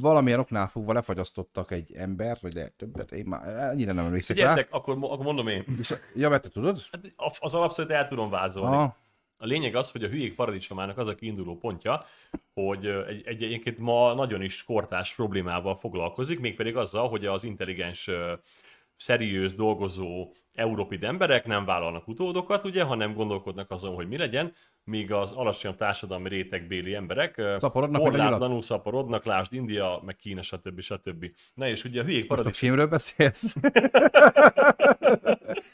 valamilyen 0.00 0.38
oknál 0.38 0.68
fogva 0.68 0.92
lefagyasztottak 0.92 1.70
egy 1.70 1.92
embert, 1.94 2.40
vagy 2.40 2.54
lehet 2.54 2.72
többet, 2.72 3.12
én 3.12 3.24
már 3.26 3.48
ennyire 3.48 3.92
nem 3.92 4.04
emlékszem 4.04 4.36
rá. 4.36 4.66
Akkor, 4.70 4.96
akkor 5.00 5.24
mondom 5.24 5.48
én. 5.48 5.64
És, 5.78 5.94
ja, 6.14 6.28
mert 6.28 6.42
te 6.42 6.48
tudod? 6.48 6.80
Hát 6.92 7.34
az 7.38 7.54
alapsztorit 7.54 7.90
el 7.90 8.08
tudom 8.08 8.30
vázolni. 8.30 8.76
Aha. 8.76 8.96
A 9.42 9.46
lényeg 9.46 9.74
az, 9.74 9.90
hogy 9.90 10.04
a 10.04 10.08
hülyék 10.08 10.34
paradicsomának 10.34 10.98
az 10.98 11.06
a 11.06 11.14
kiinduló 11.14 11.58
pontja, 11.58 12.04
hogy 12.54 12.86
egy, 12.86 13.26
egy 13.26 13.42
egyébként 13.42 13.78
ma 13.78 14.14
nagyon 14.14 14.42
is 14.42 14.64
kortás 14.64 15.14
problémával 15.14 15.76
foglalkozik, 15.76 16.40
mégpedig 16.40 16.76
azzal, 16.76 17.08
hogy 17.08 17.26
az 17.26 17.44
intelligens 17.44 18.10
ö, 19.00 19.12
szeriős, 19.12 19.54
dolgozó, 19.54 20.32
európid 20.54 21.04
emberek 21.04 21.46
nem 21.46 21.64
vállalnak 21.64 22.08
utódokat, 22.08 22.64
ugye, 22.64 22.82
hanem 22.82 23.14
gondolkodnak 23.14 23.70
azon, 23.70 23.94
hogy 23.94 24.08
mi 24.08 24.16
legyen, 24.16 24.52
míg 24.84 25.12
az 25.12 25.32
alacsonyabb 25.32 25.76
társadalmi 25.76 26.28
rétegbéli 26.28 26.94
emberek 26.94 27.42
Szaporodnak, 27.58 28.00
korlátlanul 28.02 28.62
szaporodnak, 28.62 29.24
lásd 29.24 29.54
India, 29.54 30.02
meg 30.04 30.16
Kína, 30.16 30.42
stb. 30.42 30.80
stb. 30.80 31.26
Na 31.54 31.68
és 31.68 31.84
ugye 31.84 32.00
a 32.00 32.04
hülyék 32.04 32.28
Most 32.28 32.30
a 32.30 32.34
paradicsom 32.34 32.68
filmről 32.68 32.86
beszélsz? 32.86 33.56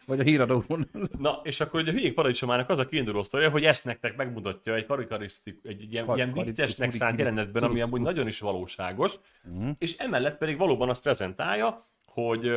Vagy 0.07 0.21
a 0.21 0.23
híradóról? 0.23 0.89
Na, 1.19 1.41
és 1.43 1.61
akkor 1.61 1.81
ugye 1.81 1.91
a 1.91 1.95
hülyék 1.95 2.15
paradicsomának 2.15 2.69
az 2.71 2.79
a 2.79 2.87
kiinduló 2.87 3.23
sztoria, 3.23 3.51
hogy 3.51 3.65
ezt 3.65 3.85
nektek 3.85 4.17
megmutatja 4.17 4.75
egy 4.75 4.87
karikarisztik, 4.87 5.59
egy, 5.63 5.81
egy 5.81 5.93
ilyen, 5.93 6.05
Kar- 6.07 6.17
ilyen 6.19 6.33
viccesnek 6.33 6.91
szánt 6.91 7.19
jelenetben, 7.19 7.63
ami 7.63 7.81
amúgy 7.81 8.01
nagyon 8.01 8.29
is 8.29 8.41
valóságos, 8.41 9.15
Mhm. 9.43 9.71
és 9.79 9.97
emellett 9.97 10.39
pedig 10.39 10.59
valóban 10.59 10.89
azt 10.89 11.03
prezentálja, 11.03 11.87
hogy, 12.07 12.51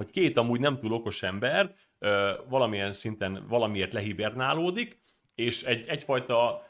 hogy 0.00 0.10
két 0.10 0.36
amúgy 0.36 0.60
nem 0.60 0.78
túl 0.78 0.92
okos 0.92 1.22
ember 1.22 1.74
ö, 1.98 2.32
valamilyen 2.48 2.92
szinten 2.92 3.44
valamiért 3.48 3.92
lehibernálódik, 3.92 5.00
és 5.34 5.62
egy, 5.62 5.88
egyfajta 5.88 6.66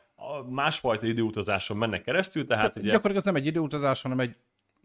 másfajta 0.48 1.06
időutazáson 1.06 1.76
mennek 1.76 2.02
keresztül, 2.02 2.46
tehát 2.46 2.62
Hát, 2.64 2.76
ugye... 2.76 2.90
gyakorlatilag 2.90 3.16
ez 3.16 3.24
nem 3.24 3.34
egy 3.34 3.46
időutazás, 3.46 4.02
hanem 4.02 4.20
egy 4.20 4.36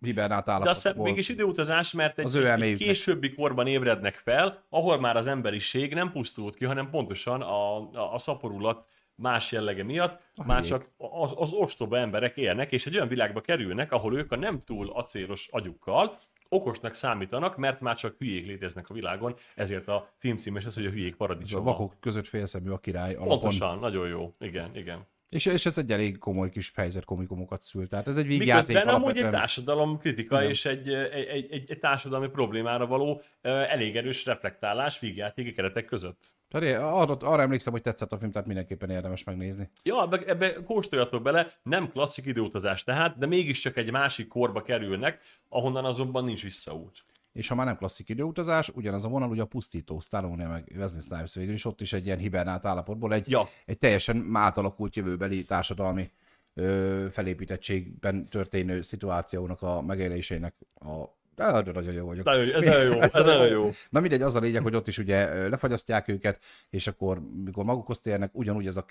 hibernált 0.01 0.45
De 0.45 0.51
azt 0.51 0.61
állapot 0.63 0.75
hiszem, 0.75 1.01
mégis 1.01 1.29
időutazás, 1.29 1.91
mert 1.91 2.19
egy, 2.19 2.25
Az 2.25 2.35
ő 2.35 2.51
egy, 2.51 2.77
későbbi 2.77 3.33
korban 3.33 3.67
ébrednek 3.67 4.15
fel, 4.15 4.63
ahol 4.69 4.99
már 4.99 5.17
az 5.17 5.27
emberiség 5.27 5.93
nem 5.93 6.11
pusztult 6.11 6.55
ki, 6.55 6.65
hanem 6.65 6.89
pontosan 6.89 7.41
a, 7.41 7.77
a, 7.77 8.13
a 8.13 8.17
szaporulat 8.17 8.85
más 9.15 9.51
jellege 9.51 9.83
miatt, 9.83 10.21
A 10.35 10.45
már 10.45 10.57
hülyék. 10.57 10.71
csak 10.71 10.89
az, 10.97 11.33
az 11.35 11.53
ostoba 11.53 11.97
emberek 11.97 12.37
élnek, 12.37 12.71
és 12.71 12.85
egy 12.85 12.95
olyan 12.95 13.07
világba 13.07 13.41
kerülnek, 13.41 13.91
ahol 13.91 14.17
ők 14.17 14.31
a 14.31 14.35
nem 14.35 14.59
túl 14.59 14.89
acélos 14.89 15.47
agyukkal 15.51 16.19
okosnak 16.55 16.93
számítanak, 16.93 17.57
mert 17.57 17.79
már 17.79 17.95
csak 17.95 18.15
hülyék 18.17 18.45
léteznek 18.45 18.89
a 18.89 18.93
világon, 18.93 19.35
ezért 19.55 19.87
a 19.87 20.09
film 20.17 20.37
is 20.37 20.65
az, 20.65 20.73
hogy 20.73 20.85
a 20.85 20.89
hülyék 20.89 21.15
Ez 21.41 21.53
a 21.53 21.61
vakok 21.61 21.95
között 21.99 22.27
félszemű 22.27 22.69
a 22.69 22.77
király 22.77 23.13
alapon. 23.13 23.39
Pontosan, 23.39 23.79
nagyon 23.79 24.07
jó. 24.07 24.35
Igen, 24.39 24.75
igen. 24.75 25.05
És, 25.29 25.45
és 25.45 25.65
ez 25.65 25.77
egy 25.77 25.91
elég 25.91 26.17
komoly 26.17 26.49
kis 26.49 26.71
helyzet 26.75 27.05
komikumokat 27.05 27.61
szült. 27.61 27.89
Tehát 27.89 28.07
ez 28.07 28.17
egy 28.17 28.27
vígjáték 28.27 28.67
Miközben 28.67 28.95
amúgy 28.95 29.17
egy 29.17 29.29
társadalom 29.29 29.97
kritika 29.97 30.37
Igen. 30.37 30.49
és 30.49 30.65
egy, 30.65 30.93
egy, 30.93 31.27
egy, 31.27 31.69
egy, 31.69 31.79
társadalmi 31.79 32.27
problémára 32.27 32.87
való 32.87 33.21
elég 33.41 33.95
erős 33.95 34.25
reflektálás 34.25 34.99
vígjátéki 34.99 35.53
keretek 35.53 35.85
között. 35.85 36.35
Tehát 36.59 36.81
arra, 36.81 37.17
arra 37.19 37.41
emlékszem, 37.41 37.73
hogy 37.73 37.81
tetszett 37.81 38.11
a 38.11 38.17
film, 38.17 38.31
tehát 38.31 38.47
mindenképpen 38.47 38.89
érdemes 38.89 39.23
megnézni. 39.23 39.69
Ja, 39.83 40.03
ebbe, 40.03 40.23
ebbe 40.25 40.53
kóstoljatok 40.63 41.21
bele, 41.21 41.51
nem 41.63 41.91
klasszik 41.91 42.25
időutazás 42.25 42.83
tehát, 42.83 43.17
de 43.17 43.25
mégiscsak 43.25 43.77
egy 43.77 43.91
másik 43.91 44.27
korba 44.27 44.61
kerülnek, 44.61 45.19
ahonnan 45.49 45.85
azonban 45.85 46.23
nincs 46.23 46.43
visszaút. 46.43 47.03
És 47.33 47.47
ha 47.47 47.55
már 47.55 47.65
nem 47.65 47.77
klasszik 47.77 48.09
időutazás, 48.09 48.69
ugyanaz 48.69 49.05
a 49.05 49.07
vonal, 49.07 49.29
ugye 49.29 49.41
a 49.41 49.45
pusztító, 49.45 49.99
Stallone 49.99 50.47
meg 50.47 50.71
Wesley 50.77 51.01
Snipes 51.01 51.35
végül 51.35 51.53
is 51.53 51.65
ott 51.65 51.81
is 51.81 51.93
egy 51.93 52.05
ilyen 52.05 52.17
hibernált 52.17 52.65
állapotból 52.65 53.13
egy, 53.13 53.29
Ja. 53.29 53.49
egy 53.65 53.77
teljesen 53.77 54.29
átalakult 54.33 54.95
jövőbeli 54.95 55.45
társadalmi 55.45 56.11
ö, 56.53 57.05
felépítettségben 57.11 58.25
történő 58.25 58.81
szituációnak 58.81 59.61
a 59.61 59.81
megélésének 59.81 60.55
a 60.73 61.03
de, 61.35 61.71
nagyon 61.71 61.93
jó 61.93 62.05
vagyok. 62.05 62.25
Nagyon, 62.25 62.53
ez 62.53 62.61
nagyon 62.61 62.83
jó, 62.83 63.01
ez 63.01 63.13
nagyon 63.13 63.47
jó. 63.47 63.69
Na 63.89 63.99
mindegy, 63.99 64.21
az 64.21 64.35
a 64.35 64.39
lényeg, 64.39 64.63
hogy 64.63 64.75
ott 64.75 64.87
is 64.87 64.97
ugye 64.97 65.47
lefagyasztják 65.47 66.07
őket, 66.07 66.39
és 66.69 66.87
akkor, 66.87 67.21
mikor 67.43 67.65
magukhoz 67.65 67.99
térnek, 67.99 68.29
ugyanúgy 68.33 68.67
ez 68.67 68.77
a 68.77 68.85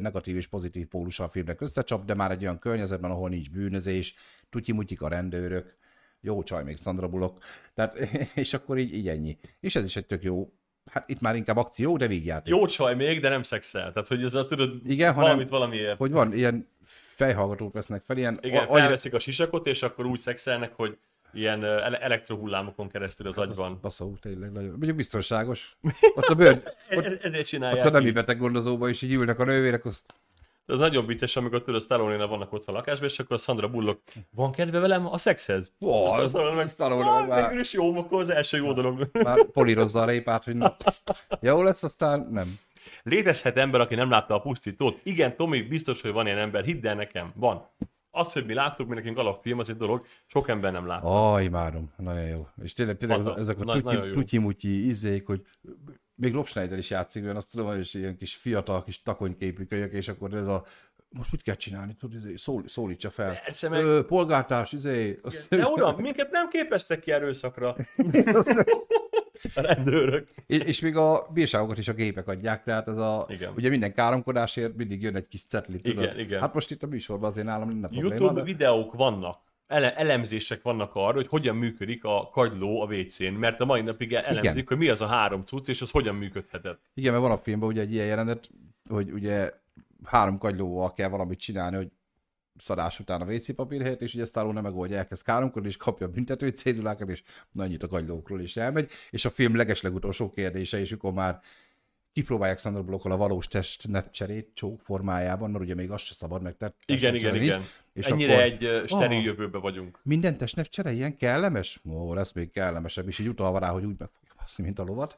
negatív 0.00 0.36
és 0.36 0.46
pozitív 0.46 0.86
pólusa 0.86 1.24
a 1.24 1.28
filmnek 1.28 1.60
összecsap, 1.60 2.04
de 2.04 2.14
már 2.14 2.30
egy 2.30 2.42
olyan 2.42 2.58
környezetben, 2.58 3.10
ahol 3.10 3.28
nincs 3.28 3.50
bűnözés, 3.50 4.14
tutyimutyik 4.50 5.02
a 5.02 5.08
rendőrök, 5.08 5.76
jó 6.20 6.42
csaj 6.42 6.62
még 6.64 6.76
Sandra 6.76 7.08
Bullock, 7.08 7.44
tehát, 7.74 7.96
és 8.34 8.54
akkor 8.54 8.78
így, 8.78 8.94
így 8.94 9.08
ennyi. 9.08 9.38
És 9.60 9.76
ez 9.76 9.84
is 9.84 9.96
egy 9.96 10.06
tök 10.06 10.22
jó, 10.22 10.52
hát 10.90 11.08
itt 11.08 11.20
már 11.20 11.36
inkább 11.36 11.56
akció, 11.56 11.96
de 11.96 12.06
vígjáték. 12.06 12.54
Jó 12.54 12.66
csaj 12.66 12.94
még, 12.94 13.20
de 13.20 13.28
nem 13.28 13.42
szexel. 13.42 13.92
Tehát, 13.92 14.08
hogy 14.08 14.24
ez 14.24 14.34
a, 14.34 14.46
tudod, 14.46 14.90
Igen, 14.90 15.08
hanem- 15.08 15.22
valamit 15.28 15.48
valamiért. 15.48 15.96
Hogy 15.96 16.10
van, 16.10 16.32
ilyen 16.32 16.68
fejhallgatót 17.14 17.72
vesznek 17.72 18.02
fel, 18.04 18.16
ilyen 18.16 18.38
Igen, 18.40 18.56
a- 18.58 18.60
agyra- 18.62 18.78
felveszik 18.78 19.14
a 19.14 19.18
sisakot, 19.18 19.66
és 19.66 19.82
akkor 19.82 20.06
úgy 20.06 20.18
szexelnek, 20.18 20.72
hogy 20.74 20.98
ilyen 21.36 21.64
elektrohullámokon 21.94 22.88
keresztül 22.88 23.26
az 23.26 23.38
agyban. 23.38 23.78
Baszó, 23.82 24.12
tényleg 24.20 24.52
nagyon. 24.52 24.70
Mondjuk 24.70 24.96
biztonságos. 24.96 25.76
Ott 26.14 26.24
a 26.26 26.34
bőr, 26.34 26.62
ott, 26.90 27.04
E- 27.04 27.18
Ezért 27.22 27.38
ott 27.40 27.44
csinálják. 27.46 27.86
a 27.86 27.90
nemi 27.90 28.06
így. 28.06 28.12
beteg 28.12 28.38
gondozóba 28.38 28.88
is 28.88 29.02
így 29.02 29.12
ülnek 29.12 29.38
a 29.38 29.44
nővérek, 29.44 29.84
az 29.84 30.04
Ez 30.66 30.78
nagyon 30.78 31.06
vicces, 31.06 31.36
amikor 31.36 31.62
tudod, 31.62 31.82
stallone 31.82 32.24
vannak 32.24 32.52
otthon 32.52 32.74
a 32.74 32.78
lakásban, 32.78 33.08
és 33.08 33.18
akkor 33.18 33.36
a 33.36 33.38
Sandra 33.38 33.68
Bullock, 33.68 34.00
van 34.30 34.52
kedve 34.52 34.78
velem 34.78 35.06
a 35.06 35.18
szexhez? 35.18 35.72
Ó, 35.80 36.04
Az 36.04 36.32
meg, 36.32 36.68
Stallone 36.68 37.10
"Ah, 37.10 37.26
már- 37.28 37.54
is 37.54 37.72
jó, 37.72 37.96
akkor 37.98 38.20
az 38.20 38.28
első 38.30 38.56
jó 38.56 38.72
dolog. 38.72 39.10
már 39.22 39.44
polírozza 39.44 40.00
a 40.00 40.04
répát, 40.04 40.44
hogy 40.44 40.56
na, 40.56 40.76
jó 41.40 41.62
lesz, 41.62 41.82
aztán 41.82 42.28
nem. 42.30 42.58
Létezhet 43.02 43.56
ember, 43.56 43.80
aki 43.80 43.94
nem 43.94 44.10
látta 44.10 44.34
a 44.34 44.38
pusztítót? 44.40 45.00
Igen, 45.02 45.36
Tomi, 45.36 45.62
biztos, 45.62 46.00
hogy 46.00 46.12
van 46.12 46.26
ilyen 46.26 46.38
ember, 46.38 46.64
hidd 46.64 46.86
el 46.86 46.94
nekem, 46.94 47.32
van. 47.34 47.68
Az, 48.18 48.32
hogy 48.32 48.46
mi 48.46 48.54
láttuk, 48.54 48.88
mi 48.88 48.94
nekünk 48.94 49.18
alapfilm, 49.18 49.58
az 49.58 49.70
egy 49.70 49.76
dolog, 49.76 50.02
sok 50.26 50.48
ember 50.48 50.72
nem 50.72 50.86
lát. 50.86 51.00
Aj, 51.04 51.44
imádom, 51.44 51.92
nagyon 51.96 52.26
jó. 52.28 52.46
És 52.62 52.72
tényleg, 52.72 52.96
tényleg 52.96 53.16
Haza- 53.16 53.38
ezek 53.38 53.58
a 53.60 53.64
na- 53.64 53.80
tutyi- 53.80 54.12
tutyi-mutyi 54.12 54.86
izék, 54.86 55.26
hogy 55.26 55.42
még 56.14 56.32
Rob 56.34 56.46
Schneider 56.46 56.78
is 56.78 56.90
játszik, 56.90 57.22
olyan 57.22 57.36
azt 57.36 57.50
tudom, 57.50 57.66
hogy 57.66 57.78
is 57.78 57.94
ilyen 57.94 58.16
kis 58.16 58.34
fiatal, 58.34 58.84
kis 58.84 59.02
takonyképű 59.02 59.64
kölyök, 59.64 59.92
és 59.92 60.08
akkor 60.08 60.34
ez 60.34 60.46
a 60.46 60.64
most 61.08 61.30
mit 61.32 61.42
kell 61.42 61.54
csinálni, 61.54 61.94
tudod, 61.94 62.16
izé, 62.16 62.36
szól, 62.36 62.62
szólítsa 62.66 63.10
fel. 63.10 63.38
Persze, 63.44 63.68
meg- 63.68 63.82
Ö, 63.84 64.04
polgártárs, 64.06 64.72
izé. 64.72 65.18
Azt, 65.22 65.48
De 65.48 65.66
uram, 65.66 65.96
minket 66.00 66.30
nem 66.30 66.48
képeztek 66.48 67.00
ki 67.00 67.10
erőszakra. 67.10 67.76
A 69.54 69.60
rendőrök. 69.60 70.28
és, 70.46 70.58
és, 70.58 70.80
még 70.80 70.96
a 70.96 71.26
bírságokat 71.34 71.78
is 71.78 71.88
a 71.88 71.92
gépek 71.92 72.28
adják, 72.28 72.62
tehát 72.64 72.88
ez 72.88 72.96
a, 72.96 73.26
Igen. 73.28 73.52
ugye 73.56 73.68
minden 73.68 73.92
káromkodásért 73.94 74.76
mindig 74.76 75.02
jön 75.02 75.16
egy 75.16 75.28
kis 75.28 75.42
cetli, 75.44 75.80
tudod. 75.80 76.02
Igen, 76.04 76.18
igen. 76.18 76.40
Hát 76.40 76.54
most 76.54 76.70
itt 76.70 76.82
a 76.82 76.86
műsorban 76.86 77.30
azért 77.30 77.46
nálam 77.46 77.68
lenne 77.68 77.88
probléma. 77.88 78.14
YouTube 78.14 78.40
de- 78.40 78.42
videók 78.46 78.92
vannak, 78.94 79.38
ele- 79.66 79.96
elemzések 79.96 80.62
vannak 80.62 80.90
arra, 80.94 81.14
hogy 81.14 81.28
hogyan 81.28 81.56
működik 81.56 82.04
a 82.04 82.28
kagyló 82.32 82.80
a 82.80 82.86
WC-n, 82.94 83.24
mert 83.32 83.60
a 83.60 83.64
mai 83.64 83.80
napig 83.80 84.12
elemzik, 84.12 84.52
Igen. 84.52 84.64
hogy 84.66 84.76
mi 84.78 84.88
az 84.88 85.00
a 85.00 85.06
három 85.06 85.44
cucc, 85.44 85.68
és 85.68 85.80
az 85.82 85.90
hogyan 85.90 86.14
működhetett. 86.14 86.80
Igen, 86.94 87.12
mert 87.12 87.24
van 87.24 87.32
a 87.32 87.38
filmben 87.38 87.68
ugye 87.68 87.80
egy 87.80 87.92
ilyen 87.92 88.06
jelenet, 88.06 88.48
hogy 88.88 89.10
ugye 89.12 89.50
három 90.04 90.38
kagylóval 90.38 90.92
kell 90.92 91.08
valamit 91.08 91.38
csinálni, 91.38 91.76
hogy 91.76 91.88
szarás 92.58 93.00
után 93.00 93.20
a 93.20 93.32
WC 93.32 93.54
papír 93.54 93.82
helyett, 93.82 94.02
és 94.02 94.14
ugye 94.14 94.24
Stallone 94.24 94.54
nem 94.54 94.62
megoldja, 94.62 94.96
elkezd 94.96 95.24
káromkodni, 95.24 95.68
és 95.68 95.76
kapja 95.76 96.06
a 96.06 96.10
büntető 96.10 96.48
cédulákat, 96.48 97.08
és 97.08 97.22
na, 97.52 97.62
annyit 97.62 97.82
a 97.82 97.88
kagylókról 97.88 98.40
is 98.40 98.56
elmegy, 98.56 98.90
és 99.10 99.24
a 99.24 99.30
film 99.30 99.56
legeslegutolsó 99.56 100.30
kérdése, 100.30 100.80
és 100.80 100.92
akkor 100.92 101.12
már 101.12 101.40
kipróbálják 102.12 102.58
Sandra 102.58 102.82
Bullock 102.82 103.04
a 103.04 103.16
valós 103.16 103.48
test 103.48 103.88
nevcserét 103.88 104.50
csók 104.54 104.80
formájában, 104.80 105.50
mert 105.50 105.64
ugye 105.64 105.74
még 105.74 105.90
az 105.90 106.00
se 106.00 106.14
szabad 106.14 106.42
meg. 106.42 106.56
Tehát 106.56 106.74
Igen, 106.86 107.14
igen, 107.14 107.34
igen. 107.34 107.62
És 107.92 108.06
Ennyire 108.06 108.32
akkor, 108.32 108.44
egy 108.44 108.64
ö, 108.64 108.82
steril 108.86 109.18
Ah. 109.18 109.24
jövőbe 109.24 109.58
vagyunk. 109.58 109.98
minden 110.02 110.36
testnevcsere 110.36 110.92
ilyen 110.92 111.16
kellemes? 111.16 111.80
Ó, 111.88 112.14
lesz 112.14 112.32
még 112.32 112.50
kellemesebb, 112.50 113.08
és 113.08 113.18
így 113.18 113.28
utalva 113.28 113.58
rá, 113.58 113.68
hogy 113.68 113.84
úgy 113.84 113.94
meg 113.98 114.08
fogja 114.18 114.25
baszni, 114.46 114.64
mint 114.64 114.78
a 114.78 114.84
lovat. 114.84 115.16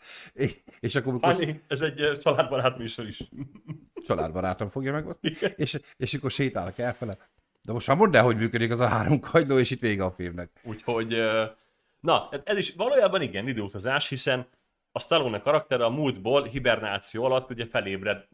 És 0.80 0.94
akkor 0.94 1.08
amikor 1.12 1.34
Fanny, 1.34 1.60
ez 1.66 1.80
egy 1.80 2.00
ö, 2.00 2.18
családbarát 2.18 2.78
műsor 2.78 3.06
is. 3.06 3.20
családbarátom 4.06 4.68
fogja 4.68 4.92
megosztani, 4.92 5.36
és, 5.56 5.80
és 5.96 6.14
akkor 6.14 6.30
sétálok 6.30 6.78
elfele. 6.78 7.16
De 7.62 7.72
most 7.72 7.86
már 7.86 7.96
mondd 7.96 8.16
el, 8.16 8.24
hogy 8.24 8.36
működik 8.36 8.70
az 8.70 8.80
a 8.80 8.86
három 8.86 9.20
kagyló, 9.20 9.58
és 9.58 9.70
itt 9.70 9.80
vége 9.80 10.04
a 10.04 10.10
filmnek. 10.10 10.50
Úgyhogy, 10.62 11.12
ö, 11.12 11.44
na, 12.00 12.28
ez 12.44 12.56
is 12.56 12.74
valójában 12.74 13.22
igen, 13.22 13.48
időutazás, 13.48 14.08
hiszen 14.08 14.46
a 14.98 15.00
Stallone 15.00 15.40
karaktere 15.40 15.84
a 15.84 15.90
múltból 15.90 16.44
hibernáció 16.44 17.24
alatt 17.24 17.50
ugye 17.50 17.66
felébred 17.66 18.24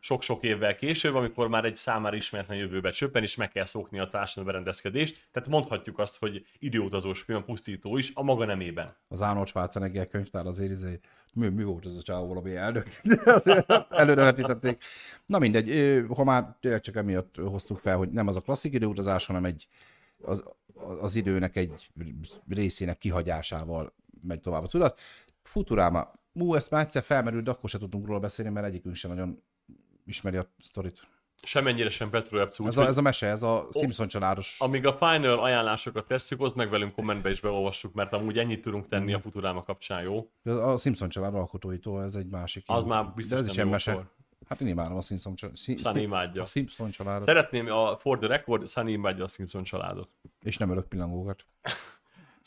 sok-sok 0.00 0.42
évvel 0.42 0.76
később, 0.76 1.14
amikor 1.14 1.48
már 1.48 1.64
egy 1.64 1.74
számára 1.74 2.16
ismeretlen 2.16 2.56
jövőbe 2.56 2.90
csöppen, 2.90 3.22
és 3.22 3.36
meg 3.36 3.50
kell 3.50 3.64
szokni 3.64 3.98
a 3.98 4.08
társadalmi 4.08 4.50
berendezkedést. 4.50 5.28
Tehát 5.32 5.48
mondhatjuk 5.48 5.98
azt, 5.98 6.18
hogy 6.18 6.46
időutazós 6.58 7.20
film, 7.20 7.44
pusztító 7.44 7.96
is 7.96 8.10
a 8.14 8.22
maga 8.22 8.44
nemében. 8.44 8.96
Az 9.08 9.20
Arnold 9.20 9.48
Schwarzenegger 9.48 10.08
könyvtár 10.08 10.46
azért 10.46 10.70
izé, 10.70 11.00
mi, 11.32 11.48
mi 11.48 11.64
volt 11.64 11.86
az 11.86 11.96
a 11.96 12.02
csávó 12.02 12.26
valami 12.26 12.56
elnök? 12.56 12.86
De 13.02 13.32
azért 13.32 13.72
Előrevetítették. 13.90 14.78
Na 15.26 15.38
mindegy, 15.38 16.00
ha 16.16 16.24
már 16.24 16.56
tényleg 16.60 16.80
csak 16.80 16.96
emiatt 16.96 17.36
hoztuk 17.36 17.78
fel, 17.78 17.96
hogy 17.96 18.10
nem 18.10 18.28
az 18.28 18.36
a 18.36 18.40
klasszik 18.40 18.72
időutazás, 18.72 19.26
hanem 19.26 19.44
egy 19.44 19.66
az, 20.22 20.42
az 21.00 21.14
időnek 21.14 21.56
egy 21.56 21.90
részének 22.48 22.98
kihagyásával 22.98 23.92
megy 24.22 24.40
tovább 24.40 24.62
a 24.62 24.66
tudat. 24.66 25.00
Futurama. 25.42 26.12
Ú, 26.32 26.54
ezt 26.54 26.70
már 26.70 26.84
egyszer 26.84 27.02
felmerült, 27.02 27.44
de 27.44 27.50
akkor 27.50 27.70
se 27.70 27.78
tudtunk 27.78 28.06
róla 28.06 28.18
beszélni, 28.18 28.52
mert 28.52 28.66
egyikünk 28.66 28.94
sem 28.94 29.10
nagyon 29.10 29.42
ismeri 30.06 30.36
a 30.36 30.52
sztorit. 30.58 31.02
Semennyire 31.42 31.88
sem 31.88 32.10
Petrolepsz, 32.10 32.58
Ez 32.58 32.66
úgyhogy 32.66 32.84
a, 32.84 32.86
ez 32.86 32.96
a 32.96 33.02
mese, 33.02 33.26
ez 33.26 33.42
a 33.42 33.68
Simpson 33.70 34.08
családos. 34.08 34.60
amíg 34.60 34.86
a 34.86 34.96
final 34.96 35.38
ajánlásokat 35.38 36.06
tesszük, 36.06 36.40
oszd 36.40 36.56
meg 36.56 36.70
velünk 36.70 36.94
kommentbe 36.94 37.30
és 37.30 37.40
beolvassuk, 37.40 37.94
mert 37.94 38.12
amúgy 38.12 38.38
ennyit 38.38 38.62
tudunk 38.62 38.88
tenni 38.88 39.12
a 39.12 39.20
Futurama 39.20 39.62
kapcsán, 39.62 40.02
jó? 40.02 40.30
A 40.44 40.76
Simpson 40.76 41.08
család 41.08 41.34
alkotóitól, 41.34 42.04
ez 42.04 42.14
egy 42.14 42.26
másik. 42.26 42.64
Az 42.66 42.82
jó. 42.82 42.88
már 42.88 43.04
De 43.04 43.10
biztos 43.14 43.38
ez 43.38 43.46
is 43.46 43.54
nem 43.54 43.56
ilyen 43.56 43.68
mese. 43.68 44.10
Hát 44.48 44.60
én 44.60 44.68
imádom 44.68 44.96
a 44.96 45.00
Simpson 45.00 45.34
családot. 45.34 45.58
Sunny 45.58 46.00
imádja. 46.00 46.42
A 46.42 46.44
Simpson 46.44 46.90
családot. 46.90 47.26
Szeretném 47.26 47.66
a 47.66 47.96
For 47.96 48.18
the 48.18 48.28
Record, 48.28 48.68
Sunny 48.68 48.90
imádja 48.90 49.24
a 49.24 49.28
Simpson 49.28 49.62
családot. 49.62 50.12
És 50.42 50.56
nem 50.56 50.70
ölök 50.70 50.88
pillangókat. 50.88 51.46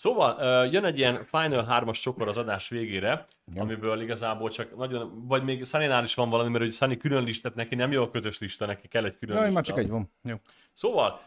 Szóval 0.04 0.66
jön 0.66 0.86
egy 0.86 0.98
ilyen 0.98 1.24
Final 1.26 1.66
3-as 1.70 2.02
csokor 2.02 2.28
az 2.28 2.38
adás 2.38 2.70
végére, 2.70 3.26
Igen. 3.52 3.64
amiből 3.64 4.02
igazából 4.02 4.50
csak 4.50 4.76
nagyon, 4.78 5.28
vagy 5.28 5.44
még 5.44 5.66
Sunny-nál 5.66 6.04
is 6.04 6.14
van 6.14 6.30
valami, 6.30 6.50
mert 6.50 6.64
hogy 6.64 6.74
Sunny 6.74 6.98
külön 6.98 7.24
listát 7.24 7.56
neki 7.56 7.76
nem 7.76 7.92
jó 7.92 8.04
a 8.04 8.12
közös 8.12 8.40
lista, 8.40 8.66
neki 8.66 8.88
kell 8.88 9.06
egy 9.06 9.18
külön 9.18 9.36
Jaj, 9.36 9.46
lista. 9.46 9.60
már 9.60 9.64
csak 9.64 9.78
egy 9.78 9.90
van. 9.90 10.12
Jó. 10.24 10.36
Szóval 10.74 11.22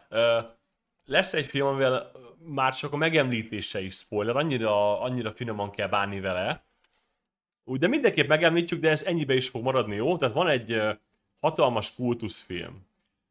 lesz 1.05 1.33
egy 1.33 1.45
film, 1.45 1.67
amivel 1.67 2.11
már 2.45 2.75
csak 2.75 2.93
a 2.93 2.97
megemlítése 2.97 3.81
is 3.81 3.95
spoiler, 3.95 4.35
annyira, 4.35 5.01
annyira 5.01 5.31
finoman 5.31 5.71
kell 5.71 5.87
bánni 5.87 6.19
vele. 6.19 6.63
Úgy, 7.63 7.79
de 7.79 7.87
mindenképp 7.87 8.27
megemlítjük, 8.27 8.81
de 8.81 8.89
ez 8.89 9.03
ennyibe 9.03 9.35
is 9.35 9.49
fog 9.49 9.63
maradni, 9.63 9.95
jó? 9.95 10.17
Tehát 10.17 10.35
van 10.35 10.47
egy 10.47 10.81
hatalmas 11.39 11.95
kultuszfilm. 11.95 12.85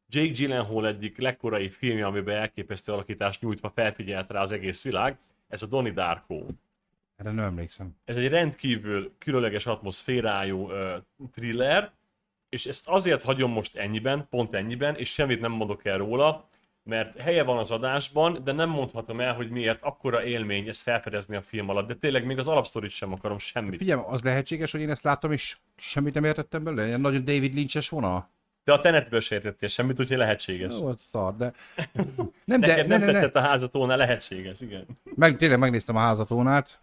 Jake 0.08 0.32
Gyllenhaal 0.32 0.86
egyik 0.86 1.18
legkorai 1.18 1.68
filmje, 1.68 2.06
amiben 2.06 2.36
elképesztő 2.36 2.92
alakítást 2.92 3.40
nyújtva 3.40 3.72
felfigyelt 3.74 4.30
rá 4.30 4.40
az 4.40 4.52
egész 4.52 4.82
világ, 4.82 5.18
ez 5.48 5.62
a 5.62 5.66
Donnie 5.66 5.92
Darko. 5.92 6.46
Erre 7.16 7.30
nem 7.30 7.44
emlékszem. 7.44 7.96
Ez 8.04 8.16
egy 8.16 8.28
rendkívül 8.28 9.14
különleges 9.18 9.66
atmoszférájú 9.66 10.70
uh, 10.70 10.94
thriller, 11.32 11.92
és 12.48 12.66
ezt 12.66 12.88
azért 12.88 13.22
hagyom 13.22 13.50
most 13.50 13.76
ennyiben, 13.76 14.26
pont 14.30 14.54
ennyiben, 14.54 14.96
és 14.96 15.12
semmit 15.12 15.40
nem 15.40 15.52
mondok 15.52 15.84
el 15.84 15.98
róla, 15.98 16.48
mert 16.82 17.20
helye 17.20 17.42
van 17.42 17.58
az 17.58 17.70
adásban, 17.70 18.44
de 18.44 18.52
nem 18.52 18.68
mondhatom 18.68 19.20
el, 19.20 19.34
hogy 19.34 19.50
miért 19.50 19.82
akkora 19.82 20.24
élmény 20.24 20.68
ezt 20.68 20.82
felfedezni 20.82 21.36
a 21.36 21.42
film 21.42 21.68
alatt, 21.68 21.86
de 21.86 21.94
tényleg 21.94 22.26
még 22.26 22.38
az 22.38 22.48
alapsztorit 22.48 22.90
sem 22.90 23.12
akarom 23.12 23.38
semmit. 23.38 23.76
Figyelj, 23.76 24.02
az 24.06 24.22
lehetséges, 24.22 24.72
hogy 24.72 24.80
én 24.80 24.90
ezt 24.90 25.02
láttam, 25.02 25.32
és 25.32 25.56
semmit 25.76 26.14
nem 26.14 26.24
értettem 26.24 26.64
belőle? 26.64 26.86
Ilyen 26.86 27.00
nagyon 27.00 27.24
David 27.24 27.54
Lynch-es 27.54 27.88
vonal? 27.88 28.30
De 28.66 28.72
a 28.72 28.78
tenetből 28.80 29.20
se 29.20 29.34
értettél 29.34 29.68
semmit, 29.68 30.00
úgyhogy 30.00 30.16
lehetséges. 30.16 30.74
Jó, 30.78 30.92
szar, 31.08 31.36
de... 31.36 31.52
Nem, 32.44 32.60
de, 32.60 32.66
Neked 32.66 32.86
ne, 32.86 32.96
nem 32.96 33.06
ne, 33.06 33.06
ne. 33.06 33.12
tetszett 33.12 33.36
a 33.36 33.40
házatónál, 33.40 33.96
lehetséges, 33.96 34.60
igen. 34.60 34.86
Meg, 35.14 35.36
tényleg 35.36 35.58
megnéztem 35.58 35.96
a 35.96 35.98
házatónát, 35.98 36.80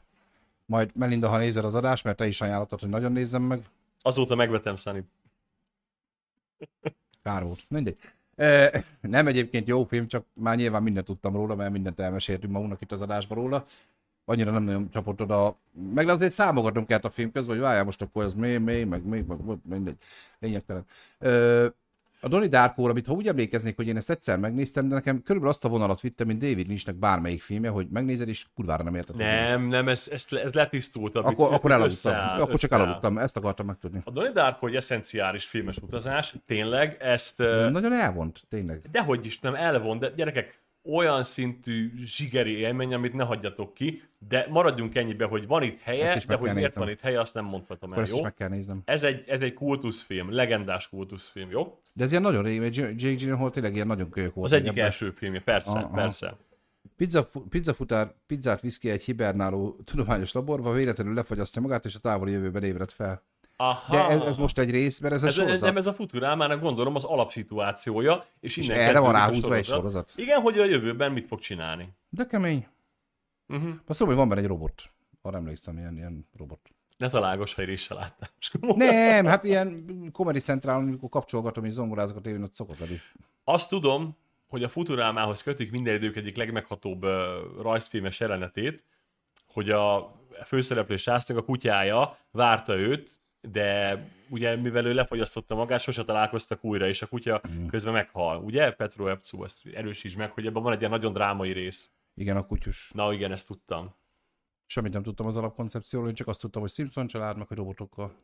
majd 0.66 0.92
Melinda, 0.96 1.30
ha 1.30 1.38
nézel 1.38 1.66
az 1.66 1.76
adást, 1.76 2.04
mert 2.04 2.18
te 2.18 2.28
is 2.28 2.42
ajánlottad, 2.42 2.80
hogy 2.80 2.90
nagyon 2.90 3.12
nézzem 3.12 3.42
meg. 3.42 3.62
Azóta 4.02 4.36
megvetem 4.36 4.76
Sunny. 4.76 5.00
Kár 7.24 7.44
volt. 7.44 7.66
Mindegy. 7.70 7.98
E, 8.36 8.84
nem 9.02 9.28
egyébként 9.28 9.68
jó 9.68 9.84
film, 9.84 10.08
csak 10.08 10.26
már 10.34 10.56
nyilván 10.56 10.84
mindent 10.84 11.06
tudtam 11.06 11.36
róla, 11.36 11.56
mert 11.56 11.72
mindent 11.72 12.00
elmeséltünk 12.00 12.54
magunknak 12.54 12.82
itt 12.82 12.92
az 12.92 13.02
adásban 13.02 13.38
róla. 13.38 13.66
Annyira 14.26 14.52
nem 14.52 14.64
nagyon 14.64 14.90
csapott 14.90 15.22
oda. 15.22 15.58
Meg 15.94 16.10
azért 16.10 16.32
számogatnom 16.32 16.86
kellett 16.86 17.06
a 17.06 17.10
film 17.10 17.32
közben, 17.32 17.56
hogy 17.56 17.64
várjál 17.64 17.84
most 17.84 18.02
akkor 18.02 18.24
ez 18.24 18.34
mély, 18.34 18.58
mély, 18.58 18.84
meg 18.84 19.06
még, 19.06 19.26
meg, 19.26 19.38
meg 19.46 19.58
mindegy. 19.64 19.98
Lényegtelen. 20.40 20.86
E, 21.20 21.30
a 22.22 22.28
Donnie 22.28 22.48
Darko, 22.48 22.90
amit 22.90 23.08
ha 23.08 23.14
úgy 23.14 23.28
emlékeznék, 23.28 23.76
hogy 23.76 23.88
én 23.88 23.98
ezt 23.98 24.10
egyszer 24.10 24.40
megnéztem, 24.40 24.88
de 24.88 24.96
nekem 24.96 25.22
körülbelül 25.22 25.54
azt 25.54 25.66
a 25.66 25.70
vonalat 25.70 26.02
vittem, 26.02 26.28
mint 26.28 26.40
David 26.40 26.68
Lynchnek 26.68 26.96
bármelyik 26.96 27.42
filmje, 27.42 27.70
hogy 27.70 27.88
megnézed, 27.92 28.28
és 28.28 28.46
kurvára 28.56 28.84
nem 28.84 28.96
érted. 28.96 29.16
Nem, 29.16 29.68
nem, 29.68 29.88
ez, 29.88 30.08
ez, 30.12 30.26
ez 30.44 30.54
letisztult. 30.54 31.16
amit- 31.16 31.40
Akkor, 31.40 31.54
akkor 31.54 31.72
elaludtam. 31.72 32.12
összeáll, 32.12 32.42
Akkor 32.42 32.56
csak 32.60 32.72
elaludtam, 32.72 33.18
ezt 33.18 33.38
akartam 33.38 33.66
megtudni. 33.66 34.02
A 34.04 34.12
Donnie 34.12 34.32
Darko 34.32 34.68
egy 34.68 34.76
eszenciális 34.76 35.46
filmes 35.46 35.78
utazás, 35.78 36.36
tényleg, 36.46 36.98
ezt... 37.00 37.40
ö, 37.40 37.70
Nagyon 37.70 37.94
elvont, 37.94 38.42
tényleg. 38.50 38.82
dehogy 38.92 39.26
is 39.26 39.40
nem 39.40 39.56
elvon, 39.56 40.00
de 40.00 40.10
gyerekek, 40.16 40.62
olyan 40.84 41.24
szintű 41.24 41.92
zsigeri 42.04 42.52
élmény, 42.58 42.94
amit 42.94 43.14
ne 43.14 43.24
hagyjatok 43.24 43.74
ki, 43.74 44.02
de 44.28 44.48
maradjunk 44.50 44.96
ennyibe, 44.96 45.26
hogy 45.26 45.48
van 45.48 45.64
itt 45.64 45.80
helye, 45.80 46.22
de 46.28 46.36
hogy 46.36 46.54
miért 46.54 46.56
néznem. 46.56 46.84
van 46.84 46.90
itt 46.94 47.00
helye, 47.00 47.20
azt 47.20 47.34
nem 47.34 47.46
mondhatom 47.46 47.92
Akkor 47.92 48.04
el, 48.04 48.10
jó? 48.10 48.22
meg 48.22 48.34
kell 48.34 48.50
néznem. 48.50 48.82
Ez 48.86 49.04
egy, 49.04 49.24
ez 49.28 49.40
egy 49.40 49.54
kultuszfilm, 49.54 50.32
legendás 50.32 50.90
kultuszfilm, 50.90 51.50
jó? 51.50 51.80
De 51.94 52.04
ez 52.04 52.10
ilyen 52.10 52.24
nagyon 52.24 52.44
régi, 52.44 52.80
Jake 52.82 53.14
Gyllenhaal 53.14 53.50
tényleg 53.50 53.74
ilyen 53.74 53.88
nagyon 53.88 54.10
kölyök 54.10 54.34
volt. 54.34 54.52
Az 54.52 54.58
egyik 54.58 54.70
Ebben 54.70 54.84
első 54.84 55.12
filmje, 55.12 55.42
persze, 55.42 55.72
Aha, 55.72 55.88
persze. 55.88 56.38
Pizza, 56.96 57.28
pizzafutár 57.50 58.14
pizzát 58.28 58.62
visz 58.62 58.78
ki 58.78 58.90
egy 58.90 59.04
hibernáló 59.04 59.80
tudományos 59.84 60.32
laborba, 60.32 60.72
véletlenül 60.72 61.14
lefagyasztja 61.14 61.62
magát, 61.62 61.86
és 61.86 61.96
a 61.96 62.00
távoli 62.00 62.32
jövőben 62.32 62.64
ébred 62.64 62.90
fel. 62.90 63.24
Aha. 63.56 63.96
De 63.96 64.14
ez, 64.14 64.22
ez 64.22 64.38
most 64.38 64.58
egy 64.58 64.72
rész, 64.72 65.00
mert 65.00 65.14
ez 65.14 65.24
a 65.24 65.28
ez, 65.28 65.38
ez, 65.38 65.44
sorozat. 65.44 65.62
nem 65.62 65.78
ez 65.78 65.86
a 65.86 65.94
Futurámának 65.94 66.62
gondolom 66.62 66.96
az 66.96 67.04
alapszituációja, 67.04 68.26
és, 68.40 68.58
És 68.58 68.68
innen 68.68 68.80
erre 68.80 69.00
van 69.00 69.12
ráhúzva 69.12 69.56
egy 69.56 69.66
sorozat. 69.66 70.14
Igen, 70.16 70.42
hogy 70.42 70.60
a 70.60 70.66
jövőben 70.66 71.12
mit 71.12 71.28
fog 71.28 71.40
csinálni. 71.40 71.90
De 72.10 72.26
kemény. 72.26 72.68
Uh-huh. 73.48 73.70
Azt 73.88 73.98
tudom, 73.98 74.08
hogy 74.08 74.18
van 74.18 74.30
benne 74.30 74.42
egy 74.42 74.48
robot. 74.48 74.84
Arra 75.22 75.38
emlékszem, 75.38 75.78
ilyen, 75.78 75.96
ilyen 75.96 76.28
robot. 76.38 76.60
Ne 76.98 77.08
találgos, 77.08 77.54
ha 77.54 77.62
én 77.62 77.70
is 77.70 77.82
se 77.82 77.94
láttam. 77.94 78.30
Nem, 78.78 79.26
hát 79.26 79.44
ilyen 79.44 79.86
Comedy 80.12 80.40
Central, 80.40 80.76
amikor 80.76 81.10
kapcsolgatom 81.10 81.66
és 81.66 81.74
zongorázok 81.74 82.18
a 82.18 82.22
tévén, 82.22 82.44
ott 82.44 82.54
szokott 82.54 82.80
lenni. 82.80 82.98
Azt 83.44 83.70
tudom, 83.70 84.18
hogy 84.48 84.64
a 84.64 84.70
Futurámához 84.70 85.44
kötik 85.44 85.72
minden 85.72 85.96
idők 85.96 86.16
egyik 86.16 86.38
legmeghatóbb 86.38 87.04
uh, 87.04 87.12
rajzfilmes 87.62 88.20
jelenetét, 88.20 88.84
hogy 89.48 89.70
a 89.70 90.14
főszereplő 90.46 90.98
Sásznak 90.98 91.38
a 91.38 91.44
kutyája 91.44 92.18
várta 92.32 92.76
őt, 92.76 93.22
de 93.52 94.04
ugye 94.30 94.56
mivel 94.56 94.86
ő 94.86 94.94
lefogyasztotta 94.94 95.56
magát, 95.56 95.80
sose 95.82 96.04
találkoztak 96.04 96.64
újra, 96.64 96.88
és 96.88 97.02
a 97.02 97.08
kutya 97.08 97.42
Mm. 97.52 97.68
közben 97.68 97.94
meghal. 97.94 98.44
Ugye, 98.44 98.72
Petro 98.72 99.08
Epcu, 99.08 99.44
ezt 99.44 99.66
erősíts 99.74 100.16
meg, 100.18 100.32
hogy 100.32 100.46
ebben 100.46 100.64
van 100.64 100.74
egy 100.74 100.80
ilyen 100.80 100.92
nagyon 100.92 101.14
drámai 101.14 101.52
rész. 101.52 101.90
Igen, 102.16 102.38
a 102.38 102.46
kutyus. 102.46 102.92
Na 102.94 103.14
igen, 103.14 103.32
ezt 103.32 103.48
tudtam. 103.48 103.96
Semmit 104.66 104.94
nem 104.94 105.04
tudtam 105.04 105.26
az 105.26 105.36
alapkoncepcióról, 105.38 106.10
én 106.10 106.16
csak 106.16 106.28
azt 106.28 106.42
tudtam, 106.42 106.62
hogy 106.62 106.72
Simpson 106.72 107.08
család, 107.08 107.38
meg 107.38 107.48
hogy 107.48 107.58
robotokkal. 107.58 108.16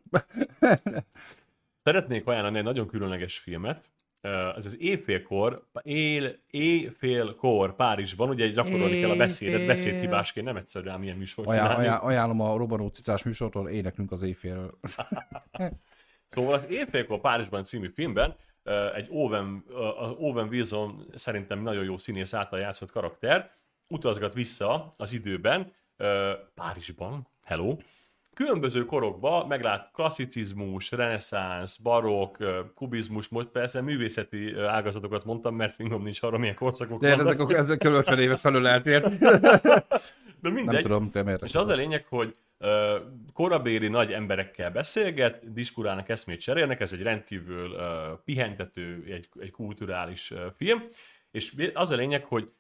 Szeretnék 1.84 2.28
ajánlani 2.28 2.58
egy 2.58 2.64
nagyon 2.64 2.88
különleges 2.88 3.38
filmet. 3.38 3.90
Ez 4.22 4.66
az 4.66 4.78
éjfélkor, 4.80 5.68
él, 5.82 6.36
éjfélkor 6.50 7.76
Párizsban, 7.76 8.30
ugye 8.30 8.48
gyakorolni 8.48 9.00
kell 9.00 9.10
a 9.10 9.16
beszédet, 9.16 9.54
Éjfél. 9.54 9.68
beszédhibásként, 9.68 10.46
nem 10.46 10.56
egyszerű 10.56 10.90
ám 10.90 11.04
ilyen 11.04 11.18
műsor 11.18 11.48
Ajánl, 11.48 11.76
ajánl, 11.76 12.00
ajánlom 12.02 12.42
a 12.42 12.58
Robanó 12.58 12.88
cicás 12.88 13.24
műsortól, 13.24 13.70
éneklünk 13.70 14.12
az 14.12 14.22
éjfélről. 14.22 14.80
Szóval 16.32 16.54
az 16.54 16.68
Éjfélkor 16.70 17.20
Párizsban 17.20 17.64
című 17.64 17.90
filmben 17.90 18.36
egy 18.96 19.08
Owen, 19.10 19.64
Owen 20.18 20.48
Wilson 20.48 21.06
szerintem 21.16 21.62
nagyon 21.62 21.84
jó 21.84 21.98
színész 21.98 22.34
által 22.34 22.60
játszott 22.60 22.92
karakter 22.92 23.52
utazgat 23.88 24.34
vissza 24.34 24.94
az 24.98 25.14
időben, 25.14 25.74
Párizsban, 26.54 27.28
hello, 27.44 27.78
különböző 28.40 28.86
korokba 28.86 29.46
meglát 29.48 29.90
klasszicizmus, 29.94 30.92
reneszánsz, 30.92 31.78
barokk, 31.78 32.44
kubizmus, 32.76 33.28
most 33.28 33.48
persze 33.48 33.82
művészeti 33.82 34.56
ágazatokat 34.60 35.26
mondtam, 35.26 35.56
mert 35.56 35.74
fingom 35.76 36.04
nincs 36.04 36.24
arra, 36.24 36.38
milyen 36.38 36.56
korszakok 36.56 37.02
De 37.02 37.16
vannak. 37.16 37.40
ezek, 37.40 37.58
ezek 37.58 37.78
kb. 37.78 37.94
50 37.94 38.20
évet 38.20 38.40
felül 38.40 38.68
eltért. 38.68 39.18
De 40.42 40.50
mindegy. 40.50 40.66
Nem 40.66 40.82
tudom, 40.82 41.10
te 41.10 41.24
miért. 41.24 41.44
És 41.44 41.56
az 41.56 41.68
a 41.68 41.74
lényeg, 41.74 42.06
hogy 42.06 42.36
ö, 42.58 42.98
korabéri 43.34 43.88
nagy 43.88 44.12
emberekkel 44.12 44.72
beszélget, 44.72 45.54
diskurálnak, 45.54 46.10
eszmét 46.10 46.40
cserélnek, 46.40 46.80
ez 46.80 46.94
egy 46.94 47.02
rendkívül 47.02 47.76
pihentető, 48.26 49.04
egy, 49.08 49.28
egy 49.40 49.52
kulturális 49.52 50.34
film, 50.58 50.84
és 51.32 51.54
az 51.74 51.92
a 51.92 51.96
lényeg, 51.96 52.24
hogy 52.24 52.52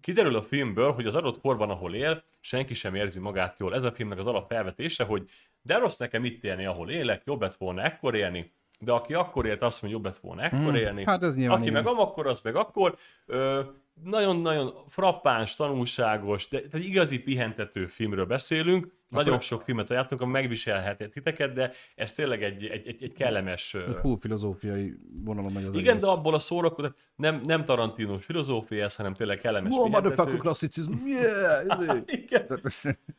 kiderül 0.00 0.36
a 0.36 0.42
filmből, 0.42 0.92
hogy 0.92 1.06
az 1.06 1.14
adott 1.14 1.40
korban, 1.40 1.70
ahol 1.70 1.94
él, 1.94 2.22
senki 2.40 2.74
sem 2.74 2.94
érzi 2.94 3.20
magát 3.20 3.58
jól. 3.58 3.74
Ez 3.74 3.82
a 3.82 3.92
filmnek 3.92 4.18
az 4.18 4.26
alapfelvetése, 4.26 5.04
hogy 5.04 5.28
de 5.62 5.78
rossz 5.78 5.96
nekem 5.96 6.24
itt 6.24 6.44
élni, 6.44 6.64
ahol 6.64 6.90
élek, 6.90 7.22
jobb 7.24 7.40
lett 7.40 7.56
volna 7.56 7.82
ekkor 7.82 8.14
élni, 8.14 8.52
de 8.80 8.92
aki 8.92 9.14
akkor 9.14 9.46
élt, 9.46 9.62
azt 9.62 9.82
mondja, 9.82 10.00
jobb 10.00 10.12
lett 10.12 10.22
volna 10.22 10.42
ekkor 10.42 10.76
élni. 10.76 11.04
Hát 11.04 11.22
ez 11.22 11.36
nyilván 11.36 11.58
Aki 11.58 11.68
igen. 11.68 11.82
meg 11.82 11.92
amakkor, 11.92 12.26
az 12.26 12.40
meg 12.40 12.56
akkor. 12.56 12.96
Ö, 13.26 13.60
nagyon-nagyon 14.02 14.74
frappáns, 14.88 15.54
tanulságos, 15.54 16.48
de 16.48 16.62
egy 16.72 16.84
igazi 16.84 17.22
pihentető 17.22 17.86
filmről 17.86 18.26
beszélünk. 18.26 18.92
Akkor 19.10 19.24
nagyon 19.24 19.40
sok 19.40 19.62
filmet 19.62 19.90
ajánlottunk, 19.90 20.20
ami 20.20 20.30
megviselhet 20.30 21.08
titeket, 21.12 21.52
de 21.52 21.72
ez 21.94 22.12
tényleg 22.12 22.42
egy, 22.42 22.64
egy, 22.64 22.86
egy, 22.86 23.02
egy 23.02 23.12
kellemes... 23.12 23.74
ö, 23.74 23.98
Fú, 24.00 24.14
filozófiai 24.20 24.94
vonalon 25.24 25.52
megy 25.52 25.64
az 25.64 25.74
igen, 25.74 25.88
egész. 25.88 26.02
de 26.02 26.08
abból 26.08 26.34
a 26.34 26.38
szórakozat 26.38 26.96
nem, 27.16 27.42
nem 27.46 27.64
Tarantinos 27.64 28.24
filozófia 28.24 28.84
ez, 28.84 28.96
hanem 28.96 29.14
tényleg 29.14 29.38
kellemes 29.38 29.70
motherfucker 29.74 30.10
pihentető. 30.10 30.36
klasszicizm. 30.36 30.92
Yeah! 31.06 31.80
izé. 31.80 32.02
Igen. 32.22 32.60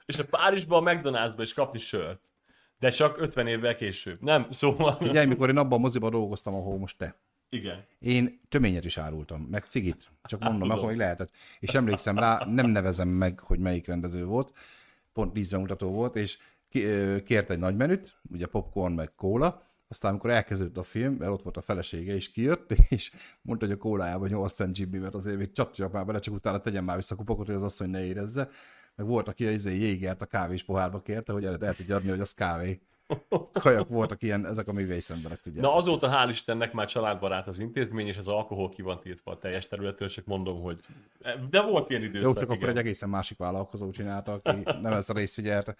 És 0.05 0.19
a 0.19 0.25
Párizsban, 0.29 0.87
a 0.87 0.91
McDonald'sba 0.91 1.41
is 1.41 1.53
kapni 1.53 1.79
sört. 1.79 2.21
De 2.79 2.89
csak 2.89 3.21
50 3.21 3.47
évvel 3.47 3.75
később. 3.75 4.21
Nem, 4.21 4.45
szóval... 4.61 4.95
Figyelj, 4.95 5.25
mikor 5.25 5.49
én 5.49 5.57
abban 5.57 5.77
a 5.77 5.81
moziban 5.81 6.11
dolgoztam, 6.11 6.53
ahol 6.53 6.77
most 6.77 6.97
te. 6.97 7.19
Igen. 7.49 7.85
Én 7.99 8.41
töményet 8.49 8.85
is 8.85 8.97
árultam, 8.97 9.41
meg 9.51 9.63
cigit. 9.67 10.11
Csak 10.23 10.39
mondom, 10.39 10.69
akkor 10.69 10.87
még 10.87 10.97
lehetett. 10.97 11.29
És 11.59 11.73
emlékszem 11.73 12.19
rá, 12.19 12.45
nem 12.49 12.69
nevezem 12.69 13.07
meg, 13.07 13.39
hogy 13.39 13.59
melyik 13.59 13.87
rendező 13.87 14.25
volt, 14.25 14.51
pont 15.19 15.37
ízbemutató 15.37 15.91
volt, 15.91 16.15
és 16.15 16.37
kért 17.23 17.49
egy 17.49 17.59
nagy 17.59 17.75
menüt, 17.75 18.19
ugye 18.31 18.45
popcorn 18.45 18.93
meg 18.93 19.15
kóla, 19.15 19.63
aztán 19.87 20.11
amikor 20.11 20.29
elkezdődött 20.29 20.77
a 20.77 20.83
film, 20.83 21.13
mert 21.13 21.31
ott 21.31 21.41
volt 21.41 21.57
a 21.57 21.61
felesége, 21.61 22.15
és 22.15 22.31
kijött, 22.31 22.71
és 22.89 23.11
mondta, 23.41 23.65
hogy 23.65 23.75
a 23.75 23.77
kólájában 23.77 24.29
8 24.29 24.53
cent 24.53 24.77
Jimmy, 24.77 24.97
mert 24.97 25.15
azért 25.15 25.37
még 25.37 25.51
csapjak 25.51 25.91
már 25.91 26.05
bele, 26.05 26.19
csak 26.19 26.33
utána 26.33 26.59
tegyen 26.59 26.83
már 26.83 26.95
vissza 26.95 27.13
a 27.13 27.17
kupakot, 27.17 27.45
hogy 27.45 27.55
az 27.55 27.63
asszony 27.63 27.89
ne 27.89 28.05
érezze. 28.05 28.49
Meg 28.95 29.07
volt, 29.07 29.27
aki 29.27 29.45
az 29.45 29.53
izé 29.53 29.75
jégert 29.75 30.21
a 30.21 30.25
kávés 30.25 30.63
pohárba 30.63 31.01
kérte, 31.01 31.31
hogy 31.31 31.45
el, 31.45 31.57
el 31.57 31.75
tudja 31.75 31.95
adni, 31.95 32.09
hogy 32.09 32.19
az 32.19 32.33
kávé. 32.33 32.81
Kajak 33.51 33.87
voltak 33.87 34.23
ilyen, 34.23 34.45
ezek 34.45 34.67
a 34.67 34.71
művész 34.71 35.09
emberek, 35.09 35.39
tudják. 35.39 35.63
Na 35.63 35.75
azóta 35.75 36.09
hál' 36.11 36.29
Istennek 36.29 36.73
már 36.73 36.87
családbarát 36.87 37.47
az 37.47 37.59
intézmény, 37.59 38.07
és 38.07 38.17
az 38.17 38.27
alkohol 38.27 38.69
ki 38.69 38.81
van 38.81 38.99
tiltva 38.99 39.31
a 39.31 39.37
teljes 39.37 39.67
területről, 39.67 40.09
csak 40.09 40.25
mondom, 40.25 40.61
hogy... 40.61 40.79
De 41.49 41.61
volt 41.61 41.89
ilyen 41.89 42.03
időszak, 42.03 42.27
Jó, 42.27 42.33
csak 42.33 42.43
igen. 42.43 42.55
akkor 42.55 42.69
egy 42.69 42.77
egészen 42.77 43.09
másik 43.09 43.37
vállalkozó 43.37 43.91
csinálta, 43.91 44.33
aki 44.43 44.63
nem 44.81 44.93
ezt 44.93 45.09
a 45.09 45.13
részt 45.13 45.33
figyelte. 45.33 45.75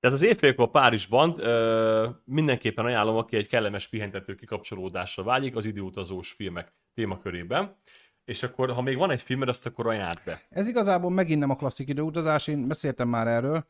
Tehát 0.00 0.20
az 0.20 0.22
évfélkor 0.22 0.70
Párizsban 0.70 1.34
ö, 1.38 2.08
mindenképpen 2.24 2.84
ajánlom, 2.84 3.16
aki 3.16 3.36
egy 3.36 3.48
kellemes 3.48 3.88
pihentető 3.88 4.34
kikapcsolódásra 4.34 5.22
vágyik 5.22 5.56
az 5.56 5.64
időutazós 5.64 6.32
filmek 6.32 6.72
témakörében. 6.94 7.76
És 8.24 8.42
akkor, 8.42 8.72
ha 8.72 8.82
még 8.82 8.96
van 8.96 9.10
egy 9.10 9.22
filmed, 9.22 9.48
azt 9.48 9.66
akkor 9.66 9.86
ajánld 9.86 10.20
be. 10.24 10.42
Ez 10.48 10.66
igazából 10.66 11.10
megint 11.10 11.40
nem 11.40 11.50
a 11.50 11.56
klasszik 11.56 11.88
időutazás, 11.88 12.46
én 12.46 12.68
beszéltem 12.68 13.08
már 13.08 13.26
erről. 13.26 13.66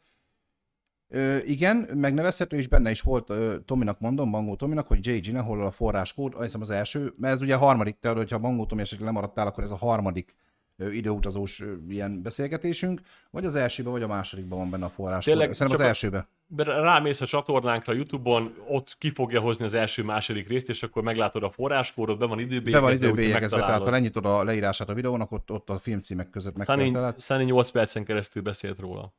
Ö, 1.08 1.36
igen, 1.44 1.76
megnevezhető, 1.94 2.56
és 2.56 2.68
benne 2.68 2.90
is 2.90 3.00
volt, 3.00 3.30
ö, 3.30 3.56
Tominak 3.64 4.00
mondom, 4.00 4.30
Bangó 4.30 4.56
Tominak, 4.56 4.86
hogy 4.86 5.06
J. 5.06 5.10
Gyllenhaal 5.10 5.62
a 5.62 5.70
forráskód, 5.70 6.32
azt 6.34 6.42
hiszem 6.42 6.60
az 6.60 6.70
első, 6.70 7.12
mert 7.16 7.34
ez 7.34 7.40
ugye 7.40 7.54
a 7.54 7.58
harmadik, 7.58 7.98
tehát 8.00 8.16
hogyha 8.16 8.38
Bangó 8.38 8.66
Tomi 8.66 8.80
esetleg 8.80 9.06
lemaradtál, 9.06 9.46
akkor 9.46 9.64
ez 9.64 9.70
a 9.70 9.76
harmadik 9.76 10.34
ö, 10.76 10.90
időutazós 10.90 11.60
ö, 11.60 11.72
ilyen 11.88 12.22
beszélgetésünk, 12.22 13.00
vagy 13.30 13.44
az 13.44 13.54
elsőben, 13.54 13.92
vagy 13.92 14.02
a 14.02 14.06
másodikban 14.06 14.58
van 14.58 14.70
benne 14.70 14.84
a 14.84 14.88
forráskód. 14.88 15.34
Tényleg, 15.34 15.54
Szerintem 15.54 15.82
az 15.82 15.86
elsőben. 15.86 16.28
Be- 16.48 16.64
Rámész 16.64 17.20
a 17.20 17.26
csatornánkra 17.26 17.92
Youtube-on, 17.92 18.54
ott 18.68 18.96
ki 18.98 19.10
fogja 19.10 19.40
hozni 19.40 19.64
az 19.64 19.74
első, 19.74 20.02
második 20.02 20.48
részt, 20.48 20.68
és 20.68 20.82
akkor 20.82 21.02
meglátod 21.02 21.42
a 21.42 21.50
forráskódot, 21.50 22.18
be 22.18 22.26
van 22.26 22.38
időbélyegezve. 22.38 22.80
Be 22.80 22.86
van 22.86 22.92
időbélyegezve, 22.92 23.60
tehát 23.60 23.82
ha 23.82 23.90
lenyitod 23.90 24.26
a 24.26 24.44
leírását 24.44 24.88
a 24.88 24.94
videónak, 24.94 25.32
ott, 25.32 25.50
ott 25.50 25.70
a 25.70 25.78
filmcímek 25.78 26.30
között 26.30 26.56
megtalálod. 26.56 27.20
Sunny 27.20 27.44
8 27.44 27.70
percen 27.70 28.04
keresztül 28.04 28.42
beszélt 28.42 28.78
róla. 28.78 29.14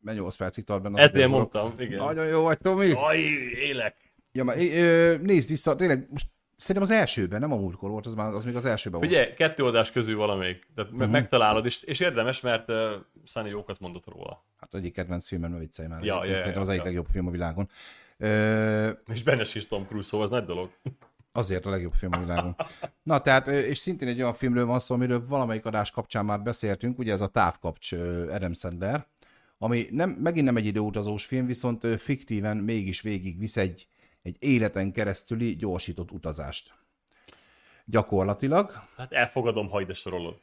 Mert 0.00 0.18
8 0.18 0.36
percig 0.36 0.64
tart 0.64 0.82
benne. 0.82 1.08
Videók. 1.08 1.30
mondtam, 1.30 1.74
igen. 1.78 1.98
Nagyon 1.98 2.26
jó 2.26 2.42
vagy, 2.42 2.58
Tomi! 2.58 2.92
Aj, 2.92 3.18
élek! 3.54 3.96
Ja, 4.32 4.44
már, 4.44 4.56
ö, 4.58 5.16
nézd 5.22 5.48
vissza, 5.48 5.76
tényleg, 5.76 6.06
most 6.10 6.26
szerintem 6.56 6.90
az 6.90 7.00
elsőben, 7.00 7.40
nem 7.40 7.52
a 7.52 7.56
múltkor 7.56 7.90
volt, 7.90 8.06
az, 8.06 8.14
már, 8.14 8.32
az 8.32 8.44
még 8.44 8.56
az 8.56 8.64
elsőben 8.64 9.00
volt. 9.00 9.12
Ugye, 9.12 9.34
kettő 9.34 9.62
oldás 9.62 9.90
közül 9.90 10.16
valamelyik. 10.16 10.66
Tehát 10.74 10.92
uh-huh. 10.92 11.10
megtalálod, 11.10 11.64
és, 11.64 11.82
és 11.82 12.00
érdemes, 12.00 12.40
mert 12.40 12.68
uh, 12.68 12.76
Sunny 13.24 13.46
jókat 13.46 13.80
mondott 13.80 14.06
róla. 14.06 14.44
Hát 14.56 14.74
egyik 14.74 14.92
kedvenc 14.92 15.28
filmem, 15.28 15.52
ne 15.52 15.58
viccelj 15.58 15.88
már. 15.88 16.04
Ja, 16.04 16.24
ja, 16.24 16.30
Szerintem 16.30 16.52
ja, 16.52 16.60
az 16.60 16.68
egyik 16.68 16.80
ja. 16.80 16.86
legjobb 16.86 17.06
film 17.12 17.26
a 17.26 17.30
világon. 17.30 17.68
Ö, 18.18 18.90
És 19.12 19.22
benne 19.22 19.42
is 19.54 19.66
Tom 19.66 19.86
Cruise, 19.86 20.08
szóval 20.08 20.26
az 20.26 20.32
nagy 20.32 20.44
dolog. 20.44 20.70
azért 21.32 21.66
a 21.66 21.70
legjobb 21.70 21.92
film 21.92 22.12
a 22.12 22.18
világon. 22.18 22.56
Na, 23.02 23.20
tehát, 23.20 23.46
és 23.46 23.78
szintén 23.78 24.08
egy 24.08 24.20
olyan 24.20 24.34
filmről 24.34 24.66
van 24.66 24.78
szó, 24.78 24.94
amiről 24.94 25.26
valamelyik 25.26 25.66
adás 25.66 25.90
kapcsán 25.90 26.24
már 26.24 26.42
beszéltünk, 26.42 26.98
ugye 26.98 27.12
ez 27.12 27.20
a 27.20 27.26
Távkapcs 27.26 27.92
Adam 28.30 28.52
Sandler, 28.52 29.06
ami 29.62 29.86
nem, 29.90 30.10
megint 30.10 30.44
nem 30.44 30.56
egy 30.56 30.66
időutazós 30.66 31.24
film, 31.24 31.46
viszont 31.46 31.86
fiktíven 32.00 32.56
mégis 32.56 33.00
végig 33.00 33.38
visz 33.38 33.56
egy, 33.56 33.86
egy 34.22 34.36
életen 34.38 34.92
keresztüli 34.92 35.56
gyorsított 35.56 36.10
utazást. 36.10 36.74
Gyakorlatilag. 37.84 38.72
Hát 38.96 39.12
elfogadom, 39.12 39.68
ha 39.68 39.80
ide 39.80 39.92
sorolod. 39.92 40.38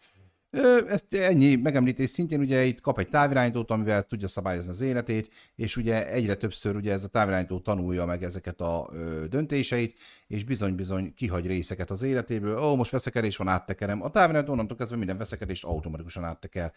Ezt 0.87 1.13
ennyi 1.13 1.55
megemlítés 1.55 2.09
szintjén 2.09 2.39
ugye 2.39 2.63
itt 2.63 2.81
kap 2.81 2.99
egy 2.99 3.09
távirányítót, 3.09 3.71
amivel 3.71 4.03
tudja 4.03 4.27
szabályozni 4.27 4.71
az 4.71 4.81
életét, 4.81 5.33
és 5.55 5.77
ugye 5.77 6.11
egyre 6.11 6.35
többször 6.35 6.75
ugye 6.75 6.91
ez 6.91 7.03
a 7.03 7.07
távirányító 7.07 7.59
tanulja 7.59 8.05
meg 8.05 8.23
ezeket 8.23 8.61
a 8.61 8.89
döntéseit, 9.29 9.99
és 10.27 10.43
bizony-bizony 10.43 11.13
kihagy 11.13 11.47
részeket 11.47 11.89
az 11.89 12.01
életéből. 12.01 12.63
Ó, 12.63 12.75
most 12.75 12.91
veszekedés 12.91 13.37
van, 13.37 13.47
áttekerem. 13.47 14.03
A 14.03 14.09
távirányító 14.09 14.51
onnantól 14.51 14.77
kezdve 14.77 14.97
minden 14.97 15.17
veszekedést 15.17 15.65
automatikusan 15.65 16.23
átteker. 16.23 16.73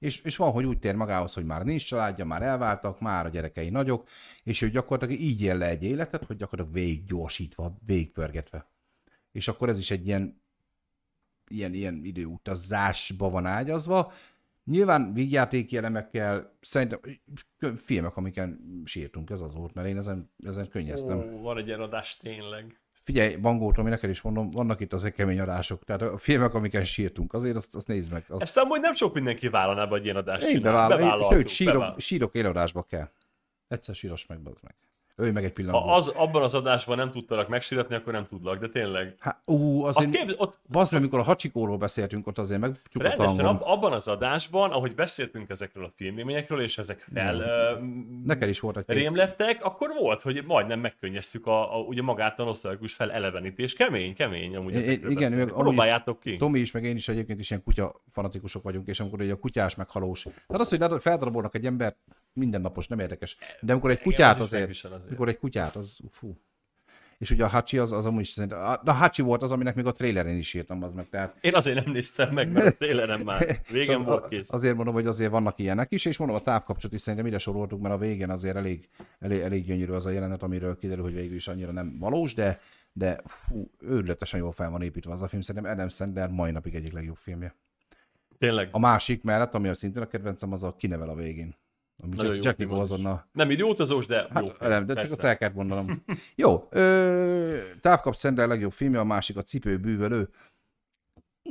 És, 0.00 0.22
és 0.22 0.36
van, 0.36 0.52
hogy 0.52 0.64
úgy 0.64 0.78
tér 0.78 0.94
magához, 0.94 1.34
hogy 1.34 1.44
már 1.44 1.64
nincs 1.64 1.86
családja, 1.86 2.24
már 2.24 2.42
elváltak, 2.42 3.00
már 3.00 3.26
a 3.26 3.28
gyerekei 3.28 3.70
nagyok, 3.70 4.08
és 4.42 4.62
ő 4.62 4.70
gyakorlatilag 4.70 5.22
így 5.22 5.42
él 5.42 5.58
le 5.58 5.68
egy 5.68 5.84
életet, 5.84 6.24
hogy 6.24 6.36
gyakorlatilag 6.36 6.80
végig 6.80 7.04
gyorsítva, 7.04 7.78
végigpörgetve. 7.86 8.70
És 9.32 9.48
akkor 9.48 9.68
ez 9.68 9.78
is 9.78 9.90
egy 9.90 10.06
ilyen 10.06 10.40
ilyen, 11.50 11.74
ilyen 11.74 12.00
időutazásba 12.04 13.30
van 13.30 13.46
ágyazva. 13.46 14.12
Nyilván 14.64 15.12
vígjátéki 15.12 15.76
elemekkel, 15.76 16.56
szerintem 16.60 17.00
filmek, 17.76 18.16
amiken 18.16 18.60
sírtunk, 18.84 19.30
ez 19.30 19.40
az 19.40 19.54
volt, 19.54 19.74
mert 19.74 19.88
én 19.88 19.98
ezen, 19.98 20.30
ezen 20.44 20.68
könnyeztem. 20.68 21.18
Ó, 21.18 21.40
van 21.40 21.58
egy 21.58 21.66
ilyen 21.66 21.80
adás 21.80 22.16
tényleg. 22.16 22.80
Figyelj, 23.10 23.36
Bangó 23.36 23.72
Tomi, 23.72 23.90
neked 23.90 24.10
is 24.10 24.20
mondom, 24.20 24.50
vannak 24.50 24.80
itt 24.80 24.92
azért 24.92 25.14
kemény 25.14 25.40
adások, 25.40 25.84
tehát 25.84 26.02
a 26.02 26.18
filmek, 26.18 26.54
amiken 26.54 26.84
sírtunk, 26.84 27.32
azért 27.32 27.56
azt, 27.56 27.74
azt 27.74 27.86
nézd 27.86 28.12
meg. 28.12 28.24
Azt 28.28 28.42
Ezt 28.42 28.56
amúgy 28.56 28.80
nem 28.80 28.94
sok 28.94 29.14
mindenki 29.14 29.48
vállalná 29.48 29.86
hogy 29.86 30.04
ilyen 30.04 30.16
adást 30.16 30.42
én 30.42 30.54
csinál. 30.54 30.88
Bevállaltuk, 30.88 31.32
sőt, 31.32 31.48
sírok, 31.48 31.72
bevállaltuk. 31.72 32.02
sírok 32.02 32.34
élőadásba 32.34 32.82
kell. 32.82 33.08
Egyszer 33.68 33.94
síros 33.94 34.26
meg, 34.26 34.40
bazd 34.40 34.64
meg. 34.64 34.74
Ölj 35.20 35.30
meg 35.30 35.44
egy 35.44 35.52
pillanat. 35.52 35.82
Ha 35.82 35.94
az, 35.94 36.08
abban 36.08 36.42
az 36.42 36.54
adásban 36.54 36.96
nem 36.96 37.10
tudtalak 37.10 37.48
megsíratni, 37.48 37.94
akkor 37.94 38.12
nem 38.12 38.26
tudlak, 38.26 38.58
de 38.58 38.68
tényleg. 38.68 39.14
Hát, 39.18 39.40
ú, 39.44 39.84
Azt 39.84 39.98
azért, 39.98 40.26
kép, 40.26 40.34
ott 40.40 40.58
Bazd 40.68 40.92
meg, 40.92 41.00
amikor 41.00 41.18
a 41.18 41.22
hacsikóról 41.22 41.76
beszéltünk, 41.76 42.26
ott 42.26 42.38
azért 42.38 42.62
a 42.64 42.72
rendesen, 42.92 43.38
ab, 43.44 43.60
abban 43.64 43.92
az 43.92 44.08
adásban, 44.08 44.70
ahogy 44.70 44.94
beszéltünk 44.94 45.50
ezekről 45.50 45.84
a 45.84 45.90
filmélményekről, 45.96 46.62
és 46.62 46.78
ezek 46.78 47.06
fel 47.14 47.36
uh, 47.36 47.84
Neked 48.24 48.48
is 48.48 48.60
volt 48.60 48.76
egy 48.76 48.84
rémlettek, 48.86 49.64
akkor 49.64 49.90
volt, 49.98 50.22
hogy 50.22 50.44
majdnem 50.46 50.80
megkönnyeztük 50.80 51.46
a, 51.46 51.76
a, 51.76 51.80
ugye 51.80 52.02
magát 52.02 52.38
a 52.38 52.44
nosztalgikus 52.44 52.92
felelevenítés. 52.94 53.74
Kemény, 53.74 54.14
kemény, 54.14 54.56
amúgy 54.56 54.74
ezekről 54.74 55.10
igen, 55.10 55.30
meg 55.32 55.40
amúgy 55.40 55.52
is- 55.52 55.62
Próbáljátok 55.62 56.20
ki. 56.20 56.32
Tomi 56.36 56.58
is, 56.58 56.70
meg 56.72 56.84
én 56.84 56.96
is 56.96 57.08
egyébként 57.08 57.40
is 57.40 57.50
ilyen 57.50 57.62
kutya 57.62 57.92
fanatikusok 58.12 58.62
vagyunk, 58.62 58.88
és 58.88 59.00
amikor 59.00 59.20
ugye 59.20 59.32
a 59.32 59.36
kutyás 59.36 59.74
meg 59.74 59.88
halós. 59.88 60.22
Tehát 60.22 60.60
az, 60.60 60.68
hogy 60.68 61.02
feldarabolnak 61.02 61.54
egy 61.54 61.66
embert, 61.66 61.96
mindennapos, 62.32 62.86
nem 62.86 62.98
érdekes. 62.98 63.36
De 63.60 63.72
amikor 63.72 63.90
egy 63.90 63.96
Igen, 64.00 64.08
kutyát 64.08 64.40
az 64.40 64.52
is 64.52 64.84
azért, 64.84 65.06
amikor 65.06 65.28
egy 65.28 65.38
kutyát, 65.38 65.76
az 65.76 65.98
fú. 66.10 66.38
És 67.20 67.30
ugye 67.30 67.44
a 67.44 67.48
Hachi 67.48 67.78
az, 67.78 67.92
az 67.92 68.06
amúgy 68.06 68.20
is 68.20 68.28
szerintem, 68.28 68.58
a, 68.58 68.80
a 68.84 68.92
Hachi 68.92 69.22
volt 69.22 69.42
az, 69.42 69.52
aminek 69.52 69.74
még 69.74 69.86
a 69.86 69.92
trailerén 69.92 70.38
is 70.38 70.54
írtam, 70.54 70.82
az 70.82 70.92
meg. 70.92 71.08
Tehát 71.08 71.36
Én 71.40 71.54
azért 71.54 71.84
nem 71.84 71.92
néztem 71.92 72.32
meg, 72.32 72.52
mert 72.52 72.66
a 72.66 72.70
tényleg 72.70 73.24
már 73.24 73.60
az, 73.70 74.04
volt 74.04 74.28
kész. 74.28 74.52
Azért 74.52 74.74
mondom, 74.74 74.94
hogy 74.94 75.06
azért 75.06 75.30
vannak 75.30 75.58
ilyenek 75.58 75.92
is, 75.92 76.04
és 76.04 76.16
mondom, 76.16 76.36
a 76.36 76.40
távkapcsolat 76.40 76.94
is 76.94 77.00
szerintem 77.00 77.26
ide 77.28 77.38
soroltuk, 77.38 77.80
mert 77.80 77.94
a 77.94 77.98
végén 77.98 78.30
azért 78.30 78.56
elég, 78.56 78.88
elég, 79.18 79.40
elég 79.40 79.64
gyönyörű 79.64 79.92
az 79.92 80.06
a 80.06 80.10
jelenet, 80.10 80.42
amiről 80.42 80.76
kiderül, 80.76 81.04
hogy 81.04 81.14
végül 81.14 81.36
is 81.36 81.48
annyira 81.48 81.72
nem 81.72 81.98
valós, 81.98 82.34
de, 82.34 82.60
de 82.92 83.20
fú, 83.24 83.70
őrületesen 83.78 84.40
jól 84.40 84.52
fel 84.52 84.70
van 84.70 84.82
építve 84.82 85.12
az 85.12 85.22
a 85.22 85.28
film. 85.28 85.42
Szerintem 85.42 85.72
Adam 85.72 85.88
Sandler 85.88 86.30
mai 86.30 86.50
napig 86.50 86.74
egyik 86.74 86.92
legjobb 86.92 87.16
filmje. 87.16 87.54
Tényleg. 88.38 88.68
A 88.72 88.78
másik 88.78 89.22
mellett, 89.22 89.54
ami 89.54 89.68
a 89.68 89.74
szintén 89.74 90.02
a 90.02 90.06
kedvencem, 90.06 90.52
az 90.52 90.62
a 90.62 90.76
kinevel 90.76 91.08
a 91.08 91.14
végén. 91.14 91.56
Ami 92.02 92.14
Nagyon 92.16 92.32
Jack, 92.32 92.44
jó 92.44 92.50
Jack 92.50 92.56
film 92.56 92.68
Nicholson 92.70 93.06
az 93.06 93.12
a... 93.12 93.28
Nem 93.32 93.50
időutazós, 93.50 94.06
de 94.06 94.16
jó 94.16 94.28
Hát, 94.30 94.56
film, 94.56 94.70
nem, 94.70 94.86
de 94.86 94.94
csak 94.94 95.10
azt 95.10 95.20
el 95.20 95.36
kellett 95.36 95.54
mondanom. 95.54 96.04
Jó, 96.34 96.68
ö, 96.70 97.58
Távkap 97.80 98.14
Szender 98.14 98.48
legjobb 98.48 98.72
filmje, 98.72 99.00
a 99.00 99.04
másik 99.04 99.36
a 99.36 99.42
Cipőbűvölő. 99.42 100.28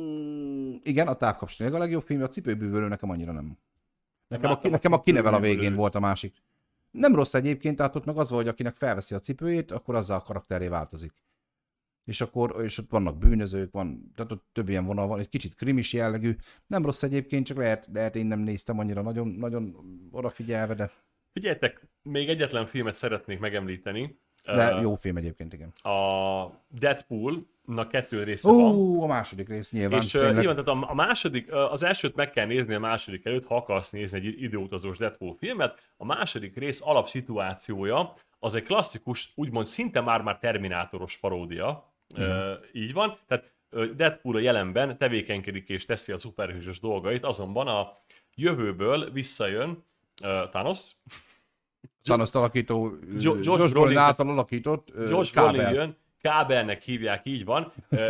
Mm, 0.02 0.74
igen, 0.84 1.08
a 1.08 1.14
Távkap 1.14 1.50
a 1.58 1.78
legjobb 1.78 2.04
filmje, 2.04 2.26
a 2.26 2.30
Cipőbűvölő 2.30 2.88
nekem 2.88 3.10
annyira 3.10 3.32
nem. 3.32 3.58
Nekem, 4.28 4.52
a, 4.52 4.60
nekem 4.70 4.94
a 4.94 5.02
kinevel 5.02 5.34
a 5.34 5.40
végén 5.40 5.76
volt 5.76 5.96
a 5.96 6.00
másik. 6.00 6.36
Nem 6.92 7.16
rossz 7.16 7.34
egyébként, 7.34 7.76
tehát 7.76 7.96
ott 7.96 8.06
meg 8.06 8.18
az 8.18 8.30
volt, 8.30 8.42
hogy 8.42 8.52
akinek 8.52 8.76
felveszi 8.76 9.16
a 9.16 9.20
cipőjét, 9.20 9.72
akkor 9.72 9.96
azzal 9.96 10.18
a 10.18 10.22
karakteré 10.22 10.68
változik. 10.68 11.14
És 12.06 12.22
akkor, 12.22 12.56
és 12.64 12.78
ott 12.78 12.90
vannak 12.90 13.18
bűnözők, 13.18 13.72
van, 13.72 14.12
tehát 14.16 14.32
ott 14.32 14.46
több 14.52 14.70
ilyen 14.70 14.86
vonal 14.86 15.08
van, 15.08 15.20
egy 15.20 15.30
kicsit 15.30 15.56
krimis 15.56 15.94
jellegű. 15.94 16.36
Nem 16.68 16.86
rossz 16.86 17.04
egyébként, 17.04 17.46
csak 17.46 17.58
lehet, 17.58 17.90
lehet 17.94 18.16
én 18.16 18.26
nem 18.26 18.40
néztem 18.40 18.80
annyira 18.80 19.02
nagyon, 19.02 19.28
nagyon 19.28 19.76
odafigyelve, 20.12 20.74
de, 20.74 20.92
Figyeljetek, 21.34 21.88
még 22.02 22.30
egyetlen 22.30 22.66
filmet 22.66 22.96
szeretnék 22.96 23.40
megemlíteni. 23.40 24.20
de 24.46 24.80
jó 24.82 24.96
film 24.96 25.18
egyébként, 25.18 25.54
igen. 25.54 25.72
A 25.82 26.64
Deadpool-nak 26.68 27.90
kettő 27.90 28.24
része 28.24 28.52
van. 28.52 28.76
Ó, 28.76 29.04
a 29.04 29.08
második 29.08 29.48
rész 29.48 29.72
nyilván. 29.72 30.02
És 30.02 30.12
tényleg. 30.12 30.36
nyilván, 30.36 30.66
tehát 30.66 30.84
a, 30.84 30.90
a 30.90 30.94
második, 30.94 31.54
az 31.54 31.84
elsőt 31.84 32.16
meg 32.16 32.32
kell 32.32 32.46
nézni 32.46 32.74
a 32.74 32.80
második 32.80 33.26
előtt, 33.26 33.46
ha 33.46 33.56
akarsz 33.56 33.90
nézni 33.90 34.18
egy 34.18 34.42
időutazós 34.42 34.98
Deadpool 34.98 35.36
filmet. 35.36 35.92
A 35.98 36.06
második 36.06 36.58
rész 36.58 36.82
alapszituációja 36.84 38.14
az 38.40 38.56
egy 38.56 38.64
klasszikus, 38.64 39.32
úgymond 39.36 39.66
szinte 39.66 40.02
már-már 40.02 40.40
terminátoros 40.40 41.18
paródia. 41.18 41.94
Uh, 42.18 42.52
így 42.72 42.94
van. 42.94 43.18
Tehát 43.28 43.52
uh, 43.72 43.86
Deadpool 43.86 44.36
a 44.36 44.40
jelenben 44.40 44.98
tevékenykedik 44.98 45.70
és 45.70 45.86
teszi 45.86 46.12
a 46.12 46.18
szuperhősös 46.18 46.80
dolgait, 46.80 47.24
azonban 47.24 47.68
a 47.68 47.98
jövőből 48.36 49.12
visszajön 49.12 49.84
uh, 50.24 50.50
Thanos, 50.50 50.92
Thanos 52.04 52.34
alakító, 52.34 52.98
Jo- 53.20 53.46
Josh 53.46 53.60
Josh 53.60 53.74
Brolin 53.74 53.98
által 53.98 54.30
alakított 54.30 54.90
ö, 54.94 55.08
George 55.08 55.30
kábel. 55.34 55.52
Brolin 55.52 55.74
jön, 55.74 55.98
Kábelnek 56.22 56.82
hívják, 56.82 57.26
így 57.26 57.46
van. 57.46 57.72
Uh, 57.90 58.10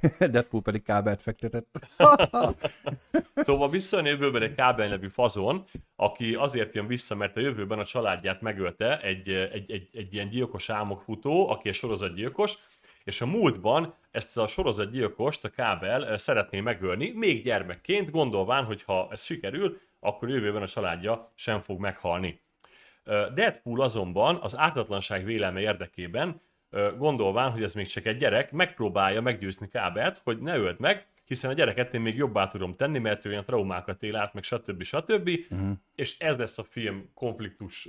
Deadpool 0.30 0.62
pedig 0.62 0.82
kábelt 0.82 1.22
fektetett. 1.22 1.78
Szóval 3.34 3.68
visszajön 3.68 4.06
jövőben 4.06 4.42
egy 4.42 4.54
kábel 4.54 4.88
nevű 4.88 5.08
fazon, 5.08 5.64
aki 5.96 6.34
azért 6.34 6.74
jön 6.74 6.86
vissza, 6.86 7.14
mert 7.14 7.36
a 7.36 7.40
jövőben 7.40 7.78
a 7.78 7.84
családját 7.84 8.40
megölte 8.40 9.00
egy, 9.00 9.28
egy, 9.28 9.70
egy, 9.70 9.88
egy 9.92 10.14
ilyen 10.14 10.28
gyilkos 10.28 10.70
álmokfutó, 10.70 11.48
aki 11.50 11.68
egy 11.68 11.74
sorozatgyilkos, 11.74 12.58
és 13.04 13.20
a 13.20 13.26
múltban 13.26 13.94
ezt 14.10 14.38
a 14.38 14.46
sorozatgyilkost 14.46 15.44
a 15.44 15.48
kábel 15.48 16.06
eh, 16.06 16.18
szeretné 16.18 16.60
megölni, 16.60 17.10
még 17.10 17.44
gyermekként, 17.44 18.10
gondolván, 18.10 18.64
hogy 18.64 18.82
ha 18.82 19.08
ez 19.10 19.22
sikerül, 19.22 19.78
akkor 20.00 20.28
jövőben 20.28 20.62
a 20.62 20.68
családja 20.68 21.32
sem 21.34 21.60
fog 21.60 21.80
meghalni. 21.80 22.40
Ö, 23.04 23.26
Deadpool 23.34 23.80
azonban 23.80 24.38
az 24.42 24.58
ártatlanság 24.58 25.24
vélelme 25.24 25.60
érdekében, 25.60 26.40
gondolván, 26.98 27.50
hogy 27.50 27.62
ez 27.62 27.74
még 27.74 27.86
csak 27.86 28.06
egy 28.06 28.16
gyerek, 28.16 28.52
megpróbálja 28.52 29.20
meggyőzni 29.20 29.68
Kábelt, 29.68 30.20
hogy 30.24 30.38
ne 30.38 30.56
öld 30.56 30.80
meg, 30.80 31.06
hiszen 31.24 31.50
a 31.50 31.54
gyereket 31.54 31.94
én 31.94 32.00
még 32.00 32.16
jobbá 32.16 32.46
tudom 32.46 32.74
tenni, 32.74 32.98
mert 32.98 33.24
ő 33.24 33.30
olyan 33.30 33.44
traumákat 33.44 34.02
él 34.02 34.16
át, 34.16 34.34
meg 34.34 34.42
stb. 34.42 34.82
stb. 34.82 35.30
Uh-huh. 35.50 35.70
És 35.94 36.18
ez 36.18 36.38
lesz 36.38 36.58
a 36.58 36.64
film 36.64 37.10
konfliktus 37.14 37.88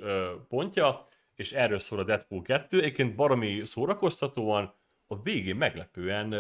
pontja, 0.50 1.08
és 1.36 1.52
erről 1.52 1.80
szól 1.80 2.00
a 2.00 2.04
Deadpool 2.04 2.42
2. 2.42 2.78
Egyébként 2.78 3.16
baromi 3.16 3.62
szórakoztatóan, 3.66 4.74
a 5.08 5.22
végén 5.22 5.56
meglepően 5.56 6.34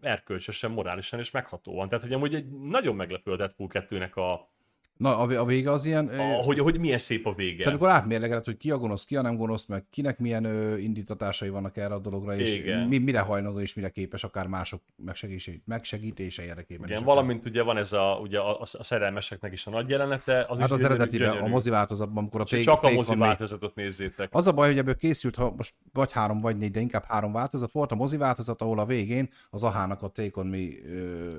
erkölcsösen, 0.00 0.70
morálisan 0.70 1.18
és 1.18 1.30
meghatóan. 1.30 1.88
Tehát, 1.88 2.04
hogy 2.04 2.12
amúgy 2.12 2.34
egy 2.34 2.50
nagyon 2.50 2.96
meglepő 2.96 3.32
a 3.32 3.36
Deadpool 3.36 3.68
2-nek 3.72 4.14
a, 4.14 4.52
Na, 4.96 5.18
a, 5.18 5.40
a 5.40 5.44
vége 5.44 5.70
az 5.70 5.84
ilyen... 5.84 6.08
a 6.08 6.42
hogy, 6.42 6.58
hogy 6.58 6.78
milyen 6.78 6.98
szép 6.98 7.26
a 7.26 7.34
vége. 7.34 7.56
Tehát 7.56 7.70
amikor 7.70 7.88
átmérlegeled, 7.88 8.44
hogy 8.44 8.56
ki 8.56 8.70
a 8.70 8.78
gonosz, 8.78 9.04
ki 9.04 9.16
a 9.16 9.22
nem 9.22 9.36
gonosz, 9.36 9.66
meg 9.66 9.84
kinek 9.90 10.18
milyen 10.18 10.44
ö, 10.44 10.76
indítatásai 10.76 11.48
vannak 11.48 11.76
erre 11.76 11.94
a 11.94 11.98
dologra, 11.98 12.36
és 12.36 12.56
Igen. 12.56 12.88
mi, 12.88 12.98
mire 12.98 13.20
hajlandó 13.20 13.60
és 13.60 13.74
mire 13.74 13.88
képes, 13.88 14.24
akár 14.24 14.46
mások 14.46 14.82
megsegítése, 14.96 15.52
megsegítése 15.64 16.44
érdekében. 16.44 16.88
Igen, 16.88 17.04
valamint 17.04 17.44
ugye 17.44 17.62
van 17.62 17.76
ez 17.76 17.92
a, 17.92 18.18
ugye 18.22 18.38
a, 18.38 18.60
a 18.60 18.82
szerelmeseknek 18.84 19.52
is 19.52 19.66
a 19.66 19.70
nagy 19.70 19.88
jelenete. 19.88 20.46
Az 20.48 20.58
Hát 20.58 20.70
az 20.70 20.82
eredetiben, 20.82 21.36
a 21.36 21.46
mozi 21.46 21.70
változatban, 21.70 22.18
amikor 22.18 22.40
a 22.40 22.44
take, 22.44 22.62
Csak 22.62 22.82
a 22.82 22.90
mozi 22.90 23.08
van 23.08 23.18
még- 23.18 23.26
változatot 23.26 23.74
nézzétek. 23.74 24.28
Az 24.32 24.46
a 24.46 24.52
baj, 24.52 24.68
hogy 24.68 24.78
ebből 24.78 24.96
készült, 24.96 25.36
ha 25.36 25.54
most 25.56 25.74
vagy 25.92 26.12
három, 26.12 26.40
vagy 26.40 26.56
négy, 26.56 26.70
de 26.70 26.80
inkább 26.80 27.04
három 27.04 27.32
változat. 27.32 27.72
Volt 27.72 27.92
a 27.92 27.94
mozi 27.94 28.16
változat, 28.16 28.62
ahol 28.62 28.78
a 28.78 28.86
végén 28.86 29.28
az 29.50 29.62
Ahának 29.62 30.02
a 30.02 30.08
Take 30.08 30.40
On 30.40 30.46
Me 30.46 30.58
ö, 30.86 31.32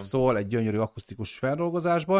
szól 0.00 0.36
egy 0.36 0.46
gyönyörű 0.46 0.78
akusztikus 0.78 1.38
feldolgozásban, 1.38 2.17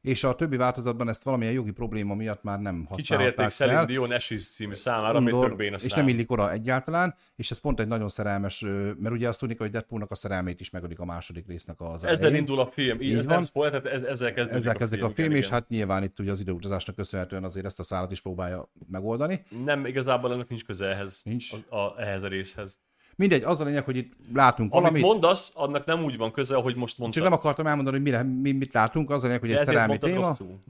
és 0.00 0.24
a 0.24 0.34
többi 0.34 0.56
változatban 0.56 1.08
ezt 1.08 1.22
valamilyen 1.22 1.52
jogi 1.52 1.70
probléma 1.70 2.14
miatt 2.14 2.42
már 2.42 2.60
nem 2.60 2.74
használták 2.74 2.96
Kicserélték. 2.96 3.48
Celine 3.48 3.84
Dion 3.84 4.10
Ashes 4.10 4.50
című 4.50 4.74
számára, 4.74 5.18
ami 5.18 5.30
tök 5.30 5.56
béna 5.56 5.76
és 5.76 5.92
nem 5.92 6.08
illik 6.08 6.30
oda 6.30 6.52
egyáltalán, 6.52 7.14
és 7.36 7.50
ez 7.50 7.58
pont 7.58 7.80
egy 7.80 7.88
nagyon 7.88 8.08
szerelmes, 8.08 8.60
mert 8.98 9.14
ugye 9.14 9.28
azt 9.28 9.38
tudni, 9.38 9.54
hogy 9.58 9.70
Deadpoolnak 9.70 10.10
a 10.10 10.14
szerelmét 10.14 10.60
is 10.60 10.70
megölik 10.70 10.98
a 10.98 11.04
második 11.04 11.46
résznek 11.46 11.80
az 11.80 12.04
Ezzel 12.04 12.18
elején. 12.18 12.36
indul 12.36 12.60
a 12.60 12.66
film, 12.66 13.00
így, 13.00 13.14
ez 13.18 13.26
nem 13.26 13.34
van. 13.34 13.42
spoiler, 13.42 13.80
tehát 13.80 13.98
ez, 13.98 14.02
ezzel 14.02 14.32
kezdődik 14.32 14.58
Ezzel 14.58 14.74
kezdik 14.74 15.02
a 15.02 15.10
film, 15.10 15.30
igen, 15.30 15.42
és 15.42 15.48
hát 15.48 15.68
nyilván 15.68 16.02
itt 16.02 16.18
ugye 16.18 16.30
az 16.30 16.40
időutazásnak 16.40 16.96
köszönhetően 16.96 17.44
azért 17.44 17.66
ezt 17.66 17.78
a 17.78 17.82
szállat 17.82 18.12
is 18.12 18.20
próbálja 18.20 18.70
megoldani. 18.90 19.42
Nem, 19.64 19.86
igazából 19.86 20.32
ennek 20.32 20.48
nincs 20.48 20.64
köze 20.64 20.86
ehhez, 20.86 21.20
Nincs. 21.24 21.52
A, 21.68 21.76
a, 21.76 21.94
ehhez 22.00 22.22
a 22.22 22.28
részhez. 22.28 22.78
Mindegy, 23.20 23.42
az 23.42 23.60
a 23.60 23.64
lényeg, 23.64 23.84
hogy 23.84 23.96
itt 23.96 24.12
látunk 24.32 24.72
Amit 24.72 24.82
valamit, 24.82 25.02
mondasz, 25.02 25.52
annak 25.54 25.84
nem 25.84 26.04
úgy 26.04 26.16
van 26.16 26.32
köze, 26.32 26.56
ahogy 26.56 26.76
most 26.76 26.98
mondtad. 26.98 27.22
csak 27.22 27.30
nem 27.30 27.38
akartam 27.38 27.66
elmondani, 27.66 27.96
hogy 27.96 28.04
mire, 28.04 28.22
mi, 28.22 28.52
mit 28.52 28.72
látunk, 28.72 29.10
az 29.10 29.22
a 29.22 29.26
lényeg, 29.26 29.40
hogy 29.40 29.52
ez 29.52 29.66
mondtad 29.66 30.10
téma, 30.10 30.26
rosszul. 30.26 30.60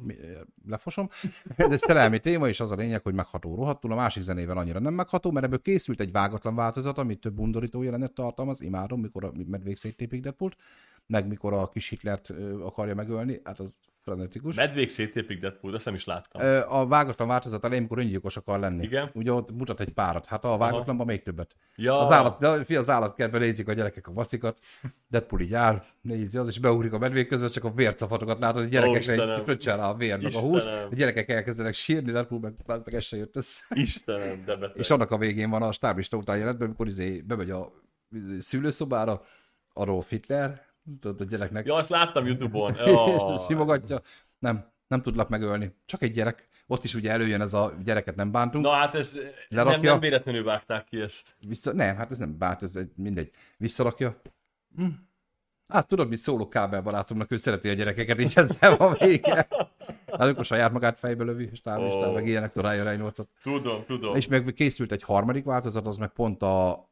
Lefosom, 0.68 1.08
de 1.56 1.64
ez 1.70 1.80
szerelmi 1.80 2.18
téma, 2.18 2.48
és 2.48 2.60
az 2.60 2.70
a 2.70 2.74
lényeg, 2.74 3.02
hogy 3.02 3.14
megható 3.14 3.54
rohadtul, 3.54 3.92
a 3.92 3.94
másik 3.94 4.22
zenével 4.22 4.56
annyira 4.56 4.78
nem 4.78 4.94
megható, 4.94 5.30
mert 5.30 5.44
ebből 5.44 5.60
készült 5.60 6.00
egy 6.00 6.12
vágatlan 6.12 6.54
változat, 6.54 6.98
amit 6.98 7.20
több 7.20 7.38
undorító 7.38 7.82
jelenet 7.82 8.12
tartalmaz, 8.12 8.60
imádom, 8.60 9.00
mikor 9.00 9.24
a 9.24 9.32
medvék 9.46 9.76
széttépik 9.76 10.20
Deadpoolt, 10.20 10.56
meg 11.06 11.26
mikor 11.26 11.52
a 11.52 11.68
kis 11.68 11.88
Hitlert 11.88 12.32
akarja 12.64 12.94
megölni, 12.94 13.40
hát 13.44 13.60
az 13.60 13.74
frenetikus. 14.10 14.54
Medvék 14.54 14.88
széttépik 14.88 15.40
Deadpool, 15.40 15.74
azt 15.74 15.84
nem 15.84 15.94
is 15.94 16.04
láttam. 16.04 16.64
A 16.68 16.86
vágatlan 16.86 17.28
változat 17.28 17.64
elején, 17.64 17.82
amikor 17.82 17.98
öngyilkos 17.98 18.36
akar 18.36 18.58
lenni. 18.58 18.84
Igen. 18.84 19.10
Ugye 19.14 19.32
ott 19.32 19.50
mutat 19.52 19.80
egy 19.80 19.90
párat. 19.90 20.26
Hát 20.26 20.44
a 20.44 20.56
vágatlanban 20.56 21.06
még 21.06 21.22
többet. 21.22 21.56
Ja. 21.76 21.98
Az, 21.98 22.12
állat, 22.12 22.38
de 22.38 22.64
fi, 22.64 22.76
az 22.76 22.90
állatkertben 22.90 23.40
nézik 23.40 23.68
a 23.68 23.72
gyerekek 23.72 24.08
a 24.08 24.12
vacikat. 24.12 24.58
Deadpool 25.08 25.40
így 25.40 25.54
áll, 25.54 25.82
nézi 26.00 26.38
az, 26.38 26.48
és 26.48 26.58
beugrik 26.58 26.92
a 26.92 26.98
medvék 26.98 27.28
között, 27.28 27.52
csak 27.52 27.64
a 27.64 27.70
vércafatokat 27.70 28.38
látod, 28.38 28.62
a 28.62 28.66
gyerekekre 28.66 29.34
egy 29.34 29.42
fröccsel 29.42 29.84
a 29.84 29.94
vérnek 29.94 30.34
a 30.34 30.40
hús. 30.40 30.64
A 30.64 30.94
gyerekek 30.94 31.28
elkezdenek 31.28 31.74
sírni, 31.74 32.12
Deadpool 32.12 32.40
meg, 32.40 32.54
meg 32.66 32.94
ez 32.94 33.04
se 33.04 33.16
jött 33.16 33.36
össze. 33.36 33.64
Istenem, 33.74 34.44
de 34.44 34.56
beteg. 34.56 34.76
És 34.76 34.90
annak 34.90 35.10
a 35.10 35.18
végén 35.18 35.50
van 35.50 35.62
a 35.62 35.72
stáblista 35.72 36.16
után 36.16 36.38
jelentben, 36.38 36.66
amikor 36.66 36.86
izé 36.86 37.20
bemegy 37.20 37.50
a 37.50 37.72
izé, 38.10 38.38
szülőszobára, 38.38 39.22
Adolf 39.72 40.08
Hitler, 40.08 40.68
tudod, 41.00 41.20
a 41.20 41.24
gyereknek 41.24 41.66
Ja, 41.66 41.74
azt 41.74 41.90
láttam 41.90 42.26
Youtube-on. 42.26 42.74
Ja. 42.86 43.40
simogatja. 43.48 44.00
Nem, 44.38 44.72
nem 44.88 45.02
tudlak 45.02 45.28
megölni. 45.28 45.74
Csak 45.84 46.02
egy 46.02 46.12
gyerek. 46.12 46.48
Ott 46.66 46.84
is 46.84 46.94
ugye 46.94 47.10
előjön 47.10 47.40
ez 47.40 47.54
a 47.54 47.72
gyereket 47.84 48.16
nem 48.16 48.30
bántunk. 48.30 48.64
Na 48.64 48.70
hát 48.70 48.94
ez 48.94 49.12
nem, 49.14 49.24
Lerakja. 49.48 49.90
nem 49.90 50.00
véletlenül 50.00 50.44
vágták 50.44 50.84
ki 50.84 51.00
ezt. 51.00 51.36
Vissza, 51.40 51.72
nem, 51.72 51.96
hát 51.96 52.10
ez 52.10 52.18
nem 52.18 52.38
bánt, 52.38 52.62
ez 52.62 52.76
egy, 52.76 52.90
mindegy. 52.96 53.30
Visszarakja. 53.56 54.20
Hm. 54.76 54.86
Hát 55.68 55.86
tudod, 55.86 56.08
mit 56.08 56.18
szólok 56.18 56.50
kábel 56.50 56.82
barátomnak, 56.82 57.30
ő 57.30 57.36
szereti 57.36 57.68
a 57.68 57.72
gyerekeket, 57.72 58.18
és 58.18 58.36
ez 58.36 58.50
nem 58.60 58.74
a 58.78 58.94
vége. 58.94 59.34
Hát 60.06 60.20
amikor 60.20 60.44
saját 60.44 60.72
magát 60.72 60.98
fejbe 60.98 61.24
lövi, 61.24 61.48
és 61.52 61.60
távolistán, 61.60 62.08
Ó. 62.08 62.12
meg 62.12 62.26
ilyenek, 62.26 62.54
Ryan 62.54 62.84
Reynoldsot. 62.84 63.28
Tudom, 63.42 63.84
tudom. 63.86 64.16
És 64.16 64.26
meg 64.26 64.52
készült 64.52 64.92
egy 64.92 65.02
harmadik 65.02 65.44
változat, 65.44 65.86
az 65.86 65.96
meg 65.96 66.08
pont 66.08 66.42
a 66.42 66.89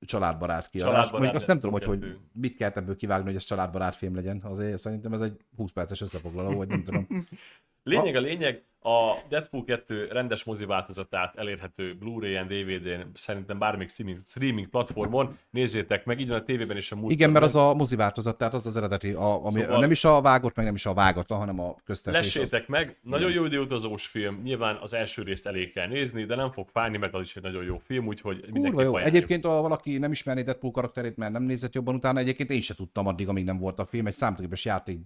családbarát 0.00 0.68
kiadás. 0.70 0.90
Családbarát 0.90 1.12
Mondjuk 1.12 1.34
azt 1.34 1.46
nem 1.46 1.56
tudom, 1.56 1.72
hogy, 1.72 1.84
hogy 1.84 2.18
mit 2.32 2.56
kellett 2.56 2.76
ebből 2.76 2.96
kivágni, 2.96 3.26
hogy 3.26 3.34
ez 3.36 3.44
családbarát 3.44 3.94
film 3.94 4.14
legyen. 4.14 4.40
Azért 4.42 4.78
szerintem 4.78 5.12
ez 5.12 5.20
egy 5.20 5.36
20 5.56 5.72
perces 5.72 6.00
összefoglaló, 6.00 6.56
vagy 6.56 6.68
nem 6.68 6.84
tudom. 6.84 7.06
Lényeg 7.82 8.16
a 8.16 8.20
lényeg, 8.20 8.62
a 8.82 9.14
Deadpool 9.28 9.64
2 9.64 10.08
rendes 10.10 10.44
mozi 10.44 10.64
változatát 10.64 11.36
elérhető 11.36 11.94
Blu-ray-en, 11.98 12.46
DVD-n, 12.46 13.10
szerintem 13.14 13.58
bármelyik 13.58 13.90
streaming, 13.90 14.20
streaming 14.26 14.66
platformon, 14.68 15.38
nézzétek 15.50 16.04
meg, 16.04 16.20
így 16.20 16.28
van 16.28 16.38
a 16.38 16.42
tévében 16.42 16.76
is 16.76 16.92
a 16.92 16.96
múlt. 16.96 17.12
Igen, 17.12 17.30
mert 17.30 17.44
az 17.44 17.56
a 17.56 17.74
mozi 17.74 17.96
változat, 17.96 18.38
tehát 18.38 18.54
az 18.54 18.66
az 18.66 18.76
eredeti, 18.76 19.10
a, 19.12 19.44
ami 19.44 19.60
Szóval- 19.60 19.80
nem 19.80 19.90
is 19.90 20.04
a 20.04 20.20
vágott, 20.20 20.56
meg 20.56 20.64
nem 20.64 20.74
is 20.74 20.86
a 20.86 20.94
vágatlan, 20.94 21.38
hanem 21.38 21.60
a 21.60 21.74
köztes. 21.84 22.12
és 22.20 22.26
az- 22.26 22.34
Lessétek 22.34 22.68
meg, 22.68 22.98
nagyon 23.02 23.30
jó 23.30 23.44
időutazós 23.44 24.06
film, 24.06 24.40
nyilván 24.42 24.76
az 24.76 24.94
első 24.94 25.22
részt 25.22 25.46
elég 25.46 25.72
kell 25.72 25.86
nézni, 25.86 26.24
de 26.24 26.34
nem 26.34 26.52
fog 26.52 26.68
fájni, 26.68 26.96
meg 26.96 27.14
az 27.14 27.20
is 27.20 27.36
egy 27.36 27.42
nagyon 27.42 27.64
jó 27.64 27.78
film, 27.78 28.06
úgyhogy 28.06 28.36
Kurva 28.40 28.52
mindenképp 28.52 28.84
jó. 28.86 28.94
ajánljuk. 28.94 29.14
Egyébként, 29.16 29.44
ha 29.44 29.60
valaki 29.62 29.98
nem 29.98 30.10
ismerné 30.10 30.42
Deadpool 30.42 30.72
karakterét, 30.72 31.16
mert 31.16 31.32
nem 31.32 31.42
nézett 31.42 31.74
jobban 31.74 31.94
utána, 31.94 32.18
egyébként 32.18 32.50
én 32.50 32.60
se 32.60 32.74
tudtam 32.74 33.06
addig, 33.06 33.28
amíg 33.28 33.44
nem 33.44 33.58
volt 33.58 33.78
a 33.78 33.84
film. 33.84 34.06
Egy 34.06 34.14
számítógépes 34.14 34.64
játék 34.64 34.98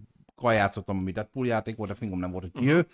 játszottam, 0.50 0.98
ami 0.98 1.10
Deadpool 1.10 1.46
játék 1.46 1.76
volt, 1.76 1.90
de 1.90 1.96
fingom 1.96 2.18
nem 2.18 2.30
volt, 2.30 2.42
hogy 2.52 2.62
ki 2.62 2.70
ő. 2.72 2.86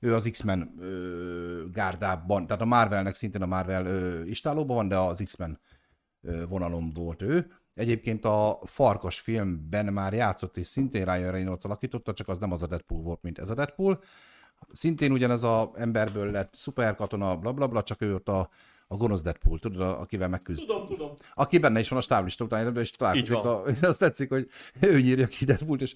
Ő 0.00 0.14
az 0.14 0.28
X-Men 0.30 0.74
ö, 0.80 1.70
gárdában, 1.72 2.46
tehát 2.46 2.62
a 2.62 2.66
Marvelnek 2.66 3.14
szintén 3.14 3.42
a 3.42 3.46
Marvel 3.46 3.86
ö, 3.86 4.22
istálóban 4.24 4.76
van, 4.76 4.88
de 4.88 4.96
az 4.98 5.22
X-Men 5.24 5.60
ö, 6.22 6.46
vonalon 6.46 6.92
volt 6.92 7.22
ő. 7.22 7.50
Egyébként 7.74 8.24
a 8.24 8.58
Farkas 8.64 9.20
filmben 9.20 9.92
már 9.92 10.12
játszott, 10.12 10.56
és 10.56 10.66
szintén 10.66 11.04
Ryan 11.04 11.30
Reynolds 11.30 11.64
alakította, 11.64 12.12
csak 12.12 12.28
az 12.28 12.38
nem 12.38 12.52
az 12.52 12.62
a 12.62 12.66
Deadpool 12.66 13.02
volt, 13.02 13.22
mint 13.22 13.38
ez 13.38 13.50
a 13.50 13.54
Deadpool. 13.54 14.02
Szintén 14.72 15.12
ugyanez 15.12 15.42
a 15.42 15.72
emberből 15.74 16.30
lett 16.30 16.54
szuperkatona, 16.54 17.36
bla 17.36 17.52
bla 17.52 17.66
bla, 17.66 17.82
csak 17.82 18.00
ő 18.02 18.14
ott 18.14 18.28
a, 18.28 18.48
a 18.88 18.96
gonosz 18.96 19.22
Deadpool, 19.22 19.58
tudod, 19.58 19.80
a- 19.80 20.00
akivel 20.00 20.28
megküzd. 20.28 20.66
Tudom, 20.66 20.86
tudom. 20.86 21.14
Aki 21.34 21.58
benne 21.58 21.78
is 21.80 21.88
van 21.88 21.98
a 21.98 22.02
stáblista 22.02 22.44
után, 22.44 22.76
és 22.76 22.90
találkozik. 22.90 23.34
A, 23.36 23.62
azt 23.88 23.98
tetszik, 23.98 24.28
hogy 24.28 24.48
ő 24.80 25.00
nyírja 25.00 25.26
ki 25.26 25.44
Deadpoolt, 25.44 25.80
és 25.82 25.94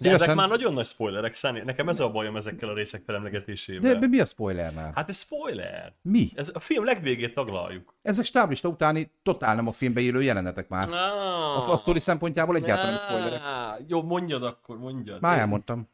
De 0.00 0.08
ezek 0.08 0.20
Szívesen- 0.20 0.36
már 0.36 0.48
nagyon 0.48 0.72
nagy 0.72 0.86
spoilerek, 0.86 1.32
Száni. 1.32 1.60
Nekem 1.64 1.88
ez 1.88 2.00
a 2.00 2.10
bajom 2.10 2.36
ezekkel 2.36 2.68
a 2.68 2.74
részek 2.74 3.02
felemlegetésével. 3.06 3.92
de, 3.92 3.98
de, 3.98 4.06
mi 4.06 4.20
a 4.20 4.24
spoilernál? 4.24 4.92
Hát 4.94 5.08
ez 5.08 5.16
spoiler. 5.18 5.92
Mi? 6.02 6.30
Ez 6.34 6.50
a 6.54 6.58
film 6.60 6.84
legvégét 6.84 7.34
taglaljuk. 7.34 7.94
Ezek 8.02 8.24
stáblista 8.24 8.68
utáni 8.68 9.12
totál 9.22 9.54
nem 9.54 9.66
a 9.68 9.72
filmbe 9.72 10.00
élő 10.00 10.22
jelenetek 10.22 10.68
már. 10.68 10.88
Ah, 10.88 11.68
A, 11.68 11.72
a 11.72 11.76
sztori 11.76 12.00
szempontjából 12.00 12.56
egyáltalán 12.56 12.92
nem 12.94 13.02
spoilerek. 13.04 13.40
Ah, 13.42 13.78
Jó, 13.88 14.02
mondjad 14.02 14.42
akkor, 14.42 14.78
mondjad. 14.78 15.20
Már 15.20 15.38
elmondtam. 15.38 15.88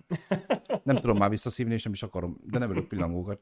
Nem 0.83 0.97
tudom 0.97 1.16
már 1.16 1.31
visszaszívni, 1.31 1.74
és 1.74 1.83
nem 1.83 1.93
is 1.93 2.03
akarom, 2.03 2.37
de 2.45 2.59
nem 2.59 2.70
ölök 2.70 2.89
pillangókat. 2.89 3.41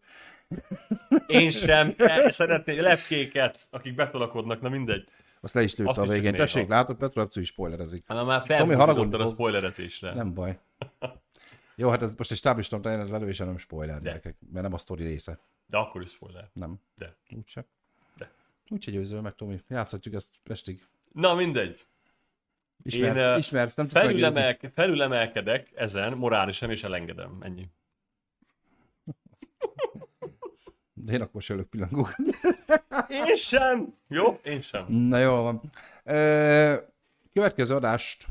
Én 1.26 1.50
sem. 1.50 1.94
Szeretnék 2.28 2.80
lepkéket, 2.80 3.58
akik 3.70 3.94
betolakodnak, 3.94 4.60
na 4.60 4.68
mindegy. 4.68 5.08
Azt 5.44 5.54
le 5.54 5.62
is 5.62 5.76
lőtte 5.76 6.00
a 6.00 6.06
végén. 6.06 6.34
Tessék, 6.34 6.68
látod, 6.68 6.96
Petro 6.96 7.22
Epcu 7.22 7.40
is 7.40 7.48
spoilerezik. 7.48 8.04
Hát 8.06 8.26
már 8.26 8.42
felhúzódtad 8.46 9.20
a 9.20 9.26
spoilerezésre. 9.26 10.14
Nem 10.14 10.34
baj. 10.34 10.58
Jó, 11.76 11.88
hát 11.88 12.02
ez 12.02 12.14
most 12.14 12.30
egy 12.30 12.36
stáblista 12.36 12.76
után 12.76 13.00
ez 13.00 13.10
lelővése 13.10 13.44
nem 13.44 13.56
spoiler, 13.58 14.02
gyerekek, 14.02 14.36
mert 14.52 14.64
nem 14.64 14.72
a 14.72 14.78
sztori 14.78 15.04
része. 15.04 15.38
De 15.66 15.76
akkor 15.76 16.02
is 16.02 16.10
spoiler. 16.10 16.50
Nem. 16.52 16.80
De. 16.96 17.16
Úgyse. 17.36 17.66
De. 18.16 18.30
Úgyse 18.68 18.90
győzöl 18.90 19.20
meg, 19.20 19.34
Tomi. 19.34 19.62
Játszhatjuk 19.68 20.14
ezt 20.14 20.40
estig. 20.44 20.86
Na 21.12 21.34
mindegy. 21.34 21.86
Ismersz, 22.82 23.18
Én, 23.18 23.38
ismersz 23.38 23.74
nem. 23.74 23.88
Felülemelke, 23.88 24.70
felülemelkedek 24.70 25.72
ezen 25.74 26.12
morálisan, 26.12 26.70
és 26.70 26.84
elengedem. 26.84 27.38
Ennyi. 27.40 27.68
De 31.04 31.12
én 31.12 31.20
akkor 31.20 31.42
se 31.42 31.54
ölök 31.54 31.68
pillangókat. 31.68 32.16
Én 33.28 33.36
sem. 33.36 33.94
Jó? 34.08 34.40
Én 34.42 34.60
sem. 34.60 34.86
Na 34.88 35.18
jó 35.18 35.42
van. 35.42 35.60
Következő 37.32 37.74
adást, 37.74 38.26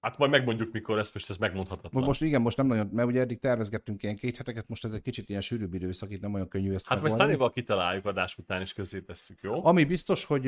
Hát 0.00 0.18
majd 0.18 0.30
megmondjuk, 0.30 0.72
mikor 0.72 0.98
ezt 0.98 1.14
most 1.14 1.30
ez 1.30 1.36
megmondhatatlan. 1.36 2.04
most 2.04 2.22
igen, 2.22 2.40
most 2.40 2.56
nem 2.56 2.66
nagyon, 2.66 2.88
mert 2.92 3.08
ugye 3.08 3.20
eddig 3.20 3.38
tervezgettünk 3.38 4.02
ilyen 4.02 4.16
két 4.16 4.36
heteket, 4.36 4.68
most 4.68 4.84
ez 4.84 4.92
egy 4.92 5.02
kicsit 5.02 5.28
ilyen 5.28 5.40
sűrűbb 5.40 5.74
időszak, 5.74 6.10
itt 6.10 6.20
nem 6.20 6.34
olyan 6.34 6.48
könnyű 6.48 6.72
ezt 6.72 6.86
Hát 6.86 7.00
most. 7.00 7.16
Tanival 7.16 7.50
kitaláljuk 7.50 8.04
adás 8.04 8.38
után, 8.38 8.60
és 8.60 8.72
közé 8.72 9.00
tesszük, 9.00 9.38
jó? 9.42 9.64
Ami 9.66 9.84
biztos, 9.84 10.24
hogy 10.24 10.44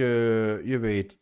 jövő 0.66 0.88
hét 0.88 1.18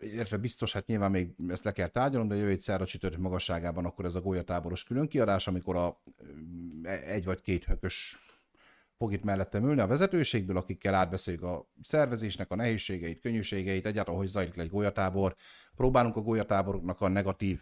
illetve 0.00 0.36
biztos, 0.36 0.72
hát 0.72 0.86
nyilván 0.86 1.10
még 1.10 1.34
ezt 1.48 1.64
le 1.64 1.72
kell 1.72 1.86
tárgyalnom, 1.86 2.28
de 2.28 2.34
jövő 2.34 2.50
egy 2.50 2.60
szerda 2.60 2.84
csütörtök 2.84 3.20
magasságában 3.20 3.84
akkor 3.84 4.04
ez 4.04 4.14
a 4.14 4.20
golyatáboros 4.20 4.84
különkiadás, 4.84 5.46
amikor 5.46 5.76
a 5.76 6.02
egy 7.06 7.24
vagy 7.24 7.40
két 7.40 7.64
hökös 7.64 8.18
fog 8.98 9.12
itt 9.12 9.24
mellettem 9.24 9.64
ülni 9.64 9.80
a 9.80 9.86
vezetőségből, 9.86 10.56
akikkel 10.56 10.94
átbeszéljük 10.94 11.42
a 11.42 11.68
szervezésnek 11.82 12.50
a 12.50 12.54
nehézségeit, 12.54 13.20
könnyűségeit, 13.20 13.86
egyáltalán 13.86 14.20
hogy 14.20 14.28
zajlik 14.28 14.56
egy 14.56 14.70
golyatábor. 14.70 15.34
Próbálunk 15.74 16.16
a 16.16 16.20
golyatáboroknak 16.20 17.00
a 17.00 17.08
negatív 17.08 17.60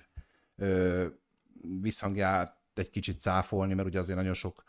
ö, 0.57 1.07
visszhangját 1.81 2.57
egy 2.75 2.91
kicsit 2.91 3.21
cáfolni, 3.21 3.75
mert 3.75 3.89
ugye 3.89 3.99
azért 3.99 4.19
nagyon 4.19 4.35
sok 4.35 4.63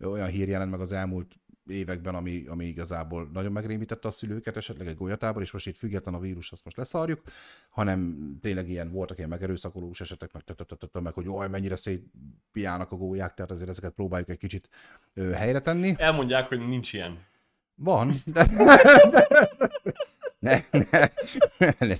olyan 0.00 0.28
hír 0.28 0.48
jelent 0.48 0.70
meg 0.70 0.80
az 0.80 0.92
elmúlt 0.92 1.34
években, 1.66 2.14
ami, 2.14 2.44
ami 2.48 2.64
igazából 2.64 3.30
nagyon 3.32 3.52
megrémítette 3.52 4.08
a 4.08 4.10
szülőket, 4.10 4.56
esetleg 4.56 4.86
egy 4.86 4.96
golyatábor, 4.96 5.42
és 5.42 5.50
most 5.50 5.66
itt 5.66 5.76
független 5.76 6.14
a 6.14 6.18
vírus, 6.18 6.52
azt 6.52 6.64
most 6.64 6.76
leszarjuk, 6.76 7.22
hanem 7.70 8.30
tényleg 8.40 8.68
ilyen 8.68 8.90
voltak 8.90 9.16
ilyen 9.16 9.28
megerőszakolós 9.28 10.00
esetek, 10.00 10.32
meg, 10.32 10.42
meg 11.02 11.12
hogy 11.12 11.24
jaj, 11.24 11.48
mennyire 11.48 11.76
szétpiálnak 11.76 12.92
a 12.92 12.96
gólyák, 12.96 13.34
tehát 13.34 13.50
azért 13.50 13.68
ezeket 13.68 13.92
próbáljuk 13.92 14.28
egy 14.28 14.38
kicsit 14.38 14.68
helyre 15.14 15.60
tenni. 15.60 15.94
Elmondják, 15.98 16.48
hogy 16.48 16.68
nincs 16.68 16.92
ilyen. 16.92 17.18
Van, 17.74 18.12
de... 18.24 18.46
Ne, 20.38 20.64
ne, 20.70 21.08
ne, 21.78 21.96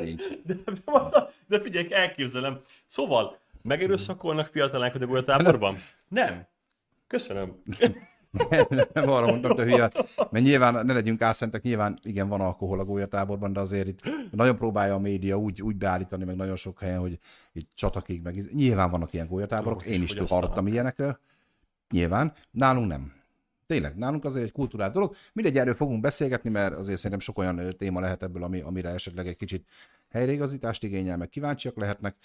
nincs. 0.00 0.24
De, 0.44 0.54
de, 0.64 1.30
de 1.46 1.60
figyelj, 1.60 1.92
elképzelem. 1.92 2.60
Szóval, 2.86 3.38
megerőszakolnak 3.62 4.46
fiatalánkat 4.46 5.02
a 5.02 5.06
golyatáborban? 5.06 5.76
Nem. 6.08 6.46
Köszönöm. 7.06 7.62
Nem 8.92 9.08
arra 9.16 9.26
mondtam, 9.26 9.56
de 9.56 9.62
hülye, 9.62 9.90
mert 10.30 10.44
nyilván, 10.44 10.86
ne 10.86 10.92
legyünk 10.92 11.22
álszentek, 11.22 11.62
nyilván 11.62 11.98
igen, 12.02 12.28
van 12.28 12.40
alkohol 12.40 12.80
a 12.80 12.84
gólyatáborban, 12.84 13.52
de 13.52 13.60
azért 13.60 13.88
itt 13.88 14.00
nagyon 14.30 14.56
próbálja 14.56 14.94
a 14.94 14.98
média 14.98 15.36
úgy, 15.36 15.62
úgy 15.62 15.76
beállítani, 15.76 16.24
meg 16.24 16.36
nagyon 16.36 16.56
sok 16.56 16.80
helyen, 16.80 16.98
hogy 16.98 17.18
itt 17.52 17.70
csatakig, 17.74 18.22
meg 18.22 18.52
nyilván 18.54 18.90
vannak 18.90 19.12
ilyen 19.12 19.26
gólyatáborok, 19.26 19.84
én 19.86 20.02
is 20.02 20.18
hallottam 20.18 20.66
ilyenekről, 20.66 21.18
nyilván, 21.90 22.32
nálunk 22.50 22.88
nem. 22.88 23.12
Tényleg, 23.66 23.96
nálunk 23.96 24.24
azért 24.24 24.44
egy 24.44 24.52
kultúrát 24.52 24.92
dolog. 24.92 25.14
Mindegy, 25.32 25.58
erről 25.58 25.74
fogunk 25.74 26.00
beszélgetni, 26.00 26.50
mert 26.50 26.74
azért 26.74 26.96
szerintem 26.96 27.20
sok 27.20 27.38
olyan 27.38 27.74
téma 27.76 28.00
lehet 28.00 28.22
ebből, 28.22 28.42
ami, 28.42 28.60
amire 28.60 28.88
esetleg 28.88 29.26
egy 29.26 29.36
kicsit 29.36 29.68
helyreigazítást 30.10 30.82
igényel, 30.82 31.16
meg 31.16 31.28
kíváncsiak 31.28 31.76
lehetnek. 31.76 32.16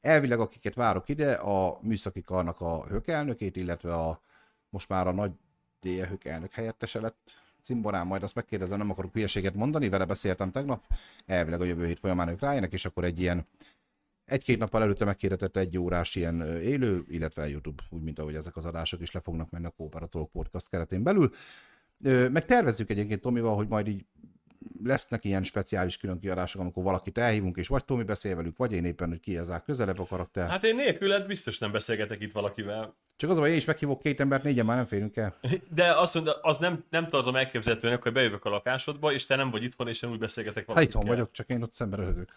Elvileg, 0.00 0.40
akiket 0.40 0.74
várok 0.74 1.08
ide, 1.08 1.32
a 1.32 1.78
műszaki 1.82 2.22
karnak 2.22 2.60
a 2.60 2.86
hökelnökét, 2.86 3.56
illetve 3.56 3.94
a 3.94 4.20
most 4.74 4.88
már 4.88 5.06
a 5.06 5.12
nagy 5.12 5.32
DE 5.84 6.18
elnök 6.22 6.52
helyettese 6.52 7.00
lett 7.00 7.42
cimborán, 7.62 8.06
majd 8.06 8.22
azt 8.22 8.34
megkérdezem, 8.34 8.78
nem 8.78 8.90
akarok 8.90 9.12
hülyeséget 9.12 9.54
mondani, 9.54 9.88
vele 9.88 10.04
beszéltem 10.04 10.50
tegnap, 10.50 10.84
elvileg 11.26 11.60
a 11.60 11.64
jövő 11.64 11.86
hét 11.86 11.98
folyamán 11.98 12.28
ők 12.28 12.40
rájönnek, 12.40 12.72
és 12.72 12.84
akkor 12.84 13.04
egy 13.04 13.20
ilyen 13.20 13.46
egy-két 14.24 14.58
nappal 14.58 14.82
előtte 14.82 15.04
megkérdezett 15.04 15.56
egy 15.56 15.78
órás 15.78 16.14
ilyen 16.14 16.40
élő, 16.60 17.04
illetve 17.08 17.48
YouTube, 17.48 17.82
úgy, 17.90 18.02
mint 18.02 18.18
ahogy 18.18 18.34
ezek 18.34 18.56
az 18.56 18.64
adások 18.64 19.00
is 19.00 19.12
le 19.12 19.20
fognak 19.20 19.50
menni 19.50 19.66
a 19.66 19.70
Kooperatolog 19.70 20.30
Podcast 20.30 20.68
keretén 20.68 21.02
belül. 21.02 21.30
Meg 22.30 22.44
tervezzük 22.44 22.90
egyébként 22.90 23.20
Tomival, 23.20 23.56
hogy 23.56 23.68
majd 23.68 23.86
így 23.86 24.06
lesznek 24.84 25.24
ilyen 25.24 25.42
speciális 25.42 25.96
különkiadások, 25.96 26.60
amikor 26.60 26.82
valakit 26.82 27.18
elhívunk, 27.18 27.56
és 27.56 27.68
vagy 27.68 27.84
Tomi 27.84 28.02
beszél 28.02 28.36
velük, 28.36 28.56
vagy 28.56 28.72
én 28.72 28.84
éppen, 28.84 29.08
hogy 29.08 29.20
ki 29.20 29.36
ez 29.36 29.50
közelebb 29.64 29.98
a 29.98 30.04
karakter. 30.04 30.48
Hát 30.48 30.64
én 30.64 30.74
nélküled 30.74 31.26
biztos 31.26 31.58
nem 31.58 31.72
beszélgetek 31.72 32.20
itt 32.20 32.32
valakivel. 32.32 32.94
Csak 33.16 33.30
az, 33.30 33.38
hogy 33.38 33.50
én 33.50 33.56
is 33.56 33.64
meghívok 33.64 34.02
két 34.02 34.20
embert, 34.20 34.42
négyen 34.42 34.64
már 34.64 34.76
nem 34.76 34.86
férünk 34.86 35.16
el. 35.16 35.34
De 35.74 35.92
azt 35.92 36.14
mondja, 36.14 36.32
az 36.32 36.58
nem, 36.58 36.84
nem 36.90 37.08
tartom 37.08 37.36
elképzelhetőnek, 37.36 38.02
hogy 38.02 38.12
bejövök 38.12 38.44
a 38.44 38.48
lakásodba, 38.50 39.12
és 39.12 39.26
te 39.26 39.36
nem 39.36 39.50
vagy 39.50 39.62
itthon, 39.62 39.88
és 39.88 40.02
én 40.02 40.10
úgy 40.10 40.18
beszélgetek 40.18 40.66
valakivel. 40.66 40.94
Hát 40.94 41.02
itthon 41.02 41.16
vagyok, 41.16 41.32
csak 41.32 41.48
én 41.48 41.62
ott 41.62 41.72
szemben 41.72 41.98
röhögök. 42.00 42.32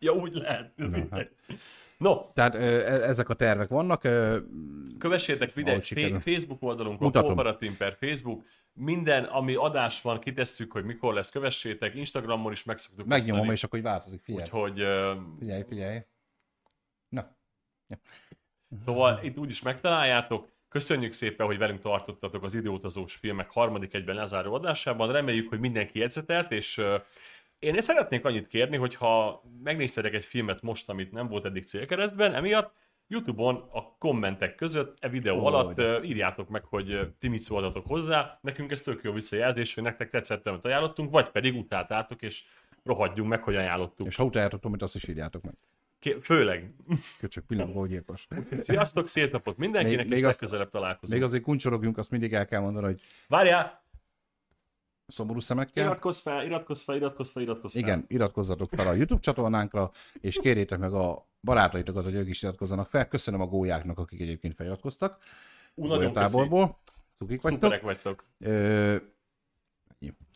Ja, 0.00 0.12
úgy 0.12 0.34
lehet. 0.34 0.72
No, 0.76 0.98
hát. 1.10 1.30
no. 1.98 2.32
Tehát 2.34 2.54
e- 2.54 3.08
ezek 3.08 3.28
a 3.28 3.34
tervek 3.34 3.68
vannak. 3.68 4.00
Kövessétek 4.98 5.52
videót 5.52 5.86
Facebook 6.22 6.62
oldalunkon, 6.62 7.12
Kooperatív 7.12 7.76
per 7.76 7.96
Facebook, 8.00 8.44
minden, 8.72 9.24
ami 9.24 9.54
adás 9.54 10.02
van, 10.02 10.20
kitesszük, 10.20 10.72
hogy 10.72 10.84
mikor 10.84 11.14
lesz, 11.14 11.30
kövessétek, 11.30 11.94
Instagramon 11.94 12.52
is 12.52 12.64
megszoktuk 12.64 13.06
Megnyomom, 13.06 13.34
osztani. 13.38 13.56
és 13.56 13.64
akkor 13.64 13.80
változik, 13.80 14.20
figyelj. 14.20 14.42
Úgyhogy... 14.44 14.86
Figyelj, 15.38 15.64
figyelj. 15.68 15.98
Na. 17.08 17.36
Ja. 17.88 17.98
Szóval 18.84 19.20
itt 19.22 19.38
úgyis 19.38 19.62
megtaláljátok. 19.62 20.48
Köszönjük 20.68 21.12
szépen, 21.12 21.46
hogy 21.46 21.58
velünk 21.58 21.80
tartottatok 21.80 22.42
az 22.42 22.54
időutazós 22.54 23.14
filmek 23.14 23.50
harmadik 23.50 23.94
egyben 23.94 24.14
lezáró 24.14 24.54
adásában. 24.54 25.12
Reméljük, 25.12 25.48
hogy 25.48 25.60
mindenki 25.60 25.98
jegyzetelt, 25.98 26.52
és 26.52 26.82
én 27.60 27.80
szeretnék 27.80 28.24
annyit 28.24 28.46
kérni, 28.46 28.76
hogy 28.76 28.94
ha 28.94 29.42
megnéztetek 29.62 30.14
egy 30.14 30.24
filmet 30.24 30.62
most, 30.62 30.88
amit 30.88 31.12
nem 31.12 31.28
volt 31.28 31.44
eddig 31.44 31.64
célkeresztben, 31.64 32.34
emiatt 32.34 32.72
YouTube-on 33.06 33.68
a 33.72 33.96
kommentek 33.98 34.54
között, 34.54 34.96
e 35.00 35.08
videó 35.08 35.38
oh, 35.38 35.46
alatt 35.46 35.76
de. 35.76 36.00
írjátok 36.02 36.48
meg, 36.48 36.64
hogy 36.64 37.12
ti 37.18 37.28
mit 37.28 37.40
szóltatok 37.40 37.86
hozzá. 37.86 38.38
Nekünk 38.42 38.70
ez 38.70 38.80
tök 38.80 39.02
jó 39.02 39.12
visszajelzés, 39.12 39.74
hogy 39.74 39.82
nektek 39.82 40.10
tetszett, 40.10 40.46
amit 40.46 40.64
ajánlottunk, 40.64 41.10
vagy 41.10 41.30
pedig 41.30 41.56
utáltátok, 41.56 42.22
és 42.22 42.44
rohadjunk 42.84 43.28
meg, 43.28 43.42
hogy 43.42 43.56
ajánlottuk. 43.56 44.06
És 44.06 44.16
ha 44.16 44.24
utáljátok, 44.24 44.64
amit 44.64 44.82
azt 44.82 44.94
is 44.94 45.08
írjátok 45.08 45.42
meg. 45.42 45.54
Ké- 45.98 46.22
főleg. 46.22 46.70
Köcsök 47.18 47.44
pillangó 47.46 47.86
gyilkos. 47.86 48.26
Sziasztok, 48.62 49.06
szép 49.06 49.32
napot 49.32 49.56
mindenkinek, 49.56 49.96
még, 49.96 50.06
és 50.06 50.12
még 50.14 50.22
legközelebb 50.22 50.70
találkozunk. 50.70 51.12
Még 51.12 51.22
azért 51.22 51.42
kuncsorogjunk, 51.42 51.98
azt 51.98 52.10
mindig 52.10 52.32
el 52.32 52.46
kell 52.46 52.60
mondani, 52.60 52.86
hogy... 52.86 53.00
Várjál! 53.28 53.79
Szomorú 55.10 55.40
szemekkel. 55.40 55.84
Iratkozz 55.84 56.18
fel, 56.18 56.44
iratkozz 56.44 56.82
fel, 56.82 56.96
iratkozz 56.96 57.30
fel, 57.30 57.42
iratkozz 57.42 57.72
fel. 57.72 57.82
Igen, 57.82 58.04
iratkozzatok 58.08 58.68
fel 58.76 58.86
a 58.86 58.92
YouTube 58.92 59.20
csatornánkra, 59.20 59.90
és 60.20 60.38
kérjétek 60.40 60.78
meg 60.78 60.92
a 60.92 61.28
barátaitokat, 61.40 62.04
hogy 62.04 62.14
ők 62.14 62.28
is 62.28 62.42
iratkozzanak 62.42 62.88
fel. 62.88 63.08
Köszönöm 63.08 63.40
a 63.40 63.46
gólyáknak, 63.46 63.98
akik 63.98 64.20
egyébként 64.20 64.54
feliratkoztak. 64.54 65.18
Ú, 65.74 65.86
nagyon 65.86 66.12
táborból. 66.12 66.78
Cukik 67.14 67.42
vagytok. 67.42 67.60
Szuperek 67.60 67.82
vagytok. 67.82 68.24
Ö... 68.38 68.96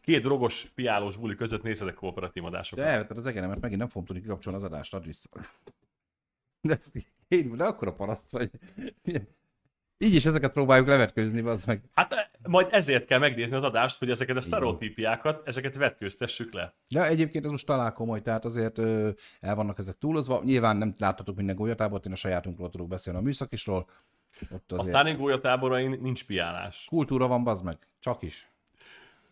Két 0.01 0.23
drogos, 0.23 0.73
piálós 0.75 1.17
buli 1.17 1.35
között 1.35 1.63
nézhetek 1.63 1.95
kooperatív 1.95 2.45
adásokat. 2.45 2.85
De 2.85 2.91
elvetted 2.91 3.17
az 3.17 3.27
egenemet, 3.27 3.61
megint 3.61 3.81
nem 3.81 3.89
fogom 3.89 4.05
tudni 4.05 4.23
kikapcsolni 4.23 4.59
az 4.59 4.65
adást, 4.65 4.95
add 4.95 5.05
vissza. 5.05 5.29
De, 6.61 6.79
én, 7.29 7.57
de 7.57 7.65
akkor 7.65 7.89
a 7.89 7.93
paraszt 7.93 8.31
vagy. 8.31 8.51
Így 9.99 10.15
is 10.15 10.27
ezeket 10.27 10.53
próbáljuk 10.53 10.87
levetkőzni, 10.87 11.41
az 11.41 11.65
meg. 11.65 11.83
Hát 11.95 12.13
eh, 12.13 12.25
majd 12.43 12.67
ezért 12.71 13.05
kell 13.05 13.19
megnézni 13.19 13.57
az 13.57 13.63
adást, 13.63 13.99
hogy 13.99 14.11
ezeket 14.11 14.37
a 14.37 14.41
sztereotípiákat, 14.41 15.47
ezeket 15.47 15.75
vetkőztessük 15.75 16.53
le. 16.53 16.75
Ja, 16.89 17.07
egyébként 17.07 17.45
ez 17.45 17.51
most 17.51 17.67
talán 17.67 17.93
komoly, 17.93 18.23
tehát 18.23 18.45
azért 18.45 18.79
ö, 18.79 19.11
el 19.41 19.55
vannak 19.55 19.79
ezek 19.79 19.99
túlozva. 19.99 20.41
Nyilván 20.45 20.77
nem 20.77 20.95
láthatok 20.99 21.37
minden 21.37 21.57
golyatábort, 21.57 22.07
én 22.07 22.13
a 22.13 22.17
sajátunkról 22.17 22.71
tudok 22.71 22.89
beszélni 22.89 23.19
a 23.19 23.23
műszakisról. 23.23 23.89
Ott 24.51 24.73
azért... 24.73 24.97
A 24.97 24.99
Stalin 24.99 25.17
golyatáborain 25.17 25.99
nincs 26.01 26.27
piálás. 26.27 26.85
Kultúra 26.89 27.27
van, 27.27 27.45
bazd 27.45 27.65
meg. 27.65 27.79
Csak 28.01 28.23
is. 28.23 28.54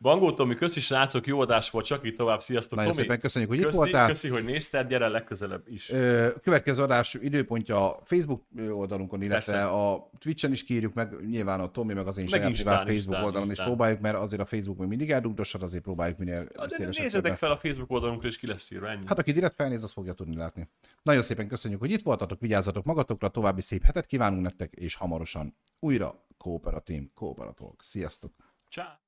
Bangó 0.03 0.33
Tomi, 0.33 0.55
köszi 0.55 0.81
srácok, 0.81 1.27
jó 1.27 1.41
adás 1.41 1.71
volt, 1.71 1.85
csak 1.85 2.05
itt 2.05 2.17
tovább, 2.17 2.41
sziasztok 2.41 2.79
Nagyon 2.79 2.93
Tomi. 2.93 3.05
szépen 3.05 3.21
köszönjük, 3.21 3.51
hogy 3.51 3.61
köszi, 3.61 3.71
itt 3.71 3.77
voltál. 3.77 4.09
Köszi, 4.09 4.29
hogy 4.29 4.45
nézted, 4.45 4.89
gyere 4.89 5.09
legközelebb 5.09 5.69
is. 5.69 5.91
Ö, 5.91 6.29
következő 6.43 6.83
adás 6.83 7.15
időpontja 7.15 7.91
a 7.91 8.01
Facebook 8.05 8.43
oldalunkon, 8.71 9.23
illetve 9.23 9.53
Persze. 9.53 9.69
a 9.69 10.11
Twitch-en 10.19 10.53
is 10.53 10.65
kírjuk 10.65 10.95
meg, 10.95 11.27
nyilván 11.29 11.61
a 11.61 11.71
Tomi 11.71 11.95
meg 11.95 12.07
az 12.07 12.19
én 12.19 12.27
saját 12.27 12.57
Facebook 12.57 12.97
Istán, 12.97 13.25
oldalon 13.25 13.51
Istán. 13.51 13.67
is 13.67 13.73
próbáljuk, 13.73 14.01
mert 14.01 14.17
azért 14.17 14.43
a 14.43 14.45
Facebook 14.45 14.79
még 14.79 14.89
mindig 14.89 15.11
eldugdossad, 15.11 15.63
azért 15.63 15.83
próbáljuk 15.83 16.19
minél 16.19 16.49
de 16.79 16.89
nézzetek 16.99 17.37
fel 17.37 17.51
a 17.51 17.57
Facebook 17.57 17.91
oldalunkra, 17.91 18.29
és 18.29 18.39
ki 18.39 18.47
lesz 18.47 18.71
írva, 18.71 18.89
ennyi. 18.89 19.03
Hát 19.07 19.19
aki 19.19 19.33
direkt 19.33 19.55
felnéz, 19.55 19.83
az 19.83 19.93
fogja 19.93 20.13
tudni 20.13 20.37
látni. 20.37 20.69
Nagyon 21.03 21.23
szépen 21.23 21.49
köszönjük, 21.49 21.81
hogy 21.81 21.91
itt 21.91 22.03
voltatok, 22.03 22.41
vigyázzatok 22.41 22.85
magatokra, 22.85 23.29
további 23.29 23.61
szép 23.61 23.85
hetet 23.85 24.07
kívánunk 24.07 24.43
nektek, 24.43 24.73
és 24.73 24.95
hamarosan 24.95 25.57
újra 25.81 26.25
Kooperatív, 26.37 27.03
Kooperatok. 27.15 27.81
Sziasztok! 27.83 28.33
Ciao. 28.71 29.02